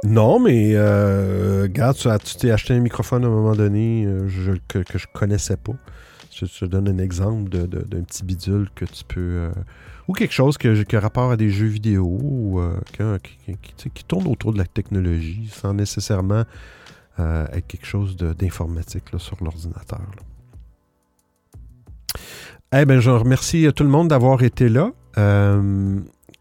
Non, 0.04 0.38
mais 0.38 0.72
euh, 0.76 1.62
regarde, 1.62 1.96
tu 1.96 2.08
as- 2.08 2.18
tu 2.20 2.36
t'es 2.36 2.50
acheté 2.52 2.72
un 2.74 2.78
microphone 2.78 3.24
à 3.24 3.26
un 3.26 3.30
moment 3.30 3.56
donné 3.56 4.04
euh, 4.06 4.28
je- 4.28 4.52
que, 4.68 4.78
que 4.78 4.96
je 4.96 5.06
connaissais 5.12 5.56
pas. 5.56 5.72
Je 6.32 6.44
te 6.44 6.64
donne 6.66 6.88
un 6.88 6.98
exemple 6.98 7.48
de- 7.48 7.66
de- 7.66 7.82
d'un 7.82 8.02
petit 8.02 8.22
bidule 8.22 8.68
que 8.76 8.84
tu 8.84 9.02
peux. 9.04 9.20
euh, 9.20 9.50
ou 10.08 10.14
quelque 10.14 10.32
chose 10.32 10.56
qui 10.56 10.66
a 10.68 11.00
rapport 11.00 11.30
à 11.30 11.36
des 11.36 11.50
jeux 11.50 11.66
vidéo 11.66 12.18
ou 12.20 12.60
euh, 12.60 13.18
qui, 13.18 14.04
tourne 14.04 14.26
autour 14.26 14.54
de 14.54 14.58
la 14.58 14.64
technologie 14.64 15.48
sans 15.52 15.74
nécessairement 15.74 16.44
euh, 17.20 17.46
être 17.52 17.66
quelque 17.66 17.86
chose 17.86 18.16
d'informatique 18.16 19.04
sur 19.18 19.36
l'ordinateur. 19.42 20.00
Eh 22.72 22.84
bien, 22.84 23.00
je 23.00 23.10
remercie 23.10 23.66
euh, 23.66 23.72
tout 23.72 23.84
le 23.84 23.90
monde 23.90 24.08
d'avoir 24.08 24.42
été 24.42 24.68
là. 24.68 24.90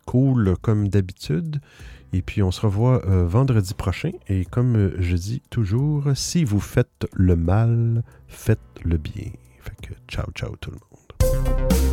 Cool 0.06 0.56
comme 0.62 0.88
d'habitude. 0.88 1.60
Et 2.14 2.22
puis, 2.22 2.42
on 2.42 2.52
se 2.52 2.62
revoit 2.62 3.02
vendredi 3.06 3.74
prochain. 3.74 4.12
Et 4.30 4.46
comme 4.46 4.94
je 5.00 5.16
dis 5.18 5.42
toujours, 5.50 6.06
si 6.16 6.46
vous 6.46 6.62
faites 6.62 7.08
le 7.12 7.36
mal, 7.36 8.04
faites 8.28 8.60
le 8.86 8.98
bien. 8.98 9.32
Fait 9.60 9.76
que 9.82 9.94
ciao, 10.08 10.32
ciao 10.34 10.56
tout 10.62 10.72
le 10.72 10.78
monde. 10.78 11.87